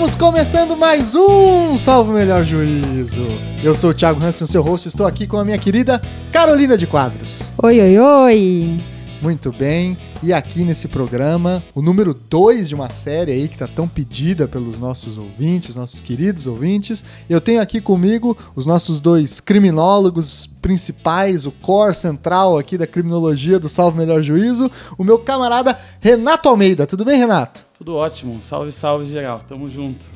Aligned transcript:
Estamos 0.00 0.16
começando 0.16 0.76
mais 0.78 1.14
um 1.14 1.76
Salvo 1.76 2.14
Melhor 2.14 2.42
Juízo. 2.42 3.26
Eu 3.62 3.74
sou 3.74 3.90
o 3.90 3.94
Thiago 3.94 4.18
Hansen, 4.24 4.46
seu 4.46 4.62
host, 4.62 4.88
estou 4.88 5.06
aqui 5.06 5.26
com 5.26 5.36
a 5.36 5.44
minha 5.44 5.58
querida 5.58 6.00
Carolina 6.32 6.74
de 6.74 6.86
Quadros. 6.86 7.42
Oi, 7.62 7.78
oi, 7.78 7.98
oi! 7.98 8.99
Muito 9.22 9.52
bem, 9.52 9.98
e 10.22 10.32
aqui 10.32 10.64
nesse 10.64 10.88
programa, 10.88 11.62
o 11.74 11.82
número 11.82 12.14
2 12.14 12.70
de 12.70 12.74
uma 12.74 12.88
série 12.88 13.32
aí 13.32 13.48
que 13.48 13.54
está 13.54 13.68
tão 13.68 13.86
pedida 13.86 14.48
pelos 14.48 14.78
nossos 14.78 15.18
ouvintes, 15.18 15.76
nossos 15.76 16.00
queridos 16.00 16.46
ouvintes, 16.46 17.04
eu 17.28 17.38
tenho 17.38 17.60
aqui 17.60 17.82
comigo 17.82 18.34
os 18.56 18.64
nossos 18.64 18.98
dois 18.98 19.38
criminólogos 19.38 20.46
principais, 20.46 21.44
o 21.44 21.52
core 21.52 21.94
central 21.94 22.56
aqui 22.56 22.78
da 22.78 22.86
criminologia 22.86 23.58
do 23.58 23.68
Salvo 23.68 23.98
Melhor 23.98 24.22
Juízo, 24.22 24.70
o 24.96 25.04
meu 25.04 25.18
camarada 25.18 25.78
Renato 26.00 26.48
Almeida. 26.48 26.86
Tudo 26.86 27.04
bem, 27.04 27.18
Renato? 27.18 27.66
Tudo 27.74 27.96
ótimo. 27.96 28.40
Salve, 28.40 28.72
salve 28.72 29.04
geral. 29.04 29.44
Tamo 29.46 29.68
junto. 29.68 30.06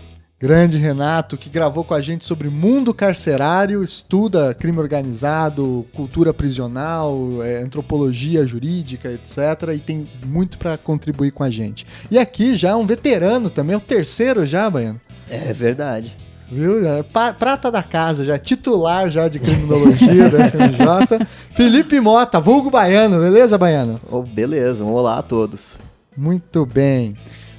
Grande 0.44 0.76
Renato, 0.76 1.38
que 1.38 1.48
gravou 1.48 1.84
com 1.84 1.94
a 1.94 2.02
gente 2.02 2.22
sobre 2.22 2.50
mundo 2.50 2.92
carcerário, 2.92 3.82
estuda 3.82 4.52
crime 4.52 4.78
organizado, 4.78 5.86
cultura 5.94 6.34
prisional, 6.34 7.42
é, 7.42 7.62
antropologia 7.62 8.46
jurídica, 8.46 9.10
etc. 9.10 9.72
E 9.74 9.78
tem 9.78 10.06
muito 10.26 10.58
para 10.58 10.76
contribuir 10.76 11.30
com 11.30 11.42
a 11.42 11.48
gente. 11.48 11.86
E 12.10 12.18
aqui 12.18 12.56
já 12.56 12.72
é 12.72 12.74
um 12.74 12.84
veterano 12.84 13.48
também, 13.48 13.72
é 13.72 13.78
o 13.78 13.80
terceiro 13.80 14.44
já, 14.44 14.68
Baiano. 14.68 15.00
É 15.30 15.50
verdade. 15.54 16.14
Viu? 16.52 16.86
É 16.86 17.02
prata 17.02 17.70
da 17.70 17.82
casa, 17.82 18.22
já 18.22 18.38
titular 18.38 19.08
já 19.08 19.28
de 19.28 19.38
criminologia 19.38 20.28
da 20.28 20.44
SMJ. 20.46 21.26
Felipe 21.56 21.98
Mota, 22.00 22.38
vulgo 22.38 22.70
baiano, 22.70 23.18
beleza, 23.18 23.56
baiano? 23.56 23.98
Oh, 24.10 24.20
beleza, 24.20 24.84
um 24.84 24.92
olá 24.92 25.20
a 25.20 25.22
todos. 25.22 25.78
Muito 26.14 26.66
bem. 26.66 27.16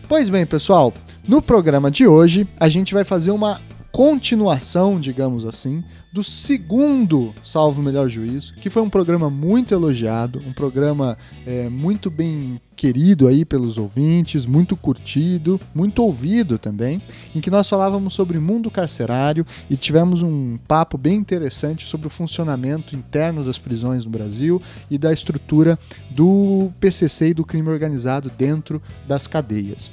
Pois 0.08 0.30
bem, 0.30 0.46
pessoal, 0.46 0.94
no 1.28 1.42
programa 1.42 1.90
de 1.90 2.06
hoje 2.06 2.48
a 2.60 2.68
gente 2.68 2.94
vai 2.94 3.04
fazer 3.04 3.32
uma 3.32 3.60
continuação, 3.92 5.00
digamos 5.00 5.46
assim, 5.46 5.82
do 6.12 6.22
segundo 6.22 7.34
Salvo 7.42 7.82
Melhor 7.82 8.10
Juízo, 8.10 8.54
que 8.56 8.70
foi 8.70 8.82
um 8.82 8.90
programa 8.90 9.30
muito 9.30 9.74
elogiado, 9.74 10.40
um 10.46 10.52
programa 10.52 11.18
é, 11.48 11.70
muito 11.70 12.12
bem 12.12 12.60
querido 12.76 13.26
aí 13.26 13.46
pelos 13.46 13.78
ouvintes, 13.78 14.46
muito 14.46 14.76
curtido, 14.76 15.58
muito 15.74 16.04
ouvido 16.04 16.60
também, 16.60 17.02
em 17.34 17.40
que 17.40 17.50
nós 17.50 17.70
falávamos 17.70 18.14
sobre 18.14 18.38
mundo 18.38 18.70
carcerário 18.70 19.46
e 19.70 19.78
tivemos 19.78 20.22
um 20.22 20.58
papo 20.68 20.98
bem 20.98 21.16
interessante 21.16 21.88
sobre 21.88 22.08
o 22.08 22.10
funcionamento 22.10 22.98
interno 22.98 23.46
das 23.46 23.58
prisões 23.58 24.04
no 24.04 24.12
Brasil 24.12 24.62
e 24.92 24.98
da 24.98 25.14
estrutura 25.14 25.80
do 26.10 26.70
PCC 26.82 27.30
e 27.30 27.34
do 27.34 27.46
crime 27.46 27.70
organizado 27.70 28.30
dentro 28.38 28.82
das 29.08 29.26
cadeias. 29.26 29.90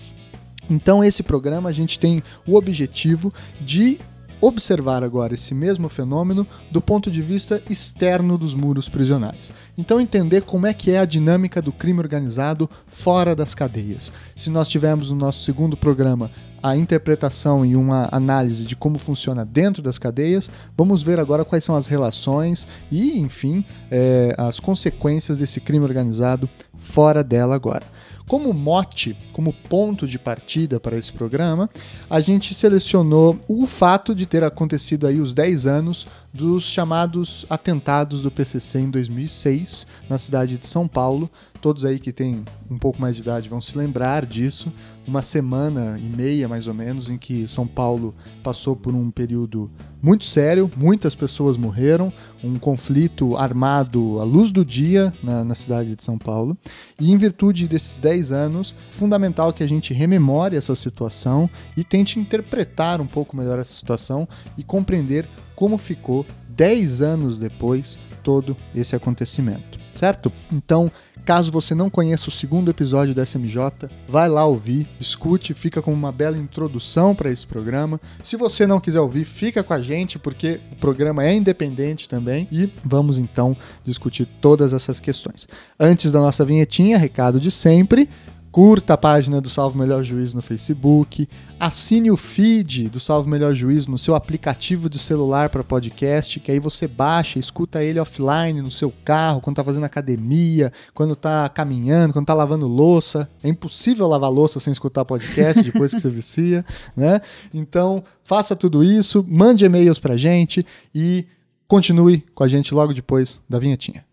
Então, 0.71 1.03
esse 1.03 1.23
programa 1.23 1.69
a 1.69 1.73
gente 1.73 1.99
tem 1.99 2.23
o 2.47 2.57
objetivo 2.57 3.33
de 3.61 3.99
observar 4.43 5.05
agora 5.05 5.35
esse 5.35 5.55
mesmo 5.55 5.89
fenômeno 5.89 6.45
do 6.69 6.81
ponto 6.81 7.09
de 7.13 7.23
vista 7.23 7.63
externo 7.71 8.37
dos 8.37 8.55
muros 8.55 8.89
prisionais. 8.89 9.55
Então 9.79 10.01
entender 10.01 10.43
como 10.43 10.67
é 10.67 10.75
que 10.75 10.91
é 10.91 10.99
a 10.99 11.05
dinâmica 11.05 11.63
do 11.63 11.73
crime 11.73 12.01
organizado 12.01 12.69
fora 12.89 13.37
das 13.37 13.55
cadeias. 13.55 14.13
Se 14.35 14.51
nós 14.51 14.69
tivermos 14.69 15.11
no 15.11 15.17
nosso 15.17 15.45
segundo 15.45 15.77
programa 15.77 16.29
a 16.61 16.77
interpretação 16.77 17.65
e 17.65 17.77
uma 17.77 18.09
análise 18.11 18.67
de 18.67 18.75
como 18.75 18.99
funciona 18.99 19.45
dentro 19.45 19.81
das 19.81 19.97
cadeias, 19.97 20.51
vamos 20.77 21.05
ver 21.05 21.21
agora 21.21 21.45
quais 21.45 21.65
são 21.65 21.77
as 21.77 21.87
relações 21.87 22.67
e, 22.91 23.19
enfim, 23.21 23.65
é, 23.91 24.35
as 24.37 24.59
consequências 24.59 25.39
desse 25.39 25.61
crime 25.61 25.85
organizado 25.85 26.51
fora 26.77 27.23
dela 27.23 27.55
agora. 27.55 27.85
Como 28.33 28.55
mote, 28.55 29.15
como 29.31 29.53
ponto 29.53 30.07
de 30.07 30.19
partida 30.19 30.81
para 30.81 30.97
esse 30.97 31.13
programa, 31.13 31.69
a 32.09 32.19
gente 32.19 32.55
selecionou 32.55 33.39
o 33.47 33.67
fato 33.67 34.15
de 34.15 34.25
ter 34.25 34.43
acontecido 34.43 35.07
aí 35.07 35.21
os 35.21 35.35
10 35.35 35.67
anos 35.67 36.07
dos 36.33 36.65
chamados 36.65 37.45
atentados 37.51 38.23
do 38.23 38.31
PCC 38.31 38.79
em 38.79 38.91
2006, 38.91 39.87
na 40.09 40.17
cidade 40.17 40.57
de 40.57 40.67
São 40.67 40.89
Paulo. 40.89 41.31
Todos 41.63 41.85
aí 41.85 42.01
que 42.01 42.13
têm 42.13 42.45
um 42.69 42.77
pouco 42.77 43.01
mais 43.01 43.15
de 43.15 43.23
idade 43.23 43.49
vão 43.49 43.61
se 43.61 43.79
lembrar 43.79 44.27
disso. 44.27 44.73
Uma 45.07 45.23
semana 45.23 45.97
e 45.97 46.17
meia, 46.17 46.49
mais 46.49 46.67
ou 46.67 46.75
menos, 46.75 47.09
em 47.09 47.17
que 47.17 47.47
São 47.47 47.69
Paulo 47.69 48.13
passou 48.43 48.75
por 48.75 48.93
um 48.93 49.13
período 49.13 49.71
muito 50.03 50.25
sério, 50.25 50.69
muitas 50.77 51.15
pessoas 51.15 51.57
morreram, 51.57 52.13
um 52.43 52.57
conflito 52.57 53.37
armado 53.37 54.19
à 54.19 54.25
luz 54.25 54.51
do 54.51 54.65
dia 54.65 55.15
na, 55.23 55.45
na 55.45 55.55
cidade 55.55 55.95
de 55.95 56.03
São 56.03 56.19
Paulo. 56.19 56.59
E 57.01 57.13
em 57.13 57.17
virtude 57.17 57.69
desses 57.69 58.01
10 58.01 58.33
anos, 58.33 58.75
é 58.89 58.93
fundamental 58.93 59.53
que 59.53 59.63
a 59.63 59.69
gente 59.69 59.95
rememore 59.95 60.57
essa 60.57 60.75
situação 60.75 61.49
e 61.77 61.85
tente 61.85 62.19
interpretar 62.19 63.01
um 63.01 63.07
pouco 63.07 63.37
melhor 63.37 63.61
essa 63.61 63.73
situação 63.73 64.29
e 64.59 64.65
compreender 64.65 65.25
como 65.55 65.79
ficou 65.79 66.27
10 66.49 67.03
anos 67.03 67.39
depois 67.39 67.97
todo 68.23 68.57
esse 68.75 68.95
acontecimento, 68.95 69.72
certo? 70.03 70.33
Então, 70.51 70.91
caso 71.25 71.53
você 71.53 71.77
não 71.77 71.89
conheça 71.89 72.29
o 72.29 72.33
segundo 72.33 72.69
episódio 72.69 73.15
da 73.15 73.23
SMJ, 73.23 73.89
vai 74.09 74.29
lá 74.29 74.45
ouvir, 74.45 74.89
escute, 74.99 75.55
fica 75.55 75.81
como 75.81 75.97
uma 75.97 76.11
bela 76.11 76.37
introdução 76.37 77.15
para 77.15 77.31
esse 77.31 77.47
programa. 77.47 78.01
Se 78.21 78.37
você 78.37 78.67
não 78.67 78.81
quiser 78.81 78.99
ouvir, 78.99 79.25
fica 79.25 79.63
com 79.63 79.73
a 79.73 79.81
gente, 79.81 80.19
porque 80.19 80.61
o 80.73 80.75
programa 80.75 81.25
é 81.25 81.33
independente 81.33 82.09
também 82.09 82.49
e 82.51 82.69
vamos 82.85 83.17
então 83.17 83.57
discutir 83.85 84.27
todas 84.41 84.73
essas 84.73 84.99
questões. 84.99 85.47
Antes 85.79 86.11
da 86.11 86.19
nossa 86.19 86.45
vinhetinha, 86.45 86.99
recado 86.99 87.39
de 87.39 87.53
sempre. 87.53 88.09
Curta 88.53 88.93
a 88.93 88.99
página 88.99 89.41
do 89.41 89.49
Salvo 89.49 89.79
Melhor 89.79 90.05
Juízo 90.05 90.37
no 90.37 90.43
Facebook, 90.43 91.27
assine 91.59 92.11
o 92.11 92.19
feed 92.19 92.91
do 92.91 93.01
Salvo 93.01 93.27
Melhor 93.27 93.55
Juízo 93.55 93.91
no 93.91 93.97
seu 93.97 94.15
aplicativo 94.15 94.91
de 94.91 94.99
celular 94.99 95.49
para 95.49 95.65
podcast, 95.65 96.39
que 96.39 96.53
aí 96.53 96.61
você 96.61 96.87
baixa, 96.87 97.39
escuta 97.39 97.83
ele 97.83 97.99
offline 97.99 98.61
no 98.61 98.71
seu 98.71 98.93
carro, 99.07 99.41
quando 99.41 99.55
está 99.55 99.65
fazendo 99.65 99.85
academia, 99.85 100.71
quando 100.93 101.15
está 101.15 101.49
caminhando, 101.49 102.13
quando 102.13 102.25
está 102.25 102.35
lavando 102.35 102.69
louça. 102.69 103.27
É 103.43 103.49
impossível 103.49 104.07
lavar 104.07 104.31
louça 104.31 104.61
sem 104.61 104.71
escutar 104.71 105.07
podcast 105.07 105.63
depois 105.63 105.95
que 105.95 106.01
você 106.03 106.11
vicia, 106.11 106.63
né? 106.95 107.23
Então, 107.55 108.05
faça 108.23 108.55
tudo 108.55 108.85
isso, 108.85 109.25
mande 109.27 109.65
e-mails 109.65 109.99
a 110.05 110.17
gente 110.19 110.63
e 110.95 111.25
continue 111.67 112.23
com 112.35 112.45
a 112.45 112.49
gente 112.49 112.75
logo 112.75 112.93
depois 112.93 113.41
da 113.49 113.59
vinhetinha. 113.59 114.05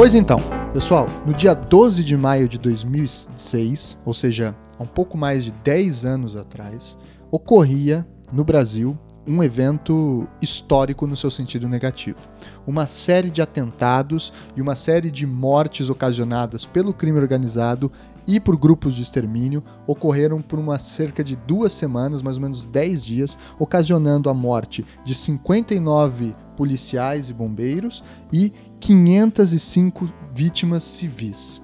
Pois 0.00 0.14
então, 0.14 0.38
pessoal, 0.72 1.06
no 1.26 1.34
dia 1.34 1.52
12 1.52 2.02
de 2.02 2.16
maio 2.16 2.48
de 2.48 2.56
2006, 2.56 3.98
ou 4.02 4.14
seja, 4.14 4.56
há 4.78 4.82
um 4.82 4.86
pouco 4.86 5.18
mais 5.18 5.44
de 5.44 5.50
10 5.50 6.06
anos 6.06 6.36
atrás, 6.36 6.96
ocorria 7.30 8.08
no 8.32 8.42
Brasil 8.42 8.98
um 9.28 9.42
evento 9.42 10.26
histórico 10.40 11.06
no 11.06 11.18
seu 11.18 11.30
sentido 11.30 11.68
negativo. 11.68 12.18
Uma 12.66 12.86
série 12.86 13.28
de 13.28 13.42
atentados 13.42 14.32
e 14.56 14.62
uma 14.62 14.74
série 14.74 15.10
de 15.10 15.26
mortes 15.26 15.90
ocasionadas 15.90 16.64
pelo 16.64 16.94
crime 16.94 17.18
organizado 17.18 17.92
e 18.26 18.40
por 18.40 18.56
grupos 18.56 18.94
de 18.94 19.02
extermínio 19.02 19.62
ocorreram 19.86 20.40
por 20.40 20.58
uma 20.58 20.78
cerca 20.78 21.22
de 21.22 21.36
duas 21.36 21.74
semanas, 21.74 22.22
mais 22.22 22.36
ou 22.36 22.42
menos 22.42 22.64
10 22.64 23.04
dias, 23.04 23.38
ocasionando 23.58 24.30
a 24.30 24.34
morte 24.34 24.82
de 25.04 25.14
59 25.14 26.32
policiais 26.56 27.30
e 27.30 27.34
bombeiros 27.34 28.02
e 28.32 28.52
505 28.80 30.12
vítimas 30.32 30.82
civis. 30.82 31.62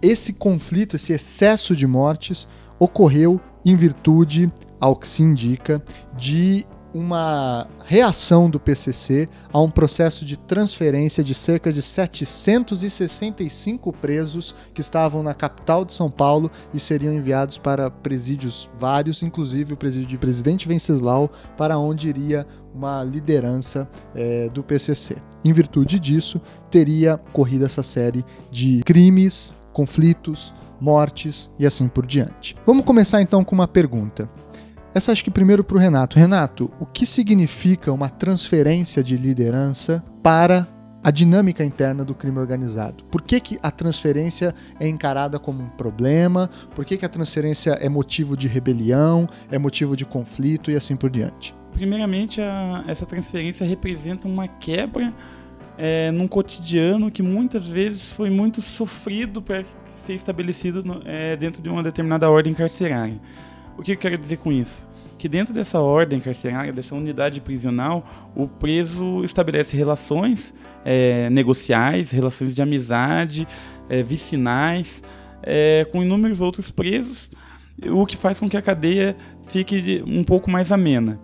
Esse 0.00 0.32
conflito, 0.32 0.96
esse 0.96 1.12
excesso 1.12 1.74
de 1.74 1.86
mortes, 1.86 2.46
ocorreu 2.78 3.40
em 3.64 3.76
virtude, 3.76 4.52
ao 4.80 4.96
que 4.96 5.06
se 5.06 5.22
indica, 5.22 5.82
de 6.16 6.66
uma 6.94 7.66
reação 7.84 8.50
do 8.50 8.60
PCC 8.60 9.26
a 9.52 9.60
um 9.60 9.70
processo 9.70 10.24
de 10.24 10.36
transferência 10.36 11.24
de 11.24 11.34
cerca 11.34 11.72
de 11.72 11.82
765 11.82 13.92
presos 13.92 14.54
que 14.74 14.80
estavam 14.80 15.22
na 15.22 15.34
capital 15.34 15.84
de 15.84 15.94
São 15.94 16.10
Paulo 16.10 16.50
e 16.72 16.80
seriam 16.80 17.12
enviados 17.12 17.58
para 17.58 17.90
presídios 17.90 18.68
vários, 18.78 19.22
inclusive 19.22 19.74
o 19.74 19.76
presídio 19.76 20.08
de 20.08 20.18
Presidente 20.18 20.68
Venceslau, 20.68 21.30
para 21.56 21.78
onde 21.78 22.08
iria 22.08 22.46
uma 22.74 23.04
liderança 23.04 23.88
é, 24.14 24.48
do 24.48 24.62
PCC. 24.62 25.16
Em 25.44 25.52
virtude 25.52 25.98
disso, 25.98 26.40
teria 26.70 27.14
ocorrido 27.14 27.64
essa 27.64 27.82
série 27.82 28.24
de 28.50 28.82
crimes, 28.84 29.54
conflitos, 29.72 30.54
mortes 30.80 31.50
e 31.58 31.66
assim 31.66 31.86
por 31.86 32.04
diante. 32.04 32.56
Vamos 32.66 32.84
começar 32.84 33.22
então 33.22 33.44
com 33.44 33.54
uma 33.54 33.68
pergunta. 33.68 34.28
Essa 34.94 35.12
acho 35.12 35.24
que 35.24 35.30
primeiro 35.30 35.64
para 35.64 35.76
o 35.76 35.80
Renato. 35.80 36.18
Renato, 36.18 36.70
o 36.78 36.84
que 36.84 37.06
significa 37.06 37.90
uma 37.92 38.08
transferência 38.08 39.02
de 39.02 39.16
liderança 39.16 40.04
para 40.22 40.68
a 41.02 41.10
dinâmica 41.10 41.64
interna 41.64 42.04
do 42.04 42.14
crime 42.14 42.38
organizado. 42.38 43.02
Por 43.04 43.22
que, 43.22 43.40
que 43.40 43.58
a 43.62 43.70
transferência 43.70 44.54
é 44.78 44.86
encarada 44.86 45.38
como 45.38 45.62
um 45.62 45.68
problema? 45.68 46.48
Por 46.74 46.84
que, 46.84 46.96
que 46.96 47.04
a 47.04 47.08
transferência 47.08 47.72
é 47.80 47.88
motivo 47.88 48.36
de 48.36 48.46
rebelião, 48.46 49.28
é 49.50 49.58
motivo 49.58 49.96
de 49.96 50.04
conflito 50.04 50.70
e 50.70 50.76
assim 50.76 50.94
por 50.94 51.10
diante? 51.10 51.54
Primeiramente, 51.72 52.40
a, 52.40 52.84
essa 52.86 53.04
transferência 53.04 53.66
representa 53.66 54.28
uma 54.28 54.46
quebra 54.46 55.12
é, 55.76 56.10
num 56.12 56.28
cotidiano 56.28 57.10
que 57.10 57.22
muitas 57.22 57.66
vezes 57.66 58.12
foi 58.12 58.30
muito 58.30 58.60
sofrido 58.60 59.42
para 59.42 59.64
ser 59.86 60.12
estabelecido 60.12 60.84
no, 60.84 61.00
é, 61.04 61.36
dentro 61.36 61.62
de 61.62 61.68
uma 61.68 61.82
determinada 61.82 62.30
ordem 62.30 62.54
carcerária. 62.54 63.20
O 63.76 63.82
que 63.82 63.92
eu 63.92 63.96
quero 63.96 64.18
dizer 64.18 64.38
com 64.38 64.52
isso? 64.52 64.88
Que 65.18 65.28
dentro 65.28 65.54
dessa 65.54 65.80
ordem 65.80 66.18
carcerária, 66.20 66.72
dessa 66.72 66.94
unidade 66.94 67.40
prisional, 67.40 68.04
o 68.34 68.48
preso 68.48 69.22
estabelece 69.24 69.76
relações 69.76 70.52
é, 70.84 71.30
negociais, 71.30 72.10
relações 72.10 72.54
de 72.54 72.62
amizade, 72.62 73.46
é, 73.88 74.02
vicinais, 74.02 75.02
é, 75.42 75.86
com 75.90 76.02
inúmeros 76.02 76.40
outros 76.40 76.70
presos, 76.70 77.30
o 77.90 78.04
que 78.06 78.16
faz 78.16 78.38
com 78.38 78.48
que 78.48 78.56
a 78.56 78.62
cadeia 78.62 79.16
fique 79.44 80.02
um 80.06 80.22
pouco 80.24 80.50
mais 80.50 80.70
amena 80.72 81.20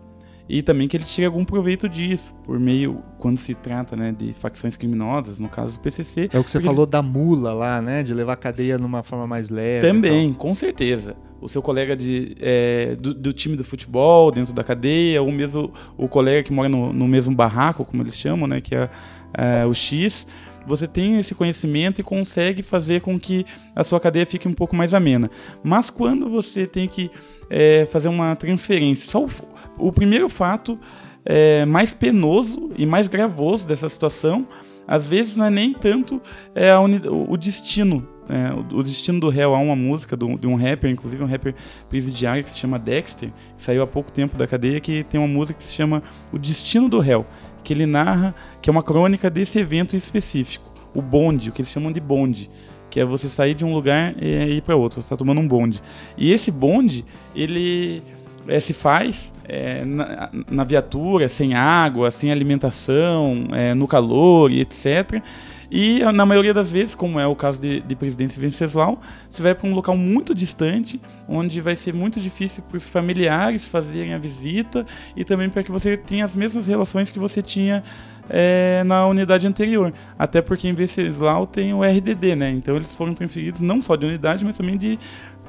e 0.49 0.63
também 0.63 0.89
que 0.89 0.97
ele 0.97 1.05
tire 1.05 1.27
algum 1.27 1.45
proveito 1.45 1.89
disso, 1.89 2.35
por 2.43 2.59
meio, 2.59 3.03
quando 3.19 3.37
se 3.37 3.55
trata 3.55 3.95
né, 3.95 4.15
de 4.17 4.33
facções 4.33 4.77
criminosas, 4.77 5.39
no 5.39 5.49
caso 5.49 5.77
do 5.77 5.81
PCC. 5.81 6.31
É 6.33 6.39
o 6.39 6.45
que 6.45 6.51
você 6.51 6.61
falou 6.61 6.85
ele... 6.85 6.91
da 6.91 7.03
mula 7.03 7.53
lá, 7.53 7.83
né, 7.83 8.03
de 8.03 8.15
levar 8.15 8.33
a 8.33 8.37
cadeia 8.37 8.79
numa 8.79 9.03
forma 9.03 9.27
mais 9.27 9.51
leve. 9.51 9.87
Também, 9.87 10.33
com 10.33 10.55
certeza. 10.55 11.17
O 11.41 11.49
seu 11.49 11.63
colega 11.63 11.97
de, 11.97 12.37
é, 12.41 12.97
do, 12.97 13.15
do, 13.15 13.33
time 13.33 13.57
do 13.57 13.65
futebol 13.65 14.31
dentro 14.31 14.53
da 14.53 14.65
cadeia, 14.65 15.23
ou 15.23 15.31
mesmo 15.31 15.73
o 15.97 16.09
colega 16.09 16.43
que 16.43 16.53
mora 16.53 16.69
no, 16.69 16.93
no 16.93 17.07
mesmo 17.07 17.35
barraco, 17.35 17.85
como 17.85 18.03
eles 18.03 18.17
chamam, 18.17 18.47
né, 18.49 18.61
que 18.61 18.75
é, 18.75 18.91
é 19.35 19.65
o 19.65 19.73
X 19.73 20.27
você 20.69 20.87
tem 20.87 21.19
esse 21.19 21.35
conhecimento 21.35 22.01
e 22.01 22.05
consegue 22.05 22.63
fazer 22.63 23.01
com 23.01 23.19
que 23.19 23.47
a 23.75 23.83
sua 23.83 23.99
cadeia 23.99 24.27
fique 24.27 24.47
um 24.47 24.53
pouco 24.53 24.77
mais 24.77 24.93
amena. 24.93 25.31
Mas 25.65 25.89
quando 25.89 26.29
você 26.29 26.67
tem 26.67 26.87
que 26.87 27.11
é, 27.49 27.87
fazer 27.91 28.09
uma 28.09 28.37
transferência, 28.37 29.11
só 29.11 29.25
o, 29.25 29.31
o 29.79 29.91
primeiro 29.91 30.29
fato 30.29 30.79
é, 31.25 31.65
mais 31.65 31.93
penoso 31.93 32.71
e 32.77 32.85
mais 32.85 33.09
gravoso 33.09 33.67
dessa 33.67 33.89
situação, 33.89 34.47
às 34.89 35.07
vezes 35.07 35.37
não 35.37 35.45
é 35.45 35.51
nem 35.51 35.73
tanto 35.73 36.21
é, 36.55 36.77
o, 36.77 37.37
destino 37.37 38.09
é, 38.29 38.53
o, 38.75 38.83
destino 38.83 39.21
do 39.21 39.29
réu 39.29 39.55
há 39.55 39.59
uma 39.59 39.77
música 39.77 40.17
do, 40.17 40.39
de 40.39 40.47
um 40.47 40.57
rapper, 40.57 40.91
inclusive 40.91 41.23
um 41.23 41.27
rapper 41.27 41.55
presidiário 41.89 42.43
que 42.43 42.51
se 42.51 42.59
chama 42.59 42.79
Dexter, 42.79 43.31
que 43.57 43.63
saiu 43.63 43.83
há 43.83 43.87
pouco 43.87 44.11
tempo 44.11 44.37
da 44.37 44.47
cadeia, 44.47 44.81
que 44.81 45.05
tem 45.05 45.21
uma 45.21 45.29
música 45.29 45.59
que 45.59 45.65
se 45.65 45.73
chama 45.73 46.03
O 46.33 46.39
Destino 46.39 46.89
do 46.89 46.99
Réu 46.99 47.25
que 47.69 47.75
ele 47.75 47.85
narra, 47.85 48.35
que 48.63 48.71
é 48.71 48.73
uma 48.73 48.83
crônica 48.83 49.29
desse 49.29 49.59
evento 49.59 49.95
específico. 49.95 50.73
O 50.95 51.03
bonde, 51.03 51.51
o 51.51 51.53
que 51.53 51.61
eles 51.61 51.71
chamam 51.71 51.93
de 51.93 52.01
bonde, 52.01 52.51
que 52.89 52.99
é 52.99 53.05
você 53.05 53.29
sair 53.29 53.55
de 53.55 53.63
um 53.63 53.75
lugar 53.75 54.15
e 54.19 54.57
ir 54.57 54.63
para 54.63 54.75
outro, 54.75 55.03
você 55.03 55.07
está 55.07 55.17
tomando 55.17 55.39
um 55.41 55.47
bonde. 55.47 55.83
E 56.17 56.33
esse 56.33 56.51
bonde, 56.51 57.05
ele 57.35 58.03
é, 58.49 58.59
se 58.59 58.73
faz 58.73 59.33
é, 59.47 59.85
na, 59.85 60.31
na, 60.51 60.65
viatura, 60.65 61.29
sem 61.29 61.55
água, 61.55 62.11
sem 62.11 62.33
alimentação, 62.33 63.49
é, 63.53 63.75
no 63.75 63.87
calor 63.87 64.51
e 64.51 64.61
etc. 64.61 65.23
E 65.71 66.01
na 66.15 66.25
maioria 66.25 66.55
das 66.55 66.71
vezes, 66.71 66.95
como 66.95 67.21
é 67.21 67.27
o 67.27 67.37
caso 67.37 67.61
de, 67.61 67.81
de 67.83 67.95
Presidente 67.95 68.41
Venceslau, 68.41 68.99
você 69.29 69.43
vai 69.43 69.55
para 69.55 69.69
um 69.69 69.75
local 69.75 69.97
muito 69.97 70.35
distante, 70.35 70.99
onde 71.29 71.61
vai 71.61 71.77
ser 71.77 71.93
muito 71.93 72.19
difícil 72.19 72.63
para 72.63 72.79
os 72.79 72.89
familiares 72.89 73.67
fazerem 73.67 74.15
a 74.15 74.19
visita 74.19 74.87
e 75.15 75.25
também 75.25 75.51
para 75.51 75.63
que 75.63 75.71
você 75.71 75.95
tenha 75.95 76.25
as 76.25 76.35
mesmas 76.35 76.67
relações 76.67 77.11
que 77.11 77.19
você 77.19 77.43
tinha 77.43 77.85
é, 78.31 78.83
na 78.85 79.07
unidade 79.07 79.47
anterior. 79.47 79.93
Até 80.19 80.41
porque 80.41 80.69
em 80.69 80.73
Venceslau 80.73 81.47
tem 81.47 81.75
o 81.75 81.83
RDD, 81.83 82.35
né? 82.35 82.51
Então 82.51 82.77
eles 82.77 82.93
foram 82.93 83.13
transferidos 83.13 83.61
não 83.61 83.83
só 83.83 83.95
de 83.95 84.07
unidade, 84.07 84.45
mas 84.47 84.57
também 84.57 84.77
de 84.77 84.99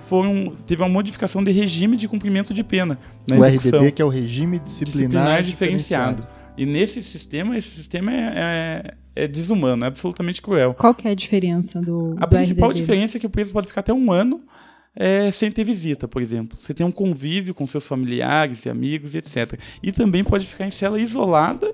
foram, 0.09 0.55
teve 0.65 0.81
uma 0.81 0.89
modificação 0.89 1.43
de 1.43 1.51
regime 1.51 1.95
de 1.95 2.07
cumprimento 2.07 2.51
de 2.51 2.63
pena. 2.63 2.97
o 3.31 3.45
execução. 3.45 3.79
RDD, 3.79 3.91
que 3.91 4.01
é 4.01 4.05
o 4.05 4.09
regime 4.09 4.57
disciplinar, 4.57 5.09
disciplinar 5.09 5.43
diferenciado. 5.43 6.15
diferenciado. 6.15 6.39
E 6.57 6.65
nesse 6.65 7.03
sistema, 7.03 7.55
esse 7.55 7.69
sistema 7.69 8.11
é, 8.11 8.95
é, 9.15 9.23
é, 9.23 9.27
desumano, 9.27 9.85
é 9.85 9.87
absolutamente 9.87 10.41
cruel. 10.41 10.73
Qual 10.73 10.95
que 10.95 11.07
é 11.07 11.11
a 11.11 11.15
diferença 11.15 11.79
do 11.79 12.15
A 12.17 12.25
do 12.25 12.35
principal 12.35 12.71
RDD? 12.71 12.81
diferença 12.81 13.17
é 13.17 13.19
que 13.19 13.27
o 13.27 13.29
preso 13.29 13.51
pode 13.51 13.67
ficar 13.67 13.81
até 13.81 13.93
um 13.93 14.11
ano 14.11 14.41
é, 14.95 15.29
sem 15.29 15.51
ter 15.51 15.63
visita, 15.63 16.07
por 16.07 16.21
exemplo. 16.21 16.57
Você 16.59 16.73
tem 16.73 16.85
um 16.85 16.91
convívio 16.91 17.53
com 17.53 17.67
seus 17.67 17.87
familiares 17.87 18.65
e 18.65 18.69
amigos 18.69 19.13
e 19.13 19.19
etc. 19.19 19.59
E 19.81 19.91
também 19.91 20.23
pode 20.23 20.45
ficar 20.45 20.65
em 20.65 20.71
cela 20.71 20.99
isolada 20.99 21.73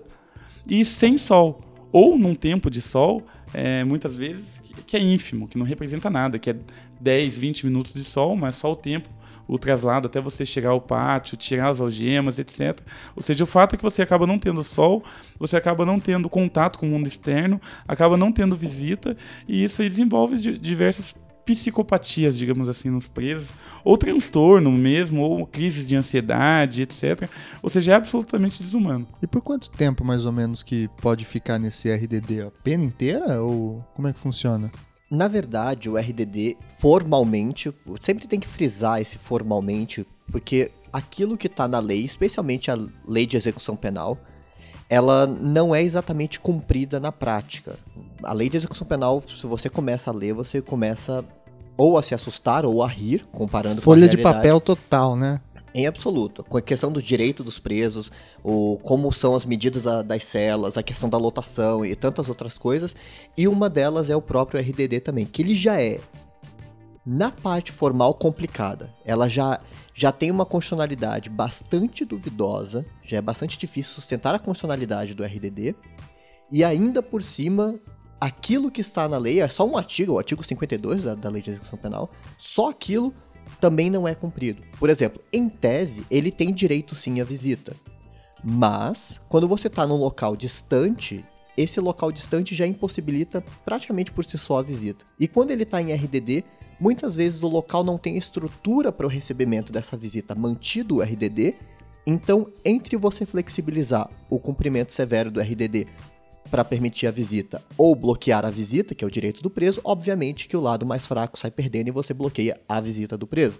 e 0.69 0.83
sem 0.83 1.17
sol. 1.17 1.61
Ou 1.91 2.17
num 2.17 2.35
tempo 2.35 2.69
de 2.69 2.81
sol, 2.81 3.23
é, 3.53 3.83
muitas 3.85 4.17
vezes, 4.17 4.54
que, 4.95 5.01
é 5.01 5.03
ínfimo, 5.03 5.47
que 5.47 5.57
não 5.57 5.65
representa 5.65 6.09
nada, 6.09 6.39
que 6.39 6.49
é 6.49 6.55
10, 7.01 7.37
20 7.37 7.65
minutos 7.65 7.93
de 7.93 8.03
sol, 8.03 8.35
mas 8.35 8.55
só 8.55 8.71
o 8.71 8.75
tempo 8.75 9.09
o 9.47 9.59
traslado 9.59 10.07
até 10.07 10.19
você 10.19 10.43
chegar 10.43 10.69
ao 10.69 10.81
pátio, 10.81 11.37
tirar 11.37 11.69
as 11.69 11.79
algemas, 11.79 12.39
etc. 12.39 12.79
Ou 13.15 13.21
seja, 13.21 13.43
o 13.43 13.47
fato 13.47 13.75
é 13.75 13.77
que 13.77 13.83
você 13.83 14.01
acaba 14.01 14.25
não 14.25 14.39
tendo 14.39 14.63
sol, 14.63 15.03
você 15.37 15.55
acaba 15.55 15.85
não 15.85 15.99
tendo 15.99 16.27
contato 16.27 16.79
com 16.79 16.87
o 16.87 16.89
mundo 16.89 17.05
externo, 17.05 17.61
acaba 17.87 18.17
não 18.17 18.31
tendo 18.31 18.55
visita, 18.55 19.15
e 19.47 19.63
isso 19.63 19.83
aí 19.83 19.89
desenvolve 19.89 20.57
diversas 20.57 21.15
psicopatias, 21.45 22.37
digamos 22.37 22.67
assim, 22.67 22.89
nos 22.89 23.07
presos, 23.07 23.53
ou 23.83 23.97
transtorno 23.97 24.71
mesmo, 24.71 25.21
ou 25.21 25.45
crises 25.45 25.87
de 25.87 25.95
ansiedade, 25.95 26.81
etc. 26.81 27.29
Ou 27.61 27.69
seja, 27.69 27.91
é 27.91 27.95
absolutamente 27.95 28.61
desumano. 28.61 29.05
E 29.21 29.27
por 29.27 29.41
quanto 29.41 29.69
tempo, 29.69 30.03
mais 30.03 30.25
ou 30.25 30.31
menos, 30.31 30.63
que 30.63 30.89
pode 31.01 31.23
ficar 31.23 31.59
nesse 31.59 31.91
RDD? 31.93 32.41
A 32.47 32.51
pena 32.63 32.83
inteira? 32.83 33.41
Ou 33.41 33.85
como 33.93 34.07
é 34.07 34.13
que 34.13 34.19
funciona? 34.19 34.71
Na 35.09 35.27
verdade, 35.27 35.89
o 35.89 35.97
RDD, 35.97 36.57
formalmente, 36.79 37.71
sempre 37.99 38.27
tem 38.27 38.39
que 38.39 38.47
frisar 38.47 38.99
esse 38.99 39.17
formalmente, 39.17 40.05
porque 40.31 40.71
aquilo 40.91 41.37
que 41.37 41.47
está 41.47 41.67
na 41.67 41.79
lei, 41.79 42.03
especialmente 42.03 42.71
a 42.71 42.77
lei 43.07 43.25
de 43.25 43.37
execução 43.37 43.75
penal, 43.75 44.17
ela 44.89 45.25
não 45.25 45.73
é 45.73 45.81
exatamente 45.81 46.39
cumprida 46.39 46.99
na 46.99 47.11
prática. 47.11 47.75
A 48.23 48.33
lei 48.33 48.49
de 48.49 48.57
execução 48.57 48.85
penal, 48.85 49.23
se 49.27 49.45
você 49.45 49.69
começa 49.69 50.09
a 50.11 50.13
ler, 50.13 50.33
você 50.33 50.61
começa 50.61 51.23
ou 51.77 51.97
a 51.97 52.03
se 52.03 52.13
assustar 52.15 52.65
ou 52.65 52.81
a 52.81 52.87
rir, 52.87 53.25
comparando 53.31 53.81
Folha 53.81 54.07
com 54.07 54.13
a 54.13 54.15
de 54.15 54.23
papel 54.23 54.61
total, 54.61 55.15
né? 55.15 55.41
em 55.75 55.85
absoluto. 55.85 56.41
Com 56.41 56.57
a 56.57 56.61
questão 56.61 56.89
do 56.89 57.01
direito 57.01 57.43
dos 57.43 57.59
presos, 57.59 58.09
o, 58.41 58.79
como 58.81 59.11
são 59.11 59.35
as 59.35 59.43
medidas 59.43 59.83
da, 59.83 60.01
das 60.01 60.23
celas, 60.23 60.77
a 60.77 60.83
questão 60.83 61.09
da 61.09 61.17
lotação 61.17 61.85
e 61.85 61.93
tantas 61.97 62.29
outras 62.29 62.57
coisas. 62.57 62.95
E 63.37 63.45
uma 63.45 63.69
delas 63.69 64.09
é 64.09 64.15
o 64.15 64.21
próprio 64.21 64.57
RDD 64.57 65.01
também, 65.01 65.25
que 65.25 65.41
ele 65.41 65.53
já 65.53 65.81
é, 65.81 65.99
na 67.05 67.29
parte 67.29 67.73
formal, 67.73 68.13
complicada. 68.13 68.89
Ela 69.03 69.27
já, 69.27 69.59
já 69.97 70.11
tem 70.11 70.29
uma 70.29 70.45
constitucionalidade 70.45 71.29
bastante 71.29 72.03
duvidosa, 72.03 72.85
já 73.01 73.17
é 73.17 73.21
bastante 73.21 73.57
difícil 73.57 73.95
sustentar 73.95 74.35
a 74.35 74.39
constitucionalidade 74.39 75.13
do 75.13 75.23
RDD. 75.23 75.73
E 76.51 76.65
ainda 76.65 77.01
por 77.01 77.23
cima, 77.23 77.79
aquilo 78.19 78.69
que 78.69 78.81
está 78.81 79.07
na 79.07 79.17
lei, 79.17 79.39
é 79.39 79.47
só 79.47 79.65
um 79.65 79.77
artigo, 79.77 80.13
o 80.13 80.17
artigo 80.17 80.43
52 80.43 81.03
da, 81.03 81.15
da 81.15 81.29
Lei 81.29 81.41
de 81.41 81.51
Execução 81.51 81.79
Penal, 81.79 82.11
só 82.37 82.71
aquilo 82.71 83.13
também 83.61 83.89
não 83.89 84.05
é 84.05 84.13
cumprido. 84.13 84.61
Por 84.77 84.89
exemplo, 84.89 85.23
em 85.31 85.47
tese, 85.47 86.05
ele 86.11 86.29
tem 86.29 86.53
direito 86.53 86.93
sim 86.93 87.21
à 87.21 87.23
visita. 87.23 87.73
Mas, 88.43 89.19
quando 89.29 89.47
você 89.47 89.67
está 89.67 89.87
num 89.87 89.95
local 89.95 90.35
distante, 90.35 91.23
esse 91.55 91.79
local 91.79 92.11
distante 92.11 92.53
já 92.53 92.67
impossibilita 92.67 93.41
praticamente 93.63 94.11
por 94.11 94.25
si 94.25 94.37
só 94.37 94.59
a 94.59 94.61
visita. 94.61 95.05
E 95.17 95.25
quando 95.25 95.51
ele 95.51 95.63
está 95.63 95.81
em 95.81 95.93
RDD, 95.93 96.43
muitas 96.79 97.15
vezes 97.15 97.43
o 97.43 97.47
local 97.47 97.83
não 97.83 97.97
tem 97.97 98.17
estrutura 98.17 98.91
para 98.91 99.05
o 99.05 99.09
recebimento 99.09 99.71
dessa 99.71 99.97
visita, 99.97 100.35
mantido 100.35 100.97
o 100.97 101.01
RDD. 101.01 101.55
Então, 102.05 102.47
entre 102.63 102.97
você 102.97 103.25
flexibilizar 103.25 104.09
o 104.29 104.39
cumprimento 104.39 104.93
severo 104.93 105.31
do 105.31 105.39
RDD 105.39 105.87
para 106.51 106.63
permitir 106.63 107.07
a 107.07 107.11
visita 107.11 107.61
ou 107.77 107.95
bloquear 107.95 108.45
a 108.45 108.51
visita, 108.51 108.93
que 108.93 109.03
é 109.03 109.07
o 109.07 109.11
direito 109.11 109.41
do 109.41 109.49
preso, 109.49 109.81
obviamente 109.83 110.47
que 110.47 110.55
o 110.55 110.61
lado 110.61 110.85
mais 110.85 111.07
fraco 111.07 111.37
sai 111.37 111.49
perdendo 111.49 111.87
e 111.87 111.91
você 111.91 112.13
bloqueia 112.13 112.59
a 112.69 112.79
visita 112.79 113.17
do 113.17 113.25
preso. 113.25 113.59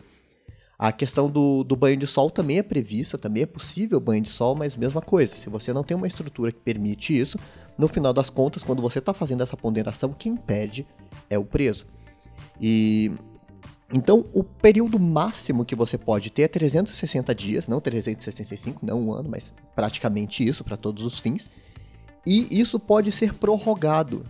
A 0.78 0.92
questão 0.92 1.30
do, 1.30 1.64
do 1.64 1.76
banho 1.76 1.96
de 1.96 2.06
sol 2.06 2.30
também 2.30 2.60
é 2.60 2.64
prevista, 2.64 3.18
também 3.18 3.44
é 3.44 3.46
possível 3.46 4.00
banho 4.00 4.22
de 4.22 4.30
sol, 4.30 4.56
mas 4.56 4.76
mesma 4.76 5.02
coisa. 5.02 5.36
Se 5.36 5.50
você 5.50 5.72
não 5.72 5.84
tem 5.84 5.96
uma 5.96 6.08
estrutura 6.08 6.52
que 6.52 6.60
permite 6.60 7.18
isso, 7.18 7.40
no 7.78 7.88
final 7.88 8.12
das 8.12 8.30
contas, 8.30 8.62
quando 8.62 8.82
você 8.82 9.00
está 9.00 9.14
fazendo 9.14 9.42
essa 9.42 9.56
ponderação, 9.56 10.14
quem 10.14 10.36
pede 10.36 10.86
é 11.30 11.40
o 11.40 11.46
preso. 11.46 11.86
E 12.60 13.12
então, 13.94 14.26
o 14.34 14.44
período 14.44 15.00
máximo 15.00 15.64
que 15.64 15.76
você 15.76 15.98
pode 15.98 16.30
ter 16.32 16.44
é 16.44 16.48
360 16.48 17.36
dias, 17.36 17.68
não 17.68 17.80
365, 17.80 18.86
não 18.86 19.00
um 19.00 19.14
ano, 19.14 19.30
mas 19.30 19.54
praticamente 19.76 20.44
isso 20.46 20.64
para 20.64 20.76
todos 20.76 21.06
os 21.06 21.20
fins. 21.20 21.52
E 22.26 22.60
isso 22.60 22.80
pode 22.80 23.12
ser 23.12 23.34
prorrogado. 23.34 24.26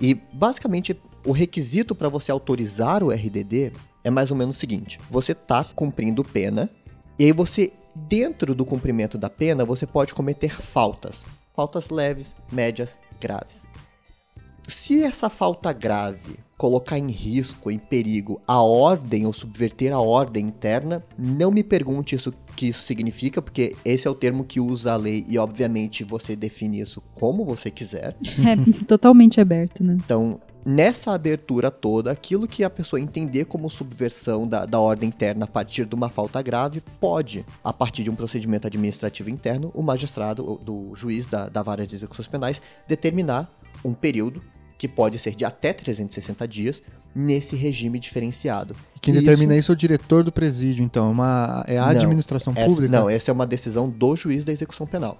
E 0.00 0.14
basicamente 0.14 0.98
o 1.24 1.32
requisito 1.32 1.94
para 1.94 2.08
você 2.08 2.30
autorizar 2.30 3.02
o 3.02 3.10
RDD 3.10 3.72
é 4.02 4.10
mais 4.10 4.30
ou 4.30 4.36
menos 4.36 4.56
o 4.56 4.58
seguinte: 4.58 4.98
você 5.10 5.32
está 5.32 5.62
cumprindo 5.62 6.24
pena 6.24 6.70
e 7.18 7.24
aí 7.24 7.32
você 7.32 7.72
dentro 7.94 8.54
do 8.54 8.64
cumprimento 8.64 9.18
da 9.18 9.28
pena 9.28 9.64
você 9.64 9.86
pode 9.86 10.14
cometer 10.14 10.60
faltas, 10.60 11.26
faltas 11.54 11.90
leves, 11.90 12.34
médias 12.50 12.98
graves. 13.20 13.66
Se 14.68 15.02
essa 15.02 15.30
falta 15.30 15.72
grave 15.72 16.38
colocar 16.56 16.98
em 16.98 17.10
risco, 17.10 17.70
em 17.70 17.78
perigo, 17.78 18.40
a 18.46 18.62
ordem 18.62 19.26
ou 19.26 19.32
subverter 19.32 19.92
a 19.92 20.00
ordem 20.00 20.46
interna, 20.46 21.04
não 21.18 21.50
me 21.50 21.62
pergunte 21.62 22.14
isso 22.14 22.32
que 22.56 22.68
isso 22.68 22.82
significa, 22.82 23.42
porque 23.42 23.76
esse 23.84 24.08
é 24.08 24.10
o 24.10 24.14
termo 24.14 24.42
que 24.42 24.58
usa 24.58 24.94
a 24.94 24.96
lei 24.96 25.24
e 25.28 25.38
obviamente 25.38 26.02
você 26.02 26.34
define 26.34 26.80
isso 26.80 27.02
como 27.14 27.44
você 27.44 27.70
quiser. 27.70 28.16
É 28.38 28.84
totalmente 28.86 29.40
aberto, 29.40 29.84
né? 29.84 29.98
Então, 30.02 30.40
nessa 30.64 31.12
abertura 31.12 31.70
toda, 31.70 32.10
aquilo 32.10 32.48
que 32.48 32.64
a 32.64 32.70
pessoa 32.70 32.98
entender 32.98 33.44
como 33.44 33.70
subversão 33.70 34.48
da, 34.48 34.64
da 34.64 34.80
ordem 34.80 35.10
interna 35.10 35.44
a 35.44 35.48
partir 35.48 35.84
de 35.84 35.94
uma 35.94 36.08
falta 36.08 36.40
grave, 36.40 36.82
pode, 36.98 37.44
a 37.62 37.72
partir 37.72 38.02
de 38.02 38.10
um 38.10 38.16
procedimento 38.16 38.66
administrativo 38.66 39.28
interno, 39.28 39.70
o 39.74 39.82
magistrado, 39.82 40.58
do 40.64 40.94
juiz 40.94 41.26
da, 41.26 41.50
da 41.50 41.62
vara 41.62 41.86
de 41.86 41.94
execuções 41.94 42.26
penais, 42.26 42.62
determinar 42.88 43.50
um 43.84 43.92
período 43.92 44.40
que 44.78 44.86
pode 44.86 45.18
ser 45.18 45.34
de 45.34 45.44
até 45.44 45.72
360 45.72 46.46
dias, 46.46 46.82
nesse 47.14 47.56
regime 47.56 47.98
diferenciado. 47.98 48.76
E 48.94 49.00
quem 49.00 49.14
determina 49.14 49.54
isso... 49.54 49.60
isso 49.60 49.72
é 49.72 49.74
o 49.74 49.76
diretor 49.76 50.22
do 50.22 50.30
presídio, 50.30 50.84
então, 50.84 51.08
é 51.08 51.10
uma, 51.10 51.64
é 51.66 51.78
a 51.78 51.86
não, 51.86 51.90
administração 51.90 52.52
essa, 52.54 52.66
pública? 52.66 52.92
Não, 52.92 53.08
essa 53.08 53.30
é 53.30 53.32
uma 53.32 53.46
decisão 53.46 53.88
do 53.88 54.14
juiz 54.14 54.44
da 54.44 54.52
execução 54.52 54.86
penal. 54.86 55.16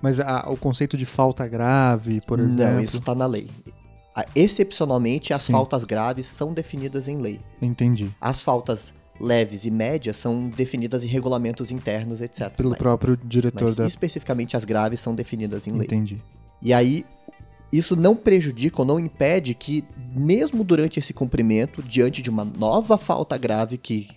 Mas 0.00 0.20
a, 0.20 0.50
o 0.50 0.56
conceito 0.56 0.96
de 0.96 1.04
falta 1.04 1.46
grave, 1.46 2.20
por 2.22 2.38
exemplo? 2.38 2.74
Não, 2.74 2.80
isso 2.80 2.96
está 2.96 3.14
na 3.14 3.26
lei. 3.26 3.50
Excepcionalmente, 4.34 5.32
as 5.32 5.42
Sim. 5.42 5.52
faltas 5.52 5.82
graves 5.82 6.26
são 6.26 6.52
definidas 6.52 7.08
em 7.08 7.18
lei. 7.18 7.40
Entendi. 7.60 8.10
As 8.20 8.42
faltas 8.42 8.92
leves 9.20 9.64
e 9.64 9.70
médias 9.70 10.16
são 10.16 10.48
definidas 10.48 11.04
em 11.04 11.06
regulamentos 11.06 11.70
internos, 11.70 12.20
etc. 12.20 12.50
Pelo 12.50 12.70
mas, 12.70 12.78
próprio 12.78 13.16
diretor 13.16 13.64
mas 13.64 13.76
da... 13.76 13.86
especificamente 13.86 14.56
as 14.56 14.64
graves 14.64 15.00
são 15.00 15.14
definidas 15.14 15.66
em 15.66 15.72
lei. 15.72 15.86
Entendi. 15.86 16.22
E 16.62 16.72
aí, 16.72 17.04
isso 17.78 17.96
não 17.96 18.14
prejudica 18.14 18.82
ou 18.82 18.84
não 18.86 19.00
impede 19.00 19.54
que, 19.54 19.84
mesmo 20.14 20.62
durante 20.62 20.98
esse 20.98 21.12
cumprimento, 21.12 21.82
diante 21.82 22.22
de 22.22 22.30
uma 22.30 22.44
nova 22.44 22.96
falta 22.96 23.36
grave 23.36 23.78
que 23.78 24.08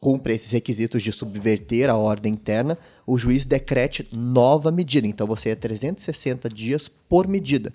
cumpre 0.00 0.34
esses 0.34 0.50
requisitos 0.50 1.02
de 1.02 1.12
subverter 1.12 1.90
a 1.90 1.96
ordem 1.96 2.32
interna, 2.32 2.78
o 3.06 3.18
juiz 3.18 3.44
decrete 3.44 4.08
nova 4.12 4.70
medida. 4.70 5.06
Então 5.06 5.26
você 5.26 5.50
é 5.50 5.54
360 5.54 6.48
dias 6.48 6.88
por 6.88 7.28
medida. 7.28 7.72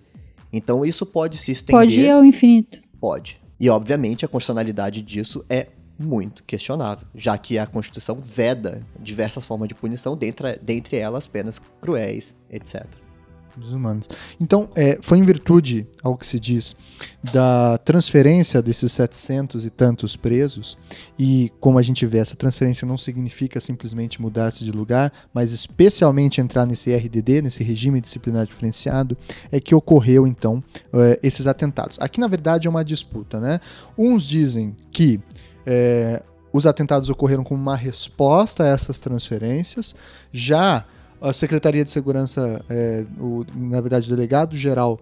Então 0.51 0.85
isso 0.85 1.05
pode 1.05 1.37
se 1.37 1.51
estender. 1.51 1.81
Pode 1.81 2.01
ir 2.01 2.09
ao 2.09 2.23
infinito. 2.23 2.81
Pode. 2.99 3.39
E 3.59 3.69
obviamente 3.69 4.25
a 4.25 4.27
constitucionalidade 4.27 5.01
disso 5.01 5.45
é 5.49 5.67
muito 5.97 6.43
questionável, 6.43 7.07
já 7.15 7.37
que 7.37 7.57
a 7.57 7.65
Constituição 7.65 8.19
veda 8.19 8.85
diversas 8.99 9.47
formas 9.47 9.69
de 9.69 9.75
punição, 9.75 10.17
dentre, 10.17 10.57
dentre 10.61 10.97
elas 10.97 11.25
penas 11.25 11.61
cruéis, 11.79 12.35
etc 12.49 13.04
desumanos. 13.59 14.09
Então, 14.39 14.69
é, 14.75 14.99
foi 15.01 15.17
em 15.17 15.23
virtude, 15.23 15.87
ao 16.01 16.17
que 16.17 16.25
se 16.25 16.39
diz, 16.39 16.75
da 17.23 17.77
transferência 17.79 18.61
desses 18.61 18.91
700 18.91 19.65
e 19.65 19.69
tantos 19.69 20.15
presos, 20.15 20.77
e 21.17 21.51
como 21.59 21.77
a 21.77 21.81
gente 21.81 22.05
vê, 22.05 22.19
essa 22.19 22.35
transferência 22.35 22.87
não 22.87 22.97
significa 22.97 23.59
simplesmente 23.59 24.21
mudar-se 24.21 24.63
de 24.63 24.71
lugar, 24.71 25.11
mas 25.33 25.51
especialmente 25.51 26.41
entrar 26.41 26.65
nesse 26.65 26.93
RDD, 26.93 27.41
nesse 27.41 27.63
regime 27.63 28.01
disciplinar 28.01 28.45
diferenciado, 28.45 29.17
é 29.51 29.59
que 29.59 29.73
ocorreu, 29.75 30.27
então, 30.27 30.63
é, 30.93 31.19
esses 31.23 31.47
atentados. 31.47 31.97
Aqui, 31.99 32.19
na 32.19 32.27
verdade, 32.27 32.67
é 32.67 32.69
uma 32.69 32.83
disputa, 32.83 33.39
né? 33.39 33.59
Uns 33.97 34.25
dizem 34.25 34.75
que. 34.91 35.19
É, 35.65 36.21
os 36.55 36.65
atentados 36.65 37.09
ocorreram 37.09 37.43
como 37.43 37.61
uma 37.61 37.75
resposta 37.75 38.63
a 38.63 38.67
essas 38.67 38.97
transferências. 38.97 39.93
Já 40.31 40.85
a 41.21 41.33
Secretaria 41.33 41.83
de 41.83 41.91
Segurança, 41.91 42.63
é, 42.69 43.05
o, 43.19 43.45
na 43.55 43.81
verdade, 43.81 44.07
o 44.07 44.15
delegado-geral 44.15 44.99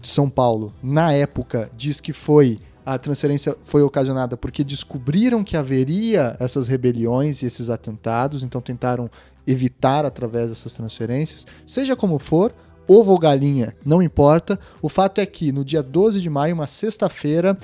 de 0.00 0.08
São 0.08 0.28
Paulo, 0.28 0.72
na 0.82 1.12
época, 1.12 1.70
diz 1.76 2.00
que 2.00 2.12
foi 2.12 2.58
a 2.84 2.98
transferência 2.98 3.56
foi 3.62 3.82
ocasionada 3.82 4.36
porque 4.36 4.64
descobriram 4.64 5.44
que 5.44 5.56
haveria 5.56 6.36
essas 6.40 6.66
rebeliões 6.66 7.40
e 7.40 7.46
esses 7.46 7.70
atentados, 7.70 8.42
então 8.42 8.60
tentaram 8.60 9.08
evitar 9.46 10.04
através 10.04 10.48
dessas 10.48 10.74
transferências. 10.74 11.46
Seja 11.64 11.94
como 11.94 12.18
for, 12.18 12.52
ovo 12.86 13.12
ou 13.12 13.18
galinha, 13.18 13.74
não 13.84 14.02
importa. 14.02 14.58
O 14.80 14.88
fato 14.88 15.20
é 15.20 15.26
que 15.26 15.52
no 15.52 15.64
dia 15.64 15.82
12 15.82 16.20
de 16.20 16.28
maio, 16.28 16.54
uma 16.54 16.66
sexta-feira, 16.66 17.56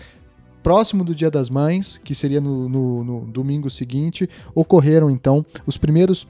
próximo 0.62 1.04
do 1.04 1.14
Dia 1.14 1.30
das 1.30 1.50
Mães, 1.50 1.99
que 2.02 2.14
seria 2.14 2.40
no, 2.40 2.68
no, 2.68 3.04
no 3.04 3.21
domingo 3.26 3.71
seguinte, 3.71 4.28
ocorreram 4.54 5.11
então 5.11 5.45
os 5.66 5.76
primeiros 5.76 6.26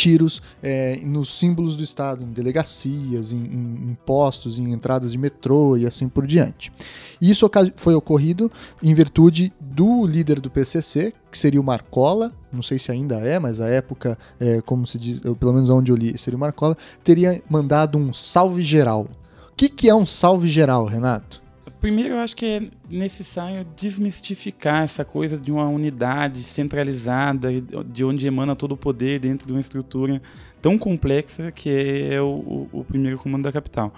tiros 0.00 0.40
é, 0.62 0.98
nos 1.04 1.38
símbolos 1.38 1.76
do 1.76 1.82
Estado, 1.82 2.24
em 2.24 2.32
delegacias, 2.32 3.32
em, 3.32 3.36
em, 3.36 3.90
em, 3.90 3.98
postos, 4.06 4.58
em 4.58 4.72
entradas 4.72 5.12
de 5.12 5.18
metrô 5.18 5.76
e 5.76 5.86
assim 5.86 6.08
por 6.08 6.26
diante. 6.26 6.72
Isso 7.20 7.50
foi 7.76 7.94
ocorrido 7.94 8.50
em 8.82 8.94
virtude 8.94 9.52
do 9.60 10.06
líder 10.06 10.40
do 10.40 10.50
PCC, 10.50 11.12
que 11.30 11.36
seria 11.36 11.60
o 11.60 11.64
Marcola, 11.64 12.32
não 12.50 12.62
sei 12.62 12.78
se 12.78 12.90
ainda 12.90 13.16
é, 13.16 13.38
mas 13.38 13.60
à 13.60 13.68
época, 13.68 14.18
é, 14.40 14.62
como 14.62 14.86
se 14.86 14.98
diz, 14.98 15.20
eu, 15.22 15.36
pelo 15.36 15.52
menos 15.52 15.68
onde 15.68 15.92
eu 15.92 15.96
li, 15.96 16.16
seria 16.16 16.38
o 16.38 16.40
Marcola, 16.40 16.74
teria 17.04 17.42
mandado 17.48 17.98
um 17.98 18.10
salve 18.10 18.62
geral. 18.62 19.06
O 19.52 19.54
que, 19.54 19.68
que 19.68 19.86
é 19.86 19.94
um 19.94 20.06
salve 20.06 20.48
geral, 20.48 20.86
Renato? 20.86 21.42
Primeiro, 21.80 22.14
eu 22.14 22.18
acho 22.18 22.36
que 22.36 22.44
é 22.44 22.62
necessário 22.90 23.66
desmistificar 23.74 24.82
essa 24.82 25.02
coisa 25.02 25.38
de 25.38 25.50
uma 25.50 25.66
unidade 25.66 26.42
centralizada, 26.42 27.48
de 27.86 28.04
onde 28.04 28.26
emana 28.26 28.54
todo 28.54 28.72
o 28.72 28.76
poder 28.76 29.18
dentro 29.18 29.46
de 29.46 29.52
uma 29.54 29.60
estrutura 29.60 30.20
tão 30.60 30.76
complexa 30.76 31.50
que 31.50 31.70
é 32.10 32.20
o, 32.20 32.68
o 32.70 32.84
primeiro 32.84 33.16
comando 33.16 33.44
da 33.44 33.52
capital. 33.52 33.94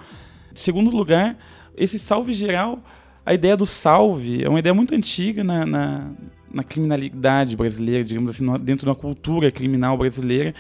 Segundo 0.55 0.95
lugar, 0.95 1.37
esse 1.77 1.99
salve 1.99 2.33
geral, 2.33 2.81
a 3.27 3.35
ideia 3.35 3.57
do 3.57 3.67
salve 3.67 4.45
é 4.45 4.49
uma 4.49 4.61
ideia 4.61 4.75
muito 4.75 4.95
antiga 4.95 5.43
na, 5.43 5.67
na, 5.67 6.11
na 6.53 6.63
criminalidade 6.63 7.57
brasileira, 7.57 8.05
digamos 8.05 8.31
assim, 8.31 8.47
dentro 8.61 8.87
da 8.87 8.95
cultura 8.95 9.51
criminal 9.51 9.99
brasileira, 9.99 10.55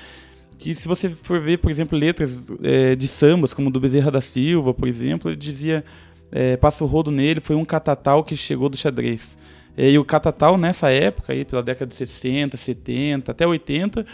que 0.58 0.74
se 0.74 0.88
você 0.88 1.08
for 1.08 1.40
ver, 1.40 1.58
por 1.58 1.70
exemplo, 1.70 1.96
letras 1.96 2.50
é, 2.64 2.96
de 2.96 3.06
sambas, 3.06 3.54
como 3.54 3.70
do 3.70 3.78
Bezerra 3.78 4.10
da 4.10 4.20
Silva, 4.20 4.74
por 4.74 4.88
exemplo, 4.88 5.30
ele 5.30 5.36
dizia 5.36 5.84
é, 6.32 6.56
passa 6.56 6.82
o 6.82 6.86
rodo 6.86 7.10
nele, 7.10 7.40
foi 7.40 7.54
um 7.54 7.64
catatal 7.64 8.24
que 8.24 8.34
chegou 8.34 8.70
do 8.70 8.76
xadrez. 8.76 9.36
É, 9.76 9.90
e 9.90 9.98
o 9.98 10.04
catatal, 10.04 10.56
nessa 10.56 10.90
época, 10.90 11.32
aí, 11.32 11.44
pela 11.44 11.62
década 11.62 11.86
de 11.86 11.94
60, 11.94 12.56
70, 12.56 13.30
até 13.30 13.46
80, 13.46 14.04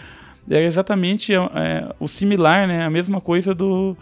era 0.51 0.65
exatamente 0.65 1.35
é, 1.35 1.95
o 2.01 2.09
similar, 2.09 2.67
né, 2.67 2.85
a 2.85 2.91
mesma 2.91 3.21
coisa 3.21 3.55
do, 3.55 3.97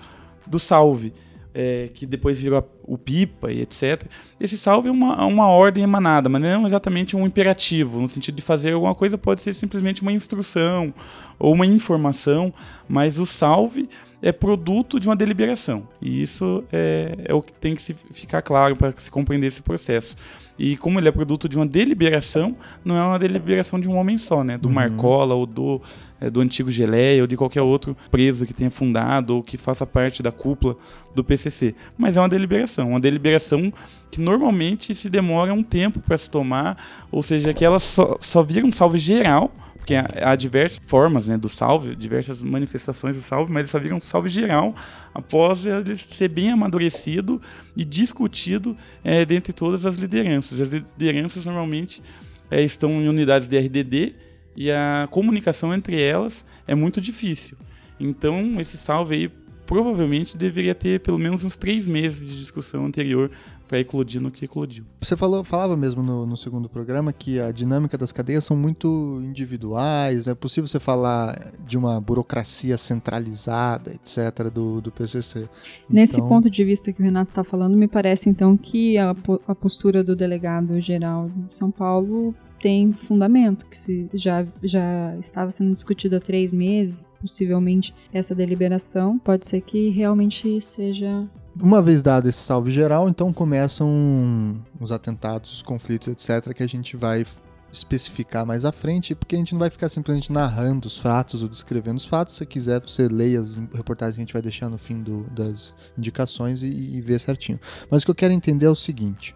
do 0.46 0.58
salve. 0.58 1.12
É, 1.58 1.88
que 1.94 2.04
depois 2.04 2.38
virou 2.38 2.62
o 2.82 2.98
pipa 2.98 3.50
e 3.50 3.62
etc. 3.62 4.04
Esse 4.38 4.58
salve 4.58 4.90
é 4.90 4.92
uma, 4.92 5.24
uma 5.24 5.48
ordem 5.48 5.82
emanada, 5.82 6.28
mas 6.28 6.42
não 6.42 6.66
exatamente 6.66 7.16
um 7.16 7.24
imperativo, 7.24 7.98
no 7.98 8.10
sentido 8.10 8.34
de 8.34 8.42
fazer 8.42 8.74
alguma 8.74 8.94
coisa, 8.94 9.16
pode 9.16 9.40
ser 9.40 9.54
simplesmente 9.54 10.02
uma 10.02 10.12
instrução 10.12 10.92
ou 11.38 11.54
uma 11.54 11.64
informação, 11.64 12.52
mas 12.86 13.18
o 13.18 13.24
salve 13.24 13.88
é 14.26 14.32
produto 14.32 14.98
de 14.98 15.08
uma 15.08 15.14
deliberação. 15.14 15.86
E 16.02 16.20
isso 16.20 16.64
é, 16.72 17.16
é 17.26 17.32
o 17.32 17.40
que 17.40 17.54
tem 17.54 17.76
que 17.76 17.80
se 17.80 17.94
ficar 17.94 18.42
claro 18.42 18.74
para 18.74 18.92
se 18.96 19.08
compreender 19.08 19.46
esse 19.46 19.62
processo. 19.62 20.16
E 20.58 20.76
como 20.76 20.98
ele 20.98 21.06
é 21.06 21.12
produto 21.12 21.48
de 21.48 21.56
uma 21.56 21.64
deliberação, 21.64 22.56
não 22.84 22.96
é 22.96 23.02
uma 23.04 23.20
deliberação 23.20 23.78
de 23.78 23.88
um 23.88 23.96
homem 23.96 24.18
só, 24.18 24.42
né? 24.42 24.58
Do 24.58 24.66
uhum. 24.66 24.74
Marcola 24.74 25.36
ou 25.36 25.46
do, 25.46 25.80
é, 26.20 26.28
do 26.28 26.40
antigo 26.40 26.72
Geleia 26.72 27.22
ou 27.22 27.28
de 27.28 27.36
qualquer 27.36 27.62
outro 27.62 27.96
preso 28.10 28.44
que 28.44 28.52
tenha 28.52 28.70
fundado 28.70 29.36
ou 29.36 29.44
que 29.44 29.56
faça 29.56 29.86
parte 29.86 30.24
da 30.24 30.32
cúpula 30.32 30.76
do 31.14 31.22
PCC. 31.22 31.76
Mas 31.96 32.16
é 32.16 32.20
uma 32.20 32.28
deliberação, 32.28 32.90
uma 32.90 33.00
deliberação 33.00 33.72
que 34.10 34.20
normalmente 34.20 34.92
se 34.92 35.08
demora 35.08 35.54
um 35.54 35.62
tempo 35.62 36.00
para 36.00 36.18
se 36.18 36.28
tomar, 36.28 36.76
ou 37.12 37.22
seja, 37.22 37.54
que 37.54 37.64
ela 37.64 37.78
só, 37.78 38.16
só 38.20 38.42
vira 38.42 38.66
um 38.66 38.72
salve 38.72 38.98
geral 38.98 39.52
porque 39.86 39.94
há, 39.94 40.34
diversas 40.34 40.80
formas 40.84 41.28
né, 41.28 41.38
do 41.38 41.48
salve, 41.48 41.94
diversas 41.94 42.42
manifestações 42.42 43.14
do 43.14 43.22
salve, 43.22 43.52
mas 43.52 43.70
só 43.70 43.78
vira 43.78 43.94
um 43.94 44.00
salve 44.00 44.28
geral 44.28 44.74
após 45.14 45.64
ele 45.64 45.96
ser 45.96 46.26
bem 46.26 46.50
amadurecido 46.50 47.40
e 47.76 47.84
discutido 47.84 48.76
é, 49.04 49.24
dentre 49.24 49.52
todas 49.52 49.86
as 49.86 49.94
lideranças. 49.94 50.60
As 50.60 50.70
lideranças 50.70 51.44
normalmente 51.44 52.02
é, 52.50 52.60
estão 52.62 53.00
em 53.00 53.08
unidades 53.08 53.48
de 53.48 53.56
RDD 53.56 54.16
e 54.56 54.72
a 54.72 55.06
comunicação 55.08 55.72
entre 55.72 56.02
elas 56.02 56.44
é 56.66 56.74
muito 56.74 57.00
difícil. 57.00 57.56
Então, 58.00 58.60
esse 58.60 58.76
salve 58.76 59.14
aí 59.14 59.32
provavelmente 59.66 60.36
deveria 60.36 60.74
ter 60.74 60.98
pelo 60.98 61.18
menos 61.18 61.44
uns 61.44 61.56
três 61.56 61.86
meses 61.86 62.26
de 62.26 62.36
discussão 62.36 62.86
anterior 62.86 63.30
para 63.66 63.80
eclodir 63.80 64.20
no 64.20 64.30
que 64.30 64.44
eclodiu. 64.44 64.84
Você 65.00 65.16
falou, 65.16 65.42
falava 65.44 65.76
mesmo 65.76 66.02
no, 66.02 66.26
no, 66.26 66.36
segundo 66.36 66.68
programa 66.68 67.12
que 67.12 67.40
a 67.40 67.50
dinâmica 67.50 67.98
das 67.98 68.12
cadeias 68.12 68.44
são 68.44 68.56
muito 68.56 69.20
individuais, 69.22 70.28
é 70.28 70.34
possível 70.34 70.68
você 70.68 70.78
falar 70.78 71.52
de 71.66 71.76
uma 71.76 72.00
burocracia 72.00 72.78
centralizada, 72.78 73.92
etc., 73.92 74.50
do, 74.52 74.80
do 74.80 74.90
PCC. 74.90 75.48
Nesse 75.88 76.16
então... 76.16 76.28
ponto 76.28 76.48
de 76.48 76.64
vista 76.64 76.92
que 76.92 77.00
o 77.00 77.04
Renato 77.04 77.30
está 77.30 77.42
falando, 77.44 77.76
me 77.76 77.88
parece 77.88 78.28
então 78.28 78.56
que 78.56 78.96
a, 78.98 79.14
a 79.46 79.54
postura 79.54 80.02
do 80.04 80.14
delegado-geral 80.14 81.28
de 81.28 81.54
São 81.54 81.70
Paulo 81.70 82.34
tem 82.60 82.92
fundamento, 82.92 83.66
que 83.66 83.76
se 83.78 84.08
já, 84.14 84.46
já 84.62 85.16
estava 85.20 85.50
sendo 85.50 85.74
discutido 85.74 86.16
há 86.16 86.20
três 86.20 86.52
meses, 86.52 87.06
possivelmente 87.20 87.94
essa 88.12 88.34
deliberação, 88.34 89.18
pode 89.18 89.46
ser 89.46 89.60
que 89.60 89.90
realmente 89.90 90.60
seja 90.60 91.28
Uma 91.62 91.80
vez 91.80 92.02
dado 92.02 92.28
esse 92.28 92.38
salve 92.38 92.70
geral, 92.70 93.08
então 93.08 93.32
começam 93.32 94.62
os 94.78 94.92
atentados, 94.92 95.52
os 95.52 95.62
conflitos, 95.62 96.08
etc., 96.08 96.52
que 96.52 96.62
a 96.62 96.68
gente 96.68 96.96
vai 96.96 97.24
especificar 97.72 98.44
mais 98.44 98.64
à 98.64 98.72
frente, 98.72 99.14
porque 99.14 99.34
a 99.34 99.38
gente 99.38 99.52
não 99.52 99.60
vai 99.60 99.70
ficar 99.70 99.88
simplesmente 99.88 100.30
narrando 100.30 100.86
os 100.86 100.98
fatos 100.98 101.42
ou 101.42 101.48
descrevendo 101.48 101.96
os 101.96 102.04
fatos. 102.04 102.36
Se 102.36 102.46
quiser, 102.46 102.80
você 102.80 103.08
leia 103.08 103.40
as 103.40 103.56
reportagens 103.72 104.16
que 104.16 104.20
a 104.20 104.24
gente 104.24 104.32
vai 104.34 104.42
deixar 104.42 104.68
no 104.68 104.76
fim 104.76 105.02
do, 105.02 105.24
das 105.30 105.74
indicações 105.96 106.62
e, 106.62 106.68
e 106.68 107.00
ver 107.00 107.20
certinho. 107.20 107.58
Mas 107.90 108.02
o 108.02 108.04
que 108.04 108.10
eu 108.10 108.14
quero 108.14 108.34
entender 108.34 108.66
é 108.66 108.70
o 108.70 108.76
seguinte: 108.76 109.34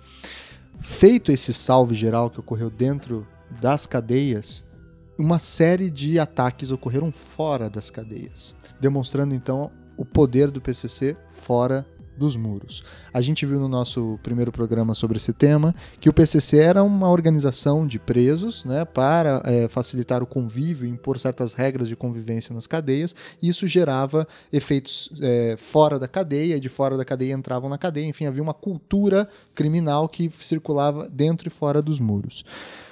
feito 0.79 1.33
esse 1.33 1.55
salve 1.55 1.95
geral 1.95 2.31
que 2.31 2.41
ocorreu 2.41 2.69
dentro 2.69 3.27
das 3.61 3.87
cadeias, 3.87 4.62
uma 5.19 5.39
série 5.39 5.91
de 5.91 6.19
ataques 6.19 6.71
ocorreram 6.71 7.11
fora 7.11 7.69
das 7.71 7.91
cadeias, 7.91 8.55
demonstrando 8.79 9.35
então 9.35 9.71
o 9.97 10.05
poder 10.05 10.50
do 10.50 10.61
PCC 10.61 11.17
fora 11.31 11.87
dos 12.21 12.37
muros. 12.37 12.85
A 13.15 13.23
gente 13.23 13.47
viu 13.47 13.59
no 13.59 13.67
nosso 13.67 14.21
primeiro 14.23 14.53
programa 14.53 14.95
sobre 14.95 15.17
esse 15.17 15.33
tema 15.33 15.75
que 15.99 16.11
o 16.11 16.12
PCC 16.12 16.59
era 16.59 16.85
uma 16.85 17.09
organização 17.09 17.87
de 17.87 17.99
presos 17.99 18.62
né, 18.62 18.85
para 18.85 19.43
é, 19.47 19.69
facilitar 19.69 20.23
o 20.23 20.27
convívio 20.27 20.87
impor 20.87 21.19
certas 21.19 21.55
regras 21.55 21.89
de 21.89 21.97
convivência 21.97 22.55
nas 22.55 22.67
cadeias, 22.67 23.17
e 23.41 23.49
isso 23.49 23.67
gerava 23.67 24.27
efeitos 24.53 25.11
é, 25.23 25.57
fora 25.59 25.99
da 25.99 26.07
cadeia, 26.07 26.57
e 26.57 26.61
de 26.61 26.69
fora 26.69 26.99
da 26.99 27.07
cadeia 27.07 27.33
entravam 27.33 27.71
na 27.71 27.79
cadeia, 27.79 28.07
enfim, 28.07 28.27
havia 28.27 28.43
uma 28.43 28.55
cultura 28.55 29.27
criminal 29.55 30.07
que 30.07 30.31
circulava 30.39 31.09
dentro 31.09 31.49
e 31.49 31.50
fora 31.50 31.81
dos 31.81 31.99
muros. 31.99 32.45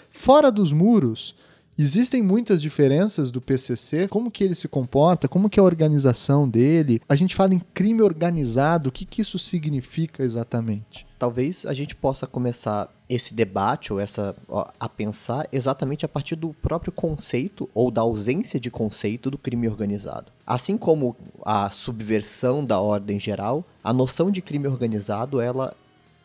Fora 0.08 0.50
dos 0.50 0.72
muros, 0.72 1.36
Existem 1.80 2.20
muitas 2.20 2.60
diferenças 2.60 3.30
do 3.30 3.40
PCC, 3.40 4.08
como 4.08 4.32
que 4.32 4.42
ele 4.42 4.56
se 4.56 4.66
comporta, 4.66 5.28
como 5.28 5.48
que 5.48 5.60
é 5.60 5.62
a 5.62 5.64
organização 5.64 6.48
dele. 6.48 7.00
A 7.08 7.14
gente 7.14 7.36
fala 7.36 7.54
em 7.54 7.60
crime 7.60 8.02
organizado, 8.02 8.88
o 8.88 8.92
que, 8.92 9.04
que 9.04 9.22
isso 9.22 9.38
significa 9.38 10.24
exatamente? 10.24 11.06
Talvez 11.16 11.64
a 11.64 11.72
gente 11.72 11.94
possa 11.94 12.26
começar 12.26 12.92
esse 13.08 13.32
debate 13.32 13.92
ou 13.92 14.00
essa 14.00 14.34
ó, 14.48 14.66
a 14.78 14.88
pensar 14.88 15.46
exatamente 15.52 16.04
a 16.04 16.08
partir 16.08 16.34
do 16.34 16.52
próprio 16.52 16.90
conceito 16.90 17.70
ou 17.72 17.92
da 17.92 18.00
ausência 18.00 18.58
de 18.58 18.72
conceito 18.72 19.30
do 19.30 19.38
crime 19.38 19.68
organizado. 19.68 20.32
Assim 20.44 20.76
como 20.76 21.14
a 21.44 21.70
subversão 21.70 22.64
da 22.64 22.80
ordem 22.80 23.20
geral, 23.20 23.64
a 23.84 23.92
noção 23.92 24.32
de 24.32 24.42
crime 24.42 24.66
organizado 24.66 25.40
ela 25.40 25.76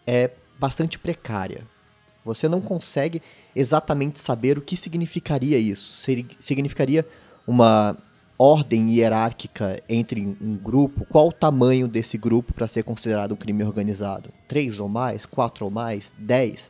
é 0.08 0.32
bastante 0.60 0.98
precária. 0.98 1.64
Você 2.24 2.48
não 2.48 2.60
consegue 2.60 3.22
exatamente 3.56 4.20
saber 4.20 4.58
o 4.58 4.62
que 4.62 4.76
significaria 4.76 5.58
isso. 5.58 5.92
Significaria 6.40 7.06
uma 7.48 7.98
ordem 8.38 8.94
hierárquica 8.94 9.82
entre 9.88 10.36
um 10.42 10.58
grupo? 10.58 11.06
Qual 11.06 11.30
o 11.30 11.32
tamanho 11.32 11.88
desse 11.88 12.18
grupo 12.18 12.54
para 12.54 12.68
ser 12.68 12.84
considerado 12.84 13.34
um 13.34 13.38
crime 13.38 13.64
organizado? 13.64 14.30
Três 14.48 14.80
ou 14.80 14.90
mais? 14.90 15.26
Quatro 15.26 15.66
ou 15.66 15.72
mais? 15.72 16.14
Dez? 16.18 16.70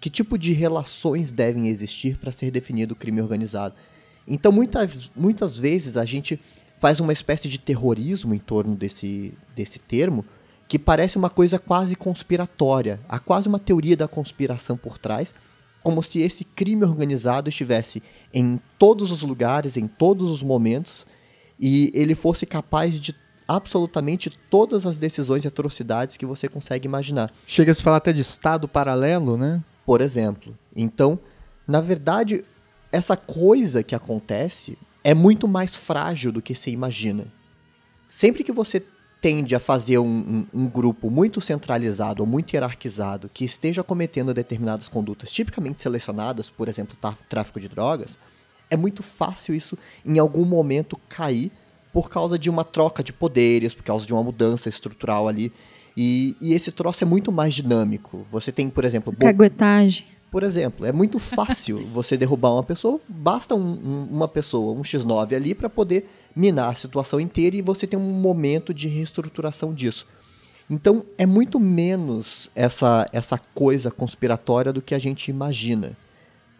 Que 0.00 0.10
tipo 0.10 0.36
de 0.36 0.52
relações 0.52 1.32
devem 1.32 1.68
existir 1.68 2.18
para 2.18 2.32
ser 2.32 2.50
definido 2.50 2.94
crime 2.94 3.22
organizado? 3.22 3.74
Então, 4.26 4.50
muitas, 4.50 5.10
muitas 5.14 5.58
vezes 5.58 5.96
a 5.96 6.04
gente 6.04 6.40
faz 6.78 7.00
uma 7.00 7.12
espécie 7.12 7.48
de 7.48 7.58
terrorismo 7.58 8.34
em 8.34 8.38
torno 8.38 8.74
desse, 8.74 9.32
desse 9.54 9.78
termo, 9.78 10.24
que 10.66 10.78
parece 10.78 11.16
uma 11.16 11.30
coisa 11.30 11.58
quase 11.58 11.94
conspiratória. 11.94 13.00
Há 13.08 13.18
quase 13.18 13.48
uma 13.48 13.58
teoria 13.58 13.96
da 13.96 14.08
conspiração 14.08 14.76
por 14.76 14.98
trás, 14.98 15.34
como 15.84 16.02
se 16.02 16.20
esse 16.20 16.44
crime 16.44 16.82
organizado 16.82 17.50
estivesse 17.50 18.02
em 18.32 18.58
todos 18.78 19.12
os 19.12 19.22
lugares, 19.22 19.76
em 19.76 19.86
todos 19.86 20.30
os 20.30 20.42
momentos, 20.42 21.06
e 21.60 21.92
ele 21.94 22.14
fosse 22.14 22.46
capaz 22.46 22.98
de 22.98 23.14
absolutamente 23.46 24.30
todas 24.50 24.86
as 24.86 24.96
decisões 24.96 25.44
e 25.44 25.48
atrocidades 25.48 26.16
que 26.16 26.24
você 26.24 26.48
consegue 26.48 26.88
imaginar. 26.88 27.30
Chega 27.46 27.70
a 27.70 27.74
se 27.74 27.82
falar 27.82 27.98
até 27.98 28.14
de 28.14 28.22
Estado 28.22 28.66
paralelo, 28.66 29.36
né? 29.36 29.62
Por 29.84 30.00
exemplo. 30.00 30.58
Então, 30.74 31.18
na 31.68 31.82
verdade, 31.82 32.42
essa 32.90 33.14
coisa 33.14 33.82
que 33.82 33.94
acontece 33.94 34.78
é 35.04 35.12
muito 35.12 35.46
mais 35.46 35.76
frágil 35.76 36.32
do 36.32 36.40
que 36.40 36.54
se 36.54 36.70
imagina. 36.70 37.26
Sempre 38.08 38.42
que 38.42 38.52
você 38.52 38.82
tende 39.24 39.54
a 39.56 39.58
fazer 39.58 39.96
um, 39.96 40.04
um, 40.52 40.64
um, 40.64 40.68
grupo 40.68 41.08
muito 41.08 41.40
centralizado 41.40 42.22
ou 42.22 42.28
muito 42.28 42.52
hierarquizado 42.52 43.30
que 43.32 43.42
esteja 43.42 43.82
cometendo 43.82 44.34
determinadas 44.34 44.86
condutas 44.86 45.30
tipicamente 45.30 45.80
selecionadas, 45.80 46.50
por 46.50 46.68
exemplo, 46.68 46.94
tráfico 47.26 47.58
de 47.58 47.66
drogas, 47.66 48.18
é 48.70 48.76
muito 48.76 49.02
fácil 49.02 49.54
isso 49.54 49.78
em 50.04 50.18
algum 50.18 50.44
momento 50.44 51.00
cair 51.08 51.50
por 51.90 52.10
causa 52.10 52.38
de 52.38 52.50
uma 52.50 52.64
troca 52.64 53.02
de 53.02 53.14
poderes, 53.14 53.72
por 53.72 53.82
causa 53.82 54.04
de 54.04 54.12
uma 54.12 54.22
mudança 54.22 54.68
estrutural 54.68 55.26
ali. 55.26 55.50
E, 55.96 56.36
e 56.38 56.52
esse 56.52 56.70
troço 56.70 57.02
é 57.02 57.06
muito 57.06 57.32
mais 57.32 57.54
dinâmico. 57.54 58.26
Você 58.30 58.52
tem, 58.52 58.68
por 58.68 58.84
exemplo. 58.84 59.10
Caguetagem. 59.18 60.04
Por 60.34 60.42
exemplo, 60.42 60.84
é 60.84 60.90
muito 60.90 61.20
fácil 61.20 61.86
você 61.86 62.16
derrubar 62.16 62.54
uma 62.54 62.64
pessoa, 62.64 63.00
basta 63.06 63.54
um, 63.54 63.60
um, 63.60 64.08
uma 64.10 64.26
pessoa, 64.26 64.76
um 64.76 64.82
X9 64.82 65.32
ali, 65.32 65.54
para 65.54 65.70
poder 65.70 66.10
minar 66.34 66.70
a 66.70 66.74
situação 66.74 67.20
inteira 67.20 67.54
e 67.54 67.62
você 67.62 67.86
tem 67.86 67.96
um 67.96 68.10
momento 68.10 68.74
de 68.74 68.88
reestruturação 68.88 69.72
disso. 69.72 70.04
Então 70.68 71.06
é 71.16 71.24
muito 71.24 71.60
menos 71.60 72.50
essa, 72.52 73.08
essa 73.12 73.38
coisa 73.54 73.92
conspiratória 73.92 74.72
do 74.72 74.82
que 74.82 74.92
a 74.92 74.98
gente 74.98 75.30
imagina. 75.30 75.96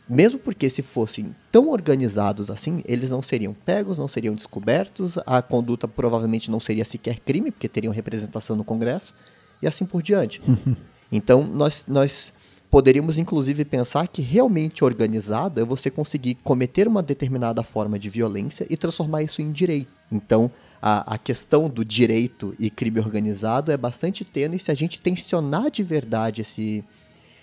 Mesmo 0.09 0.39
porque 0.39 0.71
se 0.71 0.81
fossem 0.81 1.35
tão 1.51 1.69
organizados 1.69 2.53
assim, 2.53 2.81
eles 2.85 3.11
não 3.11 3.23
seriam 3.23 3.53
pegos, 3.53 3.99
não 3.99 4.07
seriam 4.07 4.37
descobertos, 4.37 5.19
a 5.27 5.43
conduta 5.43 5.89
provavelmente 5.89 6.49
não 6.49 6.61
seria 6.61 6.85
sequer 6.85 7.19
crime, 7.19 7.51
porque 7.51 7.69
teriam 7.69 7.93
representação 7.93 8.55
no 8.55 8.63
Congresso, 8.63 9.13
e 9.61 9.67
assim 9.67 9.85
por 9.85 10.01
diante. 10.01 10.41
então 11.11 11.43
nós, 11.43 11.85
nós 11.89 12.33
poderíamos 12.75 13.19
inclusive 13.19 13.65
pensar 13.65 14.09
que 14.09 14.21
realmente 14.21 14.85
organizado 14.85 15.61
é 15.61 15.65
você 15.65 15.89
conseguir 15.89 16.35
cometer 16.43 16.89
uma 16.89 17.05
determinada 17.05 17.63
forma 17.63 18.01
de 18.01 18.11
violência 18.11 18.67
e 18.69 18.77
transformar 18.77 19.23
isso 19.23 19.41
em 19.41 19.53
direito. 19.53 19.93
Então, 20.11 20.51
a, 20.83 21.15
a 21.15 21.17
questão 21.17 21.69
do 21.69 21.85
direito 21.85 22.53
e 22.59 22.69
crime 22.71 22.99
organizado 22.99 23.71
é 23.71 23.77
bastante 23.77 24.25
tênue 24.25 24.59
se 24.59 24.73
a 24.73 24.75
gente 24.75 25.01
tensionar 25.01 25.71
de 25.71 25.85
verdade 25.85 26.41
esse, 26.41 26.83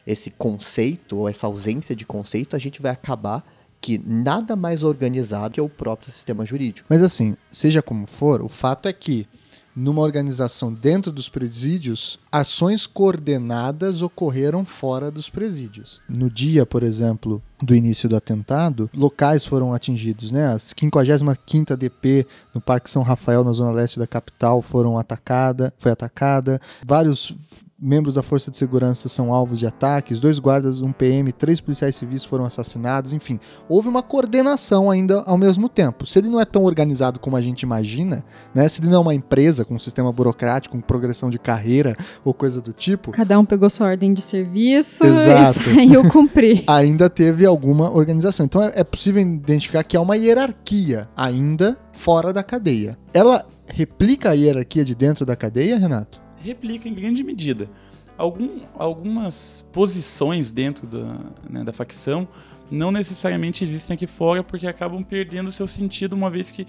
esse 0.05 0.31
conceito 0.31 1.19
ou 1.19 1.29
essa 1.29 1.47
ausência 1.47 1.95
de 1.95 2.05
conceito, 2.05 2.53
a 2.53 2.59
gente 2.59 2.81
vai 2.81 2.91
acabar 2.91 3.41
que 3.79 4.01
nada 4.05 4.53
mais 4.57 4.83
organizado 4.83 5.53
que 5.53 5.61
o 5.61 5.69
próprio 5.69 6.11
sistema 6.11 6.43
jurídico. 6.43 6.87
Mas 6.89 7.01
assim, 7.01 7.37
seja 7.49 7.81
como 7.81 8.05
for, 8.05 8.41
o 8.41 8.49
fato 8.49 8.89
é 8.89 8.91
que 8.91 9.25
numa 9.75 10.01
organização 10.01 10.73
dentro 10.73 11.11
dos 11.11 11.29
presídios, 11.29 12.19
ações 12.31 12.85
coordenadas 12.85 14.01
ocorreram 14.01 14.65
fora 14.65 15.11
dos 15.11 15.29
presídios. 15.29 16.01
No 16.07 16.29
dia, 16.29 16.65
por 16.65 16.83
exemplo, 16.83 17.41
do 17.61 17.75
início 17.75 18.09
do 18.09 18.15
atentado, 18.15 18.89
locais 18.93 19.45
foram 19.45 19.73
atingidos, 19.73 20.31
né? 20.31 20.53
A 20.53 20.57
55ª 20.57 21.75
DP 21.75 22.25
no 22.53 22.61
Parque 22.61 22.89
São 22.89 23.03
Rafael, 23.03 23.43
na 23.43 23.51
zona 23.53 23.71
leste 23.71 23.99
da 23.99 24.07
capital, 24.07 24.61
foram 24.61 24.97
atacada, 24.97 25.73
foi 25.77 25.91
atacada. 25.91 26.59
Vários 26.85 27.33
membros 27.81 28.13
da 28.13 28.21
Força 28.21 28.51
de 28.51 28.57
Segurança 28.57 29.09
são 29.09 29.33
alvos 29.33 29.57
de 29.57 29.65
ataques, 29.65 30.19
dois 30.19 30.37
guardas, 30.37 30.81
um 30.81 30.91
PM, 30.91 31.31
três 31.31 31.59
policiais 31.59 31.95
civis 31.95 32.23
foram 32.23 32.45
assassinados, 32.45 33.11
enfim. 33.11 33.39
Houve 33.67 33.89
uma 33.89 34.03
coordenação 34.03 34.91
ainda 34.91 35.23
ao 35.25 35.37
mesmo 35.37 35.67
tempo. 35.67 36.05
Se 36.05 36.19
ele 36.19 36.29
não 36.29 36.39
é 36.39 36.45
tão 36.45 36.63
organizado 36.63 37.19
como 37.19 37.35
a 37.35 37.41
gente 37.41 37.63
imagina, 37.63 38.23
né? 38.53 38.67
Se 38.67 38.79
ele 38.79 38.89
não 38.89 38.97
é 38.97 38.99
uma 38.99 39.15
empresa 39.15 39.65
com 39.65 39.73
um 39.73 39.79
sistema 39.79 40.11
burocrático, 40.11 40.75
com 40.75 40.81
progressão 40.81 41.29
de 41.29 41.39
carreira 41.39 41.97
ou 42.23 42.33
coisa 42.33 42.61
do 42.61 42.71
tipo. 42.71 43.11
Cada 43.11 43.39
um 43.39 43.45
pegou 43.45 43.69
sua 43.69 43.87
ordem 43.87 44.13
de 44.13 44.21
serviço 44.21 45.03
Exato. 45.03 45.61
e 45.61 45.73
saiu 45.75 46.07
cumprir. 46.09 46.63
ainda 46.69 47.09
teve 47.09 47.45
alguma 47.45 47.91
organização. 47.91 48.45
Então 48.45 48.61
é, 48.61 48.71
é 48.75 48.83
possível 48.83 49.21
identificar 49.21 49.83
que 49.83 49.97
há 49.97 50.01
uma 50.01 50.15
hierarquia 50.15 51.09
ainda 51.17 51.77
fora 51.91 52.31
da 52.31 52.43
cadeia. 52.43 52.95
Ela 53.11 53.45
replica 53.65 54.29
a 54.29 54.33
hierarquia 54.33 54.85
de 54.85 54.93
dentro 54.93 55.25
da 55.25 55.35
cadeia, 55.35 55.77
Renato? 55.77 56.21
Replica 56.43 56.87
em 56.87 56.93
grande 56.93 57.23
medida. 57.23 57.69
Algum, 58.17 58.61
algumas 58.75 59.65
posições 59.71 60.51
dentro 60.51 60.85
da, 60.85 61.19
né, 61.49 61.63
da 61.63 61.73
facção 61.73 62.27
não 62.69 62.91
necessariamente 62.91 63.63
existem 63.63 63.95
aqui 63.95 64.07
fora 64.07 64.43
porque 64.43 64.67
acabam 64.67 65.03
perdendo 65.03 65.51
seu 65.51 65.67
sentido 65.67 66.13
uma 66.13 66.29
vez 66.29 66.51
que, 66.51 66.65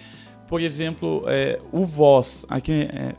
por 0.48 0.60
exemplo, 0.60 1.24
é, 1.26 1.60
o 1.70 1.86
voz 1.86 2.44
aqui 2.48 2.88
é, 2.92 3.14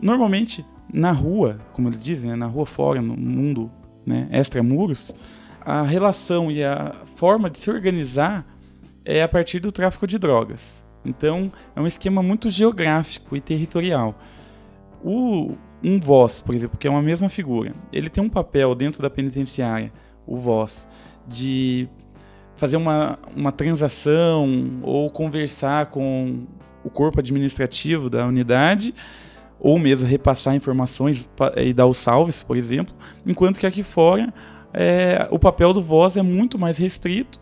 normalmente 0.00 0.64
na 0.92 1.12
rua, 1.12 1.58
como 1.72 1.88
eles 1.88 2.02
dizem, 2.02 2.30
né, 2.30 2.36
na 2.36 2.46
rua 2.46 2.66
fora, 2.66 3.00
no 3.00 3.16
mundo 3.16 3.70
né, 4.04 4.28
extramuros, 4.32 5.14
a 5.60 5.82
relação 5.82 6.50
e 6.50 6.64
a 6.64 6.94
forma 7.16 7.48
de 7.48 7.58
se 7.58 7.70
organizar 7.70 8.46
é 9.04 9.22
a 9.22 9.28
partir 9.28 9.60
do 9.60 9.70
tráfico 9.70 10.06
de 10.06 10.18
drogas. 10.18 10.84
Então, 11.04 11.50
é 11.74 11.80
um 11.80 11.86
esquema 11.86 12.22
muito 12.22 12.50
geográfico 12.50 13.36
e 13.36 13.40
territorial. 13.40 14.18
O, 15.02 15.56
um 15.82 15.98
voz, 15.98 16.40
por 16.40 16.54
exemplo, 16.54 16.78
que 16.78 16.86
é 16.86 16.90
uma 16.90 17.02
mesma 17.02 17.28
figura, 17.28 17.72
ele 17.92 18.08
tem 18.08 18.22
um 18.22 18.28
papel 18.28 18.74
dentro 18.74 19.02
da 19.02 19.08
penitenciária, 19.08 19.92
o 20.26 20.36
voz, 20.36 20.88
de 21.26 21.88
fazer 22.56 22.76
uma, 22.76 23.18
uma 23.34 23.50
transação 23.50 24.80
ou 24.82 25.10
conversar 25.10 25.86
com 25.86 26.46
o 26.84 26.90
corpo 26.90 27.20
administrativo 27.20 28.10
da 28.10 28.26
unidade, 28.26 28.94
ou 29.58 29.78
mesmo 29.78 30.06
repassar 30.06 30.54
informações 30.54 31.28
e 31.56 31.72
dar 31.72 31.86
os 31.86 31.98
salves, 31.98 32.42
por 32.42 32.56
exemplo, 32.56 32.94
enquanto 33.26 33.58
que 33.58 33.66
aqui 33.66 33.82
fora 33.82 34.32
é, 34.72 35.26
o 35.30 35.38
papel 35.38 35.72
do 35.72 35.82
voz 35.82 36.16
é 36.16 36.22
muito 36.22 36.58
mais 36.58 36.78
restrito. 36.78 37.40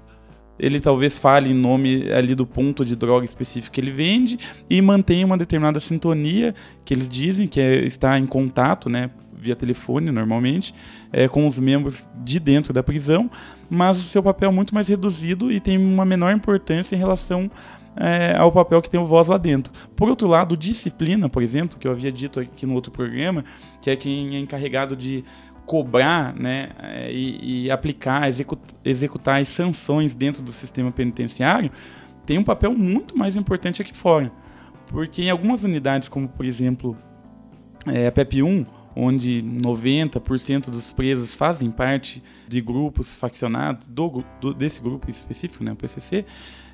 Ele 0.59 0.81
talvez 0.81 1.18
fale 1.18 1.51
em 1.51 1.55
nome 1.55 2.11
ali 2.12 2.35
do 2.35 2.47
ponto 2.47 2.85
de 2.85 2.97
droga 2.97 3.25
específico 3.25 3.75
que 3.75 3.81
ele 3.81 3.90
vende 3.90 4.38
e 4.68 4.81
mantém 4.83 5.25
uma 5.25 5.38
determinada 5.38 5.81
sintonia 5.81 6.55
que 6.85 6.92
eles 6.92 7.09
dizem 7.09 7.47
que 7.47 7.61
é 7.61 7.77
estar 7.85 8.18
em 8.18 8.27
contato, 8.27 8.88
né, 8.88 9.11
via 9.33 9.55
telefone 9.55 10.11
normalmente, 10.11 10.75
é, 11.12 11.29
com 11.29 11.47
os 11.47 11.59
membros 11.59 12.09
de 12.25 12.40
dentro 12.40 12.73
da 12.73 12.83
prisão, 12.83 13.31
mas 13.71 13.99
o 13.99 14.03
seu 14.03 14.23
papel 14.23 14.51
é 14.51 14.53
muito 14.53 14.75
mais 14.75 14.88
reduzido 14.88 15.53
e 15.53 15.61
tem 15.61 15.79
uma 15.79 16.05
menor 16.05 16.33
importância 16.33 16.97
em 16.97 16.99
relação 16.99 17.51
é, 17.99 18.37
ao 18.37 18.53
papel 18.53 18.81
que 18.81 18.88
tem 18.88 19.01
o 19.01 19.07
voz 19.07 19.29
lá 19.29 19.37
dentro. 19.37 19.73
Por 19.97 20.09
outro 20.09 20.29
lado, 20.29 20.57
disciplina, 20.57 21.29
por 21.29 21.42
exemplo, 21.42 21.79
que 21.79 21.87
eu 21.87 21.92
havia 21.92 22.12
dito 22.12 22.38
aqui 22.40 22.64
no 22.64 22.75
outro 22.75 22.92
programa, 22.92 23.44
que 23.83 23.90
é 23.90 23.97
quem 23.97 24.37
é 24.37 24.38
encarregado 24.38 24.94
de 24.94 25.25
cobrar 25.69 26.35
né, 26.35 26.71
é, 26.83 27.13
e, 27.13 27.67
e 27.67 27.71
aplicar, 27.71 28.27
executar, 28.27 28.75
executar 28.83 29.41
as 29.41 29.49
sanções 29.49 30.15
dentro 30.15 30.43
do 30.43 30.51
sistema 30.51 30.91
penitenciário, 30.91 31.71
tem 32.25 32.39
um 32.39 32.43
papel 32.43 32.73
muito 32.73 33.17
mais 33.17 33.37
importante 33.37 33.83
aqui 33.83 33.95
fora. 33.95 34.33
Porque 34.87 35.23
em 35.23 35.31
algumas 35.31 35.65
unidades, 35.65 36.09
como 36.09 36.27
por 36.27 36.47
exemplo 36.47 36.97
é, 37.87 38.07
a 38.07 38.13
PEP 38.13 38.43
1, 38.43 38.65
onde 38.97 39.43
90% 39.43 40.71
dos 40.71 40.91
presos 40.91 41.35
fazem 41.35 41.71
parte 41.71 42.23
de 42.49 42.63
grupos 42.63 43.17
faccionados, 43.17 43.87
do, 43.87 44.25
do, 44.41 44.55
desse 44.55 44.81
grupo 44.81 45.11
específico, 45.11 45.63
né, 45.63 45.73
o 45.73 45.77
PCC, 45.77 46.25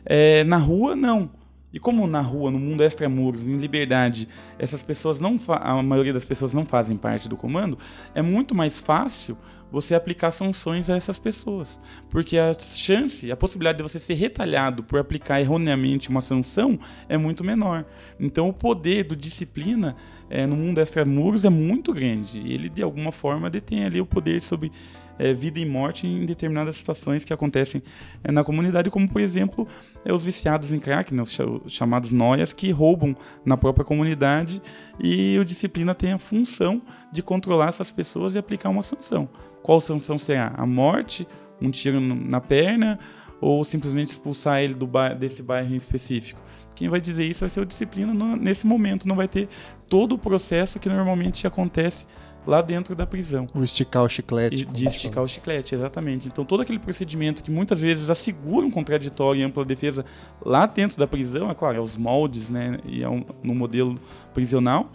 é, 0.07 0.45
na 0.45 0.57
rua 0.57 0.95
não. 0.95 1.29
E 1.75 1.81
como 1.81 2.07
na 2.07 2.21
rua, 2.21 2.53
no 2.53 2.59
mundo 2.61 2.85
extramuros, 2.85 3.49
em 3.49 3.57
liberdade, 3.57 4.29
essas 4.57 4.81
pessoas 4.81 5.21
não 5.21 5.37
a 5.49 5.83
maioria 5.83 6.13
das 6.13 6.25
pessoas 6.25 6.53
não 6.53 6.65
fazem 6.65 6.97
parte 6.97 7.29
do 7.29 7.37
comando, 7.37 7.77
é 8.15 8.23
muito 8.23 8.55
mais 8.55 8.79
fácil 8.79 9.37
você 9.73 9.93
aplicar 9.93 10.31
sanções 10.31 10.89
a 10.89 10.95
essas 10.95 11.19
pessoas. 11.19 11.81
Porque 12.09 12.39
a 12.39 12.55
chance, 12.55 13.29
a 13.33 13.37
possibilidade 13.37 13.79
de 13.79 13.83
você 13.83 13.99
ser 13.99 14.15
retalhado 14.15 14.85
por 14.85 15.01
aplicar 15.01 15.41
erroneamente 15.41 16.09
uma 16.09 16.21
sanção 16.21 16.79
é 17.09 17.19
muito 17.19 17.43
menor. 17.43 17.85
Então 18.21 18.49
o 18.49 18.53
poder 18.53 19.03
do 19.03 19.17
disciplina 19.17 19.97
é, 20.31 20.47
no 20.47 20.55
mundo 20.55 20.81
extramuros 20.81 21.45
é 21.45 21.51
muito 21.51 21.93
grande. 21.93 22.39
Ele, 22.39 22.69
de 22.69 22.85
alguma 22.85 23.11
forma, 23.11 23.51
detém 23.51 23.85
ali 23.85 24.01
o 24.01 24.07
poder 24.07 24.41
sobre 24.43 24.71
é, 25.18 25.33
vida 25.33 25.59
e 25.61 25.64
morte 25.64 26.07
em 26.07 26.24
determinadas 26.24 26.77
situações 26.77 27.24
que 27.24 27.33
acontecem 27.33 27.83
é, 28.22 28.33
na 28.33 28.44
comunidade, 28.44 28.90
como 28.90 29.09
por 29.09 29.20
exemplo 29.20 29.66
é, 30.05 30.12
os 30.12 30.22
viciados 30.22 30.72
em 30.72 30.79
crack, 30.79 31.14
né, 31.14 31.22
os 31.22 31.38
chamados 31.68 32.12
noias, 32.12 32.53
que 32.53 32.70
roubam 32.70 33.16
na 33.44 33.57
própria 33.57 33.85
comunidade 33.85 34.62
e 34.98 35.38
o 35.38 35.44
disciplina 35.44 35.94
tem 35.94 36.12
a 36.12 36.18
função 36.18 36.83
de 37.12 37.22
controlar 37.22 37.68
essas 37.68 37.90
pessoas 37.90 38.35
e 38.35 38.38
aplicar 38.38 38.68
uma 38.68 38.83
sanção. 38.83 39.29
Qual 39.62 39.81
sanção 39.81 40.18
será? 40.18 40.53
A 40.57 40.66
morte, 40.66 41.27
um 41.61 41.70
tiro 41.70 42.00
na 42.00 42.40
perna 42.40 42.98
ou 43.40 43.64
simplesmente 43.64 44.09
expulsar 44.09 44.62
ele 44.62 44.74
do 44.74 44.87
bairro, 44.87 45.18
desse 45.18 45.42
bairro 45.42 45.72
em 45.72 45.77
específico? 45.77 46.42
Quem 46.74 46.88
vai 46.88 47.00
dizer 47.00 47.24
isso 47.24 47.40
vai 47.40 47.48
ser 47.48 47.61
o 47.61 47.66
disciplina 47.66 48.12
no, 48.12 48.37
nesse 48.37 48.66
momento, 48.66 49.07
não 49.07 49.16
vai 49.16 49.29
ter 49.29 49.48
todo 49.88 50.16
o 50.16 50.18
processo 50.18 50.79
que 50.79 50.88
normalmente 50.88 51.46
acontece 51.46 52.07
lá 52.47 52.61
dentro 52.61 52.95
da 52.95 53.07
prisão. 53.07 53.49
O 53.55 53.63
esticar 53.63 54.05
o 54.05 54.09
chiclete. 54.09 54.65
De 54.65 54.87
esticar 54.87 55.23
o 55.23 55.29
chiclete, 55.29 55.75
exatamente. 55.75 56.29
Então 56.29 56.45
todo 56.45 56.61
aquele 56.61 56.79
procedimento 56.79 57.43
que 57.43 57.51
muitas 57.51 57.81
vezes 57.81 58.11
assegura 58.11 58.67
um 58.67 58.71
contraditório 58.71 59.41
e 59.41 59.45
ampla 59.45 59.65
defesa 59.65 60.05
lá 60.45 60.67
dentro 60.67 60.99
da 60.99 61.07
prisão, 61.07 61.51
é 61.51 61.55
claro, 61.55 61.77
é 61.79 61.81
os 61.81 61.97
moldes, 61.97 62.51
né, 62.51 62.79
e 62.85 63.03
é 63.03 63.09
um, 63.09 63.25
no 63.43 63.55
modelo 63.55 63.99
prisional, 64.33 64.91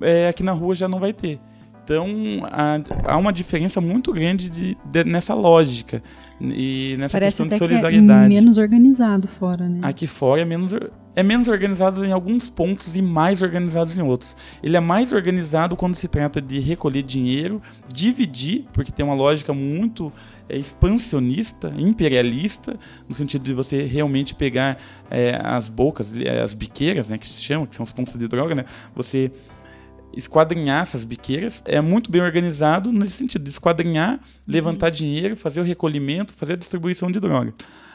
é, 0.00 0.28
aqui 0.28 0.42
na 0.42 0.52
rua 0.52 0.74
já 0.74 0.88
não 0.88 0.98
vai 0.98 1.12
ter. 1.12 1.38
Então 1.84 2.08
há, 2.50 3.12
há 3.12 3.16
uma 3.18 3.32
diferença 3.32 3.80
muito 3.80 4.10
grande 4.12 4.48
de, 4.48 4.76
de, 4.86 5.04
nessa 5.04 5.34
lógica 5.34 6.02
e 6.40 6.96
nessa 6.98 7.18
Parece 7.18 7.42
questão 7.42 7.46
de 7.46 7.58
solidariedade. 7.58 8.30
Que 8.30 8.36
é 8.36 8.40
menos 8.40 8.56
organizado 8.56 9.28
fora, 9.28 9.68
né? 9.68 9.80
Aqui 9.82 10.06
fora 10.06 10.40
é 10.40 10.44
menos, 10.46 10.72
é 11.16 11.22
menos 11.22 11.48
organizado 11.48 12.04
em 12.04 12.12
alguns 12.12 12.48
pontos 12.48 12.96
e 12.96 13.02
mais 13.02 13.40
organizado 13.42 13.90
em 13.92 14.02
outros. 14.02 14.36
Ele 14.62 14.76
é 14.76 14.80
mais 14.80 15.12
organizado 15.12 15.76
quando 15.76 15.94
se 15.94 16.08
trata 16.08 16.40
de 16.40 16.58
recolher 16.58 17.02
dinheiro, 17.02 17.62
dividir, 17.92 18.66
porque 18.72 18.90
tem 18.90 19.04
uma 19.04 19.14
lógica 19.14 19.52
muito 19.52 20.12
é, 20.48 20.56
expansionista, 20.56 21.72
imperialista, 21.76 22.78
no 23.08 23.14
sentido 23.14 23.44
de 23.44 23.54
você 23.54 23.84
realmente 23.84 24.34
pegar 24.34 24.78
é, 25.10 25.40
as 25.42 25.68
bocas, 25.68 26.12
as 26.42 26.54
biqueiras, 26.54 27.08
né, 27.08 27.18
que 27.18 27.28
se 27.28 27.42
chama, 27.42 27.66
que 27.66 27.74
são 27.74 27.84
os 27.84 27.92
pontos 27.92 28.18
de 28.18 28.26
droga, 28.26 28.54
né? 28.54 28.64
Você 28.94 29.30
esquadrinhar 30.16 30.82
essas 30.82 31.04
biqueiras. 31.04 31.62
É 31.64 31.80
muito 31.80 32.10
bem 32.10 32.22
organizado 32.22 32.92
nesse 32.92 33.12
sentido, 33.12 33.42
de 33.42 33.50
esquadrinhar, 33.50 34.20
levantar 34.46 34.90
dinheiro, 34.90 35.36
fazer 35.36 35.60
o 35.60 35.64
recolhimento, 35.64 36.32
fazer 36.34 36.54
a 36.54 36.56
distribuição 36.56 37.10
de 37.10 37.20
droga. 37.20 37.52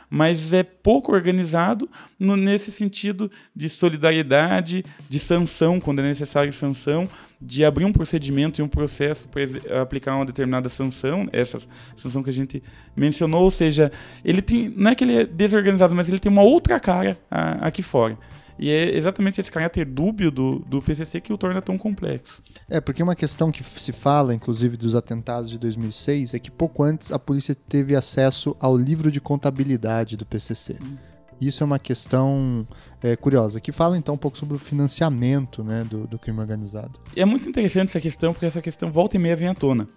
Mas 0.10 0.54
é 0.54 0.64
pouco 0.64 1.12
organizado 1.12 1.88
no, 2.20 2.36
nesse 2.36 2.72
sentido 2.72 3.32
de 3.56 3.70
solidariedade, 3.70 4.84
de 5.08 5.20
sanção, 5.20 5.80
quando 5.80 6.00
é 6.00 6.04
necessário 6.04 6.52
sanção, 6.52 7.08
de 7.42 7.64
abrir 7.64 7.86
um 7.86 7.94
procedimento 7.94 8.60
e 8.60 8.64
um 8.64 8.68
processo 8.68 9.28
para 9.28 9.82
aplicar 9.82 10.16
uma 10.16 10.26
determinada 10.26 10.68
sanção, 10.68 11.28
essa 11.32 11.60
sanção 11.96 12.22
que 12.22 12.30
a 12.30 12.34
gente 12.34 12.62
mencionou, 12.96 13.44
ou 13.44 13.52
seja, 13.52 13.92
ele 14.26 14.42
tem, 14.42 14.74
não 14.76 14.92
é 14.92 14.96
que 14.96 15.04
ele 15.04 15.16
é 15.16 15.26
desorganizado, 15.26 15.96
mas 15.96 16.10
ele 16.10 16.20
tem 16.20 16.32
uma 16.32 16.42
outra 16.42 16.80
cara 16.80 17.18
a, 17.30 17.68
aqui 17.68 17.82
fora. 17.82 18.18
E 18.60 18.70
é 18.70 18.96
exatamente 18.96 19.40
esse 19.40 19.52
caráter 19.52 19.86
dúbio 19.86 20.30
do, 20.30 20.60
do 20.60 20.82
PCC 20.82 21.22
que 21.22 21.32
o 21.32 21.38
torna 21.38 21.62
tão 21.62 21.78
complexo. 21.78 22.42
É, 22.70 22.82
porque 22.82 23.02
uma 23.02 23.16
questão 23.16 23.52
que 23.52 23.64
se 23.64 23.94
fala, 23.94 24.34
inclusive, 24.34 24.76
dos 24.76 24.96
atentados 24.96 25.50
de 25.50 25.58
2006 25.58 26.34
é 26.34 26.40
que 26.40 26.52
pouco 26.52 26.84
antes 26.84 27.12
a 27.12 27.18
polícia 27.18 27.56
teve 27.56 27.96
acesso 27.96 28.56
ao 28.60 28.78
livro 28.78 29.10
de 29.10 29.22
contabilidade 29.22 30.18
do 30.18 30.26
PCC. 30.26 30.78
Hum. 30.82 30.98
Isso 31.40 31.64
é 31.64 31.66
uma 31.66 31.80
questão 31.80 32.68
é, 33.02 33.16
curiosa, 33.16 33.62
que 33.62 33.72
fala 33.72 33.98
então 33.98 34.16
um 34.16 34.18
pouco 34.18 34.38
sobre 34.38 34.58
o 34.58 34.60
financiamento 34.60 35.64
né, 35.64 35.86
do, 35.90 36.06
do 36.06 36.20
crime 36.20 36.40
organizado. 36.40 37.00
É 37.16 37.24
muito 37.24 37.48
interessante 37.48 37.90
essa 37.90 38.02
questão, 38.02 38.34
porque 38.34 38.46
essa 38.46 38.62
questão 38.62 38.92
volta 38.92 39.16
e 39.16 39.20
meia 39.20 39.38
vem 39.38 39.48
à 39.48 39.56
tona. 39.56 39.88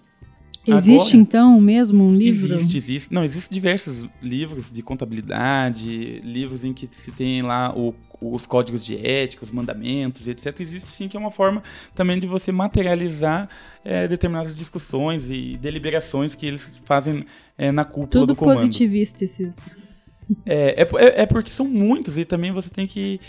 Existe 0.65 1.17
Agora, 1.17 1.17
então 1.17 1.61
mesmo 1.61 2.05
um 2.05 2.15
livro? 2.15 2.55
Existe, 2.55 2.77
existe. 2.77 3.13
Não, 3.13 3.25
existem 3.25 3.53
diversos 3.53 4.09
livros 4.23 4.71
de 4.71 4.81
contabilidade, 4.81 6.21
livros 6.21 6.63
em 6.63 6.73
que 6.73 6.87
se 6.87 7.11
tem 7.11 7.43
lá 7.43 7.77
o, 7.77 7.93
os 8.23 8.47
códigos 8.47 8.85
de 8.85 9.05
ética, 9.07 9.45
os 9.45 9.51
mandamentos, 9.51 10.29
etc. 10.29 10.61
Existe 10.61 10.89
sim 10.91 11.09
que 11.09 11.17
é 11.17 11.21
uma 11.21 11.31
forma 11.31 11.63
também 11.95 12.19
de 12.19 12.27
você 12.27 12.53
materializar 12.53 13.49
é, 13.85 14.07
determinadas 14.07 14.57
discussões 14.57 15.31
e 15.31 15.57
deliberações 15.57 16.35
que 16.35 16.47
eles 16.47 16.81
fazem 16.85 17.25
é, 17.59 17.73
na 17.73 17.85
cúpula 17.85 18.09
Tudo 18.09 18.27
do 18.27 18.37
comando. 18.37 18.57
positivista 18.57 19.25
esses. 19.25 19.77
É, 20.47 20.83
é, 20.83 21.23
é, 21.23 21.27
porque 21.27 21.51
são 21.51 21.67
muitos 21.67 22.17
e 22.17 22.25
também 22.25 22.53
você 22.53 22.71
tem 22.71 22.87
que 22.87 23.21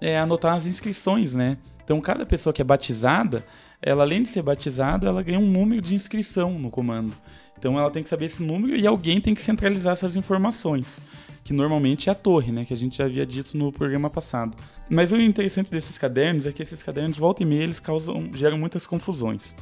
é, 0.00 0.18
anotar 0.18 0.54
as 0.54 0.66
inscrições, 0.66 1.34
né? 1.34 1.58
Então 1.84 2.00
cada 2.00 2.24
pessoa 2.24 2.52
que 2.52 2.62
é 2.62 2.64
batizada 2.64 3.44
ela 3.82 4.02
além 4.02 4.22
de 4.22 4.28
ser 4.28 4.42
batizada, 4.42 5.06
ela 5.06 5.22
ganha 5.22 5.38
um 5.38 5.46
número 5.46 5.80
de 5.80 5.94
inscrição 5.94 6.58
no 6.58 6.70
comando. 6.70 7.12
Então 7.58 7.78
ela 7.78 7.90
tem 7.90 8.02
que 8.02 8.08
saber 8.08 8.26
esse 8.26 8.42
número 8.42 8.76
e 8.76 8.86
alguém 8.86 9.20
tem 9.20 9.34
que 9.34 9.42
centralizar 9.42 9.92
essas 9.92 10.16
informações, 10.16 11.00
que 11.42 11.52
normalmente 11.52 12.08
é 12.08 12.12
a 12.12 12.14
torre, 12.14 12.52
né, 12.52 12.64
que 12.64 12.74
a 12.74 12.76
gente 12.76 12.98
já 12.98 13.04
havia 13.04 13.24
dito 13.24 13.56
no 13.56 13.72
programa 13.72 14.10
passado. 14.10 14.56
Mas 14.88 15.12
o 15.12 15.16
interessante 15.16 15.70
desses 15.70 15.96
cadernos 15.96 16.46
é 16.46 16.52
que 16.52 16.62
esses 16.62 16.82
cadernos 16.82 17.16
volta 17.16 17.42
e 17.42 17.46
meia 17.46 17.64
eles 17.64 17.80
causam 17.80 18.30
geram 18.34 18.58
muitas 18.58 18.86
confusões. 18.86 19.56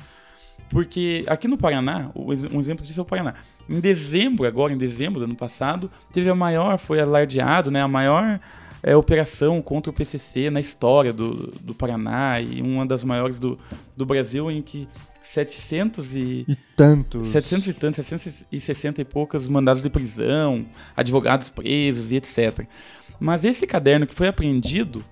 Porque 0.70 1.24
aqui 1.26 1.46
no 1.46 1.58
Paraná, 1.58 2.10
um 2.14 2.60
exemplo 2.60 2.84
disso 2.84 3.00
é 3.00 3.02
o 3.02 3.06
Paraná. 3.06 3.34
Em 3.68 3.80
dezembro, 3.80 4.46
agora 4.46 4.72
em 4.72 4.78
dezembro 4.78 5.20
do 5.20 5.24
ano 5.24 5.36
passado, 5.36 5.90
teve 6.12 6.28
a 6.28 6.34
maior, 6.34 6.78
foi 6.78 7.00
alardeado, 7.00 7.70
né, 7.70 7.80
a 7.80 7.88
maior 7.88 8.40
é, 8.84 8.94
operação 8.94 9.62
contra 9.62 9.90
o 9.90 9.94
PCC 9.94 10.50
na 10.50 10.60
história 10.60 11.10
do, 11.10 11.50
do 11.58 11.74
Paraná 11.74 12.38
e 12.38 12.60
uma 12.60 12.84
das 12.84 13.02
maiores 13.02 13.38
do, 13.38 13.58
do 13.96 14.04
Brasil, 14.04 14.50
em 14.50 14.60
que 14.60 14.86
700 15.22 16.14
e... 16.14 16.44
E 16.46 16.54
tantos. 16.76 17.28
700 17.28 17.66
e 17.66 17.72
tantos, 17.72 18.06
760 18.06 19.00
e 19.00 19.04
poucos 19.06 19.48
mandados 19.48 19.82
de 19.82 19.88
prisão, 19.88 20.66
advogados 20.94 21.48
presos 21.48 22.12
e 22.12 22.16
etc. 22.16 22.66
Mas 23.18 23.42
esse 23.42 23.66
caderno 23.66 24.06
que 24.06 24.14
foi 24.14 24.28
apreendido 24.28 25.02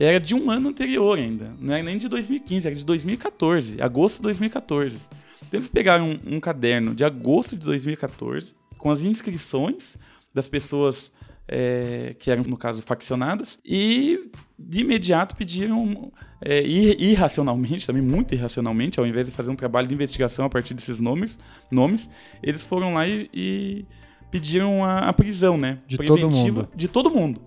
era 0.00 0.18
de 0.18 0.34
um 0.34 0.50
ano 0.50 0.70
anterior 0.70 1.16
ainda. 1.16 1.54
Não 1.60 1.72
era 1.72 1.84
nem 1.84 1.96
de 1.96 2.08
2015, 2.08 2.66
era 2.66 2.74
de 2.74 2.84
2014, 2.84 3.80
agosto 3.80 4.16
de 4.16 4.22
2014. 4.22 4.98
Então 5.46 5.60
eles 5.60 5.68
pegaram 5.68 6.10
um, 6.10 6.36
um 6.36 6.40
caderno 6.40 6.92
de 6.92 7.04
agosto 7.04 7.56
de 7.56 7.64
2014 7.66 8.52
com 8.76 8.90
as 8.90 9.04
inscrições 9.04 9.96
das 10.34 10.48
pessoas 10.48 11.12
é, 11.48 12.14
que 12.18 12.30
eram, 12.30 12.42
no 12.44 12.56
caso, 12.56 12.80
faccionadas, 12.82 13.58
e 13.64 14.30
de 14.58 14.80
imediato 14.80 15.36
pediram, 15.36 16.12
é, 16.40 16.62
irracionalmente, 16.62 17.86
também 17.86 18.02
muito 18.02 18.34
irracionalmente, 18.34 18.98
ao 18.98 19.06
invés 19.06 19.26
de 19.26 19.32
fazer 19.32 19.50
um 19.50 19.56
trabalho 19.56 19.88
de 19.88 19.94
investigação 19.94 20.44
a 20.44 20.50
partir 20.50 20.74
desses 20.74 21.00
nomes, 21.00 21.38
nomes 21.70 22.08
eles 22.42 22.62
foram 22.62 22.94
lá 22.94 23.06
e, 23.06 23.28
e 23.32 23.86
pediram 24.30 24.84
a, 24.84 25.08
a, 25.08 25.12
prisão, 25.12 25.58
né? 25.58 25.78
De 25.86 25.96
todo 25.98 26.30
mundo. 26.30 26.68
De 26.74 26.88
todo 26.88 27.10
mundo. 27.10 27.42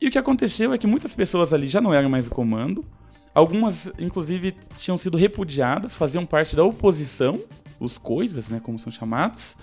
E 0.00 0.08
o 0.08 0.10
que 0.10 0.18
aconteceu 0.18 0.72
é 0.72 0.78
que 0.78 0.86
muitas 0.86 1.14
pessoas 1.14 1.52
ali 1.52 1.66
já 1.66 1.80
não 1.80 1.94
eram 1.94 2.08
mais 2.08 2.24
do 2.26 2.30
comando, 2.30 2.84
Algumas, 3.34 3.90
inclusive, 3.98 4.54
tinham 4.76 4.96
sido 4.96 5.18
repudiadas, 5.18 5.92
faziam 5.92 6.24
parte 6.24 6.54
da 6.54 6.62
oposição, 6.62 7.42
os 7.80 7.98
coisas, 7.98 8.48
né, 8.48 8.60
como 8.62 8.78
são 8.78 8.92
chamados. 8.92 9.56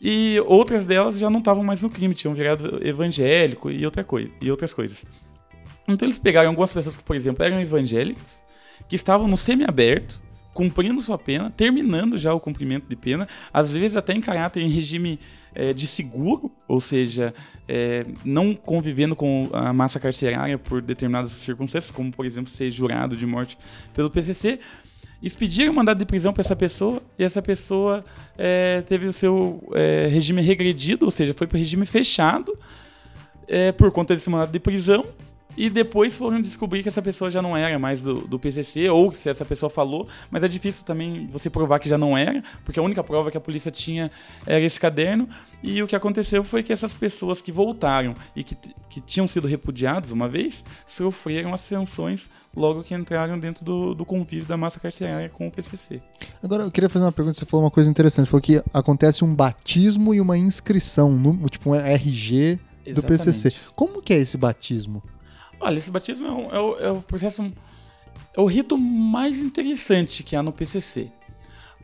E 0.00 0.38
outras 0.46 0.84
delas 0.84 1.18
já 1.18 1.30
não 1.30 1.38
estavam 1.38 1.62
mais 1.62 1.82
no 1.82 1.90
crime, 1.90 2.14
tinham 2.14 2.34
virado 2.34 2.86
evangélico 2.86 3.70
e, 3.70 3.84
outra 3.84 4.04
coisa, 4.04 4.30
e 4.40 4.50
outras 4.50 4.74
coisas. 4.74 5.04
Então 5.88 6.06
eles 6.06 6.18
pegaram 6.18 6.48
algumas 6.48 6.72
pessoas 6.72 6.96
que, 6.96 7.02
por 7.02 7.16
exemplo, 7.16 7.44
eram 7.44 7.60
evangélicas, 7.60 8.44
que 8.88 8.96
estavam 8.96 9.28
no 9.28 9.36
semiaberto, 9.36 10.22
cumprindo 10.52 11.00
sua 11.00 11.18
pena, 11.18 11.50
terminando 11.50 12.16
já 12.16 12.32
o 12.32 12.40
cumprimento 12.40 12.88
de 12.88 12.96
pena, 12.96 13.28
às 13.52 13.72
vezes 13.72 13.96
até 13.96 14.14
em 14.14 14.20
caráter 14.20 14.62
em 14.62 14.68
regime 14.68 15.18
é, 15.54 15.72
de 15.72 15.86
seguro, 15.86 16.50
ou 16.66 16.80
seja, 16.80 17.34
é, 17.68 18.06
não 18.24 18.54
convivendo 18.54 19.14
com 19.14 19.48
a 19.52 19.72
massa 19.72 20.00
carcerária 20.00 20.56
por 20.56 20.80
determinadas 20.80 21.32
circunstâncias, 21.32 21.90
como 21.90 22.10
por 22.12 22.24
exemplo 22.24 22.50
ser 22.50 22.70
jurado 22.70 23.16
de 23.16 23.26
morte 23.26 23.58
pelo 23.92 24.10
PCC, 24.10 24.60
expediram 25.26 25.72
um 25.72 25.76
mandado 25.76 25.98
de 25.98 26.04
prisão 26.04 26.32
para 26.32 26.42
essa 26.42 26.54
pessoa 26.54 27.02
e 27.18 27.24
essa 27.24 27.40
pessoa 27.40 28.04
é, 28.36 28.82
teve 28.82 29.06
o 29.06 29.12
seu 29.12 29.62
é, 29.72 30.08
regime 30.08 30.42
regredido, 30.42 31.06
ou 31.06 31.10
seja, 31.10 31.32
foi 31.32 31.46
para 31.46 31.56
o 31.56 31.58
regime 31.58 31.86
fechado 31.86 32.56
é, 33.48 33.72
por 33.72 33.90
conta 33.90 34.14
desse 34.14 34.28
mandado 34.28 34.52
de 34.52 34.60
prisão 34.60 35.04
e 35.56 35.70
depois 35.70 36.16
foram 36.16 36.40
descobrir 36.40 36.82
que 36.82 36.88
essa 36.88 37.02
pessoa 37.02 37.30
já 37.30 37.40
não 37.40 37.56
era 37.56 37.78
mais 37.78 38.02
do, 38.02 38.26
do 38.26 38.38
PCC, 38.38 38.88
ou 38.88 39.12
se 39.12 39.28
essa 39.28 39.44
pessoa 39.44 39.70
falou, 39.70 40.08
mas 40.30 40.42
é 40.42 40.48
difícil 40.48 40.84
também 40.84 41.28
você 41.32 41.48
provar 41.48 41.78
que 41.78 41.88
já 41.88 41.98
não 41.98 42.16
era, 42.16 42.42
porque 42.64 42.80
a 42.80 42.82
única 42.82 43.02
prova 43.04 43.30
que 43.30 43.36
a 43.36 43.40
polícia 43.40 43.70
tinha 43.70 44.10
era 44.46 44.60
esse 44.60 44.78
caderno. 44.78 45.28
E 45.62 45.82
o 45.82 45.86
que 45.86 45.96
aconteceu 45.96 46.44
foi 46.44 46.62
que 46.62 46.72
essas 46.72 46.92
pessoas 46.92 47.40
que 47.40 47.50
voltaram 47.50 48.14
e 48.36 48.44
que, 48.44 48.54
que 48.90 49.00
tinham 49.00 49.26
sido 49.26 49.48
repudiados 49.48 50.10
uma 50.10 50.28
vez, 50.28 50.62
sofreram 50.86 51.54
as 51.54 51.62
sanções 51.62 52.30
logo 52.54 52.82
que 52.84 52.94
entraram 52.94 53.38
dentro 53.38 53.64
do, 53.64 53.94
do 53.94 54.04
convívio 54.04 54.46
da 54.46 54.56
massa 54.56 54.78
carcerária 54.78 55.28
com 55.28 55.46
o 55.48 55.50
PCC. 55.50 56.02
Agora, 56.42 56.64
eu 56.64 56.70
queria 56.70 56.88
fazer 56.88 57.04
uma 57.04 57.12
pergunta, 57.12 57.38
você 57.38 57.46
falou 57.46 57.64
uma 57.64 57.70
coisa 57.70 57.90
interessante, 57.90 58.26
você 58.26 58.30
falou 58.30 58.42
que 58.42 58.62
acontece 58.72 59.24
um 59.24 59.34
batismo 59.34 60.14
e 60.14 60.20
uma 60.20 60.36
inscrição, 60.36 61.10
no, 61.10 61.48
tipo 61.48 61.70
um 61.70 61.74
RG 61.74 62.58
do 62.84 62.90
Exatamente. 62.90 63.24
PCC. 63.24 63.54
Como 63.74 64.02
que 64.02 64.12
é 64.12 64.18
esse 64.18 64.36
batismo? 64.36 65.02
Olha, 65.64 65.78
esse 65.78 65.90
batismo 65.90 66.26
é, 66.26 66.30
um, 66.30 66.54
é, 66.54 66.60
o, 66.60 66.98
é 66.98 67.00
processo. 67.00 67.50
É 68.36 68.40
o 68.40 68.44
rito 68.44 68.76
mais 68.76 69.40
interessante 69.40 70.22
que 70.22 70.36
há 70.36 70.42
no 70.42 70.52
PCC. 70.52 71.10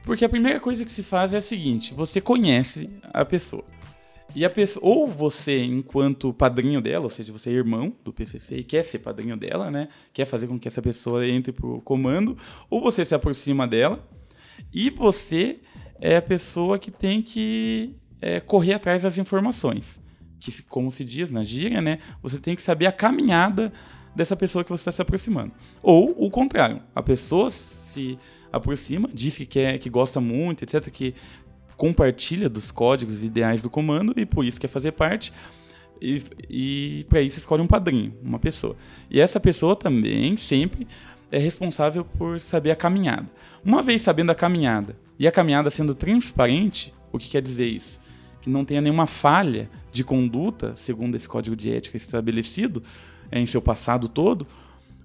Porque 0.03 0.23
a 0.23 0.29
primeira 0.29 0.61
coisa 0.61 0.85
que 0.85 0.93
se 0.93 1.03
faz 1.03 1.33
é 1.33 1.38
a 1.38 1.40
seguinte: 1.40 1.95
você 1.95 2.21
conhece 2.21 2.90
a 3.05 3.25
pessoa. 3.25 3.64
E 4.37 4.45
a 4.45 4.51
pessoa, 4.51 4.87
ou 4.87 5.07
você, 5.07 5.64
enquanto 5.64 6.31
padrinho 6.35 6.83
dela, 6.83 7.05
ou 7.05 7.11
seja, 7.11 7.33
você 7.33 7.49
é 7.49 7.55
irmão 7.55 7.97
do 8.05 8.12
PCC 8.12 8.59
e 8.59 8.62
quer 8.62 8.85
ser 8.85 8.99
padrinho 8.99 9.35
dela, 9.35 9.71
né? 9.71 9.88
Quer 10.12 10.27
fazer 10.27 10.47
com 10.47 10.59
que 10.59 10.69
essa 10.69 10.83
pessoa 10.83 11.27
entre 11.27 11.51
pro 11.51 11.81
comando, 11.81 12.37
ou 12.69 12.83
você 12.83 13.03
se 13.03 13.14
aproxima 13.14 13.66
dela 13.66 14.07
e 14.75 14.90
você 14.90 15.59
é 15.99 16.19
a 16.19 16.23
pessoa 16.23 16.79
que 16.79 16.90
tem 16.90 17.23
que 17.23 17.97
é, 18.21 18.40
correr 18.40 18.75
atrás 18.75 19.03
das 19.03 19.16
informações 19.16 20.01
que, 20.40 20.62
como 20.62 20.90
se 20.90 21.05
diz 21.05 21.31
na 21.31 21.44
gíria, 21.44 21.81
né? 21.81 21.98
Você 22.22 22.38
tem 22.38 22.57
que 22.57 22.62
saber 22.62 22.87
a 22.87 22.92
caminhada 22.92 23.72
dessa 24.14 24.35
pessoa 24.35 24.64
que 24.64 24.70
você 24.70 24.81
está 24.81 24.92
se 24.92 25.03
aproximando. 25.03 25.53
Ou 25.83 26.14
o 26.18 26.31
contrário, 26.31 26.83
a 26.94 27.03
pessoa 27.03 27.50
se 27.50 28.18
aproxima, 28.53 29.09
diz 29.12 29.37
que 29.37 29.46
quer, 29.46 29.79
que 29.79 29.88
gosta 29.88 30.20
muito, 30.20 30.64
etc., 30.64 30.90
que 30.90 31.14
compartilha 31.76 32.48
dos 32.48 32.70
códigos 32.70 33.22
ideais 33.22 33.62
do 33.62 33.70
comando 33.70 34.12
e 34.16 34.26
por 34.26 34.44
isso 34.44 34.61
quer 34.61 34.68
fazer 34.68 34.92
parte. 34.92 35.33
E, 36.00 36.22
e 36.48 37.07
para 37.09 37.20
isso 37.20 37.38
escolhe 37.38 37.62
um 37.62 37.66
padrinho, 37.66 38.14
uma 38.22 38.38
pessoa. 38.38 38.76
E 39.11 39.20
essa 39.20 39.38
pessoa 39.38 39.76
também 39.76 40.37
sempre 40.37 40.87
é 41.31 41.38
responsável 41.38 42.05
por 42.05 42.40
saber 42.40 42.70
a 42.70 42.76
caminhada. 42.76 43.31
Uma 43.64 43.83
vez 43.83 44.03
sabendo 44.03 44.31
a 44.31 44.35
caminhada 44.35 44.96
e 45.18 45.29
a 45.29 45.33
caminhada 45.33 45.70
sendo 45.70 45.94
transparente, 45.94 46.92
o 47.12 47.18
que 47.18 47.29
quer 47.29 47.42
dizer 47.42 47.66
isso? 47.66 48.00
Que 48.40 48.50
não 48.50 48.64
tenha 48.64 48.81
nenhuma 48.81 49.07
falha 49.07 49.70
de 49.92 50.05
conduta, 50.05 50.74
segundo 50.76 51.14
esse 51.14 51.29
código 51.29 51.57
de 51.57 51.72
ética 51.72 51.96
estabelecido 51.96 52.83
em 53.31 53.46
seu 53.46 53.61
passado 53.61 54.09
todo, 54.09 54.46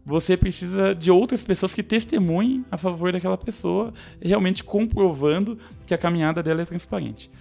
você 0.06 0.38
precisa 0.38 0.94
de 0.94 1.10
outras 1.10 1.42
pessoas 1.42 1.74
que 1.74 1.82
testemunhem 1.82 2.64
a 2.70 2.78
favor 2.78 3.12
daquela 3.12 3.38
pessoa, 3.38 3.92
realmente 4.22 4.64
comprovando 4.64 5.58
que 5.88 5.94
a 5.94 5.98
caminhada 5.98 6.44
dela 6.44 6.62
é 6.62 6.66
transparente. 6.66 7.32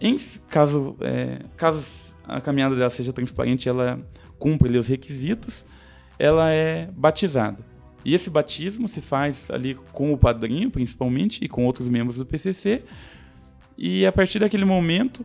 Em 0.00 0.18
caso, 0.48 0.96
é, 1.00 1.38
caso 1.56 2.16
a 2.24 2.40
caminhada 2.40 2.74
dela 2.74 2.90
seja 2.90 3.12
transparente, 3.12 3.68
ela 3.68 4.00
cumpre 4.36 4.76
os 4.76 4.88
requisitos, 4.88 5.64
ela 6.18 6.50
é 6.50 6.88
batizada. 6.96 7.58
E 8.04 8.14
esse 8.14 8.28
batismo 8.28 8.88
se 8.88 9.00
faz 9.00 9.48
ali 9.48 9.76
com 9.92 10.12
o 10.12 10.18
padrinho, 10.18 10.70
principalmente, 10.70 11.38
e 11.44 11.48
com 11.48 11.64
outros 11.64 11.88
membros 11.88 12.16
do 12.16 12.26
PCC. 12.26 12.82
E 13.78 14.04
a 14.04 14.10
partir 14.10 14.40
daquele 14.40 14.64
momento, 14.64 15.24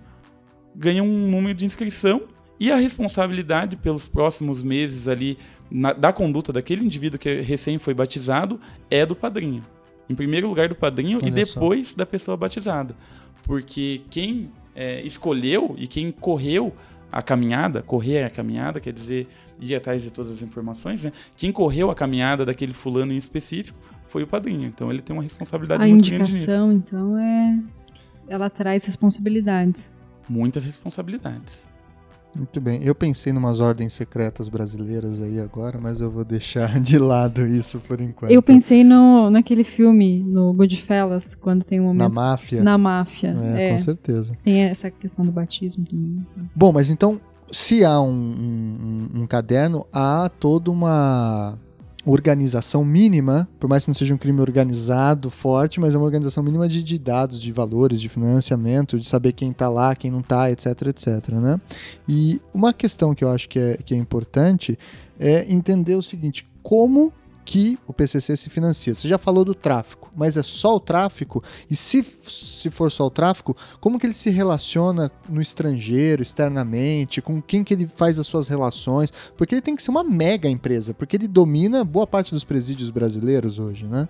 ganha 0.78 1.04
um 1.04 1.28
número 1.28 1.56
de 1.56 1.66
inscrição 1.66 2.24
e 2.60 2.72
a 2.72 2.76
responsabilidade 2.76 3.76
pelos 3.76 4.08
próximos 4.08 4.62
meses 4.62 5.08
ali 5.08 5.38
na, 5.70 5.92
da 5.92 6.14
conduta 6.14 6.54
daquele 6.54 6.86
indivíduo 6.86 7.20
que 7.20 7.42
recém 7.42 7.80
foi 7.80 7.94
batizado 7.94 8.60
é 8.90 9.06
do 9.06 9.16
padrinho. 9.16 9.64
Em 10.10 10.16
primeiro 10.16 10.48
lugar 10.48 10.70
do 10.70 10.76
padrinho 10.76 11.18
Olha 11.18 11.28
e 11.28 11.32
depois 11.32 11.94
da 11.94 12.06
pessoa 12.06 12.38
batizada. 12.38 12.96
Porque 13.44 14.02
quem 14.10 14.50
é, 14.76 15.02
escolheu 15.02 15.76
e 15.78 15.88
quem 15.88 16.12
correu 16.12 16.74
a 17.12 17.22
caminhada, 17.22 17.82
correr 17.82 18.24
a 18.24 18.30
caminhada, 18.30 18.80
quer 18.80 18.94
dizer, 18.94 19.28
ir 19.60 19.76
atrás 19.76 20.04
de 20.04 20.12
todas 20.12 20.32
as 20.32 20.42
informações, 20.42 21.04
né? 21.04 21.12
Quem 21.36 21.52
correu 21.52 21.90
a 21.90 21.96
caminhada 21.96 22.46
daquele 22.46 22.74
fulano 22.74 23.12
em 23.12 23.18
específico 23.18 23.78
foi 24.08 24.24
o 24.24 24.28
padrinho. 24.28 24.66
Então 24.66 24.92
ele 24.92 25.02
tem 25.02 25.16
uma 25.16 25.24
responsabilidade 25.24 25.84
A 25.84 25.88
muito 25.88 26.10
grande 26.10 26.24
nisso. 26.24 26.36
indicação, 26.38 26.72
então, 26.72 27.18
é. 27.18 27.60
Ela 28.28 28.50
traz 28.50 28.86
responsabilidades. 28.86 29.92
Muitas 30.30 30.66
responsabilidades. 30.66 31.70
Muito 32.36 32.62
bem. 32.62 32.84
Eu 32.84 32.94
pensei 32.94 33.34
em 33.34 33.38
umas 33.38 33.60
ordens 33.60 33.94
secretas 33.94 34.48
brasileiras 34.48 35.20
aí 35.22 35.40
agora, 35.40 35.80
mas 35.82 36.00
eu 36.00 36.12
vou 36.12 36.24
deixar 36.24 36.78
de 36.82 37.00
lado 37.00 37.48
isso 37.48 37.80
por 37.80 38.00
enquanto. 38.00 38.30
Eu 38.32 38.44
pensei 38.44 38.84
no, 38.84 39.30
naquele 39.30 39.64
filme, 39.64 40.22
no 40.24 40.54
Goodfellas, 40.54 41.34
quando 41.34 41.64
tem 41.64 41.80
um 41.80 41.94
Na 41.94 42.04
momento. 42.04 42.16
máfia. 42.16 42.64
Na 42.64 42.78
máfia. 42.78 43.36
É, 43.56 43.70
É, 43.70 43.72
com 43.72 43.78
certeza. 43.80 44.38
Tem 44.44 44.62
essa 44.64 44.92
questão 44.92 45.26
do 45.26 45.32
batismo 45.32 45.84
também. 45.86 46.24
Bom, 46.54 46.72
mas 46.72 46.92
então, 46.92 47.20
se 47.52 47.84
há 47.84 48.00
um, 48.00 48.10
um- 49.16 49.22
um 49.22 49.28
caderno, 49.28 49.88
há 49.92 50.30
toda 50.40 50.70
uma 50.70 51.58
organização 52.12 52.86
mínima, 52.86 53.48
por 53.60 53.70
mais 53.70 53.84
que 53.84 53.90
não 53.90 53.96
seja 53.96 54.14
um 54.14 54.18
crime 54.18 54.40
organizado, 54.40 55.30
forte, 55.30 55.80
mas 55.80 55.94
é 55.94 55.98
uma 55.98 56.06
organização 56.06 56.44
mínima 56.44 56.68
de, 56.68 56.84
de 56.84 56.98
dados, 56.98 57.42
de 57.42 57.52
valores, 57.52 58.00
de 58.00 58.10
financiamento, 58.10 59.00
de 59.00 59.08
saber 59.08 59.34
quem 59.34 59.52
tá 59.52 59.70
lá, 59.70 59.96
quem 59.96 60.10
não 60.10 60.22
tá, 60.22 60.50
etc, 60.52 60.68
etc, 60.88 61.30
né? 61.34 61.60
E 62.08 62.42
uma 62.54 62.74
questão 62.74 63.14
que 63.14 63.24
eu 63.24 63.30
acho 63.30 63.50
que 63.50 63.60
é, 63.60 63.78
que 63.78 63.94
é 63.94 63.98
importante 63.98 64.78
é 65.20 65.52
entender 65.52 65.96
o 65.96 66.02
seguinte, 66.02 66.48
como 66.64 67.12
que 67.48 67.80
o 67.88 67.94
PCC 67.94 68.36
se 68.36 68.50
financia. 68.50 68.94
Você 68.94 69.08
já 69.08 69.18
falou 69.18 69.46
do 69.46 69.56
tráfico, 69.56 70.12
mas 70.14 70.36
é 70.36 70.44
só 70.44 70.76
o 70.76 70.82
tráfico? 70.82 71.42
E 71.72 71.78
se, 71.78 72.06
se 72.24 72.70
for 72.70 72.92
só 72.92 73.06
o 73.06 73.10
tráfico, 73.10 73.56
como 73.80 73.98
que 73.98 74.06
ele 74.06 74.14
se 74.14 74.30
relaciona 74.30 75.10
no 75.30 75.42
estrangeiro, 75.42 76.22
externamente, 76.22 77.22
com 77.22 77.42
quem 77.42 77.64
que 77.64 77.74
ele 77.74 77.88
faz 77.88 78.20
as 78.20 78.28
suas 78.28 78.50
relações? 78.50 79.14
Porque 79.38 79.56
ele 79.56 79.62
tem 79.62 79.78
que 79.78 79.82
ser 79.82 79.92
uma 79.92 80.04
mega 80.04 80.50
empresa, 80.50 80.94
porque 80.94 81.16
ele 81.16 81.26
domina 81.26 81.86
boa 81.86 82.06
parte 82.06 82.34
dos 82.34 82.44
presídios 82.44 82.90
brasileiros 82.90 83.60
hoje, 83.60 83.88
né? 83.88 84.10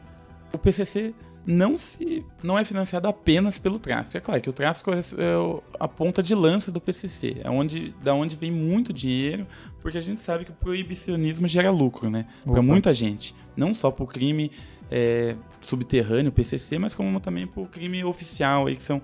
o 0.54 0.58
PCC 0.58 1.14
não 1.48 1.78
se 1.78 2.26
não 2.44 2.60
é 2.60 2.66
financiado 2.66 3.08
apenas 3.08 3.58
pelo 3.58 3.80
tráfico. 3.80 4.18
É 4.18 4.20
claro 4.20 4.42
que 4.42 4.50
o 4.50 4.54
tráfico 4.54 4.92
é, 4.92 5.00
é 5.00 5.62
a 5.80 5.88
ponta 5.88 6.22
de 6.22 6.36
lança 6.36 6.70
do 6.70 6.82
PCC, 6.82 7.38
é 7.42 7.50
onde 7.50 7.96
da 8.04 8.14
onde 8.14 8.36
vem 8.36 8.52
muito 8.52 8.92
dinheiro, 8.92 9.48
porque 9.82 9.98
a 9.98 10.02
gente 10.02 10.20
sabe 10.20 10.44
que 10.44 10.52
o 10.52 10.54
proibicionismo 10.54 11.48
gera 11.48 11.72
lucro, 11.72 12.10
né? 12.10 12.26
Para 12.46 12.62
muita 12.62 12.94
gente, 12.94 13.34
não 13.56 13.74
só 13.74 13.90
para 13.90 14.04
o 14.04 14.08
crime 14.08 14.52
é, 14.92 15.38
subterrâneo, 15.62 16.34
PCC, 16.34 16.78
mas 16.78 16.94
como 16.94 17.18
também 17.22 17.48
para 17.48 17.62
o 17.62 17.66
crime 17.66 18.04
oficial, 18.04 18.68
aí 18.68 18.76
que 18.76 18.84
são 18.84 19.02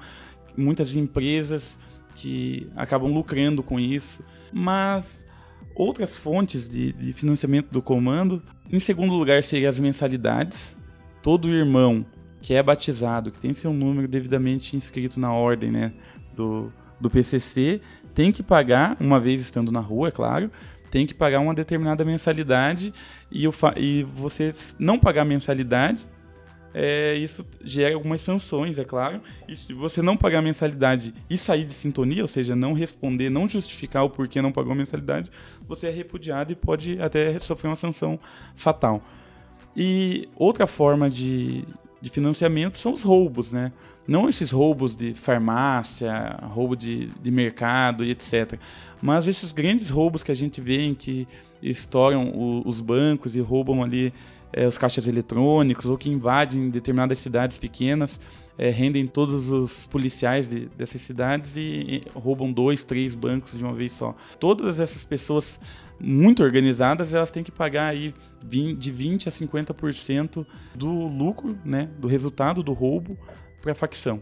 muitas 0.58 0.94
empresas 0.98 1.80
que 2.14 2.70
acabam 2.76 3.12
lucrando 3.12 3.64
com 3.64 3.80
isso, 3.80 4.22
mas 4.52 5.26
outras 5.74 6.18
fontes 6.18 6.68
de, 6.68 6.92
de 6.92 7.14
financiamento 7.14 7.72
do 7.72 7.82
comando, 7.82 8.44
em 8.70 8.80
segundo 8.80 9.14
lugar, 9.14 9.42
seriam 9.42 9.70
as 9.70 9.80
mensalidades. 9.80 10.78
Todo 11.22 11.48
irmão 11.48 12.06
que 12.44 12.54
é 12.54 12.62
batizado, 12.62 13.32
que 13.32 13.40
tem 13.40 13.54
seu 13.54 13.72
número 13.72 14.06
devidamente 14.06 14.76
inscrito 14.76 15.18
na 15.18 15.32
ordem 15.34 15.72
né, 15.72 15.94
do, 16.36 16.72
do 17.00 17.10
PCC, 17.10 17.80
tem 18.14 18.34
que 18.34 18.44
pagar, 18.44 18.98
uma 19.00 19.18
vez 19.18 19.40
estando 19.40 19.72
na 19.72 19.80
rua, 19.80 20.10
é 20.10 20.12
claro, 20.12 20.52
tem 20.92 21.08
que 21.08 21.14
pagar 21.14 21.40
uma 21.40 21.54
determinada 21.54 22.04
mensalidade 22.04 22.94
e, 23.32 23.48
o 23.48 23.54
e 23.78 24.04
você 24.04 24.54
não 24.78 25.00
pagar 25.00 25.24
mensalidade, 25.24 26.06
é, 26.74 27.16
isso 27.16 27.46
gera 27.64 27.96
algumas 27.96 28.20
sanções, 28.20 28.78
é 28.78 28.84
claro. 28.84 29.22
E 29.48 29.56
se 29.56 29.74
você 29.74 30.02
não 30.02 30.18
pagar 30.18 30.42
mensalidade 30.42 31.14
e 31.30 31.38
sair 31.38 31.64
de 31.64 31.74
sintonia, 31.74 32.24
ou 32.24 32.28
seja, 32.28 32.58
não 32.58 32.74
responder, 32.74 33.30
não 33.30 33.48
justificar 33.48 34.04
o 34.04 34.10
porquê 34.10 34.42
não 34.42 34.52
pagou 34.52 34.76
mensalidade, 34.76 35.32
você 35.66 35.88
é 35.88 35.92
repudiado 35.92 36.52
e 36.52 36.56
pode 36.56 37.00
até 37.00 37.40
sofrer 37.40 37.70
uma 37.70 37.78
sanção 37.78 38.20
fatal. 38.54 39.02
E 39.76 40.28
outra 40.36 40.68
forma 40.68 41.10
de, 41.10 41.64
de 42.04 42.10
financiamento 42.10 42.78
são 42.78 42.92
os 42.92 43.02
roubos, 43.02 43.54
né? 43.54 43.72
Não 44.06 44.28
esses 44.28 44.52
roubos 44.52 44.94
de 44.94 45.14
farmácia, 45.14 46.38
roubo 46.50 46.76
de, 46.76 47.08
de 47.22 47.32
mercado 47.32 48.04
e 48.04 48.12
etc. 48.12 48.60
Mas 49.02 49.26
esses 49.26 49.54
grandes 49.54 49.90
roubos 49.90 50.22
que 50.22 50.30
a 50.30 50.36
gente 50.36 50.60
vê 50.60 50.82
em 50.82 50.94
que 50.94 51.26
estouram 51.62 52.28
o, 52.28 52.62
os 52.68 52.82
bancos 52.82 53.38
e 53.38 53.40
roubam 53.40 53.82
ali 53.82 54.14
é, 54.52 54.68
os 54.68 54.78
caixas 54.78 55.08
eletrônicos 55.08 55.86
ou 55.86 55.98
que 55.98 56.10
invadem 56.10 56.70
determinadas 56.70 57.20
cidades 57.20 57.56
pequenas, 57.56 58.20
é, 58.58 58.70
rendem 58.70 59.08
todos 59.08 59.50
os 59.50 59.86
policiais 59.86 60.50
de, 60.50 60.66
dessas 60.78 61.00
cidades 61.02 61.56
e, 61.56 61.62
e 61.62 62.04
roubam 62.14 62.52
dois, 62.52 62.84
três 62.84 63.16
bancos 63.16 63.58
de 63.58 63.64
uma 63.64 63.74
vez 63.74 63.94
só. 63.94 64.14
Todas 64.42 64.82
essas 64.82 65.06
pessoas 65.06 65.58
muito 66.04 66.44
organizadas, 66.44 67.14
elas 67.14 67.32
têm 67.32 67.44
que 67.44 67.52
pagar 67.52 67.88
aí 67.88 68.14
de 68.46 68.92
20 68.92 69.30
a 69.30 69.32
50% 69.32 70.46
do 70.76 71.08
lucro, 71.08 71.58
né, 71.64 71.90
do 71.98 72.08
resultado 72.08 72.62
do 72.62 72.74
roubo 72.74 73.18
para 73.62 73.72
a 73.72 73.76
facção. 73.76 74.22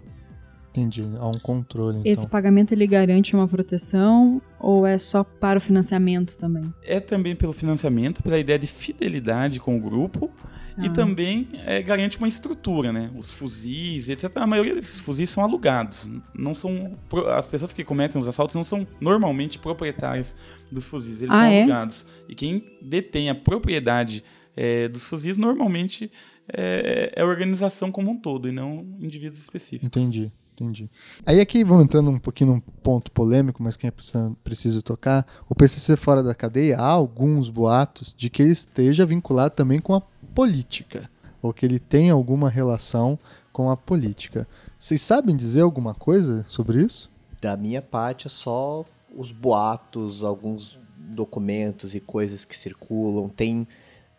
Entendi, 0.72 1.04
há 1.20 1.28
um 1.28 1.38
controle. 1.42 2.00
Então. 2.00 2.12
Esse 2.12 2.26
pagamento 2.26 2.72
ele 2.72 2.88
garante 2.88 3.36
uma 3.36 3.46
proteção 3.46 4.42
ou 4.58 4.88
é 4.88 4.98
só 4.98 5.22
para 5.22 5.58
o 5.58 5.62
financiamento 5.62 6.38
também? 6.38 6.74
É 6.84 7.00
também 7.02 7.36
pelo 7.36 7.52
financiamento, 7.52 8.24
pela 8.24 8.40
ideia 8.40 8.58
de 8.58 8.68
fidelidade 8.68 9.60
com 9.60 9.76
o 9.76 9.82
grupo 9.82 10.32
ah. 10.78 10.86
e 10.86 10.90
também 10.90 11.50
é, 11.66 11.82
garante 11.82 12.18
uma 12.18 12.28
estrutura, 12.28 12.94
né? 12.94 13.12
Os 13.18 13.32
fuzis, 13.32 14.08
etc. 14.08 14.32
A 14.36 14.48
maioria 14.48 14.74
desses 14.74 15.02
fuzis 15.02 15.30
são 15.30 15.44
alugados. 15.44 16.08
Não 16.34 16.56
são 16.56 16.98
as 17.36 17.46
pessoas 17.46 17.74
que 17.74 17.84
cometem 17.84 18.22
os 18.22 18.28
assaltos 18.28 18.56
não 18.56 18.64
são 18.64 18.88
normalmente 19.02 19.60
proprietárias 19.60 20.34
dos 20.72 20.88
fuzis, 20.88 21.22
eles 21.22 21.36
ah, 21.36 21.40
são 21.40 21.46
é? 21.48 21.60
alugados. 21.60 22.06
E 22.30 22.36
quem 22.36 22.64
detém 22.82 23.30
a 23.30 23.36
propriedade 23.36 24.24
é, 24.56 24.88
dos 24.88 25.04
fuzis 25.04 25.38
normalmente 25.38 26.10
é, 26.48 27.12
é 27.16 27.22
a 27.22 27.26
organização 27.26 27.92
como 27.92 28.10
um 28.10 28.18
todo 28.18 28.48
e 28.48 28.54
não 28.54 28.86
indivíduos 29.02 29.42
específicos. 29.42 29.88
Entendi. 29.88 30.32
Entendi. 30.54 30.90
Aí 31.26 31.40
aqui, 31.40 31.64
vamos 31.64 31.86
entrando 31.86 32.12
um 32.12 32.20
pouquinho 32.20 32.52
num 32.54 32.60
ponto 32.60 33.12
polêmico, 33.12 33.64
mas 33.64 33.76
quem 33.78 33.88
é 33.88 34.34
preciso, 34.44 34.82
tocar, 34.82 35.26
o 35.50 35.56
PCC 35.56 35.96
fora 35.96 36.22
da 36.22 36.36
cadeia, 36.36 36.78
há 36.78 36.88
alguns 36.88 37.50
boatos 37.50 38.14
de 38.16 38.30
que 38.30 38.42
ele 38.42 38.52
esteja 38.52 39.06
vinculado 39.06 39.56
também 39.56 39.80
com 39.80 39.96
a 39.96 40.02
política, 40.36 41.10
ou 41.42 41.54
que 41.54 41.66
ele 41.66 41.80
tenha 41.80 42.14
alguma 42.14 42.50
relação 42.50 43.18
com 43.52 43.70
a 43.70 43.78
política. 43.78 44.48
Vocês 44.78 45.02
sabem 45.02 45.36
dizer 45.36 45.62
alguma 45.62 45.94
coisa 45.94 46.46
sobre 46.48 46.84
isso? 46.84 47.10
Da 47.42 47.58
minha 47.58 47.82
parte, 47.82 48.28
é 48.28 48.30
só 48.30 48.86
os 49.16 49.32
boatos, 49.32 50.24
alguns 50.24 50.78
documentos 50.98 51.96
e 51.96 52.00
coisas 52.00 52.46
que 52.46 52.58
circulam. 52.58 53.30
Tem, 53.30 53.68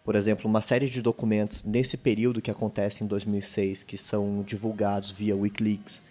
por 0.04 0.16
exemplo, 0.16 0.48
uma 0.48 0.60
série 0.60 0.88
de 0.88 1.00
documentos 1.00 1.62
nesse 1.62 1.96
período 1.96 2.42
que 2.42 2.50
acontece 2.50 3.04
em 3.04 3.06
2006 3.06 3.84
que 3.84 3.96
são 3.96 4.42
divulgados 4.42 5.10
via 5.10 5.36
Wikileaks 5.36 6.02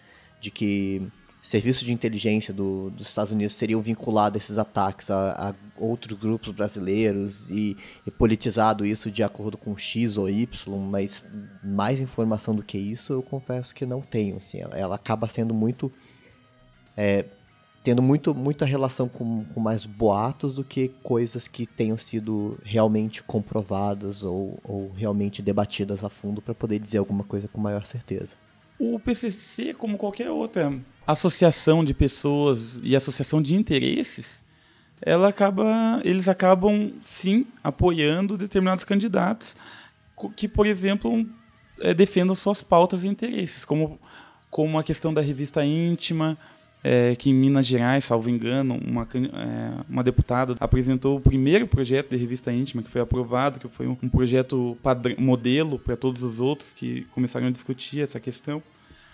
de 0.41 0.51
que 0.51 1.08
serviços 1.41 1.86
de 1.86 1.93
inteligência 1.93 2.54
do, 2.54 2.91
dos 2.91 3.08
Estados 3.08 3.32
Unidos 3.32 3.56
seriam 3.56 3.82
vinculados 3.82 4.36
a 4.36 4.43
esses 4.43 4.58
ataques 4.58 5.10
a, 5.10 5.49
a 5.49 5.54
outros 5.77 6.17
grupos 6.17 6.54
brasileiros 6.54 7.49
e, 7.49 7.75
e, 8.06 8.12
politizado 8.12 8.86
isso 8.86 9.10
de 9.10 9.23
acordo 9.23 9.58
com 9.58 9.75
X 9.75 10.17
ou 10.17 10.30
Y, 10.30 10.47
mas 10.89 11.23
mais 11.63 11.99
informação 11.99 12.54
do 12.54 12.62
que 12.62 12.77
isso 12.77 13.13
eu 13.13 13.23
confesso 13.23 13.73
que 13.73 13.86
não 13.86 14.01
tenho. 14.01 14.38
Assim, 14.38 14.60
ela, 14.60 14.75
ela 14.75 14.95
acaba 14.95 15.27
sendo 15.27 15.54
muito. 15.54 15.91
É, 16.95 17.25
tendo 17.84 18.01
muito, 18.01 18.36
muita 18.36 18.63
relação 18.63 19.10
com, 19.10 19.43
com 19.45 19.60
mais 19.60 19.88
boatos 19.88 20.54
do 20.54 20.63
que 20.63 20.89
coisas 21.01 21.47
que 21.47 21.65
tenham 21.65 21.97
sido 21.97 22.60
realmente 22.63 23.23
comprovadas 23.23 24.23
ou, 24.23 24.60
ou 24.63 24.91
realmente 24.91 25.41
debatidas 25.41 26.04
a 26.04 26.10
fundo 26.10 26.43
para 26.43 26.54
poder 26.54 26.77
dizer 26.77 26.99
alguma 26.99 27.23
coisa 27.23 27.47
com 27.47 27.60
maior 27.60 27.84
certeza. 27.88 28.36
O 28.84 29.00
PCC, 29.00 29.76
como 29.76 29.96
qualquer 29.96 30.32
outra 30.32 30.74
associação 31.06 31.86
de 31.86 31.94
pessoas 31.94 32.80
e 32.82 32.96
associação 32.96 33.39
de 33.39 33.54
interesses, 33.54 34.44
ela 35.00 35.28
acaba, 35.28 36.02
eles 36.04 36.28
acabam 36.28 36.91
sim 37.00 37.46
apoiando 37.63 38.36
determinados 38.36 38.84
candidatos 38.84 39.56
que, 40.36 40.48
por 40.48 40.65
exemplo, 40.65 41.24
é, 41.80 41.94
defendam 41.94 42.34
suas 42.34 42.63
pautas 42.63 43.04
e 43.04 43.08
interesses, 43.08 43.63
como, 43.63 44.00
como 44.50 44.80
a 44.80 44.84
questão 44.84 45.13
da 45.13 45.22
revista 45.22 45.63
íntima, 45.63 46.36
é, 46.84 47.15
que 47.15 47.30
em 47.30 47.34
Minas 47.34 47.65
Gerais, 47.65 48.06
salvo 48.06 48.30
engano, 48.30 48.80
uma, 48.86 49.08
é, 49.13 49.84
uma 49.88 50.04
deputada 50.04 50.56
apresentou 50.60 51.17
o 51.17 51.22
primeiro 51.22 51.67
projeto 51.67 52.10
de 52.10 52.17
revista 52.17 52.52
íntima 52.52 52.82
que 52.82 52.89
foi 52.89 53.02
aprovado, 53.02 53.60
que 53.60 53.67
foi 53.67 53.88
um, 53.88 53.96
projeto 53.96 54.78
modelo 55.17 55.78
para 55.78 55.96
todos 55.96 56.24
os 56.24 56.39
outros 56.39 56.74
que 56.74 57.02
começaram 57.13 57.48
a 57.48 57.52
discutir 57.52 58.02
essa 58.02 58.20
questão. 58.20 58.62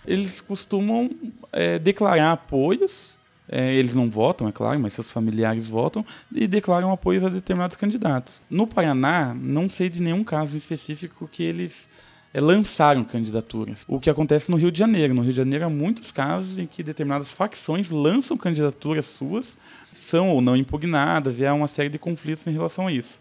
Eles 0.06 0.40
costumam 0.40 1.10
é, 1.52 1.78
declarar 1.78 2.32
apoios, 2.32 3.18
é, 3.46 3.74
eles 3.74 3.94
não 3.94 4.08
votam, 4.08 4.48
é 4.48 4.52
claro, 4.52 4.80
mas 4.80 4.94
seus 4.94 5.10
familiares 5.10 5.66
votam, 5.66 6.04
e 6.32 6.46
declaram 6.46 6.90
apoios 6.90 7.22
a 7.22 7.28
determinados 7.28 7.76
candidatos. 7.76 8.40
No 8.48 8.66
Paraná, 8.66 9.34
não 9.34 9.68
sei 9.68 9.90
de 9.90 10.00
nenhum 10.00 10.24
caso 10.24 10.56
específico 10.56 11.28
que 11.30 11.42
eles 11.42 11.88
lançaram 12.34 13.04
candidaturas. 13.04 13.84
O 13.88 13.98
que 13.98 14.10
acontece 14.10 14.50
no 14.50 14.56
Rio 14.56 14.70
de 14.70 14.78
Janeiro. 14.78 15.14
No 15.14 15.22
Rio 15.22 15.30
de 15.30 15.36
Janeiro 15.36 15.64
há 15.64 15.68
muitos 15.68 16.12
casos 16.12 16.58
em 16.58 16.66
que 16.66 16.82
determinadas 16.82 17.30
facções 17.30 17.90
lançam 17.90 18.36
candidaturas 18.36 19.06
suas, 19.06 19.58
são 19.92 20.28
ou 20.28 20.40
não 20.40 20.56
impugnadas, 20.56 21.40
e 21.40 21.46
há 21.46 21.54
uma 21.54 21.68
série 21.68 21.88
de 21.88 21.98
conflitos 21.98 22.46
em 22.46 22.52
relação 22.52 22.86
a 22.86 22.92
isso. 22.92 23.20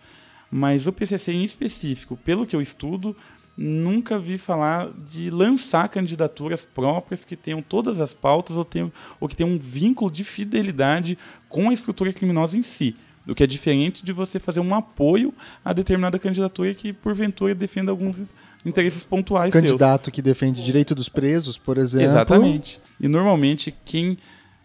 Mas 0.51 0.87
o 0.87 0.93
PCC 0.93 1.33
em 1.33 1.43
específico, 1.43 2.17
pelo 2.17 2.45
que 2.45 2.55
eu 2.55 2.61
estudo, 2.61 3.15
nunca 3.57 4.19
vi 4.19 4.37
falar 4.37 4.89
de 4.91 5.29
lançar 5.29 5.89
candidaturas 5.89 6.63
próprias 6.63 7.25
que 7.25 7.35
tenham 7.35 7.61
todas 7.61 7.99
as 7.99 8.13
pautas 8.13 8.55
ou, 8.55 8.63
tenham, 8.63 8.91
ou 9.19 9.27
que 9.27 9.35
tenham 9.35 9.51
um 9.51 9.57
vínculo 9.57 10.11
de 10.11 10.23
fidelidade 10.23 11.17
com 11.49 11.69
a 11.69 11.73
estrutura 11.73 12.13
criminosa 12.13 12.57
em 12.57 12.61
si. 12.61 12.95
O 13.27 13.35
que 13.35 13.43
é 13.43 13.47
diferente 13.47 14.05
de 14.05 14.13
você 14.13 14.39
fazer 14.39 14.59
um 14.59 14.73
apoio 14.73 15.33
a 15.63 15.73
determinada 15.73 16.17
candidatura 16.17 16.73
que, 16.73 16.93
porventura, 16.93 17.53
defenda 17.53 17.91
alguns 17.91 18.33
interesses 18.65 19.03
pontuais 19.03 19.53
Candidato 19.53 20.05
seus. 20.05 20.15
que 20.15 20.21
defende 20.21 20.63
direito 20.63 20.95
dos 20.95 21.09
presos, 21.09 21.57
por 21.57 21.77
exemplo. 21.77 22.07
Exatamente. 22.07 22.79
E 22.99 23.07
normalmente 23.07 23.73
quem 23.85 24.17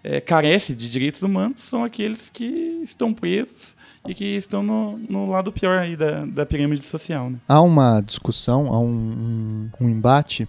é, 0.05 0.21
carece 0.21 0.75
de 0.75 0.89
direitos 0.89 1.23
humanos 1.23 1.63
são 1.63 1.85
aqueles 1.85 2.31
que 2.31 2.81
estão 2.83 3.13
presos 3.13 3.77
e 4.07 4.15
que 4.15 4.37
estão 4.37 4.63
no, 4.63 4.99
no 4.99 5.31
lado 5.31 5.53
pior 5.53 5.79
aí 5.79 5.97
da, 5.97 6.25
da 6.25 6.45
pirâmide 6.45 6.85
social. 6.85 7.31
Né? 7.31 7.39
Há 7.47 7.61
uma 7.61 8.01
discussão, 8.01 8.73
há 8.73 8.79
um, 8.79 9.71
um, 9.81 9.87
um 9.87 9.89
embate 9.89 10.49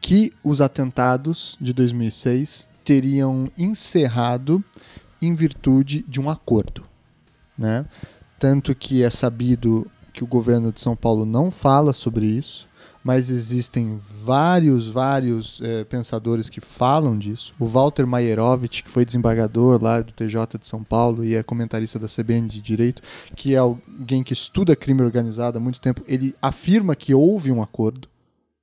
que 0.00 0.32
os 0.42 0.60
atentados 0.60 1.56
de 1.60 1.72
2006 1.72 2.68
teriam 2.84 3.50
encerrado 3.56 4.62
em 5.22 5.32
virtude 5.32 6.04
de 6.06 6.20
um 6.20 6.28
acordo, 6.28 6.82
né? 7.56 7.84
Tanto 8.38 8.74
que 8.74 9.02
é 9.02 9.10
sabido 9.10 9.86
que 10.12 10.22
o 10.22 10.26
governo 10.26 10.72
de 10.72 10.80
São 10.80 10.94
Paulo 10.94 11.24
não 11.24 11.50
fala 11.50 11.92
sobre 11.92 12.26
isso 12.26 12.68
mas 13.04 13.28
existem 13.28 14.00
vários, 14.24 14.88
vários 14.88 15.60
é, 15.60 15.84
pensadores 15.84 16.48
que 16.48 16.58
falam 16.58 17.18
disso. 17.18 17.54
O 17.60 17.66
Walter 17.66 18.06
Maierovitch, 18.06 18.82
que 18.82 18.90
foi 18.90 19.04
desembargador 19.04 19.80
lá 19.82 20.00
do 20.00 20.10
TJ 20.10 20.58
de 20.58 20.66
São 20.66 20.82
Paulo 20.82 21.22
e 21.22 21.34
é 21.34 21.42
comentarista 21.42 21.98
da 21.98 22.08
CBN 22.08 22.48
de 22.48 22.62
Direito, 22.62 23.02
que 23.36 23.54
é 23.54 23.58
alguém 23.58 24.24
que 24.24 24.32
estuda 24.32 24.74
crime 24.74 25.02
organizado 25.02 25.58
há 25.58 25.60
muito 25.60 25.82
tempo, 25.82 26.02
ele 26.08 26.34
afirma 26.40 26.96
que 26.96 27.12
houve 27.12 27.52
um 27.52 27.62
acordo. 27.62 28.08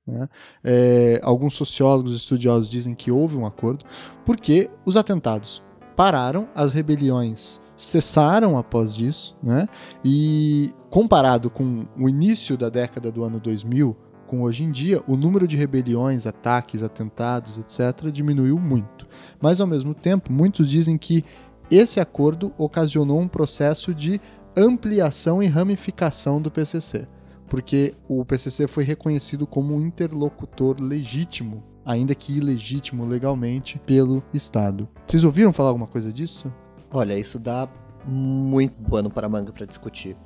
Né? 0.04 0.28
É, 0.64 1.20
alguns 1.22 1.54
sociólogos 1.54 2.16
estudiosos 2.16 2.68
dizem 2.68 2.96
que 2.96 3.12
houve 3.12 3.36
um 3.36 3.46
acordo, 3.46 3.84
porque 4.26 4.68
os 4.84 4.96
atentados 4.96 5.62
pararam, 5.94 6.48
as 6.52 6.72
rebeliões 6.72 7.60
cessaram 7.84 8.56
após 8.56 8.94
disso, 8.94 9.36
né? 9.42 9.68
e 10.04 10.72
comparado 10.90 11.50
com 11.50 11.84
o 11.98 12.08
início 12.08 12.56
da 12.56 12.68
década 12.68 13.10
do 13.10 13.24
ano 13.24 13.40
2000, 13.40 13.96
com 14.26 14.42
hoje 14.42 14.64
em 14.64 14.70
dia, 14.70 15.02
o 15.06 15.16
número 15.16 15.46
de 15.46 15.56
rebeliões, 15.56 16.26
ataques, 16.26 16.82
atentados, 16.82 17.58
etc., 17.58 18.10
diminuiu 18.10 18.58
muito. 18.58 19.06
Mas, 19.40 19.60
ao 19.60 19.66
mesmo 19.66 19.94
tempo, 19.94 20.32
muitos 20.32 20.70
dizem 20.70 20.96
que 20.96 21.22
esse 21.70 22.00
acordo 22.00 22.52
ocasionou 22.56 23.20
um 23.20 23.28
processo 23.28 23.94
de 23.94 24.18
ampliação 24.56 25.42
e 25.42 25.46
ramificação 25.46 26.40
do 26.40 26.50
PCC, 26.50 27.06
porque 27.46 27.94
o 28.08 28.24
PCC 28.24 28.66
foi 28.66 28.84
reconhecido 28.84 29.46
como 29.46 29.74
um 29.74 29.80
interlocutor 29.80 30.76
legítimo, 30.80 31.62
ainda 31.84 32.14
que 32.14 32.36
ilegítimo 32.36 33.04
legalmente, 33.04 33.78
pelo 33.84 34.22
Estado. 34.32 34.88
Vocês 35.06 35.24
ouviram 35.24 35.52
falar 35.52 35.70
alguma 35.70 35.86
coisa 35.86 36.12
disso? 36.12 36.50
Olha, 36.92 37.18
isso 37.18 37.38
dá 37.38 37.68
muito 38.04 38.74
pano 38.90 39.08
para 39.08 39.28
manga 39.28 39.52
para 39.52 39.64
discutir, 39.64 40.16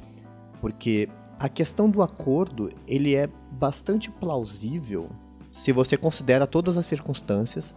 porque 0.60 1.08
a 1.38 1.48
questão 1.48 1.88
do 1.88 2.02
acordo, 2.02 2.70
ele 2.88 3.14
é 3.14 3.28
bastante 3.52 4.10
plausível 4.10 5.10
se 5.52 5.70
você 5.70 5.96
considera 5.96 6.46
todas 6.46 6.76
as 6.76 6.86
circunstâncias. 6.86 7.74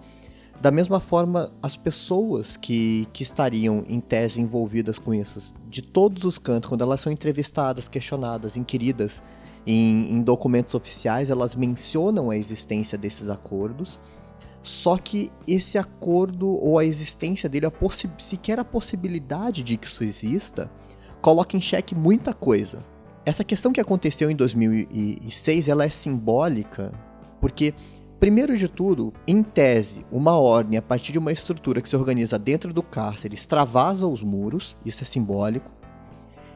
Da 0.62 0.72
mesma 0.72 1.00
forma, 1.00 1.54
as 1.62 1.78
pessoas 1.78 2.58
que, 2.58 3.08
que 3.14 3.24
estariam 3.24 3.84
em 3.88 4.00
tese 4.02 4.42
envolvidas 4.42 5.00
com 5.00 5.14
isso, 5.14 5.54
de 5.70 5.82
todos 5.82 6.26
os 6.26 6.38
cantos, 6.38 6.68
quando 6.68 6.82
elas 6.82 7.00
são 7.00 7.12
entrevistadas, 7.12 7.88
questionadas, 7.88 8.58
inquiridas 8.58 9.22
em, 9.66 10.14
em 10.14 10.22
documentos 10.22 10.74
oficiais 10.74 11.30
elas 11.30 11.56
mencionam 11.56 12.30
a 12.30 12.38
existência 12.38 12.98
desses 12.98 13.30
acordos, 13.30 14.00
só 14.62 14.98
que 14.98 15.32
esse 15.48 15.78
acordo 15.78 16.48
ou 16.48 16.78
a 16.78 16.86
existência 16.86 17.48
dele, 17.50 17.66
a 17.66 17.74
sequer 18.18 18.60
a 18.60 18.66
possibilidade 18.66 19.64
de 19.64 19.78
que 19.78 19.88
isso 19.88 20.04
exista, 20.04 20.70
coloca 21.22 21.56
em 21.56 21.62
xeque 21.62 21.96
muita 21.96 22.34
coisa. 22.34 22.84
Essa 23.26 23.44
questão 23.44 23.72
que 23.72 23.82
aconteceu 23.82 24.30
em 24.30 24.36
2006, 24.36 25.68
ela 25.68 25.84
é 25.84 25.90
simbólica 25.90 26.92
porque 27.40 27.74
Primeiro 28.20 28.58
de 28.58 28.68
tudo, 28.68 29.14
em 29.26 29.42
tese, 29.42 30.06
uma 30.12 30.38
ordem 30.38 30.78
a 30.78 30.82
partir 30.82 31.14
de 31.14 31.18
uma 31.18 31.32
estrutura 31.32 31.82
que 31.82 31.88
se 31.88 31.96
organiza 31.96 32.38
dentro 32.38 32.74
do 32.74 32.84
cárcere 32.84 33.34
extravasa 33.34 34.06
os 34.06 34.22
muros, 34.22 34.76
isso 34.86 35.04
é 35.04 35.06
simbólico. 35.06 35.72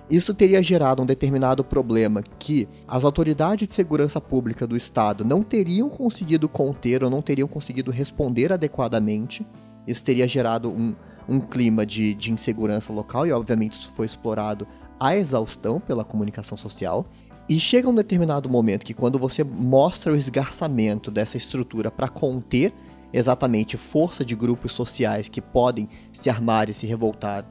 Isso 0.09 0.33
teria 0.33 0.61
gerado 0.61 1.01
um 1.01 1.05
determinado 1.05 1.63
problema 1.63 2.21
que 2.37 2.67
as 2.87 3.05
autoridades 3.05 3.67
de 3.67 3.73
segurança 3.73 4.19
pública 4.19 4.67
do 4.67 4.75
Estado 4.75 5.23
não 5.23 5.41
teriam 5.41 5.89
conseguido 5.89 6.49
conter 6.49 7.03
ou 7.03 7.09
não 7.09 7.21
teriam 7.21 7.47
conseguido 7.47 7.89
responder 7.89 8.51
adequadamente. 8.51 9.45
Isso 9.87 10.03
teria 10.03 10.27
gerado 10.27 10.69
um, 10.69 10.93
um 11.27 11.39
clima 11.39 11.85
de, 11.85 12.13
de 12.13 12.31
insegurança 12.31 12.91
local 12.91 13.25
e, 13.25 13.31
obviamente, 13.31 13.73
isso 13.73 13.91
foi 13.91 14.05
explorado 14.05 14.67
à 14.99 15.15
exaustão 15.15 15.79
pela 15.79 16.03
comunicação 16.03 16.57
social. 16.57 17.05
E 17.47 17.59
chega 17.59 17.89
um 17.89 17.95
determinado 17.95 18.49
momento 18.49 18.85
que 18.85 18.93
quando 18.93 19.17
você 19.17 19.43
mostra 19.43 20.11
o 20.11 20.15
esgarçamento 20.15 21.11
dessa 21.11 21.37
estrutura 21.37 21.89
para 21.89 22.07
conter 22.07 22.73
exatamente 23.11 23.77
força 23.77 24.25
de 24.25 24.35
grupos 24.35 24.73
sociais 24.73 25.29
que 25.29 25.41
podem 25.41 25.87
se 26.11 26.29
armar 26.29 26.69
e 26.69 26.73
se 26.73 26.87
revoltar 26.87 27.45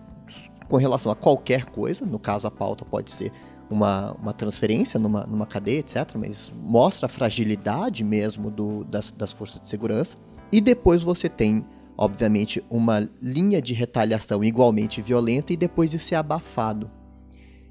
com 0.73 0.79
relação 0.79 1.13
a 1.13 1.15
qualquer 1.15 1.67
coisa, 1.67 2.07
no 2.07 2.19
caso 2.19 2.47
a 2.47 2.51
pauta 2.51 2.83
pode 2.83 3.11
ser 3.11 3.31
uma, 3.69 4.13
uma 4.13 4.33
transferência 4.33 4.99
numa, 4.99 5.27
numa 5.27 5.45
cadeia, 5.45 5.81
etc., 5.81 6.15
mas 6.17 6.51
mostra 6.65 7.05
a 7.05 7.09
fragilidade 7.11 8.03
mesmo 8.03 8.51
do, 8.51 8.83
das, 8.85 9.13
das 9.13 9.33
forças 9.33 9.61
de 9.61 9.69
segurança. 9.69 10.17
E 10.51 10.63
depois 10.63 11.03
você 11.03 11.29
tem, 11.29 11.63
obviamente, 11.95 12.65
uma 12.71 13.07
linha 13.21 13.61
de 13.61 13.75
retaliação 13.75 14.43
igualmente 14.43 15.03
violenta 15.03 15.53
e 15.53 15.59
depois 15.59 15.91
de 15.91 15.99
ser 15.99 16.15
abafado. 16.15 16.91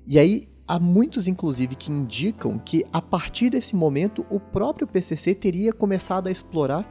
E 0.06 0.20
aí 0.20 0.48
Há 0.68 0.80
muitos, 0.80 1.28
inclusive, 1.28 1.76
que 1.76 1.92
indicam 1.92 2.58
que 2.58 2.86
a 2.94 3.02
partir 3.02 3.50
desse 3.50 3.76
momento 3.76 4.26
o 4.30 4.40
próprio 4.40 4.88
PCC 4.88 5.36
teria 5.36 5.74
começado 5.74 6.28
a 6.28 6.32
explorar 6.32 6.88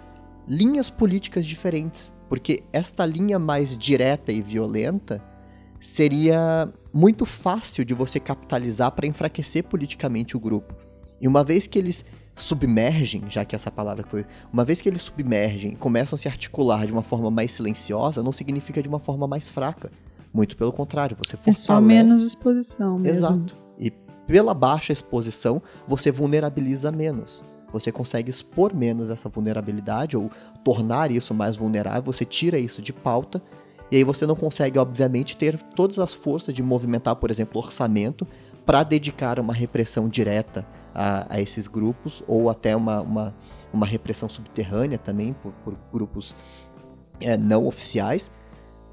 linhas 0.47 0.91
políticas 0.91 1.47
diferentes, 1.47 2.13
porque 2.29 2.63
esta 2.75 3.07
linha 3.07 3.39
mais 3.39 3.79
direta 3.79 4.31
e 4.33 4.43
violenta 4.43 5.30
seria 5.81 6.73
muito 6.93 7.25
fácil 7.25 7.85
de 7.85 7.95
você 7.95 8.21
capitalizar 8.21 8.93
para 8.93 9.07
enfraquecer 9.07 9.65
politicamente 9.65 10.37
o 10.37 10.41
grupo. 10.41 10.75
E 11.21 11.27
uma 11.27 11.43
vez 11.43 11.67
que 11.67 11.79
eles 11.79 12.05
submergem, 12.35 13.25
já 13.29 13.45
que 13.45 13.55
essa 13.55 13.71
palavra 13.71 14.05
foi, 14.09 14.25
uma 14.53 14.65
vez 14.65 14.81
que 14.81 14.89
eles 14.89 15.03
submergem 15.03 15.73
e 15.73 15.77
começam 15.77 16.17
a 16.17 16.19
se 16.19 16.29
articular 16.29 16.87
de 16.87 16.93
uma 16.93 17.03
forma 17.03 17.31
mais 17.31 17.53
silenciosa, 17.53 18.23
não 18.23 18.33
significa 18.33 18.83
de 18.83 18.89
uma 18.89 18.99
forma 18.99 19.27
mais 19.27 19.49
fraca. 19.49 19.91
Muito 20.33 20.57
pelo 20.57 20.73
contrário, 20.73 21.17
você 21.17 21.37
fortalece. 21.37 21.63
É 21.63 21.65
só 21.65 21.81
menos 21.81 22.23
exposição 22.23 22.99
mesmo. 22.99 23.27
Exato 23.27 23.71
pela 24.31 24.55
baixa 24.55 24.93
exposição, 24.93 25.61
você 25.89 26.13
vulnerabiliza 26.13 26.93
menos. 26.93 27.43
Você 27.73 27.91
consegue 27.91 28.31
expor 28.31 28.73
menos 28.73 29.11
essa 29.11 29.29
vulnerabilidade 29.29 30.17
ou 30.17 30.31
tornar 30.65 31.11
isso 31.11 31.35
mais 31.35 31.57
vulnerável, 31.57 32.05
você 32.05 32.25
tira 32.25 32.57
isso 32.57 32.81
de 32.81 32.93
pauta, 32.93 33.43
e 33.91 33.97
aí 33.97 34.05
você 34.05 34.27
não 34.27 34.37
consegue, 34.37 34.79
obviamente, 34.79 35.37
ter 35.37 35.61
todas 35.61 35.99
as 35.99 36.15
forças 36.15 36.55
de 36.55 36.63
movimentar, 36.63 37.17
por 37.17 37.31
exemplo, 37.31 37.61
orçamento 37.61 38.27
para 38.65 38.83
dedicar 38.83 39.41
uma 39.41 39.53
repressão 39.53 40.09
direta 40.09 40.65
a, 40.95 41.35
a, 41.35 41.41
esses 41.41 41.67
grupos, 41.67 42.23
ou 42.29 42.49
até 42.49 42.77
uma, 42.77 43.01
uma, 43.01 43.35
uma 43.73 43.87
repressão 43.87 44.29
subterrânea 44.29 44.99
também 44.99 45.33
por, 45.33 45.53
por 45.65 45.77
grupos 45.93 46.35
é, 47.21 47.37
não 47.37 47.67
oficiais, 47.67 48.31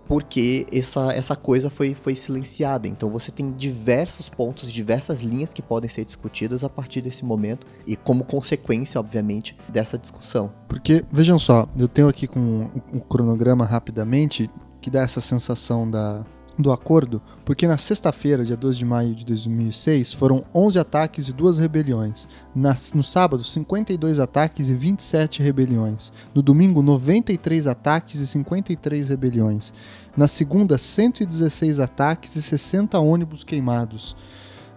porque 0.07 0.65
essa, 0.71 1.11
essa 1.13 1.35
coisa 1.35 1.69
foi, 1.69 1.93
foi 1.93 2.15
silenciada. 2.15 2.87
Então 2.87 3.09
você 3.09 3.29
tem 3.29 3.51
diversos 3.51 4.29
pontos, 4.29 4.71
diversas 4.71 5.21
linhas 5.21 5.53
que 5.53 5.61
podem 5.61 5.89
ser 5.89 6.05
discutidas 6.05 6.63
a 6.63 6.69
partir 6.69 7.01
desse 7.01 7.25
momento 7.25 7.67
e 7.85 7.95
como 7.95 8.23
consequência, 8.23 8.99
obviamente, 8.99 9.55
dessa 9.67 9.97
discussão. 9.97 10.51
Porque, 10.67 11.03
vejam 11.11 11.37
só, 11.37 11.67
eu 11.77 11.87
tenho 11.87 12.07
aqui 12.07 12.25
com 12.25 12.69
o 12.93 13.01
cronograma 13.01 13.65
rapidamente 13.65 14.49
que 14.87 14.91
dá 14.91 15.01
essa 15.01 15.19
sensação 15.19 15.89
da, 15.91 16.23
do 16.57 16.71
acordo, 16.71 17.21
porque 17.43 17.67
na 17.67 17.77
sexta-feira, 17.77 18.45
dia 18.45 18.55
12 18.55 18.79
de 18.79 18.85
maio 18.85 19.13
de 19.13 19.25
2006, 19.25 20.13
foram 20.13 20.45
11 20.55 20.79
ataques 20.79 21.27
e 21.27 21.33
duas 21.33 21.57
rebeliões. 21.57 22.25
Na, 22.55 22.73
no 22.95 23.03
sábado, 23.03 23.43
52 23.43 24.17
ataques 24.17 24.69
e 24.69 24.73
27 24.73 25.43
rebeliões. 25.43 26.13
No 26.33 26.41
domingo, 26.41 26.81
93 26.81 27.67
ataques 27.67 28.21
e 28.21 28.27
53 28.27 29.09
rebeliões. 29.09 29.73
Na 30.15 30.25
segunda, 30.25 30.77
116 30.77 31.81
ataques 31.81 32.37
e 32.37 32.41
60 32.41 32.97
ônibus 32.97 33.43
queimados. 33.43 34.15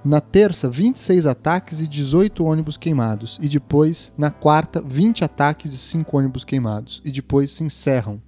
Na 0.05 0.21
terça, 0.21 0.69
26 0.69 1.25
ataques 1.25 1.81
e 1.81 1.87
18 1.87 2.43
ônibus 2.43 2.77
queimados. 2.77 3.39
E 3.41 3.49
depois, 3.49 4.13
na 4.19 4.33
quarta, 4.33 4.83
20 4.83 5.23
ataques 5.23 5.73
e 5.73 5.77
5 5.77 6.19
ônibus 6.19 6.43
queimados. 6.43 7.01
E 7.05 7.13
depois 7.13 7.53
se 7.53 7.63
encerram 7.63 8.21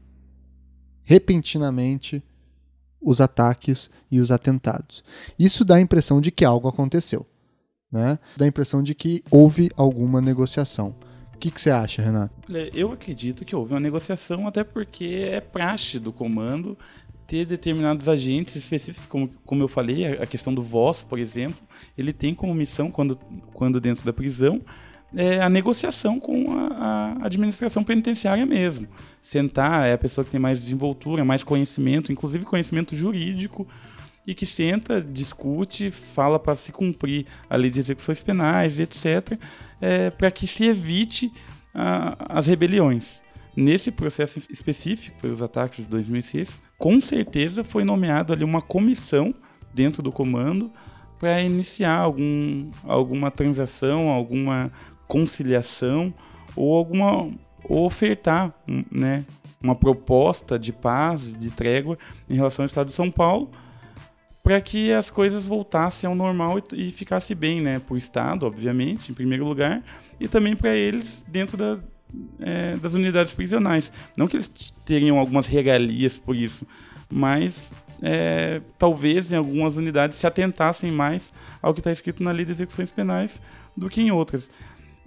repentinamente 1.04 2.22
os 3.00 3.20
ataques 3.20 3.90
e 4.10 4.20
os 4.20 4.30
atentados. 4.30 5.02
Isso 5.38 5.64
dá 5.64 5.76
a 5.76 5.80
impressão 5.80 6.20
de 6.20 6.30
que 6.30 6.44
algo 6.44 6.68
aconteceu. 6.68 7.26
Né? 7.90 8.18
Dá 8.36 8.44
a 8.44 8.48
impressão 8.48 8.82
de 8.82 8.94
que 8.94 9.22
houve 9.30 9.70
alguma 9.76 10.20
negociação. 10.20 10.94
O 11.34 11.38
que, 11.38 11.50
que 11.50 11.60
você 11.60 11.70
acha, 11.70 12.00
Renato? 12.00 12.32
Eu 12.72 12.92
acredito 12.92 13.44
que 13.44 13.54
houve 13.54 13.74
uma 13.74 13.80
negociação, 13.80 14.46
até 14.46 14.62
porque 14.62 15.28
é 15.30 15.40
praxe 15.40 15.98
do 15.98 16.12
comando 16.12 16.78
ter 17.26 17.44
determinados 17.46 18.08
agentes 18.08 18.54
específicos, 18.56 19.06
como, 19.06 19.28
como 19.44 19.62
eu 19.62 19.68
falei, 19.68 20.06
a 20.06 20.26
questão 20.26 20.54
do 20.54 20.62
voz, 20.62 21.00
por 21.00 21.18
exemplo, 21.18 21.60
ele 21.96 22.12
tem 22.12 22.34
como 22.34 22.54
missão, 22.54 22.90
quando, 22.90 23.16
quando 23.54 23.80
dentro 23.80 24.04
da 24.04 24.12
prisão, 24.12 24.60
é, 25.14 25.40
a 25.40 25.48
negociação 25.48 26.18
com 26.18 26.52
a, 26.52 27.16
a, 27.20 27.26
administração 27.26 27.84
penitenciária 27.84 28.46
mesmo. 28.46 28.88
Sentar 29.20 29.86
é 29.86 29.92
a 29.92 29.98
pessoa 29.98 30.24
que 30.24 30.30
tem 30.30 30.40
mais 30.40 30.58
desenvoltura, 30.58 31.24
mais 31.24 31.44
conhecimento, 31.44 32.10
inclusive 32.10 32.44
conhecimento 32.44 32.96
jurídico, 32.96 33.66
e 34.26 34.34
que 34.34 34.46
senta, 34.46 35.00
discute, 35.00 35.90
fala 35.90 36.38
para 36.38 36.54
se 36.54 36.72
cumprir 36.72 37.26
a 37.50 37.56
lei 37.56 37.70
de 37.70 37.80
execuções 37.80 38.22
penais, 38.22 38.78
etc., 38.78 39.38
é, 39.80 40.10
para 40.10 40.30
que 40.30 40.46
se 40.46 40.64
evite 40.64 41.32
a, 41.74 42.38
as 42.38 42.46
rebeliões. 42.46 43.22
Nesse 43.54 43.90
processo 43.90 44.38
específico, 44.50 45.18
foi 45.20 45.30
os 45.30 45.42
ataques 45.42 45.84
de 45.84 45.90
2006, 45.90 46.62
com 46.78 47.00
certeza 47.00 47.62
foi 47.62 47.84
nomeado 47.84 48.32
ali 48.32 48.44
uma 48.44 48.62
comissão 48.62 49.34
dentro 49.74 50.02
do 50.02 50.10
comando 50.10 50.70
para 51.18 51.40
iniciar 51.40 51.98
algum, 51.98 52.70
alguma 52.82 53.30
transação, 53.30 54.08
alguma 54.08 54.72
conciliação 55.12 56.14
ou 56.56 56.74
alguma 56.74 57.30
ou 57.64 57.84
ofertar, 57.84 58.50
né, 58.90 59.24
uma 59.62 59.74
proposta 59.76 60.58
de 60.58 60.72
paz, 60.72 61.38
de 61.38 61.50
trégua 61.50 61.98
em 62.30 62.34
relação 62.34 62.62
ao 62.62 62.66
Estado 62.66 62.86
de 62.86 62.94
São 62.94 63.10
Paulo, 63.10 63.50
para 64.42 64.58
que 64.58 64.90
as 64.90 65.10
coisas 65.10 65.44
voltassem 65.44 66.08
ao 66.08 66.14
normal 66.14 66.58
e, 66.58 66.88
e 66.88 66.90
ficasse 66.90 67.34
bem, 67.34 67.60
né, 67.60 67.78
para 67.78 67.94
o 67.94 67.98
Estado, 67.98 68.46
obviamente, 68.46 69.12
em 69.12 69.14
primeiro 69.14 69.44
lugar, 69.44 69.84
e 70.18 70.26
também 70.26 70.56
para 70.56 70.74
eles 70.74 71.24
dentro 71.28 71.58
da, 71.58 71.78
é, 72.40 72.76
das 72.78 72.94
unidades 72.94 73.34
prisionais. 73.34 73.92
Não 74.16 74.26
que 74.26 74.36
eles 74.36 74.50
teriam 74.82 75.18
algumas 75.18 75.46
regalias 75.46 76.16
por 76.16 76.34
isso, 76.34 76.66
mas 77.10 77.74
é, 78.02 78.62
talvez 78.78 79.30
em 79.30 79.36
algumas 79.36 79.76
unidades 79.76 80.16
se 80.16 80.26
atentassem 80.26 80.90
mais 80.90 81.34
ao 81.60 81.74
que 81.74 81.80
está 81.80 81.92
escrito 81.92 82.22
na 82.22 82.32
lei 82.32 82.46
de 82.46 82.52
execuções 82.52 82.90
penais 82.90 83.42
do 83.76 83.88
que 83.88 84.00
em 84.00 84.10
outras 84.10 84.50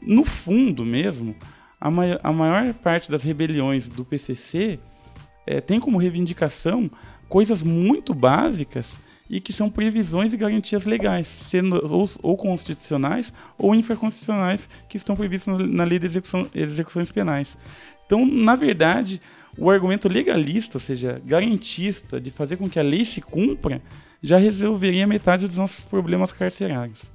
no 0.01 0.25
fundo 0.25 0.85
mesmo, 0.85 1.35
a, 1.79 1.89
mai 1.89 2.19
a 2.21 2.31
maior 2.31 2.73
parte 2.73 3.09
das 3.09 3.23
rebeliões 3.23 3.87
do 3.87 4.03
PCC 4.03 4.79
é, 5.45 5.61
tem 5.61 5.79
como 5.79 5.97
reivindicação 5.97 6.89
coisas 7.27 7.61
muito 7.63 8.13
básicas 8.13 8.99
e 9.29 9.39
que 9.39 9.51
são 9.51 9.69
previsões 9.69 10.33
e 10.33 10.37
garantias 10.37 10.85
legais, 10.85 11.27
sendo 11.27 11.81
ou, 11.91 12.05
ou 12.21 12.37
constitucionais 12.37 13.33
ou 13.57 13.73
infraconstitucionais 13.73 14.69
que 14.87 14.97
estão 14.97 15.15
previstas 15.15 15.57
na, 15.57 15.83
lei 15.83 15.97
de 15.97 16.05
execução, 16.05 16.47
execuções 16.53 17.11
penais. 17.11 17.57
Então, 18.05 18.25
na 18.25 18.55
verdade, 18.55 19.19
o 19.57 19.69
argumento 19.69 20.07
legalista, 20.07 20.77
ou 20.77 20.81
seja, 20.81 21.19
garantista, 21.25 22.21
de 22.21 22.29
fazer 22.29 22.57
com 22.57 22.69
que 22.69 22.79
a 22.79 22.83
lei 22.83 23.03
se 23.03 23.19
cumpra, 23.19 23.81
já 24.21 24.37
resolveria 24.37 25.07
metade 25.07 25.47
dos 25.47 25.57
nossos 25.57 25.81
problemas 25.81 26.31
carcerários. 26.31 27.13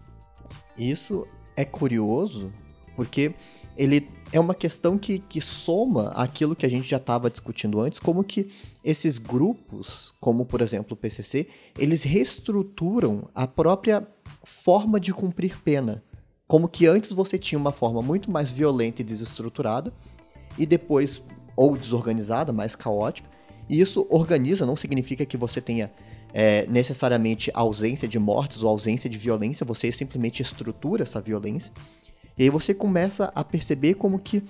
Isso 0.77 1.27
é 1.57 1.65
curioso 1.65 2.53
porque 3.01 3.35
ele 3.79 4.07
é 4.31 4.39
uma 4.39 4.55
questão 4.55 4.99
que, 4.99 5.21
que 5.21 5.41
soma 5.41 6.09
aquilo 6.09 6.55
que 6.55 6.67
a 6.67 6.69
gente 6.69 6.87
já 6.87 6.99
estava 6.99 7.31
discutindo 7.31 7.81
antes, 7.81 7.99
como 7.99 8.23
que 8.23 8.51
esses 8.85 9.17
grupos, 9.17 10.13
como 10.21 10.45
por 10.45 10.61
exemplo 10.61 10.93
o 10.93 10.97
PCC, 10.97 11.49
eles 11.79 12.03
reestruturam 12.03 13.27
a 13.35 13.47
própria 13.47 14.07
forma 14.45 15.01
de 15.01 15.15
cumprir 15.15 15.59
pena. 15.63 16.05
como 16.47 16.69
que 16.69 16.87
antes 16.87 17.11
você 17.15 17.39
tinha 17.39 17.59
uma 17.59 17.73
forma 17.73 18.03
muito 18.03 18.31
mais 18.31 18.51
violenta 18.51 19.01
e 19.01 19.05
desestruturada, 19.05 19.91
e 20.59 20.67
depois, 20.67 21.23
ou 21.57 21.75
desorganizada, 21.79 22.53
mais 22.53 22.77
caótica. 22.77 23.31
E 23.67 23.81
isso 23.81 24.07
organiza, 24.11 24.67
não 24.67 24.77
significa 24.77 25.25
que 25.25 25.39
você 25.39 25.59
tenha 25.59 25.91
é, 26.35 26.67
necessariamente 26.67 27.51
ausência 27.55 28.07
de 28.07 28.19
mortes 28.19 28.63
ou 28.63 28.69
ausência 28.69 29.09
de 29.09 29.17
violência, 29.17 29.65
você 29.65 29.91
simplesmente 29.91 30.43
estrutura 30.43 31.05
essa 31.05 31.19
violência. 31.19 31.73
E 32.41 32.45
aí 32.45 32.49
você 32.49 32.73
começa 32.73 33.31
a 33.35 33.45
perceber 33.45 33.97
como 33.97 34.19
que 34.19 34.43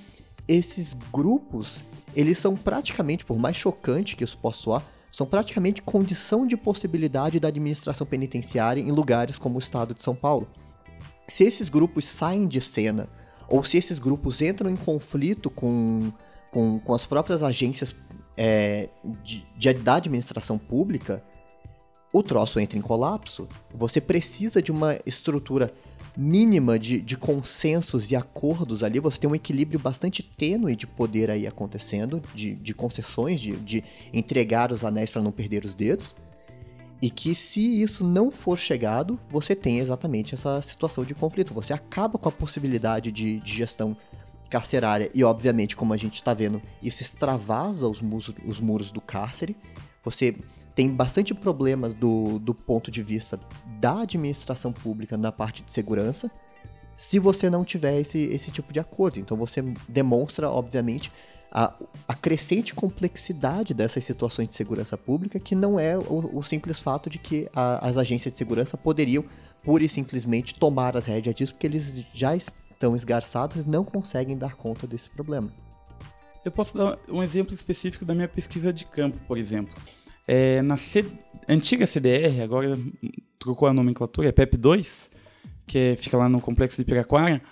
esses 0.46 0.94
grupos, 1.12 1.82
eles 2.14 2.38
são 2.38 2.56
praticamente, 2.56 3.24
por 3.24 3.36
mais 3.36 3.56
chocante 3.56 4.14
que 4.14 4.22
isso 4.22 4.38
possa 4.38 4.62
soar, 4.62 4.84
são 5.10 5.26
praticamente 5.26 5.82
condição 5.82 6.46
de 6.46 6.56
possibilidade 6.56 7.40
da 7.40 7.48
administração 7.48 8.06
penitenciária 8.06 8.80
em 8.80 8.92
lugares 8.92 9.36
como 9.36 9.56
o 9.56 9.58
estado 9.58 9.92
de 9.92 10.04
São 10.04 10.14
Paulo. 10.14 10.46
Se 11.26 11.42
esses 11.42 11.68
grupos 11.68 12.04
saem 12.04 12.46
de 12.46 12.60
cena, 12.60 13.08
ou 13.48 13.64
se 13.64 13.76
esses 13.76 13.98
grupos 13.98 14.40
entram 14.40 14.70
em 14.70 14.76
conflito 14.76 15.50
com, 15.50 16.12
com, 16.52 16.78
com 16.78 16.94
as 16.94 17.04
próprias 17.04 17.42
agências 17.42 17.92
é, 18.36 18.88
de, 19.24 19.44
de, 19.58 19.74
da 19.74 19.96
administração 19.96 20.58
pública, 20.58 21.24
o 22.12 22.22
troço 22.22 22.60
entra 22.60 22.78
em 22.78 22.82
colapso. 22.82 23.48
Você 23.74 24.00
precisa 24.00 24.62
de 24.62 24.70
uma 24.70 24.96
estrutura 25.04 25.74
mínima 26.16 26.78
de, 26.78 27.00
de 27.00 27.16
consensos 27.16 28.10
e 28.10 28.16
acordos 28.16 28.82
ali. 28.82 28.98
Você 29.00 29.18
tem 29.18 29.30
um 29.30 29.34
equilíbrio 29.34 29.78
bastante 29.78 30.22
tênue 30.22 30.76
de 30.76 30.86
poder 30.86 31.30
aí 31.30 31.46
acontecendo, 31.46 32.22
de, 32.34 32.54
de 32.54 32.74
concessões, 32.74 33.40
de, 33.40 33.56
de 33.56 33.84
entregar 34.12 34.72
os 34.72 34.84
anéis 34.84 35.10
para 35.10 35.22
não 35.22 35.32
perder 35.32 35.64
os 35.64 35.74
dedos. 35.74 36.14
E 37.02 37.08
que 37.08 37.34
se 37.34 37.80
isso 37.80 38.04
não 38.04 38.30
for 38.30 38.58
chegado, 38.58 39.18
você 39.30 39.56
tem 39.56 39.78
exatamente 39.78 40.34
essa 40.34 40.60
situação 40.60 41.02
de 41.02 41.14
conflito. 41.14 41.54
Você 41.54 41.72
acaba 41.72 42.18
com 42.18 42.28
a 42.28 42.32
possibilidade 42.32 43.10
de, 43.10 43.40
de 43.40 43.54
gestão 43.54 43.96
carcerária. 44.50 45.10
E, 45.14 45.24
obviamente, 45.24 45.76
como 45.76 45.94
a 45.94 45.96
gente 45.96 46.16
está 46.16 46.34
vendo, 46.34 46.60
isso 46.82 47.02
extravasa 47.02 47.88
os 47.88 48.02
muros, 48.02 48.34
os 48.44 48.60
muros 48.60 48.90
do 48.90 49.00
cárcere. 49.00 49.56
Você 50.04 50.34
tem 50.74 50.90
bastante 50.90 51.32
problemas 51.32 51.94
do, 51.94 52.38
do 52.38 52.54
ponto 52.54 52.90
de 52.90 53.02
vista 53.02 53.38
da 53.80 54.02
administração 54.02 54.72
pública 54.72 55.16
na 55.16 55.32
parte 55.32 55.62
de 55.62 55.72
segurança, 55.72 56.30
se 56.94 57.18
você 57.18 57.48
não 57.48 57.64
tiver 57.64 57.98
esse, 57.98 58.18
esse 58.24 58.50
tipo 58.50 58.72
de 58.72 58.78
acordo. 58.78 59.18
Então 59.18 59.36
você 59.36 59.62
demonstra, 59.88 60.50
obviamente, 60.50 61.10
a, 61.50 61.74
a 62.06 62.14
crescente 62.14 62.74
complexidade 62.74 63.72
dessas 63.72 64.04
situações 64.04 64.48
de 64.48 64.54
segurança 64.54 64.98
pública, 64.98 65.40
que 65.40 65.54
não 65.54 65.80
é 65.80 65.96
o, 65.96 66.30
o 66.34 66.42
simples 66.42 66.78
fato 66.78 67.08
de 67.08 67.18
que 67.18 67.48
a, 67.54 67.86
as 67.86 67.96
agências 67.96 68.32
de 68.32 68.38
segurança 68.38 68.76
poderiam 68.76 69.24
pura 69.64 69.82
e 69.82 69.88
simplesmente 69.88 70.54
tomar 70.54 70.96
as 70.96 71.06
rédeas 71.06 71.34
disso, 71.34 71.54
porque 71.54 71.66
eles 71.66 72.04
já 72.12 72.36
estão 72.36 72.94
esgarçados 72.94 73.64
e 73.64 73.68
não 73.68 73.84
conseguem 73.84 74.36
dar 74.36 74.54
conta 74.54 74.86
desse 74.86 75.08
problema. 75.08 75.50
Eu 76.44 76.52
posso 76.52 76.76
dar 76.76 76.98
um 77.08 77.22
exemplo 77.22 77.52
específico 77.52 78.04
da 78.04 78.14
minha 78.14 78.28
pesquisa 78.28 78.72
de 78.72 78.84
campo, 78.84 79.18
por 79.26 79.36
exemplo. 79.36 79.74
É, 80.26 80.62
na 80.62 80.76
C... 80.76 81.04
antiga 81.48 81.86
CDR, 81.86 82.42
agora 82.42 82.78
trocou 83.40 83.66
a 83.66 83.72
nomenclatura, 83.72 84.28
é 84.28 84.32
PEP2, 84.32 85.10
que 85.66 85.78
é, 85.78 85.96
fica 85.96 86.16
lá 86.16 86.28
no 86.28 86.40
complexo 86.40 86.80
de 86.80 86.84
Piraquara. 86.84 87.42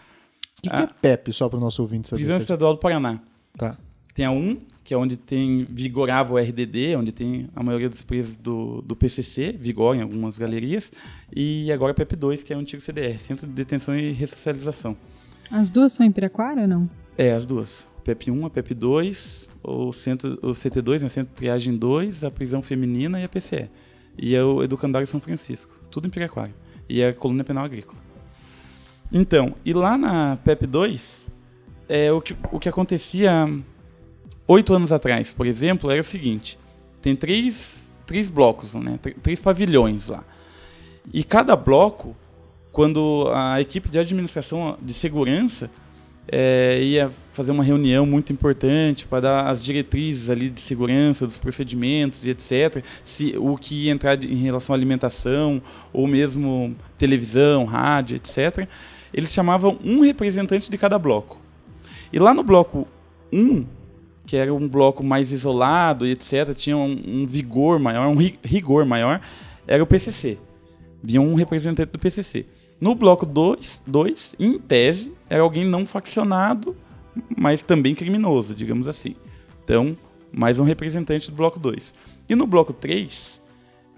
O 0.59 0.63
que, 0.63 0.71
que, 0.71 0.77
é 0.77 0.87
PEP, 0.87 1.33
só 1.33 1.49
para 1.49 1.57
o 1.57 1.61
nosso 1.61 1.83
ouvinte 1.83 2.09
saber? 2.09 2.23
Prisão 2.23 2.39
Estadual 2.39 2.75
do 2.75 2.81
Paraná. 2.81 3.21
Tá. 3.57 3.77
Tem 4.15 4.27
a 4.27 4.31
1, 4.31 4.61
que 4.85 4.93
é 4.93 4.97
onde 4.97 5.17
tem 5.17 5.67
vigorava 5.71 6.35
o 6.35 6.39
RDD, 6.39 6.97
onde 6.97 7.11
tem 7.11 7.49
a 7.55 7.63
maioria 7.63 7.89
dos 7.89 8.03
presos 8.03 8.35
do, 8.35 8.83
do 8.83 8.95
PCC, 8.95 9.53
vigora 9.59 9.97
em 9.97 10.03
algumas 10.03 10.39
galerias, 10.39 10.93
e 11.35 11.73
agora 11.73 11.93
a 11.93 11.95
PEP2, 11.95 12.43
que 12.43 12.53
é 12.53 12.57
o 12.57 12.61
antigo 12.61 12.83
CDR, 12.83 13.19
Centro 13.19 13.47
de 13.47 13.53
Detenção 13.53 13.97
e 13.97 14.13
Ressocialização. 14.13 14.97
As 15.51 15.71
duas 15.71 15.93
são 15.93 16.05
em 16.05 16.13
Piraquara 16.13 16.63
ou 16.63 16.69
não? 16.69 16.91
É, 17.17 17.33
as 17.33 17.47
duas. 17.47 17.89
PEP1, 18.05 18.47
a 18.47 18.51
PEP2, 18.51 19.49
o, 19.63 19.93
centro, 19.93 20.39
o 20.43 20.51
CT2, 20.51 21.03
né, 21.03 21.09
Centro 21.09 21.31
de 21.31 21.37
Triagem 21.37 21.77
2, 21.77 22.25
a 22.25 22.31
prisão 22.31 22.63
feminina 22.63 23.21
e 23.21 23.25
a 23.25 23.29
PCE. 23.29 23.71
E 24.19 24.35
é 24.35 24.43
o 24.43 24.63
Educandário 24.63 25.07
São 25.07 25.21
Francisco, 25.21 25.79
tudo 25.91 26.09
em 26.09 26.11
Piraquara. 26.11 26.55
E 26.89 27.01
é 27.01 27.09
a 27.09 27.15
coluna 27.15 27.45
penal 27.45 27.65
agrícola. 27.65 27.99
Então, 29.13 29.55
e 29.65 29.73
lá 29.73 29.97
na 29.97 30.37
PEP2, 30.45 31.29
é, 31.89 32.13
o, 32.13 32.21
que, 32.21 32.37
o 32.53 32.59
que 32.59 32.69
acontecia 32.69 33.49
oito 34.47 34.75
anos 34.75 34.93
atrás, 34.93 35.31
por 35.31 35.47
exemplo, 35.47 35.91
era 35.91 36.01
o 36.01 36.05
seguinte: 36.05 36.59
tem 37.01 37.15
três, 37.15 37.99
três 38.07 38.29
blocos, 38.29 38.75
né, 38.75 38.99
três 39.23 39.41
pavilhões 39.41 40.09
lá. 40.09 40.25
E 41.13 41.25
cada 41.25 41.57
bloco, 41.57 42.15
quando 42.73 43.31
a 43.33 43.61
equipe 43.61 43.89
de 43.89 43.99
administração 43.99 44.77
de 44.83 44.93
segurança 44.93 45.71
é, 46.31 46.79
ia 46.83 47.11
fazer 47.33 47.51
uma 47.51 47.65
reunião 47.65 48.05
muito 48.05 48.33
importante 48.33 49.07
para 49.07 49.21
dar 49.21 49.47
as 49.47 49.65
diretrizes 49.65 50.29
ali 50.29 50.51
de 50.51 50.61
segurança 50.61 51.27
dos 51.27 51.39
procedimentos 51.39 52.25
e 52.25 52.31
etc. 52.31 52.85
Se 53.03 53.35
o 53.39 53.57
que 53.57 53.87
ia 53.87 53.93
entrar 53.93 54.23
em 54.23 54.43
relação 54.43 54.75
à 54.75 54.77
alimentação 54.77 55.63
ou 55.93 56.07
mesmo 56.07 56.77
televisão, 56.99 57.65
rádio, 57.65 58.17
etc. 58.17 58.69
Eles 59.13 59.33
chamavam 59.33 59.79
um 59.83 60.01
representante 60.01 60.71
de 60.71 60.77
cada 60.77 60.99
bloco. 60.99 61.41
E 62.13 62.19
lá 62.19 62.35
no 62.35 62.43
bloco 62.43 62.87
1, 63.33 63.65
que 64.27 64.37
era 64.37 64.53
um 64.53 64.69
bloco 64.69 65.03
mais 65.03 65.33
isolado 65.33 66.07
e 66.07 66.13
etc., 66.13 66.55
tinha 66.55 66.77
um, 66.77 67.03
um 67.07 67.27
vigor 67.27 67.79
maior, 67.79 68.07
um 68.09 68.17
rigor 68.45 68.85
maior, 68.85 69.21
era 69.67 69.83
o 69.83 69.87
PCC. 69.87 70.39
Vinha 71.03 71.23
um 71.23 71.35
representante 71.35 71.93
do 71.93 71.99
PCC. 71.99 72.47
No 72.81 72.95
bloco 72.95 73.27
2, 73.27 73.83
dois, 73.87 74.37
em 74.39 74.59
tese, 74.59 75.13
era 75.29 75.43
alguém 75.43 75.65
não 75.65 75.85
faccionado, 75.85 76.77
mas 77.37 77.63
também 77.63 77.95
criminoso, 77.95 78.55
digamos 78.55 78.87
assim. 78.87 79.17
Então, 79.65 79.97
mais 80.33 80.61
um 80.61 80.65
representante 80.65 81.31
do 81.31 81.37
bloco 81.37 81.59
2. 81.59 81.93
E 82.29 82.37
no 82.37 82.47
bloco 82.47 82.73
3, 82.73 83.43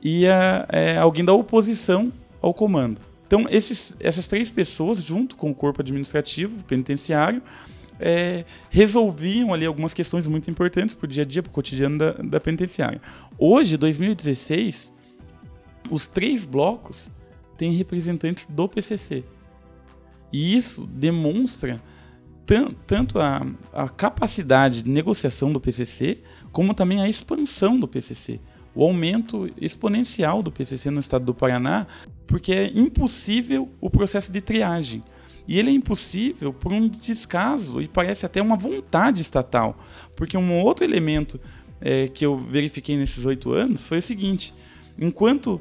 ia 0.02 0.66
é, 0.70 0.96
alguém 0.96 1.24
da 1.24 1.32
oposição 1.32 2.10
ao 2.40 2.54
comando. 2.54 3.00
Então, 3.26 3.46
esses, 3.50 3.94
essas 4.00 4.26
três 4.26 4.48
pessoas, 4.50 5.02
junto 5.02 5.36
com 5.36 5.50
o 5.50 5.54
corpo 5.54 5.82
administrativo 5.82 6.64
penitenciário, 6.64 7.42
é, 8.00 8.44
resolviam 8.70 9.52
ali 9.52 9.66
algumas 9.66 9.92
questões 9.92 10.26
muito 10.26 10.50
importantes 10.50 10.94
para 10.94 11.04
o 11.04 11.08
dia 11.08 11.22
a 11.22 11.26
dia, 11.26 11.42
para 11.42 11.50
o 11.50 11.52
cotidiano 11.52 11.98
da, 11.98 12.12
da 12.12 12.40
penitenciária. 12.40 13.00
Hoje, 13.38 13.76
2016, 13.76 14.92
os 15.90 16.06
três 16.06 16.44
blocos 16.44 17.10
tem 17.60 17.72
representantes 17.72 18.46
do 18.46 18.66
PCC. 18.66 19.22
E 20.32 20.56
isso 20.56 20.86
demonstra 20.86 21.78
tanto 22.86 23.20
a, 23.20 23.46
a, 23.70 23.86
capacidade 23.86 24.82
de 24.82 24.90
negociação 24.90 25.52
do 25.52 25.60
PCC, 25.60 26.22
como 26.52 26.72
também 26.72 27.02
a 27.02 27.08
expansão 27.08 27.78
do 27.78 27.86
PCC. 27.86 28.40
O 28.74 28.82
aumento 28.82 29.50
exponencial 29.60 30.42
do 30.42 30.50
PCC 30.50 30.90
no 30.90 31.00
estado 31.00 31.26
do 31.26 31.34
Paraná, 31.34 31.86
porque 32.26 32.50
é 32.50 32.72
impossível 32.74 33.68
o 33.78 33.90
processo 33.90 34.32
de 34.32 34.40
triagem. 34.40 35.04
E 35.46 35.58
ele 35.58 35.68
é 35.68 35.74
impossível 35.74 36.54
por 36.54 36.72
um 36.72 36.88
descaso 36.88 37.82
e 37.82 37.86
parece 37.86 38.24
até 38.24 38.40
uma 38.40 38.56
vontade 38.56 39.20
estatal. 39.20 39.78
Porque 40.16 40.34
um 40.34 40.58
outro 40.62 40.82
elemento 40.82 41.38
é, 41.78 42.08
que 42.08 42.24
eu 42.24 42.38
verifiquei 42.38 42.96
nesses 42.96 43.26
oito 43.26 43.52
anos 43.52 43.86
foi 43.86 43.98
o 43.98 44.02
seguinte: 44.02 44.54
enquanto 44.98 45.60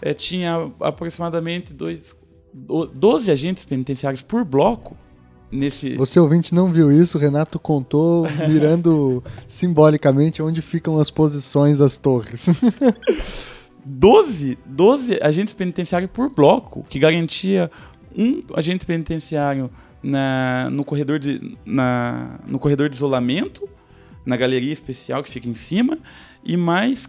é, 0.00 0.12
tinha 0.14 0.70
aproximadamente 0.80 1.72
dois, 1.72 2.16
12 2.52 3.30
agentes 3.30 3.64
penitenciários 3.64 4.22
por 4.22 4.44
bloco. 4.44 4.96
Nesse... 5.50 5.96
Você 5.96 6.18
ouvinte 6.18 6.54
não 6.54 6.72
viu 6.72 6.90
isso, 6.90 7.18
Renato 7.18 7.58
contou 7.58 8.26
mirando 8.48 9.22
simbolicamente 9.46 10.42
onde 10.42 10.60
ficam 10.60 10.98
as 10.98 11.10
posições 11.10 11.78
das 11.78 11.96
torres. 11.96 12.46
12, 13.84 14.58
12 14.64 15.18
agentes 15.22 15.52
penitenciários 15.52 16.10
por 16.10 16.30
bloco, 16.30 16.84
que 16.88 16.98
garantia 16.98 17.70
um 18.16 18.42
agente 18.54 18.86
penitenciário 18.86 19.70
na, 20.02 20.68
no, 20.70 20.84
corredor 20.84 21.18
de, 21.18 21.56
na, 21.66 22.40
no 22.46 22.58
corredor 22.58 22.88
de 22.88 22.96
isolamento, 22.96 23.68
na 24.24 24.36
galeria 24.36 24.72
especial 24.72 25.22
que 25.22 25.30
fica 25.30 25.48
em 25.48 25.54
cima, 25.54 25.98
e 26.42 26.56
mais 26.56 27.08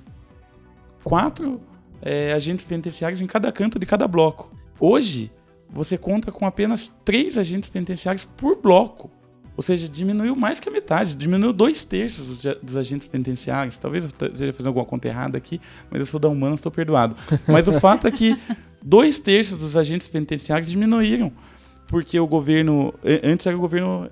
quatro 1.03 1.61
é, 2.05 2.31
agentes 2.33 2.63
penitenciários 2.63 3.19
em 3.19 3.25
cada 3.25 3.51
canto 3.51 3.79
de 3.79 3.85
cada 3.87 4.07
bloco. 4.07 4.55
Hoje, 4.79 5.31
você 5.67 5.97
conta 5.97 6.31
com 6.31 6.45
apenas 6.45 6.91
três 7.03 7.37
agentes 7.37 7.67
penitenciários 7.67 8.23
por 8.23 8.61
bloco. 8.61 9.09
Ou 9.57 9.63
seja, 9.63 9.87
diminuiu 9.87 10.35
mais 10.35 10.59
que 10.59 10.67
a 10.67 10.71
metade, 10.71 11.15
diminuiu 11.15 11.53
dois 11.53 11.85
terços 11.85 12.27
dos, 12.27 12.55
dos 12.61 12.77
agentes 12.77 13.07
penitenciários. 13.07 13.77
Talvez 13.77 14.03
eu 14.03 14.09
esteja 14.09 14.53
fazendo 14.53 14.67
alguma 14.67 14.85
conta 14.85 15.07
errada 15.07 15.37
aqui, 15.37 15.59
mas 15.89 16.01
eu 16.01 16.05
sou 16.05 16.19
da 16.19 16.27
humana, 16.27 16.55
estou 16.55 16.71
perdoado. 16.71 17.15
Mas 17.47 17.65
o 17.67 17.79
fato 17.79 18.05
é 18.05 18.11
que 18.11 18.37
dois 18.83 19.17
terços 19.17 19.57
dos 19.57 19.77
agentes 19.77 20.09
penitenciários 20.09 20.69
diminuíram, 20.69 21.31
porque 21.87 22.19
o 22.19 22.27
governo. 22.27 22.93
Antes 23.23 23.47
era 23.47 23.55
o 23.55 23.59
governo 23.59 24.09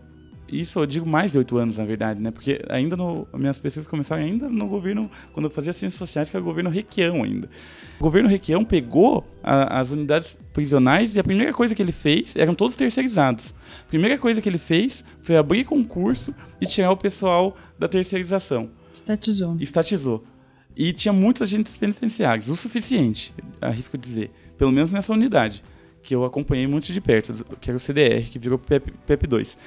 isso 0.61 0.79
eu 0.79 0.85
digo 0.85 1.05
mais 1.05 1.31
de 1.31 1.37
oito 1.37 1.57
anos, 1.57 1.77
na 1.77 1.85
verdade, 1.85 2.19
né? 2.19 2.31
Porque 2.31 2.61
ainda 2.69 2.95
no. 2.95 3.27
Minhas 3.33 3.59
pesquisas 3.59 3.89
começaram 3.89 4.23
ainda 4.23 4.49
no 4.49 4.67
governo. 4.67 5.09
Quando 5.31 5.45
eu 5.45 5.51
fazia 5.51 5.73
ciências 5.73 5.97
sociais, 5.97 6.29
que 6.29 6.35
era 6.35 6.43
o 6.43 6.45
governo 6.45 6.69
Requião 6.69 7.23
ainda. 7.23 7.49
O 7.99 8.03
governo 8.03 8.29
Requião 8.29 8.63
pegou 8.63 9.25
a, 9.41 9.79
as 9.79 9.91
unidades 9.91 10.37
prisionais 10.53 11.15
e 11.15 11.19
a 11.19 11.23
primeira 11.23 11.53
coisa 11.53 11.73
que 11.73 11.81
ele 11.81 11.91
fez 11.91 12.35
eram 12.35 12.53
todos 12.53 12.75
terceirizados. 12.75 13.53
A 13.85 13.87
primeira 13.87 14.17
coisa 14.17 14.41
que 14.41 14.49
ele 14.49 14.57
fez 14.57 15.03
foi 15.21 15.37
abrir 15.37 15.63
concurso 15.65 16.33
e 16.61 16.65
tirar 16.65 16.91
o 16.91 16.97
pessoal 16.97 17.55
da 17.77 17.87
terceirização. 17.87 18.69
Estatizou. 18.91 19.57
Estatizou. 19.59 20.23
E 20.75 20.91
tinha 20.91 21.13
muitos 21.13 21.41
agentes 21.43 21.75
penitenciários, 21.75 22.49
o 22.49 22.55
suficiente, 22.55 23.33
arrisco 23.61 23.97
dizer. 23.97 24.31
Pelo 24.57 24.71
menos 24.71 24.91
nessa 24.91 25.13
unidade, 25.13 25.63
que 26.03 26.13
eu 26.13 26.25
acompanhei 26.25 26.67
muito 26.67 26.91
de 26.91 26.99
perto, 26.99 27.45
que 27.59 27.69
era 27.69 27.77
o 27.77 27.79
CDR, 27.79 28.29
que 28.29 28.37
virou 28.37 28.59
PEP, 28.59 28.91
PEP 29.05 29.27
2. 29.27 29.57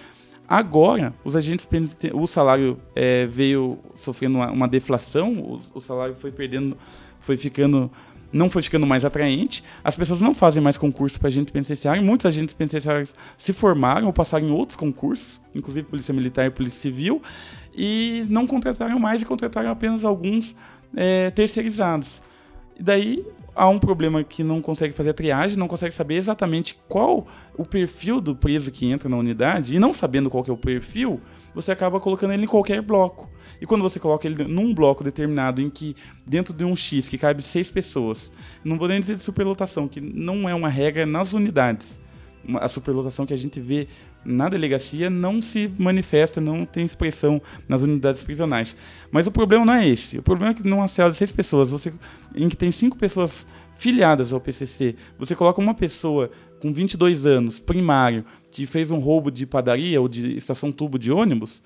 Agora, 0.49 1.13
os 1.25 1.35
agentes 1.35 1.67
o 2.13 2.27
salário 2.27 2.79
é, 2.95 3.27
veio 3.27 3.79
sofrendo 3.97 4.39
uma, 4.39 4.51
uma 4.51 4.69
deflação, 4.69 5.35
o, 5.35 5.61
o, 5.75 5.81
salário 5.81 6.15
foi 6.15 6.31
perdendo, 6.31 6.77
foi 7.19 7.37
ficando, 7.37 7.91
não 8.33 8.49
foi 8.49 8.63
ficando 8.63 8.87
mais 8.87 9.05
atraente. 9.05 9.65
As 9.83 9.97
pessoas 9.97 10.21
não 10.21 10.35
fazem 10.35 10.63
mais 10.63 10.79
concurso 10.79 11.19
para 11.19 11.29
agente 11.29 11.51
penitenciário. 11.51 12.01
Muitos 12.03 12.27
agentes 12.27 12.55
penitenciários 12.55 13.13
se 13.37 13.53
formaram 13.53 14.07
ou 14.07 14.13
passaram 14.13 14.47
em 14.47 14.53
outros 14.53 14.77
concursos, 14.77 15.41
inclusive 15.53 15.89
Polícia 15.89 16.15
Militar 16.15 16.47
e 16.47 16.51
Polícia 16.51 16.81
Civil, 16.81 17.21
e 17.75 18.25
não 18.29 18.47
contrataram 18.47 19.01
mais 19.01 19.23
e 19.23 19.25
contrataram 19.25 19.71
apenas 19.71 20.05
alguns 20.05 20.55
é, 20.95 21.31
terceirizados. 21.33 22.23
E 22.79 22.83
daí 22.83 23.25
há 23.57 23.67
um 23.69 23.79
problema 23.79 24.23
que 24.23 24.45
não 24.45 24.61
consegue 24.61 24.93
fazer 24.93 25.11
a 25.11 25.15
triagem, 25.15 25.57
não 25.57 25.67
consegue 25.67 25.95
saber 25.95 26.17
exatamente 26.17 26.79
qual 26.87 27.27
o 27.57 27.65
perfil 27.65 28.21
do 28.21 28.37
preso 28.37 28.71
que 28.71 28.87
entra 28.87 29.09
na 29.09 29.17
unidade, 29.17 29.75
e 29.75 29.79
não 29.79 29.95
sabendo 29.95 30.29
qual 30.29 30.45
é 30.47 30.53
o 30.53 30.57
perfil, 30.57 31.21
você 31.55 31.73
acaba 31.73 31.99
colocando 31.99 32.35
ele 32.35 32.45
em 32.45 32.47
qualquer 32.49 32.83
bloco. 32.83 33.31
E 33.59 33.65
quando 33.65 33.81
você 33.81 33.99
coloca 33.99 34.27
ele 34.27 34.45
num 34.45 34.75
bloco 34.75 35.03
determinado 35.03 35.63
em 35.63 35.71
que, 35.71 35.97
dentro 36.27 36.53
de 36.53 36.65
um 36.65 36.77
X 36.77 37.09
que 37.09 37.17
cabe 37.17 37.43
seis 37.43 37.71
pessoas, 37.71 38.31
não 38.63 38.77
vou 38.77 38.87
nem 38.87 39.01
dizer 39.01 39.15
de 39.15 39.23
superlotação, 39.23 39.89
que 39.89 40.01
não 40.01 40.47
é 40.47 40.55
uma 40.55 40.69
regra 40.69 41.07
nas 41.07 41.33
unidades. 41.33 42.03
A 42.61 42.69
superlotação 42.69 43.25
que 43.25 43.35
a 43.35 43.39
gente 43.39 43.59
vê 43.59 43.89
na 44.27 44.49
delegacia 44.49 45.09
não 45.09 45.41
se 45.41 45.71
manifesta, 45.79 46.41
não 46.41 46.65
tem 46.65 46.85
expressão 46.85 47.41
nas 47.69 47.83
unidades 47.83 48.23
prisionais. 48.23 48.77
Mas 49.11 49.27
o 49.27 49.31
problema 49.31 49.65
não 49.65 49.75
é 49.75 49.89
esse. 49.89 50.19
O 50.19 50.23
problema 50.23 50.51
é 50.51 50.55
que 50.55 50.67
numa 50.67 50.89
cela 50.89 51.11
de 51.11 51.17
seis 51.17 51.31
pessoas, 51.31 51.71
você, 51.71 51.93
em 52.35 52.49
que 52.49 52.57
tem 52.57 52.71
cinco 52.71 52.99
pessoas 52.99 53.47
filiadas 53.77 54.33
ao 54.33 54.41
PCC, 54.41 54.97
você 55.19 55.35
coloca 55.35 55.61
uma 55.61 55.75
pessoa 55.75 56.31
com 56.61 56.73
22 56.73 57.27
anos, 57.27 57.61
primário, 57.61 58.25
que 58.51 58.67
fez 58.67 58.91
um 58.91 58.99
roubo 58.99 59.31
de 59.31 59.47
padaria 59.47 60.01
ou 60.01 60.09
de 60.09 60.37
estação 60.37 60.73
tubo 60.73 60.99
de 60.99 61.13
ônibus, 61.13 61.63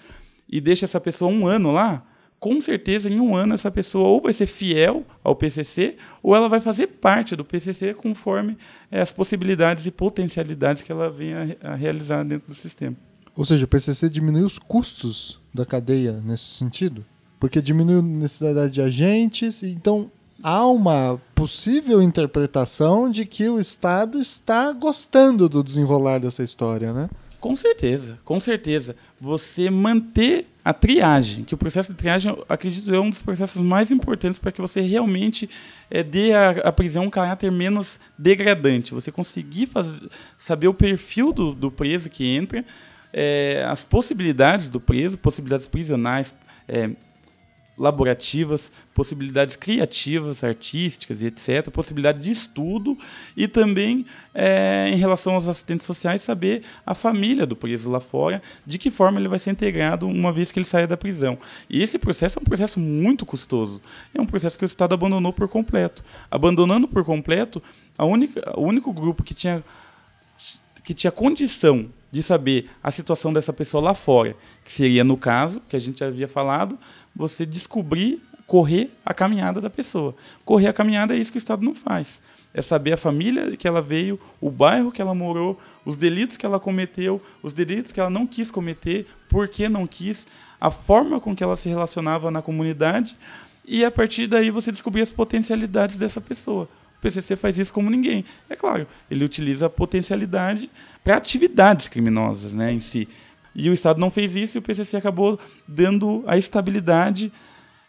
e 0.48 0.60
deixa 0.60 0.84
essa 0.84 1.00
pessoa 1.00 1.30
um 1.30 1.46
ano 1.46 1.70
lá, 1.70 2.04
com 2.40 2.58
certeza 2.58 3.10
em 3.10 3.20
um 3.20 3.36
ano 3.36 3.52
essa 3.52 3.70
pessoa 3.70 4.08
ou 4.08 4.22
vai 4.22 4.32
ser 4.32 4.46
fiel 4.46 5.04
ao 5.22 5.36
PCC 5.36 5.96
ou 6.22 6.34
ela 6.34 6.48
vai 6.48 6.60
fazer 6.60 6.86
parte 6.86 7.36
do 7.36 7.44
PCC 7.44 7.92
conforme 7.92 8.56
é, 8.90 9.02
as 9.02 9.12
possibilidades 9.12 9.84
e 9.84 9.90
potencialidades 9.90 10.82
que 10.82 10.90
ela 10.90 11.10
venha 11.10 11.56
a 11.62 11.74
realizar 11.74 12.24
dentro 12.24 12.48
do 12.48 12.54
sistema. 12.54 12.96
Ou 13.36 13.44
seja, 13.44 13.66
o 13.66 13.68
PCC 13.68 14.08
diminui 14.08 14.42
os 14.42 14.58
custos 14.58 15.38
da 15.52 15.66
cadeia 15.66 16.20
nesse 16.24 16.54
sentido? 16.54 17.04
Porque 17.38 17.60
diminui 17.60 17.98
a 17.98 18.02
necessidade 18.02 18.72
de 18.72 18.82
agentes, 18.82 19.62
então 19.62 20.10
há 20.42 20.66
uma 20.66 21.20
possível 21.34 22.02
interpretação 22.02 23.10
de 23.10 23.26
que 23.26 23.48
o 23.48 23.60
Estado 23.60 24.18
está 24.18 24.72
gostando 24.72 25.48
do 25.48 25.62
desenrolar 25.62 26.18
dessa 26.18 26.42
história, 26.42 26.92
né? 26.92 27.08
Com 27.40 27.56
certeza, 27.56 28.18
com 28.22 28.38
certeza. 28.38 28.94
Você 29.18 29.70
manter 29.70 30.46
a 30.62 30.74
triagem, 30.74 31.42
que 31.42 31.54
o 31.54 31.58
processo 31.58 31.90
de 31.90 31.98
triagem, 31.98 32.36
acredito 32.46 32.90
eu, 32.90 32.96
é 32.96 33.00
um 33.00 33.08
dos 33.08 33.22
processos 33.22 33.62
mais 33.62 33.90
importantes 33.90 34.38
para 34.38 34.52
que 34.52 34.60
você 34.60 34.82
realmente 34.82 35.48
é, 35.90 36.02
dê 36.02 36.34
à 36.34 36.70
prisão 36.70 37.04
um 37.04 37.10
caráter 37.10 37.50
menos 37.50 37.98
degradante. 38.18 38.92
Você 38.92 39.10
conseguir 39.10 39.66
fazer, 39.66 40.02
saber 40.36 40.68
o 40.68 40.74
perfil 40.74 41.32
do, 41.32 41.54
do 41.54 41.70
preso 41.70 42.10
que 42.10 42.26
entra, 42.26 42.62
é, 43.10 43.64
as 43.66 43.82
possibilidades 43.82 44.68
do 44.68 44.78
preso, 44.78 45.16
possibilidades 45.16 45.66
prisionais, 45.66 46.34
é, 46.68 46.90
laborativas, 47.78 48.70
possibilidades 48.94 49.56
criativas, 49.56 50.44
artísticas 50.44 51.22
e 51.22 51.26
etc., 51.26 51.70
possibilidade 51.70 52.20
de 52.20 52.30
estudo 52.30 52.96
e 53.36 53.48
também 53.48 54.04
é, 54.34 54.90
em 54.92 54.96
relação 54.96 55.34
aos 55.34 55.48
assistentes 55.48 55.86
sociais 55.86 56.20
saber 56.20 56.62
a 56.84 56.94
família 56.94 57.46
do 57.46 57.56
preso 57.56 57.90
lá 57.90 58.00
fora, 58.00 58.42
de 58.66 58.78
que 58.78 58.90
forma 58.90 59.18
ele 59.18 59.28
vai 59.28 59.38
ser 59.38 59.50
integrado 59.50 60.06
uma 60.06 60.32
vez 60.32 60.52
que 60.52 60.58
ele 60.58 60.66
saia 60.66 60.86
da 60.86 60.96
prisão. 60.96 61.38
E 61.68 61.82
esse 61.82 61.98
processo 61.98 62.38
é 62.38 62.42
um 62.42 62.44
processo 62.44 62.78
muito 62.78 63.24
custoso. 63.24 63.80
É 64.14 64.20
um 64.20 64.26
processo 64.26 64.58
que 64.58 64.64
o 64.64 64.66
Estado 64.66 64.92
abandonou 64.92 65.32
por 65.32 65.48
completo. 65.48 66.04
Abandonando 66.30 66.86
por 66.86 67.04
completo, 67.04 67.62
a 67.96 68.04
única, 68.04 68.58
o 68.58 68.62
único 68.62 68.92
grupo 68.92 69.22
que 69.22 69.34
tinha 69.34 69.64
que 70.82 70.94
tinha 70.94 71.10
condição 71.12 71.90
de 72.10 72.22
saber 72.22 72.68
a 72.82 72.90
situação 72.90 73.32
dessa 73.32 73.52
pessoa 73.52 73.82
lá 73.82 73.94
fora, 73.94 74.36
que 74.64 74.72
seria 74.72 75.04
no 75.04 75.16
caso, 75.16 75.62
que 75.68 75.76
a 75.76 75.78
gente 75.78 76.00
já 76.00 76.06
havia 76.06 76.28
falado, 76.28 76.78
você 77.14 77.46
descobrir, 77.46 78.22
correr 78.46 78.90
a 79.04 79.14
caminhada 79.14 79.60
da 79.60 79.70
pessoa. 79.70 80.14
Correr 80.44 80.68
a 80.68 80.72
caminhada 80.72 81.14
é 81.14 81.18
isso 81.18 81.30
que 81.30 81.36
o 81.36 81.38
Estado 81.38 81.64
não 81.64 81.74
faz. 81.74 82.20
É 82.52 82.60
saber 82.60 82.92
a 82.92 82.96
família 82.96 83.56
que 83.56 83.68
ela 83.68 83.80
veio, 83.80 84.18
o 84.40 84.50
bairro 84.50 84.90
que 84.90 85.00
ela 85.00 85.14
morou, 85.14 85.56
os 85.84 85.96
delitos 85.96 86.36
que 86.36 86.44
ela 86.44 86.58
cometeu, 86.58 87.22
os 87.42 87.52
delitos 87.52 87.92
que 87.92 88.00
ela 88.00 88.10
não 88.10 88.26
quis 88.26 88.50
cometer, 88.50 89.06
por 89.28 89.46
que 89.46 89.68
não 89.68 89.86
quis, 89.86 90.26
a 90.60 90.70
forma 90.70 91.20
com 91.20 91.34
que 91.34 91.44
ela 91.44 91.54
se 91.54 91.68
relacionava 91.68 92.28
na 92.28 92.42
comunidade, 92.42 93.16
e 93.64 93.84
a 93.84 93.90
partir 93.90 94.26
daí 94.26 94.50
você 94.50 94.72
descobrir 94.72 95.02
as 95.02 95.12
potencialidades 95.12 95.96
dessa 95.96 96.20
pessoa. 96.20 96.68
O 97.00 97.02
PCC 97.02 97.34
faz 97.34 97.56
isso 97.56 97.72
como 97.72 97.88
ninguém. 97.88 98.26
É 98.50 98.54
claro, 98.54 98.86
ele 99.10 99.24
utiliza 99.24 99.66
a 99.66 99.70
potencialidade 99.70 100.70
para 101.02 101.16
atividades 101.16 101.88
criminosas 101.88 102.52
né, 102.52 102.70
em 102.70 102.78
si. 102.78 103.08
E 103.54 103.70
o 103.70 103.72
Estado 103.72 103.98
não 103.98 104.10
fez 104.10 104.36
isso 104.36 104.58
e 104.58 104.60
o 104.60 104.62
PCC 104.62 104.98
acabou 104.98 105.40
dando 105.66 106.22
a 106.26 106.36
estabilidade 106.36 107.32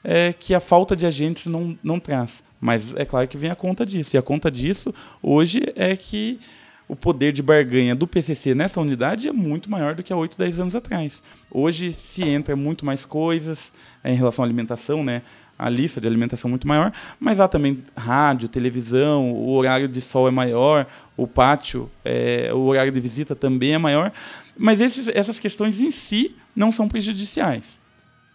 é, 0.02 0.32
que 0.32 0.56
a 0.56 0.62
falta 0.62 0.96
de 0.96 1.06
agentes 1.06 1.48
não, 1.48 1.78
não 1.84 2.00
traz. 2.00 2.42
Mas 2.58 2.96
é 2.96 3.04
claro 3.04 3.28
que 3.28 3.38
vem 3.38 3.52
a 3.52 3.56
conta 3.56 3.86
disso. 3.86 4.16
E 4.16 4.18
a 4.18 4.22
conta 4.22 4.50
disso 4.50 4.94
hoje 5.22 5.62
é 5.76 5.94
que 5.98 6.40
o 6.88 6.96
poder 6.96 7.34
de 7.34 7.44
barganha 7.44 7.94
do 7.94 8.08
PCC 8.08 8.56
nessa 8.56 8.80
unidade 8.80 9.28
é 9.28 9.34
muito 9.34 9.70
maior 9.70 9.94
do 9.94 10.04
que 10.04 10.14
há 10.14 10.16
8, 10.16 10.38
10 10.38 10.60
anos 10.62 10.76
atrás. 10.76 11.22
Hoje 11.50 11.92
se 11.92 12.24
entra 12.24 12.56
muito 12.56 12.86
mais 12.86 13.06
coisas 13.06 13.74
é, 14.02 14.14
em 14.14 14.16
relação 14.16 14.44
à 14.44 14.48
alimentação, 14.48 15.04
né? 15.04 15.22
A 15.62 15.70
lista 15.70 16.02
de 16.02 16.08
alimentação 16.08 16.50
muito 16.50 16.68
maior, 16.68 16.92
mas 17.20 17.40
há 17.40 17.48
também 17.48 17.84
rádio, 17.96 18.50
televisão, 18.50 19.32
o 19.32 19.52
horário 19.52 19.88
de 19.88 20.02
sol 20.02 20.28
é 20.28 20.32
maior, 20.32 20.88
o 21.16 21.28
pátio, 21.28 21.88
é, 22.04 22.50
o 22.52 22.62
horário 22.62 22.92
de 22.92 23.00
visita 23.00 23.36
também 23.36 23.76
é 23.76 23.78
maior. 23.78 24.12
Mas 24.58 24.82
esses, 24.82 25.08
essas 25.10 25.38
questões 25.38 25.80
em 25.80 25.92
si 25.92 26.36
não 26.56 26.72
são 26.72 26.88
prejudiciais. 26.88 27.80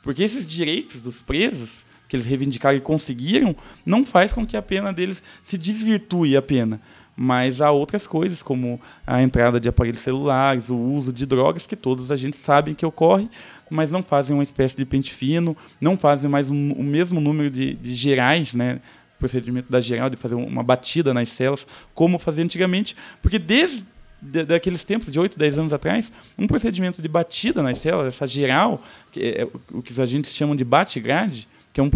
Porque 0.05 0.23
esses 0.23 0.47
direitos 0.47 1.01
dos 1.01 1.21
presos, 1.21 1.85
que 2.09 2.15
eles 2.15 2.27
reivindicaram 2.27 2.79
e 2.79 2.81
conseguiram, 2.81 3.57
não 3.85 4.07
faz 4.07 4.33
com 4.33 4.47
que 4.47 4.57
a 4.57 4.63
pena 4.63 4.93
deles 4.93 5.21
se 5.43 5.59
desvirtue 5.59 6.37
a 6.37 6.43
pena. 6.43 6.81
Mas 7.17 7.61
há 7.61 7.73
outras 7.73 8.07
coisas, 8.07 8.41
como 8.41 8.81
a 9.05 9.21
entrada 9.21 9.59
de 9.59 9.69
aparelhos 9.69 10.03
celulares, 10.03 10.71
o 10.71 10.77
uso 10.77 11.13
de 11.13 11.27
drogas, 11.27 11.67
que 11.67 11.75
todos 11.75 12.13
a 12.13 12.17
gente 12.17 12.37
sabe 12.37 12.73
que 12.73 12.87
ocorre, 12.87 13.29
mas 13.71 13.91
não 13.91 14.03
fazem 14.03 14.35
uma 14.35 14.43
espécie 14.43 14.77
de 14.77 14.85
pente 14.85 15.13
fino, 15.13 15.57
não 15.81 15.97
fazem 15.97 16.31
mais 16.31 16.49
um, 16.51 16.73
o 16.73 16.83
mesmo 16.83 17.21
número 17.21 17.51
de, 17.51 17.75
de 17.75 17.95
gerais, 17.95 18.55
né? 18.55 18.81
procedimento 19.19 19.71
da 19.71 19.81
geral 19.81 20.11
de 20.11 20.17
fazer 20.17 20.35
uma 20.35 20.63
batida 20.63 21.15
nas 21.15 21.31
celas, 21.31 21.67
como 21.95 22.19
fazia 22.19 22.45
antigamente, 22.45 22.95
porque 23.23 23.39
desde 23.39 23.85
de, 24.21 24.45
daqueles 24.45 24.85
tempos, 24.85 25.13
de 25.13 25.19
8, 25.19 25.39
10 25.39 25.59
anos 25.59 25.73
atrás, 25.73 26.13
um 26.37 26.47
procedimento 26.47 27.01
de 27.01 27.09
batida 27.09 27.63
nas 27.63 27.79
células, 27.79 28.09
essa 28.09 28.27
geral, 28.27 28.83
que 29.13 29.21
é 29.21 29.49
o 29.73 29.83
que 29.83 29.93
os 29.93 30.01
agentes 30.01 30.35
chamam 30.35 30.57
de 30.57 30.65
bate-grade, 30.65 31.49
que 31.73 31.81
é, 31.81 31.83
um, 31.83 31.91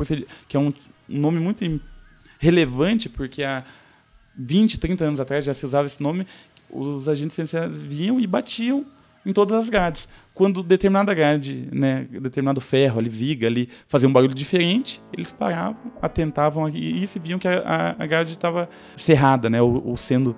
que 0.48 0.56
é 0.56 0.60
um, 0.60 0.72
nome 1.08 1.40
muito 1.40 1.64
relevante, 2.38 3.08
porque 3.08 3.42
há 3.42 3.64
20, 4.36 4.78
30 4.78 5.04
anos 5.04 5.20
atrás 5.20 5.44
já 5.44 5.54
se 5.54 5.64
usava 5.64 5.86
esse 5.86 6.02
nome, 6.02 6.26
os 6.70 7.08
agentes 7.08 7.34
penitenciários 7.34 7.76
vinham 7.76 8.20
e 8.20 8.26
batiam 8.26 8.86
em 9.24 9.32
todas 9.32 9.56
as 9.56 9.68
grades. 9.68 10.08
Quando 10.32 10.62
determinada 10.62 11.12
grade, 11.12 11.68
né, 11.72 12.06
determinado 12.10 12.60
ferro 12.60 12.98
ali, 12.98 13.08
viga 13.08 13.46
ali, 13.46 13.68
fazia 13.86 14.08
um 14.08 14.12
barulho 14.12 14.34
diferente, 14.34 15.02
eles 15.12 15.30
paravam, 15.30 15.76
atentavam 16.00 16.68
e, 16.68 17.02
e 17.02 17.06
se 17.06 17.18
viam 17.18 17.38
que 17.38 17.46
a, 17.46 17.96
a 17.98 18.06
grade 18.06 18.30
estava 18.30 18.68
cerrada, 18.96 19.50
né, 19.50 19.60
ou, 19.60 19.86
ou, 19.86 19.96
sendo 19.96 20.34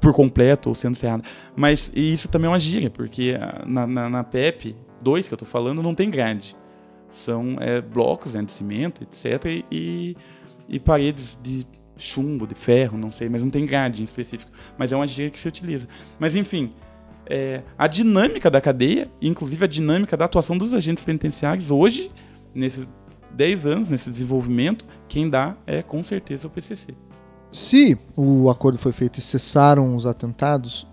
por 0.00 0.12
completo, 0.12 0.68
ou 0.68 0.74
sendo 0.74 0.96
cerrada. 0.96 1.22
Mas 1.56 1.90
isso 1.94 2.28
também 2.28 2.46
é 2.46 2.50
uma 2.50 2.60
gíria, 2.60 2.90
porque 2.90 3.38
na, 3.66 3.86
na, 3.86 4.10
na 4.10 4.24
PEP 4.24 4.76
2 5.00 5.28
que 5.28 5.34
eu 5.34 5.36
estou 5.36 5.48
falando 5.48 5.82
não 5.82 5.94
tem 5.94 6.10
grade. 6.10 6.56
São 7.08 7.56
é, 7.58 7.80
blocos 7.80 8.34
né, 8.34 8.42
de 8.42 8.52
cimento, 8.52 9.02
etc. 9.02 9.64
E, 9.70 10.14
e 10.68 10.78
paredes 10.78 11.38
de 11.42 11.66
chumbo, 11.96 12.46
de 12.46 12.54
ferro, 12.54 12.98
não 12.98 13.10
sei, 13.10 13.28
mas 13.28 13.42
não 13.42 13.50
tem 13.50 13.64
grade 13.64 14.02
em 14.02 14.04
específico. 14.04 14.52
Mas 14.76 14.92
é 14.92 14.96
uma 14.96 15.06
gíria 15.06 15.30
que 15.30 15.38
se 15.38 15.48
utiliza. 15.48 15.88
Mas 16.18 16.36
enfim, 16.36 16.72
é, 17.28 17.62
a 17.76 17.86
dinâmica 17.86 18.50
da 18.50 18.60
cadeia, 18.60 19.10
inclusive 19.20 19.64
a 19.64 19.68
dinâmica 19.68 20.16
da 20.16 20.24
atuação 20.24 20.56
dos 20.56 20.72
agentes 20.72 21.04
penitenciários 21.04 21.70
hoje, 21.70 22.10
nesses 22.54 22.88
10 23.32 23.66
anos, 23.66 23.88
nesse 23.90 24.10
desenvolvimento, 24.10 24.84
quem 25.08 25.28
dá 25.28 25.56
é 25.66 25.82
com 25.82 26.02
certeza 26.02 26.46
o 26.46 26.50
PCC. 26.50 26.94
Se 27.52 27.98
o 28.16 28.50
acordo 28.50 28.78
foi 28.78 28.92
feito 28.92 29.18
e 29.18 29.22
cessaram 29.22 29.94
os 29.94 30.06
atentados, 30.06 30.86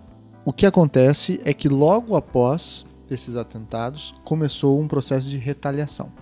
o 0.44 0.52
que 0.52 0.66
acontece 0.66 1.40
é 1.44 1.52
que 1.52 1.68
logo 1.68 2.14
após 2.16 2.86
esses 3.10 3.36
atentados 3.36 4.14
começou 4.24 4.80
um 4.80 4.88
processo 4.88 5.28
de 5.28 5.36
retaliação. 5.36 6.12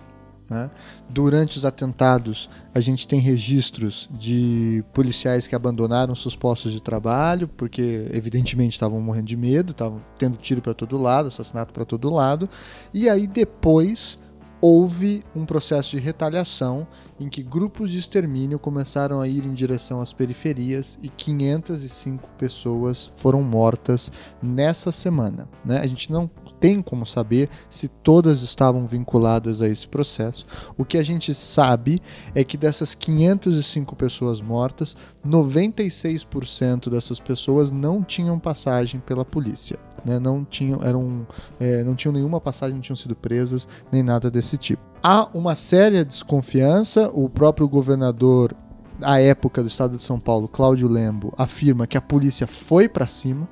Né? 0.49 0.69
Durante 1.09 1.57
os 1.57 1.65
atentados, 1.65 2.49
a 2.73 2.79
gente 2.79 3.07
tem 3.07 3.19
registros 3.19 4.09
de 4.11 4.83
policiais 4.93 5.47
que 5.47 5.55
abandonaram 5.55 6.13
seus 6.13 6.35
postos 6.35 6.71
de 6.71 6.81
trabalho, 6.81 7.47
porque 7.47 8.07
evidentemente 8.13 8.73
estavam 8.73 9.01
morrendo 9.01 9.27
de 9.27 9.37
medo, 9.37 9.71
estavam 9.71 10.01
tendo 10.17 10.37
tiro 10.37 10.61
para 10.61 10.73
todo 10.73 10.97
lado, 10.97 11.27
assassinato 11.27 11.73
para 11.73 11.85
todo 11.85 12.09
lado, 12.09 12.47
e 12.93 13.09
aí 13.09 13.25
depois 13.25 14.19
houve 14.61 15.23
um 15.35 15.45
processo 15.45 15.91
de 15.91 15.99
retaliação 15.99 16.87
em 17.19 17.29
que 17.29 17.43
grupos 17.43 17.91
de 17.91 17.99
extermínio 17.99 18.57
começaram 18.57 19.21
a 19.21 19.27
ir 19.27 19.43
em 19.45 19.53
direção 19.53 20.01
às 20.01 20.13
periferias 20.13 20.97
e 21.03 21.09
505 21.09 22.27
pessoas 22.37 23.11
foram 23.17 23.43
mortas 23.43 24.11
nessa 24.41 24.91
semana. 24.91 25.47
Né? 25.63 25.79
A 25.79 25.87
gente 25.87 26.11
não 26.11 26.29
tem 26.59 26.81
como 26.81 27.05
saber 27.05 27.49
se 27.69 27.87
todas 27.87 28.41
estavam 28.41 28.87
vinculadas 28.87 29.61
a 29.61 29.67
esse 29.67 29.87
processo. 29.87 30.45
O 30.77 30.85
que 30.85 30.97
a 30.97 31.03
gente 31.03 31.33
sabe 31.33 31.99
é 32.33 32.43
que 32.43 32.57
dessas 32.57 32.95
505 32.95 33.95
pessoas 33.95 34.41
mortas, 34.41 34.95
96% 35.25 36.89
dessas 36.89 37.19
pessoas 37.19 37.71
não 37.71 38.03
tinham 38.03 38.39
passagem 38.39 38.99
pela 38.99 39.25
polícia. 39.25 39.77
Né? 40.05 40.19
Não, 40.19 40.45
tinham, 40.45 40.79
eram, 40.83 41.27
é, 41.59 41.83
não 41.83 41.95
tinham 41.95 42.13
nenhuma 42.13 42.39
passagem, 42.39 42.75
não 42.75 42.81
tinham 42.81 42.95
sido 42.95 43.15
presas, 43.15 43.67
nem 43.91 44.03
nada 44.03 44.29
desse 44.29 44.57
tipo. 44.57 44.81
Há 45.01 45.29
uma 45.33 45.55
séria 45.55 46.05
desconfiança, 46.05 47.09
o 47.13 47.29
próprio 47.29 47.67
governador 47.67 48.55
à 49.01 49.19
época 49.19 49.61
do 49.61 49.67
estado 49.67 49.97
de 49.97 50.03
São 50.03 50.19
Paulo, 50.19 50.47
Cláudio 50.47 50.87
Lembo, 50.87 51.33
afirma 51.37 51.87
que 51.87 51.97
a 51.97 52.01
polícia 52.01 52.47
foi 52.47 52.87
para 52.87 53.07
cima 53.07 53.47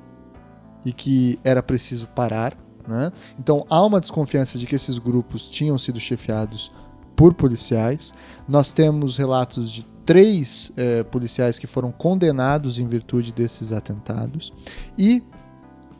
e 0.84 0.92
que 0.92 1.38
era 1.42 1.62
preciso 1.62 2.06
parar. 2.08 2.56
Né? 2.86 3.12
Então 3.38 3.64
há 3.68 3.84
uma 3.84 4.00
desconfiança 4.00 4.58
de 4.58 4.66
que 4.66 4.74
esses 4.74 4.98
grupos 4.98 5.48
tinham 5.48 5.78
sido 5.78 5.98
chefiados 5.98 6.70
por 7.16 7.34
policiais. 7.34 8.12
Nós 8.46 8.72
temos 8.72 9.16
relatos 9.16 9.70
de 9.70 9.86
três 10.04 10.70
eh, 10.76 11.02
policiais 11.04 11.58
que 11.58 11.66
foram 11.66 11.90
condenados 11.90 12.78
em 12.78 12.86
virtude 12.86 13.32
desses 13.32 13.72
atentados 13.72 14.52
e 14.98 15.22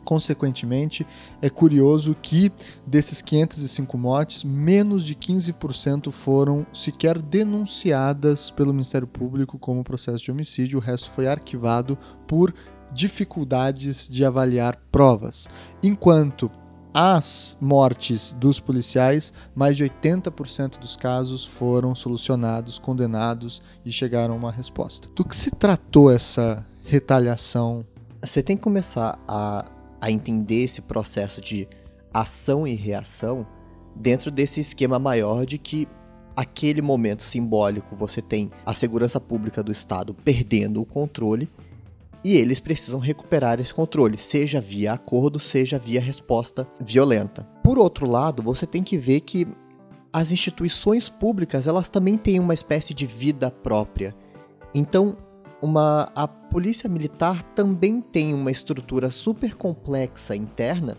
Consequentemente, 0.05 1.07
é 1.41 1.49
curioso 1.49 2.14
que 2.20 2.53
desses 2.87 3.22
505 3.22 3.97
mortes, 3.97 4.45
menos 4.45 5.03
de 5.03 5.14
15% 5.14 6.11
foram 6.11 6.66
sequer 6.72 7.20
denunciadas 7.20 8.51
pelo 8.51 8.72
Ministério 8.72 9.09
Público 9.09 9.59
como 9.59 9.82
processo 9.82 10.22
de 10.22 10.30
homicídio, 10.30 10.78
o 10.78 10.82
resto 10.82 11.11
foi 11.11 11.26
arquivado 11.26 11.97
por 12.26 12.55
dificuldades 12.93 14.07
de 14.07 14.24
avaliar 14.24 14.76
provas. 14.93 15.49
Enquanto 15.82 16.51
as 16.95 17.57
mortes 17.61 18.31
dos 18.31 18.61
policiais, 18.61 19.33
mais 19.53 19.77
de 19.77 19.83
80% 19.83 20.79
dos 20.79 20.95
casos 20.95 21.45
foram 21.45 21.93
solucionados, 21.93 22.79
condenados 22.79 23.61
e 23.85 23.91
chegaram 23.91 24.35
a 24.35 24.37
uma 24.37 24.53
resposta. 24.53 25.09
Do 25.13 25.25
que 25.25 25.35
se 25.35 25.51
tratou 25.51 26.09
essa 26.09 26.65
retaliação? 26.85 27.85
Você 28.23 28.45
tem 28.45 28.57
que 28.57 28.63
começar 28.63 29.19
a, 29.27 29.65
a 30.01 30.09
entender 30.09 30.63
esse 30.63 30.81
processo 30.81 31.41
de 31.41 31.69
ação 32.13 32.65
e 32.65 32.77
reação 32.77 33.45
dentro 33.97 34.31
desse 34.31 34.61
esquema 34.61 34.99
maior 35.01 35.45
de 35.45 35.59
que 35.59 35.89
aquele 36.37 36.81
momento 36.81 37.23
simbólico 37.23 37.97
você 37.97 38.23
tem 38.23 38.53
a 38.65 38.73
segurança 38.73 39.21
pública 39.21 39.63
do 39.63 39.73
Estado 39.73 40.15
perdendo 40.15 40.81
o 40.81 40.87
controle 40.87 41.51
e 42.25 42.37
eles 42.39 42.59
precisam 42.59 42.99
recuperar 42.99 43.61
esse 43.61 43.72
controle, 43.72 44.16
seja 44.16 44.59
via 44.59 44.95
acordo, 44.95 45.39
seja 45.39 45.79
via 45.79 46.01
resposta 46.01 46.66
violenta. 46.81 47.47
Por 47.62 47.79
outro 47.79 48.09
lado, 48.09 48.43
você 48.43 48.66
tem 48.66 48.83
que 48.83 48.97
ver 48.97 49.20
que 49.20 49.47
as 50.11 50.33
instituições 50.33 51.09
públicas, 51.09 51.66
elas 51.66 51.91
também 51.91 52.16
têm 52.16 52.41
uma 52.41 52.55
espécie 52.55 52.95
de 52.95 53.05
vida 53.05 53.51
própria. 53.51 54.14
Então, 54.72 55.18
uma, 55.61 56.11
a 56.14 56.27
polícia 56.27 56.89
militar 56.89 57.43
também 57.55 58.01
tem 58.01 58.33
uma 58.33 58.51
estrutura 58.51 59.11
super 59.11 59.55
complexa 59.55 60.35
interna 60.35 60.97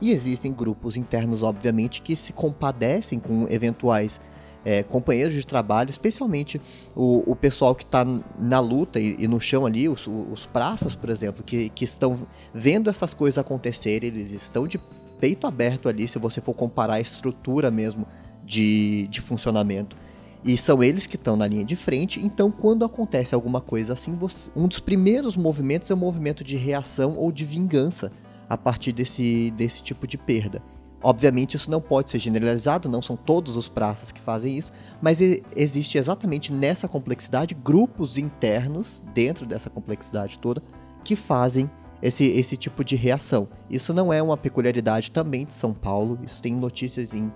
e 0.00 0.10
existem 0.10 0.52
grupos 0.52 0.96
internos, 0.96 1.42
obviamente, 1.42 2.02
que 2.02 2.14
se 2.14 2.32
compadecem 2.32 3.18
com 3.18 3.46
eventuais 3.48 4.20
é, 4.68 4.82
companheiros 4.82 5.32
de 5.32 5.46
trabalho, 5.46 5.88
especialmente 5.88 6.60
o, 6.94 7.32
o 7.32 7.34
pessoal 7.34 7.74
que 7.74 7.84
está 7.84 8.06
na 8.38 8.60
luta 8.60 9.00
e, 9.00 9.16
e, 9.18 9.26
no 9.26 9.40
chão 9.40 9.64
ali, 9.64 9.88
os, 9.88 10.06
os 10.06 10.44
praças, 10.44 10.94
por 10.94 11.08
exemplo, 11.08 11.42
que, 11.42 11.70
que 11.70 11.86
estão 11.86 12.26
vendo 12.52 12.90
essas 12.90 13.14
coisas 13.14 13.38
acontecerem, 13.38 14.10
eles 14.10 14.30
estão 14.30 14.66
de 14.66 14.78
peito 15.18 15.46
aberto 15.46 15.88
ali, 15.88 16.06
se 16.06 16.18
você 16.18 16.42
for 16.42 16.52
comparar 16.52 16.94
a 16.94 17.00
estrutura 17.00 17.70
mesmo 17.70 18.06
de, 18.44 19.08
de 19.08 19.22
funcionamento. 19.22 19.96
E 20.44 20.58
são 20.58 20.82
eles 20.82 21.06
que 21.06 21.16
estão 21.16 21.34
na 21.34 21.46
linha 21.46 21.64
de 21.64 21.74
frente, 21.74 22.20
então 22.20 22.50
quando 22.50 22.84
acontece 22.84 23.34
alguma 23.34 23.62
coisa 23.62 23.94
assim, 23.94 24.14
você, 24.16 24.50
um 24.54 24.68
dos 24.68 24.80
primeiros 24.80 25.34
movimentos 25.34 25.90
é 25.90 25.94
o 25.94 25.96
movimento 25.96 26.44
de 26.44 26.56
reação 26.56 27.16
ou 27.16 27.32
de 27.32 27.46
vingança 27.46 28.12
a 28.46 28.56
partir 28.58 28.92
desse, 28.92 29.50
desse 29.56 29.82
tipo 29.82 30.06
de 30.06 30.18
perda. 30.18 30.62
Obviamente 31.02 31.54
isso 31.54 31.70
não 31.70 31.80
pode 31.80 32.10
ser 32.10 32.18
generalizado, 32.18 32.88
não 32.88 33.00
são 33.00 33.16
todos 33.16 33.56
os 33.56 33.68
praças 33.68 34.10
que 34.10 34.20
fazem 34.20 34.58
isso, 34.58 34.72
mas 35.00 35.20
existe 35.54 35.96
exatamente 35.96 36.52
nessa 36.52 36.88
complexidade 36.88 37.54
grupos 37.54 38.18
internos 38.18 39.04
dentro 39.14 39.46
dessa 39.46 39.70
complexidade 39.70 40.38
toda 40.38 40.62
que 41.04 41.14
fazem 41.14 41.70
esse, 42.02 42.24
esse 42.24 42.56
tipo 42.56 42.82
de 42.82 42.96
reação. 42.96 43.48
Isso 43.70 43.94
não 43.94 44.12
é 44.12 44.20
uma 44.20 44.36
peculiaridade 44.36 45.10
também 45.10 45.46
de 45.46 45.54
São 45.54 45.72
Paulo, 45.72 46.18
isso 46.24 46.42
tem 46.42 46.54
notícias 46.54 47.14
em 47.14 47.32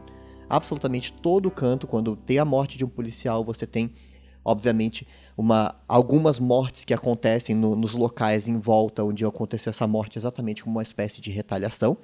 absolutamente 0.48 1.12
todo 1.12 1.50
canto. 1.50 1.86
Quando 1.86 2.16
tem 2.16 2.38
a 2.38 2.44
morte 2.44 2.76
de 2.76 2.84
um 2.84 2.88
policial, 2.88 3.44
você 3.44 3.66
tem, 3.66 3.92
obviamente, 4.44 5.06
uma, 5.36 5.74
algumas 5.88 6.38
mortes 6.38 6.84
que 6.84 6.92
acontecem 6.92 7.54
no, 7.54 7.74
nos 7.74 7.94
locais 7.94 8.48
em 8.48 8.58
volta 8.58 9.02
onde 9.04 9.24
aconteceu 9.24 9.70
essa 9.70 9.86
morte, 9.86 10.18
exatamente 10.18 10.62
como 10.62 10.76
uma 10.76 10.82
espécie 10.82 11.20
de 11.20 11.30
retaliação. 11.30 11.96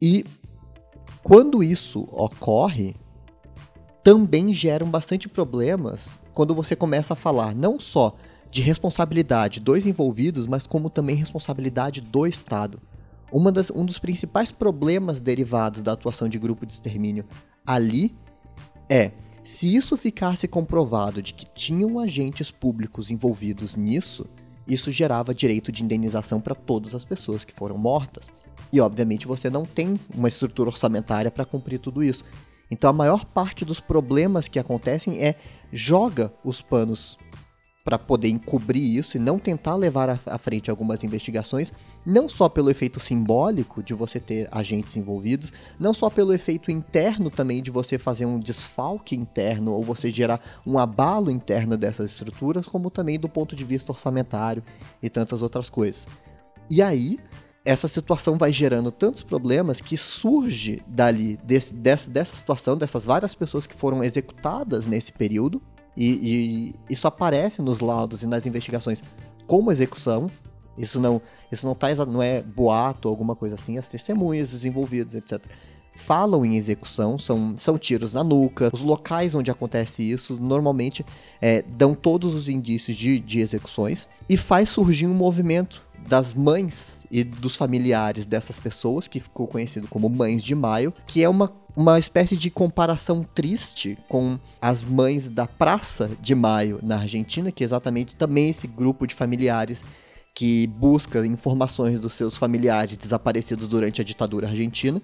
E 0.00 0.24
quando 1.28 1.62
isso 1.62 2.08
ocorre, 2.10 2.96
também 4.02 4.50
geram 4.50 4.88
bastante 4.88 5.28
problemas 5.28 6.10
quando 6.32 6.54
você 6.54 6.74
começa 6.74 7.12
a 7.12 7.16
falar 7.16 7.54
não 7.54 7.78
só 7.78 8.16
de 8.50 8.62
responsabilidade 8.62 9.60
dos 9.60 9.84
envolvidos, 9.84 10.46
mas 10.46 10.66
como 10.66 10.88
também 10.88 11.14
responsabilidade 11.14 12.00
do 12.00 12.26
Estado. 12.26 12.80
Das, 13.52 13.68
um 13.68 13.84
dos 13.84 13.98
principais 13.98 14.50
problemas 14.50 15.20
derivados 15.20 15.82
da 15.82 15.92
atuação 15.92 16.30
de 16.30 16.38
grupo 16.38 16.64
de 16.64 16.72
extermínio 16.72 17.26
ali 17.66 18.16
é 18.88 19.12
se 19.44 19.76
isso 19.76 19.98
ficasse 19.98 20.48
comprovado 20.48 21.20
de 21.20 21.34
que 21.34 21.44
tinham 21.54 22.00
agentes 22.00 22.50
públicos 22.50 23.10
envolvidos 23.10 23.76
nisso, 23.76 24.24
isso 24.68 24.90
gerava 24.90 25.34
direito 25.34 25.72
de 25.72 25.82
indenização 25.82 26.40
para 26.40 26.54
todas 26.54 26.94
as 26.94 27.04
pessoas 27.04 27.44
que 27.44 27.52
foram 27.52 27.78
mortas. 27.78 28.30
E 28.72 28.80
obviamente 28.80 29.26
você 29.26 29.48
não 29.48 29.64
tem 29.64 29.98
uma 30.14 30.28
estrutura 30.28 30.68
orçamentária 30.68 31.30
para 31.30 31.44
cumprir 31.44 31.78
tudo 31.78 32.04
isso. 32.04 32.22
Então 32.70 32.90
a 32.90 32.92
maior 32.92 33.24
parte 33.24 33.64
dos 33.64 33.80
problemas 33.80 34.46
que 34.46 34.58
acontecem 34.58 35.24
é 35.24 35.36
joga 35.72 36.32
os 36.44 36.60
panos 36.60 37.18
para 37.88 37.98
poder 37.98 38.28
encobrir 38.28 38.82
isso 38.98 39.16
e 39.16 39.20
não 39.20 39.38
tentar 39.38 39.74
levar 39.74 40.20
à 40.26 40.36
frente 40.36 40.70
algumas 40.70 41.02
investigações, 41.02 41.72
não 42.04 42.28
só 42.28 42.46
pelo 42.46 42.70
efeito 42.70 43.00
simbólico 43.00 43.82
de 43.82 43.94
você 43.94 44.20
ter 44.20 44.46
agentes 44.52 44.94
envolvidos, 44.94 45.54
não 45.80 45.94
só 45.94 46.10
pelo 46.10 46.34
efeito 46.34 46.70
interno 46.70 47.30
também 47.30 47.62
de 47.62 47.70
você 47.70 47.96
fazer 47.96 48.26
um 48.26 48.38
desfalque 48.38 49.16
interno 49.16 49.72
ou 49.72 49.82
você 49.82 50.10
gerar 50.10 50.38
um 50.66 50.78
abalo 50.78 51.30
interno 51.30 51.78
dessas 51.78 52.10
estruturas, 52.10 52.68
como 52.68 52.90
também 52.90 53.18
do 53.18 53.26
ponto 53.26 53.56
de 53.56 53.64
vista 53.64 53.90
orçamentário 53.90 54.62
e 55.02 55.08
tantas 55.08 55.40
outras 55.40 55.70
coisas. 55.70 56.06
E 56.68 56.82
aí, 56.82 57.18
essa 57.64 57.88
situação 57.88 58.36
vai 58.36 58.52
gerando 58.52 58.92
tantos 58.92 59.22
problemas 59.22 59.80
que 59.80 59.96
surge 59.96 60.82
dali, 60.86 61.38
desse, 61.42 61.72
dessa, 61.72 62.10
dessa 62.10 62.36
situação, 62.36 62.76
dessas 62.76 63.06
várias 63.06 63.34
pessoas 63.34 63.66
que 63.66 63.74
foram 63.74 64.04
executadas 64.04 64.86
nesse 64.86 65.10
período, 65.10 65.62
e, 65.98 66.06
e, 66.06 66.74
isso 66.88 67.08
aparece 67.08 67.60
nos 67.60 67.80
laudos 67.80 68.22
e 68.22 68.26
nas 68.28 68.46
investigações 68.46 69.02
como 69.48 69.72
execução. 69.72 70.30
Isso 70.76 71.00
não, 71.00 71.20
isso 71.50 71.66
não, 71.66 71.74
tá, 71.74 71.88
não 72.06 72.22
é 72.22 72.40
boato 72.40 73.08
ou 73.08 73.12
alguma 73.12 73.34
coisa 73.34 73.56
assim, 73.56 73.76
as 73.76 73.88
testemunhas, 73.88 74.52
os 74.52 74.64
envolvidos, 74.64 75.16
etc. 75.16 75.44
falam 75.96 76.46
em 76.46 76.56
execução 76.56 77.18
são, 77.18 77.56
são 77.56 77.76
tiros 77.76 78.14
na 78.14 78.22
nuca. 78.22 78.70
Os 78.72 78.82
locais 78.82 79.34
onde 79.34 79.50
acontece 79.50 80.08
isso 80.08 80.38
normalmente 80.40 81.04
é, 81.42 81.62
dão 81.62 81.96
todos 81.96 82.32
os 82.32 82.48
indícios 82.48 82.96
de, 82.96 83.18
de 83.18 83.40
execuções 83.40 84.08
e 84.28 84.36
faz 84.36 84.70
surgir 84.70 85.08
um 85.08 85.14
movimento 85.14 85.82
das 86.06 86.32
mães 86.32 87.06
e 87.10 87.22
dos 87.24 87.56
familiares 87.56 88.26
dessas 88.26 88.58
pessoas, 88.58 89.06
que 89.06 89.20
ficou 89.20 89.46
conhecido 89.46 89.88
como 89.88 90.08
Mães 90.08 90.42
de 90.42 90.54
Maio, 90.54 90.92
que 91.06 91.22
é 91.22 91.28
uma, 91.28 91.52
uma 91.76 91.98
espécie 91.98 92.36
de 92.36 92.50
comparação 92.50 93.26
triste 93.34 93.98
com 94.08 94.38
as 94.60 94.82
mães 94.82 95.28
da 95.28 95.46
Praça 95.46 96.10
de 96.20 96.34
Maio 96.34 96.78
na 96.82 96.96
Argentina, 96.96 97.52
que 97.52 97.62
é 97.62 97.66
exatamente 97.66 98.16
também 98.16 98.48
esse 98.48 98.66
grupo 98.66 99.06
de 99.06 99.14
familiares 99.14 99.84
que 100.34 100.66
busca 100.68 101.26
informações 101.26 102.00
dos 102.00 102.12
seus 102.12 102.36
familiares 102.36 102.96
desaparecidos 102.96 103.66
durante 103.66 104.00
a 104.00 104.04
ditadura 104.04 104.46
argentina. 104.48 105.02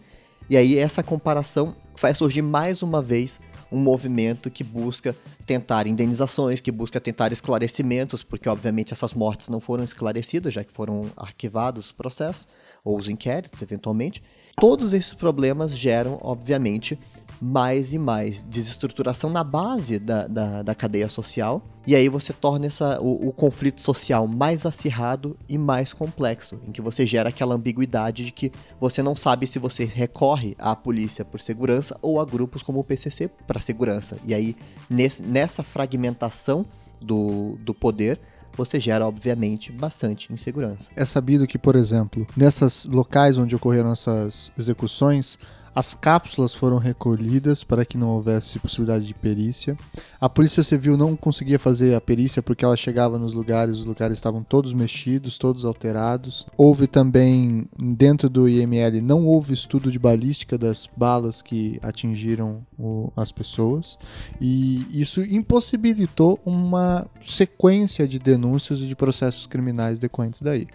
E 0.49 0.57
aí 0.57 0.79
essa 0.79 1.03
comparação 1.03 1.75
faz 1.97 2.19
surgir 2.19 2.43
mais 2.43 2.83
uma 2.83 3.03
vez 3.03 3.41
um 3.75 3.79
movimento 3.79 4.51
que 4.51 4.63
busca 4.63 5.15
tentar 5.45 5.87
indenizações, 5.87 6.61
que 6.61 6.71
busca 6.71 7.01
tentar 7.01 7.33
esclarecimentos, 7.33 8.23
porque 8.23 8.49
obviamente 8.49 8.93
essas 8.93 9.13
mortes 9.13 9.49
não 9.49 9.61
foram 9.61 9.83
esclarecidas, 9.83 10.55
já 10.55 10.63
que 10.63 10.73
foram 10.73 11.11
arquivados 11.17 11.87
os 11.87 11.93
processos, 11.93 12.47
ou 12.85 12.97
os 12.97 13.09
inquéritos, 13.09 13.61
eventualmente. 13.63 14.23
Todos 14.61 14.93
esses 14.93 15.13
problemas 15.13 15.77
geram, 15.77 16.19
obviamente, 16.23 16.97
mais 17.45 17.93
e 17.93 17.99
mais 17.99 18.43
desestruturação 18.43 19.29
na 19.29 19.45
base 19.45 19.99
da, 19.99 20.27
da, 20.27 20.63
da 20.63 20.75
cadeia 20.75 21.11
social. 21.11 21.63
E 21.87 21.95
aí 21.95 22.09
você 22.09 22.33
torna 22.33 22.65
essa, 22.65 22.99
o, 23.03 23.29
o, 23.29 23.33
conflito 23.33 23.83
social 23.83 24.27
mais 24.27 24.65
acirrado 24.65 25.37
e 25.47 25.59
mais 25.59 25.93
complexo, 25.93 26.59
em 26.67 26.73
que 26.73 26.81
você 26.81 27.05
gera 27.05 27.29
aquela 27.29 27.55
ambiguidade 27.55 28.25
de 28.25 28.33
que 28.33 28.51
você 28.81 29.03
não 29.03 29.15
sabe 29.15 29.47
se 29.47 29.59
você 29.59 29.85
recorre 29.85 30.57
à 30.59 30.75
polícia 30.75 31.23
por 31.23 31.39
segurança 31.39 31.95
ou 32.01 32.19
a 32.19 32.25
grupos 32.25 32.63
como 32.63 32.81
o 32.81 32.85
PCC 32.85 33.29
para 33.47 33.61
segurança. 33.61 34.17
E 34.25 34.33
aí, 34.33 34.57
nesse, 34.89 35.23
nessa 35.23 35.63
fragmentação 35.63 36.65
do, 36.99 37.59
do 37.61 37.75
poder, 37.75 38.19
você 38.57 38.81
gera, 38.81 39.07
obviamente, 39.07 39.71
bastante 39.71 40.33
insegurança. 40.33 40.91
É 40.97 41.05
sabido 41.05 41.47
que, 41.47 41.59
por 41.59 41.77
exemplo, 41.77 42.27
nessas 42.35 42.87
locais 42.87 43.37
onde 43.37 43.55
ocorreram 43.55 43.93
essas 43.93 44.51
execuções, 44.59 45.39
as 45.75 45.93
cápsulas 45.93 46.55
foram 46.55 46.79
recolhidas 46.79 47.65
para 47.65 47.85
que 47.85 47.99
não 47.99 48.11
houvesse 48.11 48.59
possibilidade 48.59 49.07
de 49.07 49.15
perícia. 49.15 49.77
A 50.21 50.29
Polícia 50.29 50.63
Civil 50.63 50.97
não 50.97 51.17
conseguia 51.17 51.59
fazer 51.59 51.95
a 51.95 52.01
perícia 52.01 52.43
porque 52.43 52.65
ela 52.65 52.77
chegava 52.77 53.19
nos 53.19 53.33
lugares, 53.33 53.79
os 53.79 53.85
lugares 53.85 54.17
estavam 54.17 54.43
todos 54.43 54.73
mexidos, 54.73 55.37
todos 55.37 55.65
alterados. 55.65 56.47
Houve 56.57 56.87
também, 56.87 57.67
dentro 57.77 58.29
do 58.29 58.49
IML, 58.49 59.01
não 59.03 59.27
houve 59.27 59.53
estudo 59.53 59.91
de 59.91 59.99
balística 59.99 60.57
das 60.57 60.89
balas 60.97 61.43
que 61.43 61.79
atingiram 61.83 62.65
o, 62.79 63.13
as 63.17 63.33
pessoas. 63.33 63.99
E 64.41 64.87
isso 64.91 65.23
impossibilitou 65.23 66.39
uma 66.45 67.07
sequência 67.27 68.07
de 68.07 68.19
denúncias 68.19 68.81
e 68.81 68.87
de 68.87 68.95
processos 68.95 69.47
criminais 69.47 69.99
decorrentes 69.99 70.41
daí 70.41 70.69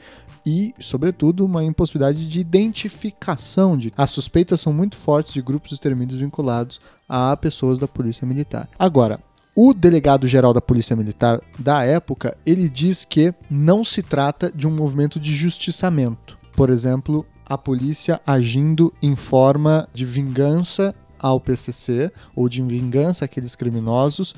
e, 0.45 0.74
sobretudo, 0.80 1.45
uma 1.45 1.64
impossibilidade 1.64 2.28
de 2.28 2.39
identificação. 2.39 3.78
De... 3.78 3.93
As 3.95 4.12
suspeitas 4.12 4.62
são 4.62 4.74
muito 4.74 4.89
fortes 4.98 5.34
de 5.34 5.42
grupos 5.42 5.72
extermínios 5.72 6.20
vinculados 6.20 6.80
a 7.08 7.36
pessoas 7.38 7.80
da 7.80 7.88
Polícia 7.88 8.26
Militar. 8.26 8.70
Agora, 8.78 9.20
o 9.56 9.74
delegado-geral 9.74 10.54
da 10.54 10.62
Polícia 10.62 10.96
Militar 10.96 11.42
da 11.58 11.84
época, 11.84 12.38
ele 12.46 12.70
diz 12.70 13.04
que 13.04 13.34
não 13.50 13.84
se 13.84 14.02
trata 14.02 14.52
de 14.52 14.68
um 14.68 14.72
movimento 14.72 15.20
de 15.20 15.34
justiçamento. 15.34 16.38
Por 16.56 16.70
exemplo, 16.70 17.26
a 17.46 17.58
polícia 17.58 18.22
agindo 18.26 18.94
em 19.02 19.16
forma 19.16 19.88
de 19.94 20.06
vingança 20.06 20.94
ao 21.20 21.40
PCC 21.40 22.12
ou 22.36 22.48
de 22.48 22.62
vingança 22.62 23.26
àqueles 23.26 23.56
criminosos, 23.56 24.34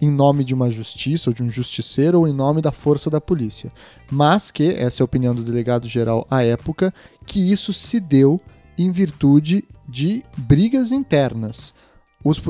em 0.00 0.10
nome 0.10 0.44
de 0.44 0.54
uma 0.54 0.70
justiça 0.70 1.30
ou 1.30 1.34
de 1.34 1.42
um 1.42 1.50
justiceiro 1.50 2.20
ou 2.20 2.28
em 2.28 2.32
nome 2.32 2.60
da 2.60 2.72
força 2.72 3.10
da 3.10 3.20
polícia. 3.20 3.70
Mas 4.10 4.50
que, 4.50 4.70
essa 4.70 5.02
é 5.02 5.02
a 5.02 5.04
opinião 5.04 5.34
do 5.34 5.42
delegado 5.42 5.88
geral 5.88 6.26
à 6.30 6.42
época, 6.42 6.92
que 7.26 7.52
isso 7.52 7.72
se 7.72 8.00
deu 8.00 8.40
em 8.78 8.90
virtude 8.90 9.64
de 9.88 10.24
brigas 10.36 10.92
internas 10.92 11.72
os, 12.24 12.42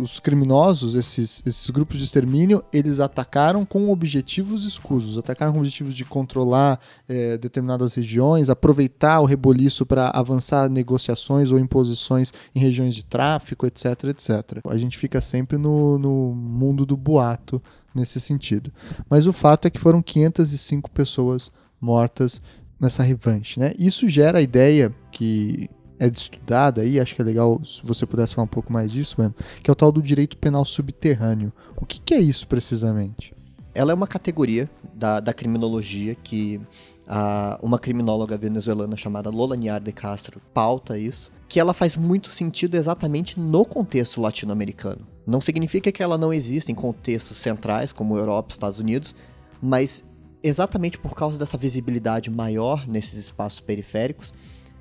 os 0.00 0.20
criminosos, 0.20 0.94
esses, 0.94 1.42
esses 1.44 1.68
grupos 1.70 1.98
de 1.98 2.04
extermínio, 2.04 2.62
eles 2.72 3.00
atacaram 3.00 3.64
com 3.64 3.90
objetivos 3.90 4.64
escusos, 4.64 5.18
atacaram 5.18 5.52
com 5.52 5.58
objetivos 5.58 5.96
de 5.96 6.04
controlar 6.04 6.78
é, 7.08 7.36
determinadas 7.36 7.94
regiões, 7.94 8.48
aproveitar 8.48 9.18
o 9.18 9.24
reboliço 9.24 9.84
para 9.84 10.10
avançar 10.10 10.70
negociações 10.70 11.50
ou 11.50 11.58
imposições 11.58 12.32
em 12.54 12.60
regiões 12.60 12.94
de 12.94 13.04
tráfico, 13.04 13.66
etc, 13.66 14.04
etc. 14.04 14.60
A 14.68 14.78
gente 14.78 14.96
fica 14.96 15.20
sempre 15.20 15.58
no, 15.58 15.98
no 15.98 16.32
mundo 16.32 16.86
do 16.86 16.96
boato 16.96 17.60
nesse 17.92 18.20
sentido. 18.20 18.72
Mas 19.10 19.26
o 19.26 19.32
fato 19.32 19.66
é 19.66 19.70
que 19.70 19.80
foram 19.80 20.00
505 20.00 20.88
pessoas 20.92 21.50
mortas 21.80 22.40
nessa 22.80 23.02
revanche, 23.02 23.58
né? 23.58 23.72
Isso 23.78 24.08
gera 24.08 24.38
a 24.38 24.42
ideia 24.42 24.94
que 25.10 25.68
é 25.98 26.06
estudada 26.06 26.82
aí, 26.82 27.00
acho 27.00 27.14
que 27.14 27.20
é 27.20 27.24
legal 27.24 27.60
se 27.64 27.80
você 27.82 28.06
pudesse 28.06 28.34
falar 28.34 28.44
um 28.44 28.48
pouco 28.48 28.72
mais 28.72 28.92
disso, 28.92 29.16
mano, 29.18 29.34
que 29.62 29.70
é 29.70 29.72
o 29.72 29.74
tal 29.74 29.90
do 29.90 30.00
direito 30.00 30.36
penal 30.36 30.64
subterrâneo. 30.64 31.52
O 31.76 31.84
que, 31.84 32.00
que 32.00 32.14
é 32.14 32.20
isso 32.20 32.46
precisamente? 32.46 33.34
Ela 33.74 33.92
é 33.92 33.94
uma 33.94 34.06
categoria 34.06 34.70
da, 34.94 35.20
da 35.20 35.32
criminologia 35.32 36.14
que 36.14 36.60
a, 37.06 37.58
uma 37.62 37.78
criminóloga 37.78 38.36
venezuelana 38.36 38.96
chamada 38.96 39.30
Lola 39.30 39.56
Niar 39.56 39.80
de 39.80 39.92
Castro 39.92 40.40
pauta 40.54 40.98
isso, 40.98 41.30
que 41.48 41.58
ela 41.58 41.72
faz 41.72 41.96
muito 41.96 42.30
sentido 42.30 42.76
exatamente 42.76 43.40
no 43.40 43.64
contexto 43.64 44.20
latino-americano. 44.20 45.06
Não 45.26 45.40
significa 45.40 45.90
que 45.90 46.02
ela 46.02 46.18
não 46.18 46.32
exista 46.32 46.70
em 46.70 46.74
contextos 46.74 47.38
centrais, 47.38 47.92
como 47.92 48.16
Europa 48.16 48.52
Estados 48.52 48.78
Unidos, 48.78 49.14
mas 49.60 50.04
exatamente 50.42 50.98
por 50.98 51.14
causa 51.14 51.38
dessa 51.38 51.56
visibilidade 51.56 52.30
maior 52.30 52.86
nesses 52.86 53.14
espaços 53.14 53.60
periféricos, 53.60 54.32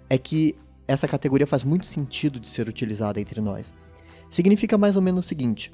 é 0.09 0.17
que 0.17 0.55
essa 0.87 1.07
categoria 1.07 1.45
faz 1.45 1.63
muito 1.63 1.85
sentido 1.85 2.39
de 2.39 2.47
ser 2.47 2.67
utilizada 2.67 3.19
entre 3.19 3.41
nós. 3.41 3.73
Significa 4.29 4.77
mais 4.77 4.95
ou 4.95 5.01
menos 5.01 5.25
o 5.25 5.27
seguinte: 5.27 5.71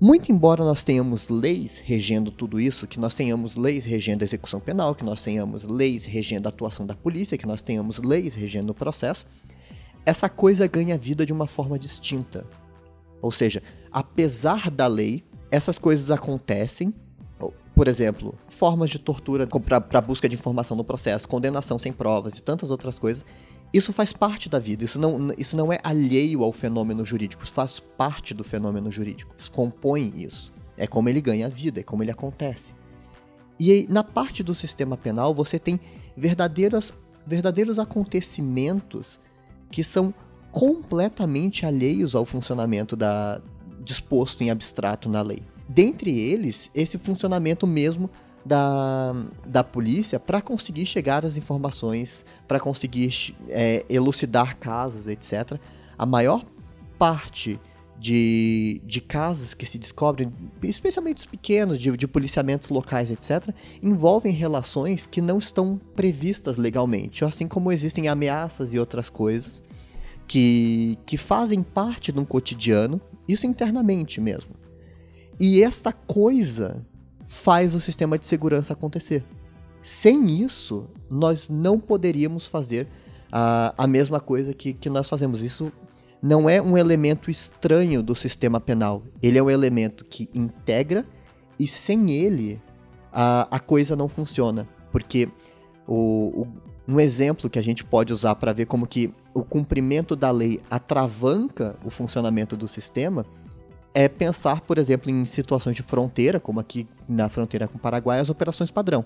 muito 0.00 0.32
embora 0.32 0.64
nós 0.64 0.82
tenhamos 0.82 1.28
leis 1.28 1.78
regendo 1.78 2.30
tudo 2.30 2.58
isso, 2.58 2.86
que 2.86 2.98
nós 2.98 3.14
tenhamos 3.14 3.56
leis 3.56 3.84
regendo 3.84 4.24
a 4.24 4.26
execução 4.26 4.58
penal, 4.58 4.94
que 4.94 5.04
nós 5.04 5.22
tenhamos 5.22 5.64
leis 5.64 6.04
regendo 6.04 6.48
a 6.48 6.50
atuação 6.50 6.86
da 6.86 6.94
polícia, 6.94 7.36
que 7.36 7.46
nós 7.46 7.60
tenhamos 7.60 7.98
leis 7.98 8.34
regendo 8.34 8.72
o 8.72 8.74
processo, 8.74 9.26
essa 10.06 10.28
coisa 10.28 10.66
ganha 10.66 10.96
vida 10.96 11.26
de 11.26 11.32
uma 11.32 11.46
forma 11.46 11.78
distinta. 11.78 12.46
Ou 13.20 13.30
seja, 13.30 13.62
apesar 13.92 14.70
da 14.70 14.86
lei, 14.86 15.22
essas 15.50 15.78
coisas 15.78 16.10
acontecem. 16.10 16.94
Por 17.80 17.88
exemplo, 17.88 18.34
formas 18.46 18.90
de 18.90 18.98
tortura 18.98 19.46
para 19.46 20.02
busca 20.02 20.28
de 20.28 20.34
informação 20.34 20.76
no 20.76 20.84
processo, 20.84 21.26
condenação 21.26 21.78
sem 21.78 21.90
provas 21.90 22.36
e 22.36 22.42
tantas 22.42 22.70
outras 22.70 22.98
coisas 22.98 23.24
isso 23.72 23.90
faz 23.90 24.12
parte 24.12 24.50
da 24.50 24.58
vida, 24.58 24.84
isso 24.84 24.98
não, 24.98 25.32
isso 25.38 25.56
não 25.56 25.72
é 25.72 25.78
alheio 25.82 26.42
ao 26.42 26.52
fenômeno 26.52 27.06
jurídico, 27.06 27.42
isso 27.42 27.54
faz 27.54 27.80
parte 27.80 28.34
do 28.34 28.44
fenômeno 28.44 28.90
jurídico, 28.90 29.34
isso 29.38 29.50
compõe 29.50 30.12
isso. 30.14 30.52
É 30.76 30.86
como 30.86 31.08
ele 31.08 31.22
ganha 31.22 31.48
vida, 31.48 31.80
é 31.80 31.82
como 31.82 32.02
ele 32.02 32.10
acontece. 32.10 32.74
E 33.58 33.72
aí, 33.72 33.86
na 33.88 34.04
parte 34.04 34.42
do 34.42 34.54
sistema 34.54 34.98
penal, 34.98 35.34
você 35.34 35.58
tem 35.58 35.80
verdadeiras, 36.14 36.92
verdadeiros 37.26 37.78
acontecimentos 37.78 39.18
que 39.70 39.82
são 39.82 40.12
completamente 40.52 41.64
alheios 41.64 42.14
ao 42.14 42.26
funcionamento 42.26 42.94
da, 42.94 43.40
disposto 43.82 44.42
em 44.42 44.50
abstrato 44.50 45.08
na 45.08 45.22
lei. 45.22 45.42
Dentre 45.72 46.10
eles, 46.18 46.68
esse 46.74 46.98
funcionamento 46.98 47.64
mesmo 47.64 48.10
da, 48.44 49.14
da 49.46 49.62
polícia 49.62 50.18
para 50.18 50.42
conseguir 50.42 50.84
chegar 50.84 51.24
às 51.24 51.36
informações, 51.36 52.24
para 52.48 52.58
conseguir 52.58 53.36
é, 53.48 53.86
elucidar 53.88 54.56
casos, 54.56 55.06
etc. 55.06 55.60
A 55.96 56.04
maior 56.04 56.44
parte 56.98 57.60
de, 58.00 58.82
de 58.84 59.00
casos 59.00 59.54
que 59.54 59.64
se 59.64 59.78
descobrem, 59.78 60.32
especialmente 60.60 61.18
os 61.18 61.26
pequenos, 61.26 61.78
de, 61.78 61.96
de 61.96 62.08
policiamentos 62.08 62.68
locais, 62.70 63.12
etc., 63.12 63.54
envolvem 63.80 64.32
relações 64.32 65.06
que 65.06 65.20
não 65.20 65.38
estão 65.38 65.80
previstas 65.94 66.56
legalmente, 66.56 67.24
assim 67.24 67.46
como 67.46 67.70
existem 67.70 68.08
ameaças 68.08 68.74
e 68.74 68.78
outras 68.80 69.08
coisas 69.08 69.62
que, 70.26 70.98
que 71.06 71.16
fazem 71.16 71.62
parte 71.62 72.10
de 72.10 72.18
um 72.18 72.24
cotidiano, 72.24 73.00
isso 73.28 73.46
internamente 73.46 74.20
mesmo. 74.20 74.59
E 75.40 75.62
esta 75.62 75.90
coisa 75.90 76.86
faz 77.26 77.74
o 77.74 77.80
sistema 77.80 78.18
de 78.18 78.26
segurança 78.26 78.74
acontecer. 78.74 79.24
Sem 79.82 80.42
isso, 80.42 80.86
nós 81.08 81.48
não 81.48 81.80
poderíamos 81.80 82.46
fazer 82.46 82.86
a, 83.32 83.72
a 83.78 83.86
mesma 83.86 84.20
coisa 84.20 84.52
que, 84.52 84.74
que 84.74 84.90
nós 84.90 85.08
fazemos. 85.08 85.40
Isso 85.40 85.72
não 86.22 86.50
é 86.50 86.60
um 86.60 86.76
elemento 86.76 87.30
estranho 87.30 88.02
do 88.02 88.14
sistema 88.14 88.60
penal. 88.60 89.02
Ele 89.22 89.38
é 89.38 89.42
um 89.42 89.48
elemento 89.48 90.04
que 90.04 90.28
integra 90.34 91.06
e 91.58 91.66
sem 91.66 92.10
ele 92.10 92.60
a, 93.10 93.48
a 93.50 93.58
coisa 93.58 93.96
não 93.96 94.08
funciona. 94.08 94.68
Porque 94.92 95.26
o, 95.88 96.42
o, 96.42 96.46
um 96.86 97.00
exemplo 97.00 97.48
que 97.48 97.58
a 97.58 97.62
gente 97.62 97.82
pode 97.82 98.12
usar 98.12 98.34
para 98.34 98.52
ver 98.52 98.66
como 98.66 98.86
que 98.86 99.10
o 99.32 99.42
cumprimento 99.42 100.14
da 100.14 100.30
lei 100.30 100.60
atravanca 100.70 101.78
o 101.82 101.88
funcionamento 101.88 102.58
do 102.58 102.68
sistema 102.68 103.24
é 103.92 104.08
pensar, 104.08 104.60
por 104.60 104.78
exemplo, 104.78 105.10
em 105.10 105.24
situações 105.24 105.76
de 105.76 105.82
fronteira, 105.82 106.38
como 106.38 106.60
aqui 106.60 106.88
na 107.08 107.28
fronteira 107.28 107.66
com 107.66 107.76
o 107.76 107.80
Paraguai, 107.80 108.20
as 108.20 108.30
operações 108.30 108.70
padrão. 108.70 109.04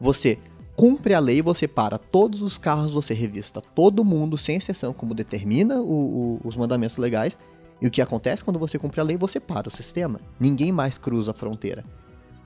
Você 0.00 0.38
cumpre 0.76 1.14
a 1.14 1.20
lei, 1.20 1.40
você 1.40 1.68
para 1.68 1.98
todos 1.98 2.42
os 2.42 2.58
carros, 2.58 2.94
você 2.94 3.14
revista 3.14 3.60
todo 3.60 4.04
mundo, 4.04 4.36
sem 4.36 4.56
exceção, 4.56 4.92
como 4.92 5.14
determina 5.14 5.80
o, 5.80 6.36
o, 6.36 6.40
os 6.44 6.56
mandamentos 6.56 6.96
legais. 6.96 7.38
E 7.80 7.86
o 7.86 7.90
que 7.90 8.00
acontece 8.00 8.42
quando 8.42 8.58
você 8.58 8.78
cumpre 8.78 9.00
a 9.00 9.04
lei, 9.04 9.16
você 9.16 9.38
para 9.38 9.68
o 9.68 9.70
sistema. 9.70 10.20
Ninguém 10.38 10.72
mais 10.72 10.98
cruza 10.98 11.32
a 11.32 11.34
fronteira. 11.34 11.84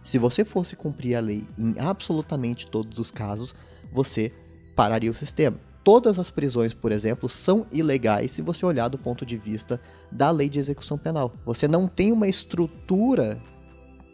Se 0.03 0.19
você 0.19 0.45
fosse 0.45 0.75
cumprir 0.75 1.17
a 1.17 1.21
lei 1.21 1.47
em 1.57 1.75
absolutamente 1.79 2.67
todos 2.67 2.99
os 2.99 3.11
casos, 3.11 3.55
você 3.93 4.33
pararia 4.75 5.11
o 5.11 5.15
sistema. 5.15 5.59
Todas 5.89 6.19
as 6.19 6.31
prisões, 6.31 6.75
por 6.75 6.93
exemplo, 6.93 7.31
são 7.31 7.67
ilegais 7.73 8.33
se 8.33 8.43
você 8.43 8.67
olhar 8.67 8.89
do 8.89 8.99
ponto 8.99 9.25
de 9.25 9.39
vista 9.39 9.81
da 10.13 10.31
lei 10.31 10.47
de 10.47 10.59
execução 10.59 10.99
penal. 10.99 11.33
Você 11.47 11.67
não 11.67 11.89
tem 11.89 12.13
uma 12.13 12.29
estrutura 12.29 13.41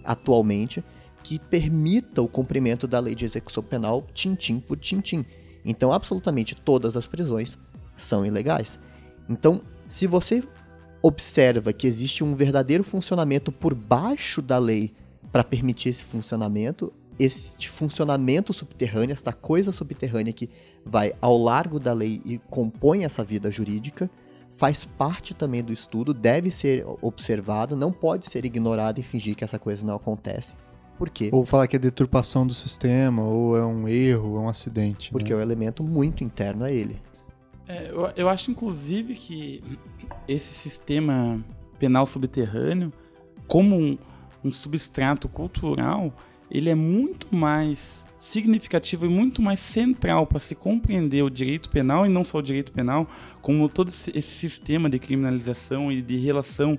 atualmente 0.04 0.84
que 1.24 1.36
permita 1.36 2.22
o 2.22 2.28
cumprimento 2.28 2.86
da 2.86 3.00
lei 3.00 3.16
de 3.16 3.24
execução 3.24 3.60
penal 3.60 4.06
tintim 4.14 4.60
por 4.60 4.76
tintim. 4.76 5.24
Então, 5.64 5.92
absolutamente 5.92 6.54
todas 6.54 6.96
as 6.96 7.08
prisões 7.08 7.58
são 7.96 8.24
ilegais. 8.24 8.78
Então, 9.28 9.60
se 9.88 10.06
você 10.06 10.44
observa 11.02 11.72
que 11.72 11.88
existe 11.88 12.22
um 12.22 12.36
verdadeiro 12.36 12.84
funcionamento 12.84 13.50
por 13.50 13.74
baixo 13.74 14.40
da 14.40 14.58
lei 14.58 14.94
para 15.32 15.42
permitir 15.42 15.88
esse 15.88 16.04
funcionamento, 16.04 16.92
este 17.18 17.68
funcionamento 17.68 18.52
subterrâneo, 18.52 19.12
essa 19.12 19.32
coisa 19.32 19.72
subterrânea 19.72 20.32
que 20.32 20.50
vai 20.84 21.12
ao 21.20 21.36
largo 21.38 21.78
da 21.78 21.92
lei 21.92 22.20
e 22.24 22.38
compõe 22.50 23.04
essa 23.04 23.24
vida 23.24 23.50
jurídica, 23.50 24.10
faz 24.52 24.84
parte 24.84 25.34
também 25.34 25.62
do 25.62 25.72
estudo, 25.72 26.14
deve 26.14 26.50
ser 26.50 26.84
observado, 27.02 27.76
não 27.76 27.92
pode 27.92 28.26
ser 28.26 28.44
ignorado 28.44 28.98
e 29.00 29.02
fingir 29.02 29.34
que 29.34 29.44
essa 29.44 29.58
coisa 29.58 29.84
não 29.84 29.96
acontece. 29.96 30.56
Por 30.96 31.10
quê? 31.10 31.28
Ou 31.32 31.44
falar 31.44 31.66
que 31.66 31.74
é 31.74 31.78
deturpação 31.78 32.46
do 32.46 32.54
sistema, 32.54 33.22
ou 33.22 33.56
é 33.56 33.66
um 33.66 33.88
erro, 33.88 34.36
é 34.36 34.40
um 34.40 34.48
acidente. 34.48 35.10
Porque 35.10 35.32
né? 35.32 35.36
é 35.36 35.42
um 35.42 35.42
elemento 35.42 35.82
muito 35.82 36.22
interno 36.22 36.64
a 36.64 36.70
ele. 36.70 36.96
É, 37.66 37.90
eu, 37.90 38.12
eu 38.16 38.28
acho, 38.28 38.50
inclusive, 38.50 39.14
que 39.14 39.62
esse 40.28 40.52
sistema 40.52 41.44
penal 41.78 42.06
subterrâneo, 42.06 42.92
como 43.48 43.76
um, 43.76 43.98
um 44.44 44.52
substrato 44.52 45.28
cultural, 45.28 46.12
ele 46.54 46.70
é 46.70 46.74
muito 46.74 47.34
mais 47.34 48.06
significativo 48.16 49.04
e 49.04 49.08
muito 49.08 49.42
mais 49.42 49.58
central 49.58 50.26
para 50.26 50.38
se 50.38 50.54
compreender 50.54 51.22
o 51.22 51.28
direito 51.28 51.68
penal 51.68 52.06
e 52.06 52.08
não 52.08 52.24
só 52.24 52.38
o 52.38 52.42
direito 52.42 52.72
penal, 52.72 53.10
como 53.42 53.68
todo 53.68 53.88
esse 53.88 54.22
sistema 54.22 54.88
de 54.88 54.98
criminalização 54.98 55.92
e 55.92 56.00
de 56.00 56.16
relação 56.16 56.78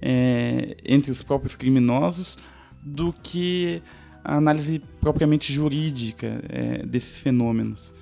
é, 0.00 0.76
entre 0.84 1.10
os 1.10 1.22
próprios 1.22 1.56
criminosos 1.56 2.38
do 2.82 3.12
que 3.12 3.82
a 4.22 4.36
análise 4.36 4.80
propriamente 5.00 5.52
jurídica 5.52 6.40
é, 6.48 6.86
desses 6.86 7.18
fenômenos. 7.18 7.94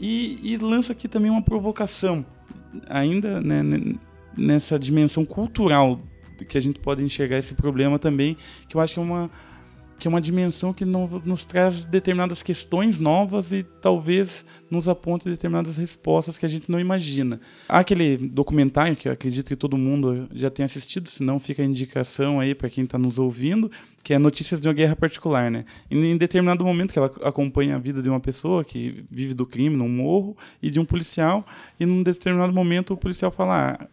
E, 0.00 0.40
e, 0.42 0.56
lança 0.56 0.92
aqui 0.92 1.06
também 1.06 1.30
uma 1.30 1.42
provocação, 1.42 2.26
ainda 2.88 3.40
né, 3.40 3.62
nessa 4.36 4.78
dimensão 4.78 5.24
cultural 5.24 6.00
que 6.48 6.58
a 6.58 6.60
gente 6.60 6.80
pode 6.80 7.02
enxergar 7.02 7.38
esse 7.38 7.54
problema 7.54 7.98
também, 7.98 8.36
que 8.68 8.76
eu 8.76 8.80
acho 8.80 8.94
que 8.94 9.00
é 9.00 9.02
uma, 9.02 9.30
que 10.04 10.08
é 10.08 10.10
uma 10.10 10.20
dimensão 10.20 10.70
que 10.74 10.84
nos 10.84 11.46
traz 11.46 11.82
determinadas 11.82 12.42
questões 12.42 13.00
novas 13.00 13.52
e 13.52 13.62
talvez 13.62 14.44
nos 14.70 14.86
aponte 14.86 15.26
determinadas 15.26 15.78
respostas 15.78 16.36
que 16.36 16.44
a 16.44 16.48
gente 16.48 16.70
não 16.70 16.78
imagina. 16.78 17.40
Há 17.66 17.78
aquele 17.78 18.18
documentário 18.18 18.94
que 18.96 19.08
eu 19.08 19.12
acredito 19.12 19.48
que 19.48 19.56
todo 19.56 19.78
mundo 19.78 20.28
já 20.34 20.50
tenha 20.50 20.66
assistido, 20.66 21.08
se 21.08 21.22
não 21.22 21.40
fica 21.40 21.62
a 21.62 21.64
indicação 21.64 22.38
aí 22.38 22.54
para 22.54 22.68
quem 22.68 22.84
está 22.84 22.98
nos 22.98 23.18
ouvindo, 23.18 23.70
que 24.02 24.12
é 24.12 24.18
Notícias 24.18 24.60
de 24.60 24.68
uma 24.68 24.74
Guerra 24.74 24.94
Particular, 24.94 25.50
né? 25.50 25.64
Em 25.90 26.18
determinado 26.18 26.62
momento 26.62 26.92
que 26.92 26.98
ela 26.98 27.10
acompanha 27.22 27.76
a 27.76 27.78
vida 27.78 28.02
de 28.02 28.10
uma 28.10 28.20
pessoa 28.20 28.62
que 28.62 29.06
vive 29.10 29.32
do 29.32 29.46
crime 29.46 29.74
num 29.74 29.88
morro 29.88 30.36
e 30.62 30.70
de 30.70 30.78
um 30.78 30.84
policial, 30.84 31.46
e 31.80 31.86
num 31.86 32.02
determinado 32.02 32.52
momento 32.52 32.92
o 32.92 32.96
policial 32.98 33.30
fala: 33.30 33.70
ah, 33.80 33.86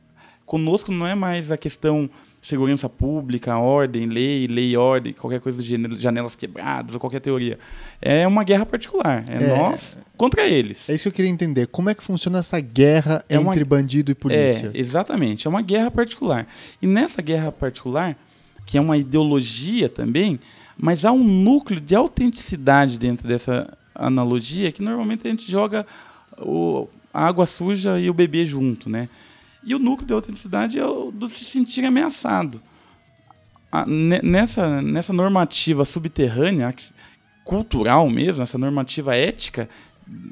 conosco 0.45 0.91
não 0.91 1.07
é 1.07 1.15
mais 1.15 1.51
a 1.51 1.57
questão 1.57 2.09
segurança 2.41 2.89
pública, 2.89 3.55
ordem, 3.57 4.07
lei, 4.07 4.47
lei 4.47 4.75
ordem, 4.75 5.13
qualquer 5.13 5.39
coisa 5.39 5.61
de 5.61 5.77
janelas 5.99 6.35
quebradas 6.35 6.95
ou 6.95 6.99
qualquer 6.99 7.19
teoria. 7.19 7.59
É 8.01 8.27
uma 8.27 8.43
guerra 8.43 8.65
particular. 8.65 9.23
É, 9.27 9.43
é, 9.43 9.57
nós 9.57 9.97
contra 10.17 10.47
eles. 10.47 10.89
É 10.89 10.95
isso 10.95 11.03
que 11.03 11.09
eu 11.09 11.13
queria 11.13 11.29
entender. 11.29 11.67
Como 11.67 11.89
é 11.89 11.93
que 11.93 12.03
funciona 12.03 12.39
essa 12.39 12.59
guerra 12.59 13.23
é 13.29 13.35
entre 13.35 13.63
uma, 13.63 13.69
bandido 13.69 14.11
e 14.11 14.15
polícia? 14.15 14.71
É, 14.73 14.79
exatamente. 14.79 15.45
É 15.45 15.49
uma 15.49 15.61
guerra 15.61 15.91
particular. 15.91 16.47
E 16.81 16.87
nessa 16.87 17.21
guerra 17.21 17.51
particular, 17.51 18.17
que 18.65 18.75
é 18.75 18.81
uma 18.81 18.97
ideologia 18.97 19.87
também, 19.87 20.39
mas 20.75 21.05
há 21.05 21.11
um 21.11 21.23
núcleo 21.23 21.79
de 21.79 21.95
autenticidade 21.95 22.97
dentro 22.97 23.27
dessa 23.27 23.71
analogia 23.93 24.71
que 24.71 24.81
normalmente 24.81 25.27
a 25.27 25.29
gente 25.29 25.49
joga 25.49 25.85
o, 26.39 26.87
a 27.13 27.27
água 27.27 27.45
suja 27.45 27.99
e 27.99 28.09
o 28.09 28.13
bebê 28.13 28.47
junto, 28.47 28.89
né? 28.89 29.09
E 29.63 29.75
o 29.75 29.79
núcleo 29.79 30.07
da 30.07 30.15
autenticidade 30.15 30.79
é 30.79 30.85
o 30.85 31.11
do 31.11 31.27
se 31.27 31.43
sentir 31.45 31.85
ameaçado. 31.85 32.61
A, 33.71 33.85
nessa, 33.85 34.81
nessa 34.81 35.13
normativa 35.13 35.85
subterrânea, 35.85 36.73
cultural 37.43 38.09
mesmo, 38.09 38.43
essa 38.43 38.57
normativa 38.57 39.15
ética 39.15 39.69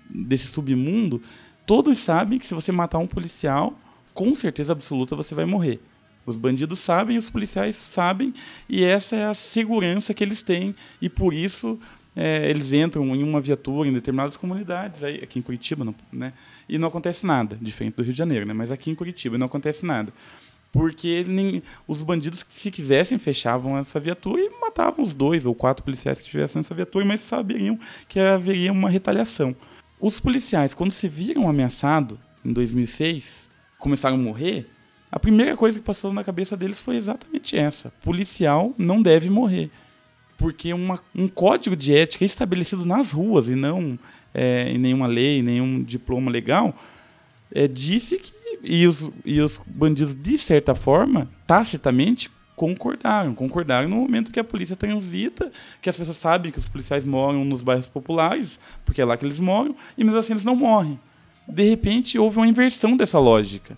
desse 0.10 0.48
submundo, 0.48 1.22
todos 1.66 1.98
sabem 1.98 2.40
que 2.40 2.46
se 2.46 2.54
você 2.54 2.72
matar 2.72 2.98
um 2.98 3.08
policial, 3.08 3.78
com 4.14 4.34
certeza 4.36 4.74
absoluta 4.74 5.16
você 5.16 5.34
vai 5.34 5.46
morrer. 5.46 5.80
Os 6.26 6.36
bandidos 6.36 6.80
sabem, 6.80 7.18
os 7.18 7.30
policiais 7.30 7.76
sabem, 7.76 8.34
e 8.68 8.84
essa 8.84 9.16
é 9.16 9.26
a 9.26 9.34
segurança 9.34 10.14
que 10.14 10.24
eles 10.24 10.44
têm, 10.44 10.76
e 11.02 11.10
por 11.10 11.34
isso 11.34 11.80
é, 12.16 12.50
eles 12.50 12.74
entram 12.74 13.16
em 13.16 13.24
uma 13.24 13.40
viatura 13.40 13.88
em 13.88 13.94
determinadas 13.94 14.36
comunidades, 14.36 15.04
aí, 15.04 15.16
aqui 15.24 15.40
em 15.40 15.42
Curitiba, 15.42 15.86
não, 15.86 15.96
né? 16.12 16.34
E 16.68 16.78
não 16.78 16.88
acontece 16.88 17.26
nada, 17.26 17.58
diferente 17.62 17.96
do 17.96 18.04
Rio 18.04 18.12
de 18.12 18.18
Janeiro, 18.18 18.46
né? 18.46 18.54
Mas 18.54 18.72
aqui 18.72 18.90
em 18.90 18.96
Curitiba 18.96 19.38
não 19.38 19.46
acontece 19.46 19.86
nada. 19.86 20.12
Porque 20.72 21.24
nem, 21.28 21.64
os 21.88 22.04
bandidos, 22.04 22.46
se 22.48 22.70
quisessem, 22.70 23.18
fechavam 23.18 23.78
essa 23.78 24.00
viatura 24.00 24.42
e 24.42 24.50
matavam 24.62 25.04
os 25.04 25.16
dois 25.16 25.46
ou 25.46 25.56
quatro 25.56 25.84
policiais 25.84 26.20
que 26.20 26.26
estivessem 26.26 26.60
nessa 26.60 26.76
viatura, 26.76 27.06
mas 27.06 27.22
saberiam 27.22 27.80
que 28.08 28.20
haveria 28.20 28.72
uma 28.72 28.90
retaliação. 28.90 29.56
Os 30.00 30.20
policiais, 30.20 30.74
quando 30.74 30.92
se 30.92 31.08
viram 31.08 31.50
ameaçados 31.50 32.18
em 32.46 32.54
2006, 32.54 33.50
começaram 33.80 34.16
a 34.16 34.20
morrer, 34.20 34.70
a 35.12 35.20
primeira 35.20 35.58
coisa 35.58 35.80
que 35.80 35.86
passou 35.86 36.14
na 36.14 36.24
cabeça 36.24 36.56
deles 36.56 36.80
foi 36.80 36.98
exatamente 36.98 37.58
essa: 37.58 37.92
policial 38.04 38.74
não 38.78 39.02
deve 39.02 39.30
morrer 39.30 39.72
porque 40.40 40.74
uma, 40.74 40.98
um 41.14 41.28
código 41.28 41.76
de 41.76 41.94
ética 41.94 42.24
estabelecido 42.24 42.86
nas 42.86 43.12
ruas 43.12 43.50
e 43.50 43.56
não 43.56 44.00
é, 44.34 44.72
em 44.72 44.78
nenhuma 44.78 45.06
lei, 45.06 45.44
nenhum 45.44 45.84
diploma 45.84 46.32
legal, 46.32 46.74
é, 47.54 47.68
disse 47.68 48.18
que. 48.18 48.40
E 48.62 48.86
os, 48.86 49.10
e 49.24 49.40
os 49.40 49.62
bandidos, 49.66 50.14
de 50.14 50.38
certa 50.38 50.76
forma, 50.76 51.30
tacitamente, 51.48 52.30
concordaram. 52.58 53.34
Concordaram 53.34 53.88
no 53.88 53.96
momento 53.96 54.34
que 54.34 54.40
a 54.40 54.44
polícia 54.44 54.76
transita, 54.76 55.50
que 55.82 55.90
as 55.90 55.96
pessoas 55.96 56.18
sabem 56.18 56.52
que 56.52 56.60
os 56.60 56.68
policiais 56.68 57.06
moram 57.06 57.46
nos 57.46 57.62
bairros 57.62 57.88
populares, 57.88 58.60
porque 58.84 59.02
é 59.02 59.06
lá 59.06 59.16
que 59.16 59.26
eles 59.26 59.40
moram, 59.40 59.74
e 59.98 60.04
mesmo 60.04 60.20
assim 60.20 60.34
eles 60.34 60.44
não 60.44 60.58
morrem. 60.58 61.00
De 61.48 61.64
repente, 61.70 62.20
houve 62.20 62.36
uma 62.36 62.48
inversão 62.48 62.98
dessa 62.98 63.18
lógica. 63.18 63.78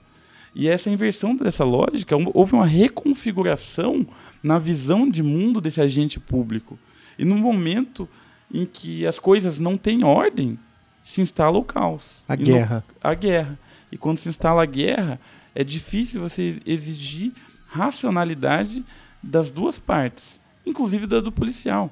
E 0.53 0.67
essa 0.67 0.89
inversão 0.89 1.35
dessa 1.35 1.63
lógica, 1.63 2.15
houve 2.33 2.53
uma 2.53 2.65
reconfiguração 2.65 4.05
na 4.43 4.59
visão 4.59 5.09
de 5.09 5.23
mundo 5.23 5.61
desse 5.61 5.79
agente 5.79 6.19
público. 6.19 6.77
E 7.17 7.23
no 7.23 7.35
momento 7.35 8.07
em 8.53 8.65
que 8.65 9.05
as 9.07 9.17
coisas 9.17 9.59
não 9.59 9.77
têm 9.77 10.03
ordem, 10.03 10.59
se 11.01 11.21
instala 11.21 11.57
o 11.57 11.63
caos. 11.63 12.23
A 12.27 12.33
e 12.33 12.37
guerra. 12.37 12.83
No, 12.87 13.09
a 13.09 13.13
guerra. 13.13 13.59
E 13.91 13.97
quando 13.97 14.17
se 14.17 14.29
instala 14.29 14.63
a 14.63 14.65
guerra, 14.65 15.19
é 15.55 15.63
difícil 15.63 16.21
você 16.21 16.59
exigir 16.65 17.33
racionalidade 17.67 18.85
das 19.23 19.49
duas 19.49 19.79
partes, 19.79 20.39
inclusive 20.65 21.07
da 21.07 21.19
do 21.19 21.31
policial. 21.31 21.91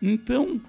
Então, 0.00 0.60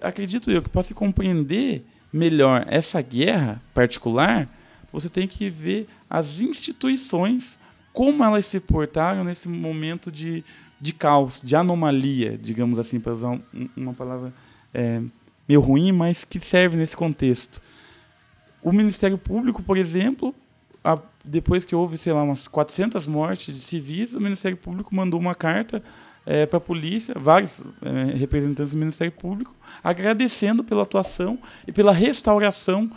acredito 0.00 0.50
eu 0.50 0.62
que 0.62 0.68
para 0.68 0.82
se 0.82 0.94
compreender 0.94 1.84
melhor 2.12 2.64
essa 2.68 3.00
guerra 3.02 3.62
particular, 3.74 4.48
você 4.92 5.08
tem 5.08 5.26
que 5.26 5.48
ver 5.50 5.88
as 6.08 6.40
instituições, 6.40 7.58
como 7.92 8.24
elas 8.24 8.46
se 8.46 8.60
portaram 8.60 9.24
nesse 9.24 9.48
momento 9.48 10.10
de, 10.10 10.44
de 10.80 10.92
caos, 10.92 11.40
de 11.42 11.54
anomalia, 11.56 12.38
digamos 12.38 12.78
assim, 12.78 12.98
para 12.98 13.12
usar 13.12 13.30
um, 13.30 13.68
uma 13.76 13.94
palavra 13.94 14.32
é, 14.72 15.02
meio 15.48 15.60
ruim, 15.60 15.92
mas 15.92 16.24
que 16.24 16.40
serve 16.40 16.76
nesse 16.76 16.96
contexto. 16.96 17.60
O 18.62 18.72
Ministério 18.72 19.18
Público, 19.18 19.62
por 19.62 19.76
exemplo, 19.76 20.34
a, 20.84 20.98
depois 21.24 21.64
que 21.64 21.74
houve, 21.74 21.96
sei 21.96 22.12
lá, 22.12 22.22
umas 22.22 22.48
400 22.48 23.06
mortes 23.06 23.54
de 23.54 23.60
civis, 23.60 24.14
o 24.14 24.20
Ministério 24.20 24.56
Público 24.56 24.94
mandou 24.94 25.18
uma 25.18 25.34
carta 25.34 25.82
é, 26.26 26.46
para 26.46 26.58
a 26.58 26.60
polícia, 26.60 27.14
vários 27.18 27.62
é, 27.82 28.16
representantes 28.16 28.72
do 28.72 28.78
Ministério 28.78 29.12
Público, 29.12 29.54
agradecendo 29.82 30.62
pela 30.62 30.82
atuação 30.82 31.38
e 31.66 31.72
pela 31.72 31.92
restauração 31.92 32.90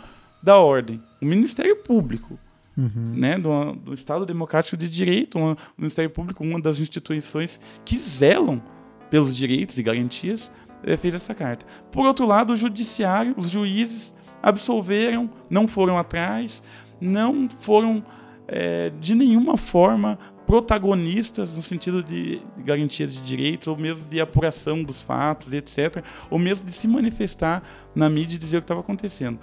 da 0.44 0.58
ordem, 0.58 1.00
o 1.22 1.24
Ministério 1.24 1.76
Público, 1.76 2.38
Uhum. 2.76 2.90
né, 3.14 3.38
do, 3.38 3.72
do 3.74 3.94
Estado 3.94 4.26
Democrático 4.26 4.76
de 4.76 4.88
Direito, 4.88 5.38
uma- 5.38 5.52
o 5.52 5.56
Ministério 5.78 6.10
Público, 6.10 6.42
uma 6.42 6.60
das 6.60 6.80
instituições 6.80 7.60
que 7.84 7.96
zelam 7.96 8.60
pelos 9.08 9.34
direitos 9.34 9.78
e 9.78 9.82
garantias, 9.82 10.50
eh, 10.82 10.96
fez 10.96 11.14
essa 11.14 11.32
carta. 11.34 11.64
Por 11.92 12.04
outro 12.04 12.26
lado, 12.26 12.52
o 12.52 12.56
judiciário, 12.56 13.32
os 13.36 13.48
juízes 13.48 14.12
absolveram, 14.42 15.30
não 15.48 15.68
foram 15.68 15.96
atrás, 15.96 16.62
não 17.00 17.48
foram 17.48 18.04
eh, 18.48 18.92
de 19.00 19.14
nenhuma 19.14 19.56
forma 19.56 20.18
protagonistas 20.44 21.54
no 21.54 21.62
sentido 21.62 22.02
de 22.02 22.40
garantia 22.58 23.06
de 23.06 23.20
direitos, 23.20 23.68
ou 23.68 23.76
mesmo 23.76 24.06
de 24.08 24.20
apuração 24.20 24.82
dos 24.82 25.00
fatos, 25.00 25.52
etc., 25.52 26.02
ou 26.28 26.38
mesmo 26.38 26.66
de 26.66 26.72
se 26.72 26.86
manifestar 26.88 27.62
na 27.94 28.10
mídia 28.10 28.36
e 28.36 28.38
dizer 28.38 28.56
o 28.58 28.60
que 28.60 28.64
estava 28.64 28.80
acontecendo. 28.80 29.38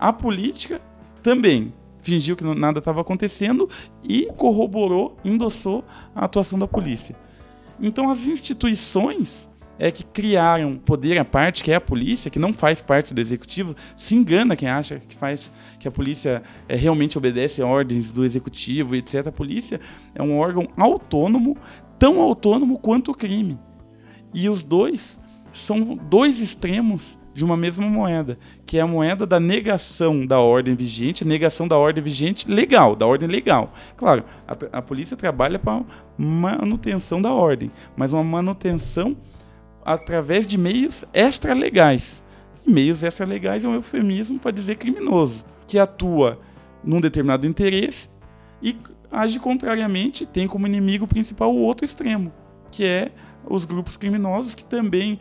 A 0.00 0.14
política 0.14 0.80
também 1.22 1.74
fingiu 2.00 2.34
que 2.34 2.42
nada 2.42 2.78
estava 2.78 3.02
acontecendo 3.02 3.68
e 4.02 4.26
corroborou, 4.34 5.18
endossou 5.22 5.84
a 6.14 6.24
atuação 6.24 6.58
da 6.58 6.66
polícia. 6.66 7.14
Então 7.78 8.10
as 8.10 8.26
instituições 8.26 9.50
é 9.78 9.90
que 9.90 10.02
criaram 10.02 10.78
poder 10.78 11.18
à 11.18 11.24
parte, 11.24 11.62
que 11.62 11.70
é 11.70 11.74
a 11.74 11.80
polícia, 11.80 12.30
que 12.30 12.38
não 12.38 12.52
faz 12.54 12.80
parte 12.80 13.12
do 13.12 13.20
executivo, 13.20 13.76
se 13.94 14.14
engana 14.14 14.56
quem 14.56 14.68
acha 14.68 15.00
que 15.00 15.14
faz 15.14 15.52
que 15.78 15.86
a 15.86 15.90
polícia 15.90 16.42
é, 16.66 16.76
realmente 16.76 17.18
obedece 17.18 17.62
ordens 17.62 18.10
do 18.10 18.24
executivo, 18.24 18.96
etc. 18.96 19.26
A 19.26 19.32
polícia 19.32 19.80
é 20.14 20.22
um 20.22 20.38
órgão 20.38 20.66
autônomo, 20.78 21.58
tão 21.98 22.20
autônomo 22.20 22.78
quanto 22.78 23.10
o 23.10 23.14
crime. 23.14 23.58
E 24.32 24.48
os 24.48 24.62
dois 24.62 25.20
são 25.52 25.96
dois 25.96 26.40
extremos 26.40 27.18
de 27.32 27.44
uma 27.44 27.56
mesma 27.56 27.86
moeda, 27.86 28.38
que 28.66 28.78
é 28.78 28.80
a 28.80 28.86
moeda 28.86 29.26
da 29.26 29.38
negação 29.38 30.26
da 30.26 30.40
ordem 30.40 30.74
vigente, 30.74 31.24
negação 31.24 31.68
da 31.68 31.76
ordem 31.76 32.02
vigente 32.02 32.50
legal, 32.50 32.96
da 32.96 33.06
ordem 33.06 33.28
legal. 33.28 33.72
Claro, 33.96 34.24
a, 34.46 34.78
a 34.78 34.82
polícia 34.82 35.16
trabalha 35.16 35.58
para 35.58 35.84
manutenção 36.18 37.22
da 37.22 37.32
ordem, 37.32 37.70
mas 37.96 38.12
uma 38.12 38.24
manutenção 38.24 39.16
através 39.84 40.46
de 40.46 40.58
meios 40.58 41.04
extralegais. 41.14 42.22
E 42.66 42.70
meios 42.70 43.02
extralegais 43.02 43.64
é 43.64 43.68
um 43.68 43.74
eufemismo 43.74 44.38
para 44.38 44.50
dizer 44.50 44.76
criminoso, 44.76 45.44
que 45.66 45.78
atua 45.78 46.38
num 46.82 47.00
determinado 47.00 47.46
interesse 47.46 48.10
e 48.62 48.76
age 49.10 49.38
contrariamente, 49.38 50.26
tem 50.26 50.46
como 50.46 50.66
inimigo 50.66 51.06
principal 51.06 51.54
o 51.54 51.60
outro 51.60 51.84
extremo, 51.84 52.32
que 52.70 52.84
é 52.84 53.10
os 53.48 53.64
grupos 53.64 53.96
criminosos 53.96 54.54
que 54.54 54.64
também 54.64 55.18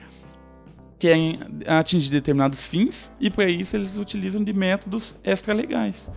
querem 1.00 1.40
atingir 1.66 2.12
determinados 2.12 2.68
fins 2.68 3.12
e 3.20 3.30
para 3.30 3.50
isso 3.50 3.76
eles 3.76 3.98
utilizam 3.98 4.44
de 4.44 4.52
métodos 4.52 5.16
extralegais. 5.24 6.12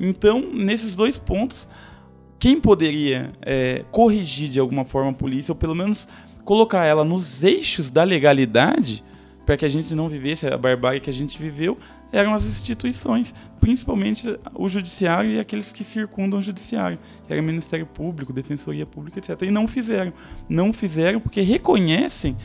Então, 0.00 0.40
nesses 0.40 0.94
dois 0.94 1.18
pontos, 1.18 1.68
quem 2.38 2.58
poderia 2.58 3.32
é, 3.42 3.84
corrigir 3.90 4.48
de 4.48 4.58
alguma 4.58 4.84
forma 4.84 5.10
a 5.10 5.14
polícia, 5.14 5.52
ou 5.52 5.56
pelo 5.56 5.74
menos 5.74 6.08
colocar 6.44 6.84
ela 6.84 7.04
nos 7.04 7.44
eixos 7.44 7.90
da 7.90 8.02
legalidade, 8.02 9.04
para 9.44 9.56
que 9.56 9.64
a 9.64 9.68
gente 9.68 9.94
não 9.94 10.08
vivesse 10.08 10.46
a 10.46 10.56
barbárie 10.56 11.00
que 11.00 11.10
a 11.10 11.12
gente 11.12 11.38
viveu, 11.38 11.78
eram 12.10 12.34
as 12.34 12.44
instituições, 12.44 13.34
principalmente 13.60 14.36
o 14.54 14.68
judiciário 14.68 15.30
e 15.30 15.40
aqueles 15.40 15.72
que 15.72 15.82
circundam 15.82 16.38
o 16.38 16.42
judiciário, 16.42 16.98
que 17.26 17.32
era 17.32 17.40
o 17.40 17.44
Ministério 17.44 17.86
Público, 17.86 18.32
Defensoria 18.32 18.86
Pública, 18.86 19.18
etc. 19.18 19.42
E 19.42 19.50
não 19.50 19.66
fizeram. 19.66 20.12
Não 20.48 20.72
fizeram 20.72 21.20
porque 21.20 21.40
reconhecem 21.40 22.36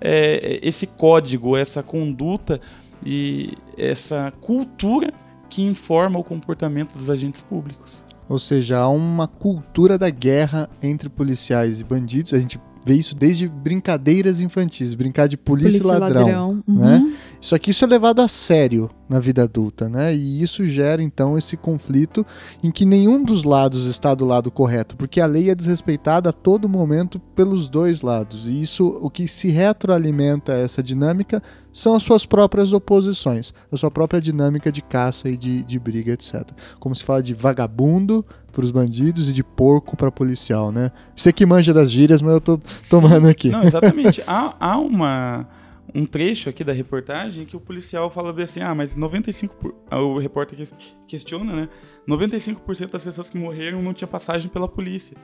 é, 0.00 0.58
esse 0.62 0.86
código, 0.86 1.56
essa 1.56 1.82
conduta 1.82 2.60
e 3.04 3.52
essa 3.76 4.32
cultura 4.40 5.12
que 5.48 5.62
informa 5.62 6.18
o 6.18 6.24
comportamento 6.24 6.96
dos 6.96 7.08
agentes 7.08 7.40
públicos. 7.40 8.02
Ou 8.28 8.38
seja, 8.38 8.78
há 8.78 8.88
uma 8.88 9.28
cultura 9.28 9.96
da 9.96 10.10
guerra 10.10 10.68
entre 10.82 11.08
policiais 11.08 11.80
e 11.80 11.84
bandidos. 11.84 12.34
A 12.34 12.38
gente 12.38 12.58
vê 12.86 12.94
isso 12.94 13.16
desde 13.16 13.48
brincadeiras 13.48 14.40
infantis, 14.40 14.94
brincar 14.94 15.26
de 15.26 15.36
polícia, 15.36 15.80
e 15.80 15.82
ladrão. 15.82 16.62
né? 16.68 16.98
Uhum. 16.98 17.12
Só 17.40 17.58
que 17.58 17.72
isso 17.72 17.84
é 17.84 17.88
levado 17.88 18.22
a 18.22 18.28
sério 18.28 18.88
na 19.08 19.18
vida 19.18 19.42
adulta, 19.42 19.88
né? 19.88 20.14
E 20.14 20.40
isso 20.40 20.64
gera 20.64 21.02
então 21.02 21.36
esse 21.36 21.56
conflito 21.56 22.24
em 22.62 22.70
que 22.70 22.84
nenhum 22.84 23.24
dos 23.24 23.42
lados 23.42 23.86
está 23.86 24.14
do 24.14 24.24
lado 24.24 24.52
correto, 24.52 24.96
porque 24.96 25.20
a 25.20 25.26
lei 25.26 25.50
é 25.50 25.54
desrespeitada 25.54 26.30
a 26.30 26.32
todo 26.32 26.68
momento 26.68 27.18
pelos 27.18 27.68
dois 27.68 28.02
lados. 28.02 28.46
E 28.46 28.62
isso, 28.62 28.86
o 29.02 29.10
que 29.10 29.26
se 29.26 29.48
retroalimenta 29.48 30.52
essa 30.52 30.80
dinâmica 30.80 31.42
são 31.72 31.92
as 31.92 32.04
suas 32.04 32.24
próprias 32.24 32.72
oposições, 32.72 33.52
a 33.70 33.76
sua 33.76 33.90
própria 33.90 34.20
dinâmica 34.20 34.70
de 34.70 34.80
caça 34.80 35.28
e 35.28 35.36
de, 35.36 35.64
de 35.64 35.78
briga, 35.78 36.12
etc. 36.12 36.48
Como 36.78 36.94
se 36.94 37.02
fala 37.02 37.22
de 37.22 37.34
vagabundo 37.34 38.24
para 38.56 38.64
os 38.64 38.70
bandidos 38.70 39.28
e 39.28 39.34
de 39.34 39.44
porco 39.44 39.98
para 39.98 40.10
policial, 40.10 40.72
né? 40.72 40.90
Você 41.14 41.30
que 41.30 41.44
manja 41.44 41.74
das 41.74 41.92
gírias, 41.92 42.22
mas 42.22 42.32
eu 42.32 42.40
tô 42.40 42.58
tomando 42.88 43.28
aqui. 43.28 43.50
Não, 43.50 43.62
exatamente. 43.62 44.22
há, 44.26 44.56
há 44.58 44.78
uma, 44.78 45.46
um 45.94 46.06
trecho 46.06 46.48
aqui 46.48 46.64
da 46.64 46.72
reportagem 46.72 47.44
que 47.44 47.54
o 47.54 47.60
policial 47.60 48.10
fala 48.10 48.34
assim: 48.42 48.60
ah, 48.60 48.74
mas 48.74 48.96
95%. 48.96 49.48
Por... 49.50 49.74
ah, 49.90 50.00
O 50.00 50.18
repórter 50.18 50.56
ques- 50.56 50.96
questiona, 51.06 51.52
né? 51.54 51.68
95% 52.08 52.90
das 52.90 53.04
pessoas 53.04 53.28
que 53.28 53.36
morreram 53.36 53.82
não 53.82 53.92
tinha 53.92 54.08
passagem 54.08 54.48
pela 54.50 54.66
polícia. 54.66 55.18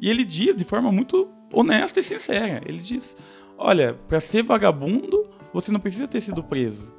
E 0.00 0.08
ele 0.08 0.24
diz 0.24 0.56
de 0.56 0.62
forma 0.64 0.92
muito 0.92 1.28
honesta 1.52 1.98
e 1.98 2.04
sincera: 2.04 2.62
ele 2.64 2.78
diz, 2.78 3.16
olha, 3.58 3.94
para 4.08 4.20
ser 4.20 4.44
vagabundo, 4.44 5.28
você 5.52 5.72
não 5.72 5.80
precisa 5.80 6.06
ter 6.06 6.20
sido 6.20 6.44
preso. 6.44 6.94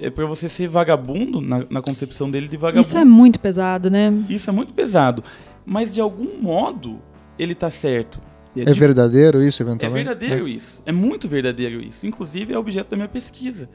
É 0.00 0.08
para 0.10 0.24
você 0.26 0.48
ser 0.48 0.68
vagabundo, 0.68 1.40
na, 1.40 1.64
na 1.68 1.82
concepção 1.82 2.30
dele 2.30 2.48
de 2.48 2.56
vagabundo. 2.56 2.80
Isso 2.86 2.96
é 2.96 3.04
muito 3.04 3.38
pesado, 3.38 3.90
né? 3.90 4.12
Isso 4.28 4.48
é 4.48 4.52
muito 4.52 4.72
pesado. 4.72 5.22
Mas 5.66 5.92
de 5.92 6.00
algum 6.00 6.40
modo, 6.40 7.00
ele 7.38 7.54
tá 7.54 7.68
certo. 7.70 8.20
E 8.56 8.62
É 8.62 8.64
dif- 8.64 8.78
verdadeiro 8.80 9.42
isso, 9.42 9.62
é 9.62 9.66
eventualmente? 9.66 10.04
verdadeiro 10.04 10.48
isso. 10.48 10.82
É 10.86 10.90
muito 10.92 11.28
verdadeiro 11.28 11.80
isso. 11.82 12.06
Inclusive 12.06 12.52
é 12.54 12.58
objeto 12.58 12.90
da 12.90 12.96
minha 12.96 13.08
pesquisa. 13.08 13.68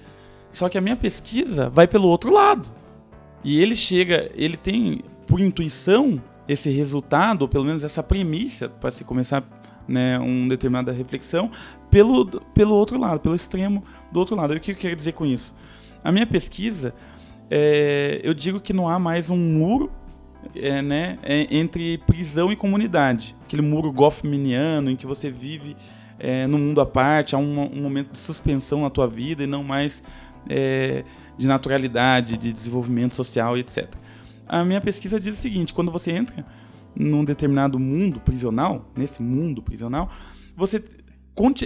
Só 0.50 0.68
que 0.68 0.78
a 0.78 0.82
minha 0.82 0.96
pesquisa 0.96 1.70
vai 1.70 1.88
pelo 1.88 2.08
outro 2.08 2.34
lado. 2.34 2.70
E 3.44 3.62
ele 3.62 3.76
chega, 3.76 4.32
ele 4.36 4.58
tem 4.58 5.02
por 5.28 5.40
intuição 5.40 6.22
esse 6.48 6.70
resultado, 6.70 7.44
ou 7.44 7.48
pelo 7.48 7.64
menos 7.66 7.84
essa 7.84 8.02
premissa 8.04 8.68
para 8.68 8.90
se 8.92 9.04
começar 9.04 9.44
né, 9.88 10.18
uma 10.20 10.50
determinada 10.50 10.92
reflexão, 10.92 11.52
pelo, 11.92 12.26
pelo 12.54 12.74
outro 12.74 13.00
lado, 13.00 13.20
pelo 13.20 13.36
extremo 13.36 13.84
do 14.12 14.20
outro 14.20 14.36
lado. 14.36 14.54
E 14.54 14.58
o 14.58 14.60
que 14.60 14.72
eu 14.72 14.76
quero 14.76 14.96
dizer 14.96 15.12
com 15.14 15.26
isso? 15.26 15.54
A 16.06 16.12
minha 16.12 16.28
pesquisa, 16.28 16.94
é, 17.50 18.22
eu 18.24 18.32
digo 18.32 18.60
que 18.60 18.72
não 18.72 18.88
há 18.88 19.00
mais 19.00 19.32
um 19.32 19.38
muro 19.38 19.92
é, 20.56 20.80
né, 20.80 21.18
é, 21.24 21.48
entre 21.50 21.98
prisão 21.98 22.52
e 22.52 22.56
comunidade. 22.56 23.36
Aquele 23.44 23.64
muro 23.64 23.92
goffmaniano 23.92 24.92
em 24.92 24.96
que 24.96 25.08
você 25.08 25.32
vive 25.32 25.76
é, 26.20 26.46
no 26.46 26.60
mundo 26.60 26.80
à 26.80 26.86
parte, 26.86 27.34
há 27.34 27.40
um, 27.40 27.60
um 27.60 27.82
momento 27.82 28.12
de 28.12 28.20
suspensão 28.20 28.84
na 28.84 28.90
tua 28.92 29.08
vida 29.08 29.46
e 29.46 29.48
não 29.48 29.64
mais 29.64 30.04
é, 30.48 31.04
de 31.40 31.48
naturalidade, 31.48 32.38
de 32.38 32.54
desenvolvimento 32.54 33.16
social 33.16 33.58
etc. 33.58 33.92
A 34.48 34.64
minha 34.64 34.82
pesquisa 34.82 35.20
diz 35.20 35.34
o 35.34 35.42
seguinte: 35.42 35.74
quando 35.74 35.92
você 35.92 36.12
entra 36.12 36.46
num 36.96 37.26
determinado 37.26 37.80
mundo 37.80 38.20
prisional, 38.20 38.92
nesse 38.96 39.24
mundo 39.24 39.60
prisional, 39.60 40.12
você 40.56 40.84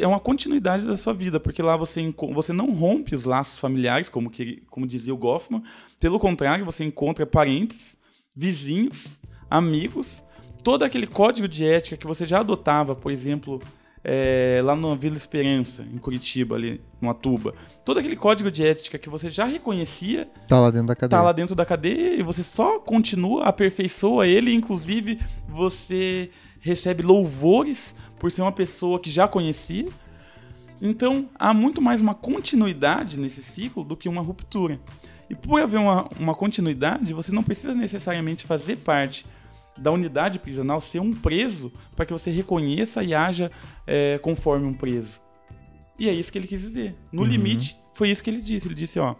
é 0.01 0.07
uma 0.07 0.19
continuidade 0.19 0.85
da 0.85 0.97
sua 0.97 1.13
vida, 1.13 1.39
porque 1.39 1.61
lá 1.61 1.77
você, 1.77 2.13
você 2.33 2.51
não 2.51 2.73
rompe 2.73 3.13
os 3.13 3.25
laços 3.25 3.59
familiares, 3.59 4.09
como, 4.09 4.29
que, 4.29 4.63
como 4.69 4.87
dizia 4.87 5.13
o 5.13 5.17
Goffman, 5.17 5.63
pelo 5.99 6.19
contrário, 6.19 6.65
você 6.65 6.83
encontra 6.83 7.25
parentes, 7.25 7.95
vizinhos, 8.35 9.19
amigos, 9.49 10.23
todo 10.63 10.83
aquele 10.83 11.05
código 11.05 11.47
de 11.47 11.65
ética 11.65 11.97
que 11.97 12.07
você 12.07 12.25
já 12.25 12.39
adotava, 12.39 12.95
por 12.95 13.11
exemplo, 13.11 13.61
é, 14.03 14.61
lá 14.63 14.75
na 14.75 14.95
Vila 14.95 15.15
Esperança, 15.15 15.83
em 15.83 15.97
Curitiba, 15.97 16.55
ali, 16.55 16.81
no 17.01 17.09
Atuba. 17.09 17.53
Todo 17.85 17.99
aquele 17.99 18.15
código 18.15 18.51
de 18.51 18.65
ética 18.65 18.97
que 18.97 19.09
você 19.09 19.29
já 19.29 19.45
reconhecia 19.45 20.27
Tá 20.47 20.59
lá 20.59 20.71
dentro 20.71 20.87
da 20.87 20.95
cadeia. 20.95 21.19
tá 21.19 21.23
lá 21.23 21.31
dentro 21.31 21.55
da 21.55 21.65
cadeia 21.65 22.15
e 22.15 22.23
você 22.23 22.43
só 22.43 22.79
continua, 22.79 23.45
aperfeiçoa 23.45 24.27
ele, 24.27 24.53
inclusive 24.53 25.19
você 25.47 26.31
recebe 26.59 27.03
louvores 27.03 27.95
por 28.19 28.31
ser 28.31 28.41
uma 28.41 28.51
pessoa 28.51 28.99
que 28.99 29.09
já 29.09 29.27
conhecia. 29.27 29.87
Então 30.81 31.29
há 31.37 31.53
muito 31.53 31.81
mais 31.81 31.99
uma 32.01 32.13
continuidade 32.15 33.19
nesse 33.19 33.41
ciclo 33.43 33.83
do 33.83 33.97
que 33.97 34.07
uma 34.09 34.21
ruptura. 34.21 34.79
E 35.29 35.35
por 35.35 35.61
haver 35.61 35.77
uma, 35.79 36.09
uma 36.19 36.33
continuidade, 36.33 37.13
você 37.13 37.31
não 37.31 37.43
precisa 37.43 37.73
necessariamente 37.75 38.45
fazer 38.45 38.77
parte 38.77 39.25
da 39.77 39.91
unidade 39.91 40.39
prisional, 40.39 40.81
ser 40.81 40.99
um 40.99 41.13
preso, 41.13 41.71
para 41.95 42.05
que 42.05 42.11
você 42.11 42.29
reconheça 42.31 43.03
e 43.03 43.13
haja 43.13 43.51
é, 43.85 44.17
conforme 44.21 44.65
um 44.65 44.73
preso. 44.73 45.21
E 45.97 46.09
é 46.09 46.13
isso 46.13 46.31
que 46.31 46.37
ele 46.37 46.47
quis 46.47 46.61
dizer. 46.61 46.95
No 47.11 47.21
Uhum. 47.21 47.27
limite, 47.27 47.77
foi 47.93 48.09
isso 48.09 48.23
que 48.23 48.29
ele 48.29 48.41
disse. 48.41 48.67
Ele 48.67 48.75
disse, 48.75 48.99
ó, 48.99 49.15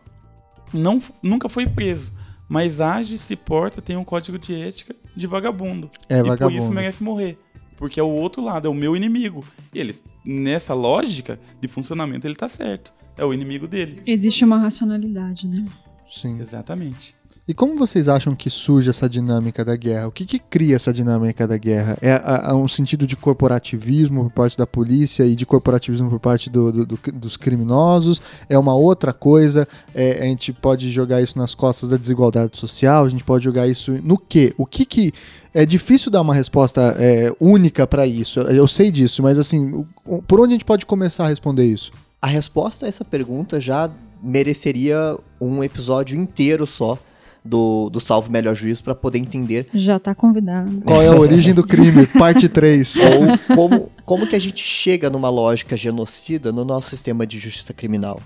não, 0.74 1.02
nunca 1.22 1.48
foi 1.48 1.68
preso, 1.68 2.14
mas 2.48 2.82
age, 2.82 3.18
se 3.18 3.36
porta, 3.36 3.82
tem 3.82 3.96
um 3.96 4.04
código 4.04 4.40
de 4.40 4.56
ética 4.60 4.96
de 5.16 5.28
vagabundo. 5.28 5.90
É 6.10 6.16
e 6.20 6.24
por 6.24 6.26
isso 6.26 6.28
vagabundo. 6.28 6.72
merece 6.72 7.04
morrer. 7.04 7.38
Porque 7.80 7.98
é 7.98 8.04
o 8.04 8.10
outro 8.10 8.44
lado, 8.44 8.68
é 8.68 8.70
o 8.70 8.74
meu 8.74 8.94
inimigo. 8.94 9.42
E 9.74 9.80
ele, 9.80 9.96
nessa 10.26 10.74
lógica 10.74 11.40
de 11.62 11.68
funcionamento, 11.70 12.28
ele 12.28 12.36
tá 12.36 12.50
certo. 12.50 12.94
É 13.18 13.24
o 13.24 13.34
inimigo 13.34 13.70
dele. 13.70 14.04
Existe 14.06 14.44
uma 14.44 14.58
racionalidade, 14.58 15.48
né? 15.48 15.64
Sim. 16.10 16.42
Exatamente. 16.42 17.16
E 17.50 17.54
como 17.56 17.76
vocês 17.76 18.08
acham 18.08 18.36
que 18.36 18.48
surge 18.48 18.92
essa 18.92 19.10
dinâmica 19.10 19.66
da 19.66 19.76
guerra? 19.76 20.08
O 20.08 20.12
que, 20.12 20.24
que 20.24 20.38
cria 20.38 20.76
essa 20.76 20.94
dinâmica 20.94 21.48
da 21.48 21.58
guerra? 21.58 21.98
É 22.00 22.54
um 22.54 22.68
sentido 22.68 23.08
de 23.08 23.16
corporativismo 23.16 24.26
por 24.26 24.32
parte 24.32 24.56
da 24.56 24.68
polícia 24.68 25.26
e 25.26 25.36
de 25.36 25.48
corporativismo 25.48 26.12
por 26.12 26.20
parte 26.20 26.48
do, 26.48 26.72
do, 26.72 26.86
do, 26.86 27.00
dos 27.12 27.36
criminosos? 27.38 28.22
É 28.48 28.56
uma 28.56 28.76
outra 28.76 29.12
coisa? 29.12 29.68
É, 29.96 30.20
a 30.22 30.26
gente 30.26 30.54
pode 30.54 30.92
jogar 30.92 31.24
isso 31.24 31.40
nas 31.40 31.56
costas 31.56 31.90
da 31.90 31.98
desigualdade 31.98 32.56
social? 32.56 33.04
A 33.04 33.10
gente 33.10 33.24
pode 33.24 33.46
jogar 33.46 33.68
isso 33.68 33.94
no 34.04 34.16
quê? 34.16 34.54
O 34.56 34.64
que 34.64 34.86
que 34.86 35.12
é 35.52 35.66
difícil 35.66 36.12
dar 36.12 36.22
uma 36.22 36.36
resposta 36.36 36.96
é, 37.00 37.34
única 37.40 37.88
para 37.88 38.06
isso. 38.06 38.42
Eu 38.42 38.68
sei 38.68 38.92
disso, 38.92 39.24
mas 39.24 39.40
assim, 39.40 39.84
por 40.28 40.40
onde 40.40 40.50
a 40.50 40.54
gente 40.54 40.66
pode 40.66 40.86
começar 40.86 41.26
a 41.26 41.30
responder 41.30 41.66
isso? 41.66 41.92
A 42.22 42.28
resposta 42.28 42.86
a 42.86 42.90
essa 42.90 43.04
pergunta 43.04 43.60
já 43.60 43.90
mereceria 44.22 45.18
um 45.42 45.64
episódio 45.64 46.16
inteiro 46.16 46.68
só 46.68 47.00
do, 47.44 47.90
do 47.90 48.00
Salvo 48.00 48.32
Melhor 48.32 48.56
Juízo 48.56 48.84
para 48.84 48.96
poder 48.96 49.20
entender. 49.20 49.68
Já 49.74 50.00
tá 50.00 50.14
convidado. 50.14 50.82
Qual 50.86 51.02
é 51.02 51.08
a 51.08 51.16
origem 51.16 51.54
do 51.54 51.66
crime? 51.66 52.06
Parte 52.18 52.50
3. 52.50 52.96
Ou 52.96 53.56
como, 53.56 53.92
como 54.06 54.28
que 54.28 54.36
a 54.36 54.40
gente 54.40 54.64
chega 54.64 55.10
numa 55.10 55.30
lógica 55.30 55.78
genocida 55.78 56.52
no 56.52 56.66
nosso 56.66 56.90
sistema 56.90 57.26
de 57.26 57.40
justiça 57.40 57.74
criminal. 57.74 58.20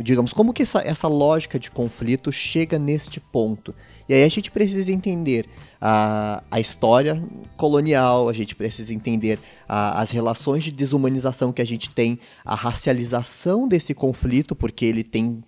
Digamos, 0.00 0.32
como 0.32 0.52
que 0.52 0.62
essa, 0.62 0.80
essa 0.80 1.06
lógica 1.06 1.56
de 1.56 1.70
conflito 1.70 2.32
chega 2.32 2.78
neste 2.80 3.20
ponto? 3.20 3.72
E 4.08 4.14
aí 4.14 4.24
a 4.24 4.28
gente 4.28 4.50
precisa 4.50 4.90
entender 4.90 5.46
a, 5.80 6.42
a 6.50 6.58
história 6.58 7.22
colonial, 7.56 8.28
a 8.28 8.32
gente 8.32 8.56
precisa 8.56 8.92
entender 8.92 9.38
a, 9.68 10.00
as 10.00 10.10
relações 10.10 10.64
de 10.64 10.72
desumanização 10.72 11.52
que 11.52 11.62
a 11.62 11.66
gente 11.66 11.90
tem, 11.90 12.18
a 12.44 12.56
racialização 12.56 13.68
desse 13.68 13.94
conflito, 13.94 14.56
porque 14.56 14.84
ele 14.84 15.04
tem 15.04 15.42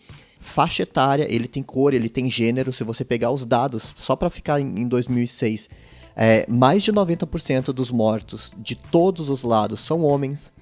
faixa 0.47 0.85
etária, 0.85 1.27
ele 1.29 1.47
tem 1.49 1.63
cor, 1.63 1.93
ele 1.93 2.09
tem 2.09 2.31
gênero. 2.31 2.73
Se 2.73 2.85
você 2.85 3.05
pegar 3.05 3.31
os 3.31 3.45
dados, 3.45 3.93
só 3.99 4.17
para 4.17 4.31
ficar 4.31 4.61
em, 4.61 4.81
em 4.81 4.89
2006, 4.89 5.69
é, 6.15 6.47
mais 6.49 6.83
de 6.83 6.93
90% 6.93 7.73
dos 7.73 7.91
mortos 7.91 8.53
de 8.57 8.75
todos 8.75 9.29
os 9.29 9.43
lados 9.43 9.81
são 9.81 10.03
homens. 10.03 10.53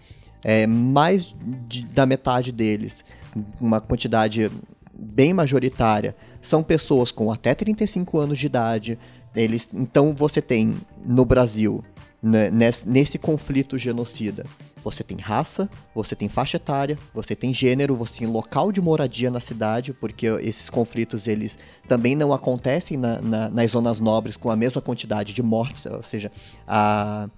É, 0.43 0.67
mais 0.67 1.35
de, 1.67 1.87
da 1.87 2.05
metade 2.05 2.53
deles 2.53 3.03
uma 3.61 3.81
quantidade 3.81 4.51
bem 4.93 5.33
majoritária, 5.33 6.15
são 6.41 6.63
pessoas 6.63 7.11
com 7.11 7.33
até 7.33 7.55
35 7.55 8.19
anos 8.19 8.39
de 8.39 8.47
idade. 8.47 8.99
Eles, 9.35 9.69
então 9.73 10.15
você 10.15 10.41
tem 10.41 10.77
no 11.05 11.25
Brasil, 11.25 11.83
né, 12.23 12.51
nesse, 12.51 12.89
nesse 12.89 13.19
conflito 13.19 13.77
genocida, 13.77 14.47
você 14.85 15.03
tem 15.03 15.17
raça, 15.17 15.69
você 15.95 16.15
tem 16.15 16.29
faixa 16.29 16.59
etária, 16.59 16.99
você 17.13 17.35
tem 17.35 17.53
gênero, 17.53 17.97
você 17.97 18.19
tem 18.19 18.29
local 18.29 18.71
de 18.71 18.81
moradia 18.81 19.31
na 19.31 19.41
cidade, 19.41 19.95
porque 19.95 20.27
esses 20.43 20.69
conflitos 20.69 21.27
eles 21.27 21.59
também 21.89 22.15
não 22.15 22.33
acontecem 22.33 22.99
na, 22.99 23.21
na, 23.21 23.49
nas 23.49 23.71
zonas 23.71 23.99
nobres 23.99 24.37
com 24.37 24.51
a 24.51 24.57
mesma 24.57 24.83
quantidade 24.83 25.33
de 25.33 25.43
mortes, 25.43 25.87
ou 25.87 26.03
seja, 26.03 26.31
a 26.69 27.29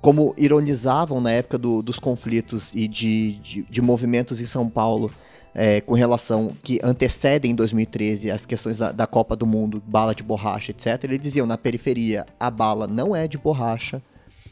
como 0.00 0.34
ironizavam 0.38 1.20
na 1.20 1.30
época 1.30 1.58
do, 1.58 1.82
dos 1.82 1.98
conflitos 1.98 2.74
e 2.74 2.88
de, 2.88 3.32
de, 3.34 3.62
de, 3.64 3.82
movimentos 3.82 4.40
em 4.40 4.46
São 4.46 4.66
Paulo 4.66 5.10
é, 5.54 5.80
com 5.82 5.92
relação 5.92 6.52
que 6.62 6.80
antecedem 6.82 7.54
2013 7.54 8.30
as 8.30 8.46
questões 8.46 8.78
da, 8.78 8.92
da, 8.92 9.06
Copa 9.06 9.36
do 9.36 9.46
Mundo, 9.46 9.82
bala 9.86 10.14
de 10.14 10.22
borracha, 10.22 10.70
etc. 10.70 11.04
Eles 11.04 11.18
diziam 11.18 11.46
na 11.46 11.58
periferia 11.58 12.26
a 12.38 12.50
bala 12.50 12.86
não 12.86 13.14
é 13.14 13.28
de 13.28 13.36
borracha. 13.36 14.02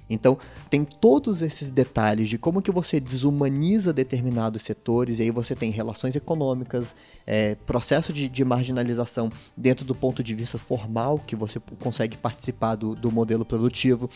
Então 0.09 0.39
tem 0.71 0.85
todos 0.85 1.43
esses 1.43 1.71
detalhes 1.71 2.29
de 2.29 2.39
como 2.39 2.63
que 2.63 2.71
você 2.71 2.99
desumaniza 2.99 3.93
determinados 3.93 4.63
setores 4.63 5.19
e 5.19 5.23
aí 5.23 5.31
você 5.31 5.55
tem 5.55 5.71
relações 5.71 6.17
econômicas, 6.17 6.97
é, 7.27 7.55
processo 7.55 8.13
de, 8.13 8.29
de, 8.29 8.45
marginalização 8.45 9.31
dentro 9.57 9.85
do 9.85 9.95
ponto 9.95 10.23
de 10.23 10.35
vista 10.35 10.59
formal 10.59 11.19
que 11.19 11.37
você 11.37 11.61
consegue 11.81 12.17
participar 12.17 12.75
do, 12.75 12.95
do 12.95 13.13
modelo 13.13 13.45
produtivo, 13.45 14.09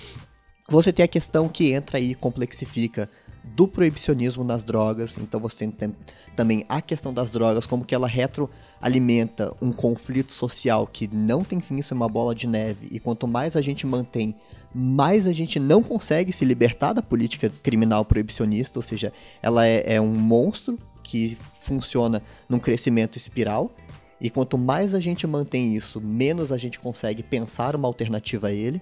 você 0.68 0.92
tem 0.92 1.04
a 1.04 1.08
questão 1.08 1.48
que 1.48 1.72
entra 1.72 1.98
aí 1.98 2.12
e 2.12 2.14
complexifica 2.14 3.08
do 3.44 3.66
proibicionismo 3.66 4.44
nas 4.44 4.62
drogas. 4.64 5.18
Então 5.18 5.40
você 5.40 5.66
tem 5.66 5.94
também 6.36 6.64
a 6.68 6.80
questão 6.80 7.12
das 7.12 7.30
drogas, 7.30 7.66
como 7.66 7.84
que 7.84 7.94
ela 7.94 8.06
retroalimenta 8.06 9.54
um 9.60 9.72
conflito 9.72 10.32
social 10.32 10.86
que 10.86 11.08
não 11.12 11.42
tem 11.42 11.60
fim, 11.60 11.78
isso 11.78 11.92
é 11.92 11.96
uma 11.96 12.08
bola 12.08 12.34
de 12.34 12.46
neve. 12.46 12.88
E 12.90 13.00
quanto 13.00 13.26
mais 13.26 13.56
a 13.56 13.60
gente 13.60 13.86
mantém, 13.86 14.34
mais 14.74 15.26
a 15.26 15.32
gente 15.32 15.58
não 15.58 15.82
consegue 15.82 16.32
se 16.32 16.44
libertar 16.44 16.92
da 16.92 17.02
política 17.02 17.50
criminal 17.62 18.04
proibicionista, 18.04 18.78
ou 18.78 18.82
seja, 18.82 19.12
ela 19.42 19.66
é, 19.66 19.94
é 19.94 20.00
um 20.00 20.12
monstro 20.12 20.78
que 21.02 21.36
funciona 21.62 22.22
num 22.48 22.58
crescimento 22.58 23.16
espiral. 23.16 23.70
E 24.20 24.30
quanto 24.30 24.56
mais 24.56 24.94
a 24.94 25.00
gente 25.00 25.26
mantém 25.26 25.74
isso, 25.74 26.00
menos 26.00 26.52
a 26.52 26.58
gente 26.58 26.78
consegue 26.78 27.22
pensar 27.22 27.74
uma 27.74 27.88
alternativa 27.88 28.48
a 28.48 28.52
ele. 28.52 28.80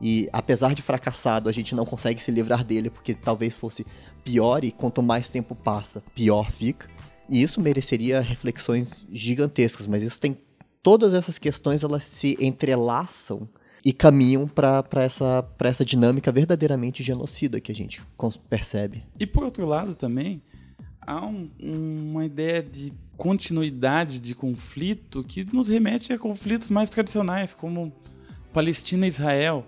E 0.00 0.28
apesar 0.32 0.74
de 0.74 0.80
fracassado, 0.80 1.48
a 1.48 1.52
gente 1.52 1.74
não 1.74 1.84
consegue 1.84 2.22
se 2.22 2.30
livrar 2.30 2.64
dele 2.64 2.88
porque 2.88 3.14
talvez 3.14 3.56
fosse 3.56 3.86
pior 4.24 4.64
e 4.64 4.72
quanto 4.72 5.02
mais 5.02 5.28
tempo 5.28 5.54
passa, 5.54 6.02
pior 6.14 6.50
fica. 6.50 6.88
E 7.28 7.42
isso 7.42 7.60
mereceria 7.60 8.20
reflexões 8.20 8.90
gigantescas, 9.12 9.86
mas 9.86 10.02
isso 10.02 10.18
tem 10.18 10.36
todas 10.82 11.12
essas 11.12 11.38
questões 11.38 11.82
elas 11.82 12.04
se 12.04 12.36
entrelaçam 12.40 13.48
e 13.84 13.92
caminham 13.92 14.46
para 14.46 14.84
essa, 15.02 15.48
essa 15.60 15.84
dinâmica 15.84 16.30
verdadeiramente 16.30 17.02
genocida 17.02 17.60
que 17.60 17.72
a 17.72 17.74
gente 17.74 18.02
percebe. 18.48 19.04
E 19.18 19.26
por 19.26 19.44
outro 19.44 19.66
lado 19.66 19.94
também, 19.94 20.42
há 21.00 21.24
um, 21.24 21.50
uma 21.60 22.24
ideia 22.24 22.62
de 22.62 22.92
continuidade 23.16 24.18
de 24.18 24.34
conflito 24.34 25.24
que 25.24 25.46
nos 25.52 25.68
remete 25.68 26.12
a 26.12 26.18
conflitos 26.18 26.70
mais 26.70 26.90
tradicionais, 26.90 27.52
como 27.52 27.92
Palestina 28.52 29.06
e 29.06 29.08
Israel 29.08 29.66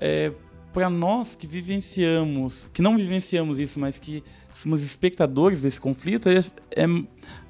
é, 0.00 0.32
para 0.72 0.90
nós 0.90 1.36
que 1.36 1.46
vivenciamos, 1.46 2.68
que 2.72 2.82
não 2.82 2.96
vivenciamos 2.96 3.58
isso, 3.58 3.78
mas 3.78 3.98
que 3.98 4.24
somos 4.52 4.82
espectadores 4.82 5.62
desse 5.62 5.80
conflito, 5.80 6.28
é, 6.28 6.38
é, 6.76 6.84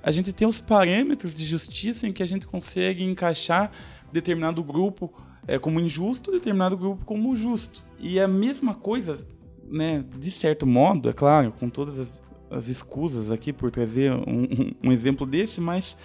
a 0.03 0.11
gente 0.13 0.33
tem 0.33 0.47
os 0.47 0.61
parâmetros 0.61 1.35
de 1.35 1.45
justiça 1.45 2.07
em 2.07 2.13
que 2.13 2.23
a 2.23 2.27
gente 2.27 2.47
consegue 2.47 3.03
encaixar 3.03 3.73
determinado 4.13 4.63
grupo 4.63 5.13
é, 5.47 5.59
como 5.59 5.81
injusto, 5.81 6.31
determinado 6.31 6.77
grupo 6.77 7.05
como 7.05 7.35
justo. 7.35 7.85
E 7.99 8.19
a 8.21 8.29
mesma 8.29 8.75
coisa, 8.75 9.27
né, 9.69 10.05
de 10.17 10.31
certo 10.31 10.67
modo, 10.67 11.09
é 11.09 11.13
claro, 11.13 11.53
com 11.59 11.69
todas 11.69 11.99
as, 11.99 12.23
as 12.51 12.69
escusas 12.69 13.31
aqui 13.31 13.53
por 13.53 13.71
trazer 13.71 14.13
um, 14.13 14.45
um, 14.45 14.89
um 14.89 14.93
exemplo 14.93 15.27
desse, 15.27 15.61
mas 15.61 15.97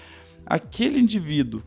aquele 0.46 1.00
indivíduo 1.00 1.62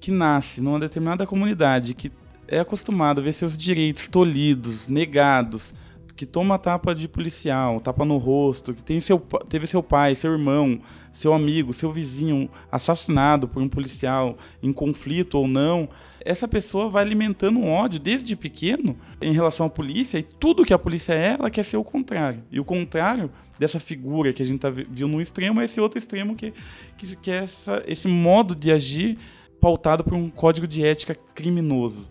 que 0.00 0.10
nasce 0.10 0.60
numa 0.60 0.78
determinada 0.78 1.26
comunidade, 1.26 1.94
que 1.94 2.10
é 2.46 2.60
acostumado 2.60 3.20
a 3.20 3.24
ver 3.24 3.32
seus 3.32 3.56
direitos 3.56 4.08
tolhidos, 4.08 4.88
negados, 4.88 5.74
que 6.18 6.26
toma 6.26 6.58
tapa 6.58 6.94
de 6.94 7.06
policial, 7.06 7.80
tapa 7.80 8.04
no 8.04 8.16
rosto, 8.16 8.74
que 8.74 8.82
tem 8.82 8.98
seu, 8.98 9.20
teve 9.48 9.68
seu 9.68 9.80
pai, 9.82 10.16
seu 10.16 10.32
irmão, 10.32 10.80
seu 11.12 11.32
amigo, 11.32 11.72
seu 11.72 11.92
vizinho 11.92 12.50
assassinado 12.72 13.46
por 13.46 13.62
um 13.62 13.68
policial 13.68 14.36
em 14.60 14.72
conflito 14.72 15.38
ou 15.38 15.46
não, 15.46 15.88
essa 16.24 16.48
pessoa 16.48 16.88
vai 16.88 17.04
alimentando 17.04 17.58
um 17.58 17.70
ódio 17.70 18.00
desde 18.00 18.34
pequeno 18.36 18.96
em 19.20 19.32
relação 19.32 19.66
à 19.66 19.70
polícia 19.70 20.18
e 20.18 20.22
tudo 20.22 20.64
que 20.64 20.74
a 20.74 20.78
polícia 20.78 21.12
é, 21.12 21.36
ela 21.38 21.50
quer 21.50 21.64
ser 21.64 21.76
o 21.76 21.84
contrário. 21.84 22.42
E 22.50 22.58
o 22.58 22.64
contrário 22.64 23.30
dessa 23.58 23.80
figura 23.80 24.32
que 24.32 24.42
a 24.42 24.46
gente 24.46 24.60
tá, 24.60 24.70
viu 24.70 25.08
no 25.08 25.20
extremo 25.20 25.60
é 25.60 25.64
esse 25.64 25.80
outro 25.80 25.98
extremo 25.98 26.34
que, 26.34 26.52
que, 26.96 27.16
que 27.16 27.30
é 27.30 27.36
essa, 27.36 27.82
esse 27.86 28.08
modo 28.08 28.54
de 28.54 28.72
agir 28.72 29.18
pautado 29.60 30.04
por 30.04 30.14
um 30.14 30.30
código 30.30 30.66
de 30.66 30.84
ética 30.84 31.16
criminoso. 31.34 32.08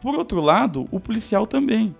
Por 0.00 0.14
outro 0.14 0.40
lado, 0.40 0.88
o 0.90 0.98
policial 0.98 1.46
também. 1.46 1.94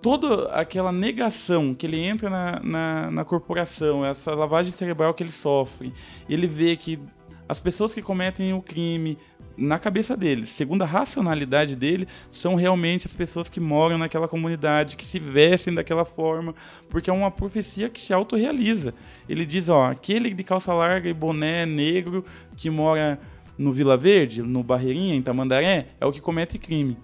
Toda 0.00 0.50
aquela 0.52 0.92
negação 0.92 1.74
que 1.74 1.84
ele 1.84 1.98
entra 1.98 2.30
na, 2.30 2.60
na, 2.60 3.10
na 3.10 3.24
corporação, 3.24 4.04
essa 4.04 4.34
lavagem 4.34 4.72
cerebral 4.72 5.12
que 5.12 5.22
ele 5.22 5.32
sofre, 5.32 5.92
ele 6.28 6.46
vê 6.46 6.76
que 6.76 6.98
as 7.48 7.58
pessoas 7.58 7.94
que 7.94 8.02
cometem 8.02 8.52
o 8.52 8.62
crime, 8.62 9.18
na 9.58 9.76
cabeça 9.76 10.16
dele, 10.16 10.46
segundo 10.46 10.82
a 10.82 10.86
racionalidade 10.86 11.74
dele, 11.74 12.06
são 12.30 12.54
realmente 12.54 13.08
as 13.08 13.12
pessoas 13.12 13.48
que 13.48 13.58
moram 13.58 13.98
naquela 13.98 14.28
comunidade, 14.28 14.96
que 14.96 15.04
se 15.04 15.18
vestem 15.18 15.74
daquela 15.74 16.04
forma, 16.04 16.54
porque 16.88 17.10
é 17.10 17.12
uma 17.12 17.30
profecia 17.30 17.88
que 17.88 18.00
se 18.00 18.12
autorrealiza. 18.12 18.94
Ele 19.28 19.44
diz, 19.44 19.68
ó, 19.68 19.90
aquele 19.90 20.32
de 20.32 20.44
calça 20.44 20.72
larga 20.72 21.08
e 21.08 21.12
boné 21.12 21.66
negro 21.66 22.24
que 22.56 22.70
mora 22.70 23.20
no 23.58 23.72
Vila 23.72 23.96
Verde, 23.96 24.42
no 24.42 24.62
Barreirinha, 24.62 25.16
em 25.16 25.22
Tamandaré, 25.22 25.88
é 26.00 26.06
o 26.06 26.12
que 26.12 26.20
comete 26.20 26.56
crime. 26.56 26.96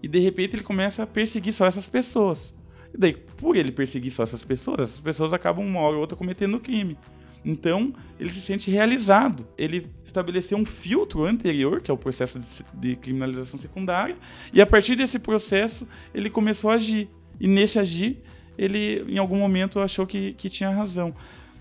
E 0.00 0.06
de 0.06 0.20
repente 0.20 0.54
ele 0.54 0.62
começa 0.62 1.02
a 1.02 1.06
perseguir 1.06 1.52
só 1.52 1.66
essas 1.66 1.88
pessoas. 1.88 2.54
E 2.94 2.98
daí, 2.98 3.14
por 3.14 3.56
ele 3.56 3.72
perseguir 3.72 4.12
só 4.12 4.22
essas 4.22 4.44
pessoas, 4.44 4.80
essas 4.80 5.00
pessoas 5.00 5.32
acabam 5.32 5.66
uma 5.66 5.80
hora 5.80 5.96
ou 5.96 6.00
outra 6.00 6.16
cometendo 6.16 6.60
crime. 6.60 6.96
Então, 7.44 7.94
ele 8.18 8.30
se 8.30 8.40
sente 8.40 8.70
realizado. 8.70 9.48
Ele 9.56 9.90
estabeleceu 10.04 10.58
um 10.58 10.64
filtro 10.64 11.24
anterior, 11.24 11.80
que 11.80 11.90
é 11.90 11.94
o 11.94 11.96
processo 11.96 12.38
de, 12.38 12.46
de, 12.74 12.96
criminalização 12.96 13.58
secundária, 13.58 14.16
e 14.52 14.60
a 14.60 14.66
partir 14.66 14.94
desse 14.94 15.18
processo, 15.18 15.86
ele 16.14 16.28
começou 16.28 16.70
a 16.70 16.74
agir. 16.74 17.08
E 17.38 17.48
nesse 17.48 17.78
agir, 17.78 18.22
ele, 18.58 19.04
em 19.08 19.18
algum 19.18 19.38
momento, 19.38 19.80
achou 19.80 20.06
que, 20.06 20.34
que 20.34 20.50
tinha 20.50 20.70
razão. 20.70 21.14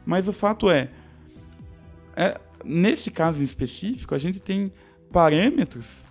Mas 0.05 0.27
o 0.27 0.33
fato 0.33 0.69
é, 0.69 0.89
é, 2.15 2.39
nesse 2.63 3.09
caso 3.09 3.41
em 3.41 3.45
específico, 3.45 4.13
a 4.13 4.17
gente 4.17 4.41
tem 4.41 4.71
parâmetros 5.11 6.05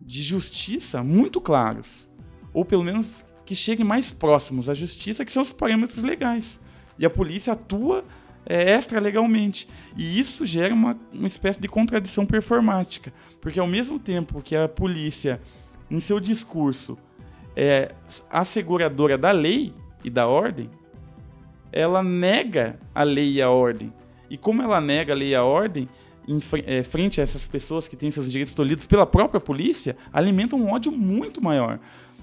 de 0.00 0.22
justiça 0.22 1.02
muito 1.02 1.40
claros, 1.40 2.10
ou 2.52 2.64
pelo 2.64 2.82
menos 2.82 3.24
que 3.44 3.54
cheguem 3.54 3.84
mais 3.84 4.10
próximos 4.10 4.70
à 4.70 4.74
justiça, 4.74 5.24
que 5.24 5.32
são 5.32 5.42
os 5.42 5.52
parâmetros 5.52 6.02
legais. 6.02 6.58
E 6.98 7.04
a 7.04 7.10
polícia 7.10 7.52
atua 7.52 8.04
é, 8.46 8.72
extra-legalmente. 8.72 9.68
E 9.96 10.18
isso 10.18 10.44
gera 10.46 10.74
uma, 10.74 10.98
uma 11.12 11.26
espécie 11.26 11.60
de 11.60 11.68
contradição 11.68 12.26
performática, 12.26 13.12
porque 13.40 13.60
ao 13.60 13.66
mesmo 13.66 13.98
tempo 13.98 14.42
que 14.42 14.56
a 14.56 14.68
polícia, 14.68 15.40
em 15.90 16.00
seu 16.00 16.20
discurso, 16.20 16.98
é 17.54 17.92
asseguradora 18.30 19.18
da 19.18 19.30
lei 19.30 19.74
e 20.04 20.10
da 20.10 20.26
ordem, 20.26 20.70
ela 21.70 22.02
nega 22.02 22.78
a 22.94 23.02
lei 23.02 23.34
e 23.34 23.42
a 23.42 23.50
ordem. 23.50 23.92
E 24.28 24.36
como 24.36 24.62
ela 24.62 24.80
nega 24.80 25.12
a 25.12 25.16
lei 25.16 25.30
e 25.30 25.34
a 25.34 25.44
ordem, 25.44 25.88
em 26.26 26.38
é, 26.66 26.82
frente 26.82 27.20
a 27.20 27.24
essas 27.24 27.44
pessoas 27.46 27.88
que 27.88 27.96
têm 27.96 28.10
seus 28.10 28.30
direitos 28.30 28.54
tolhidos 28.54 28.86
pela 28.86 29.06
própria 29.06 29.40
polícia, 29.40 29.96
alimenta 30.12 30.56
um 30.56 30.70
ódio 30.70 30.92
muito 30.92 31.42
maior. 31.42 31.78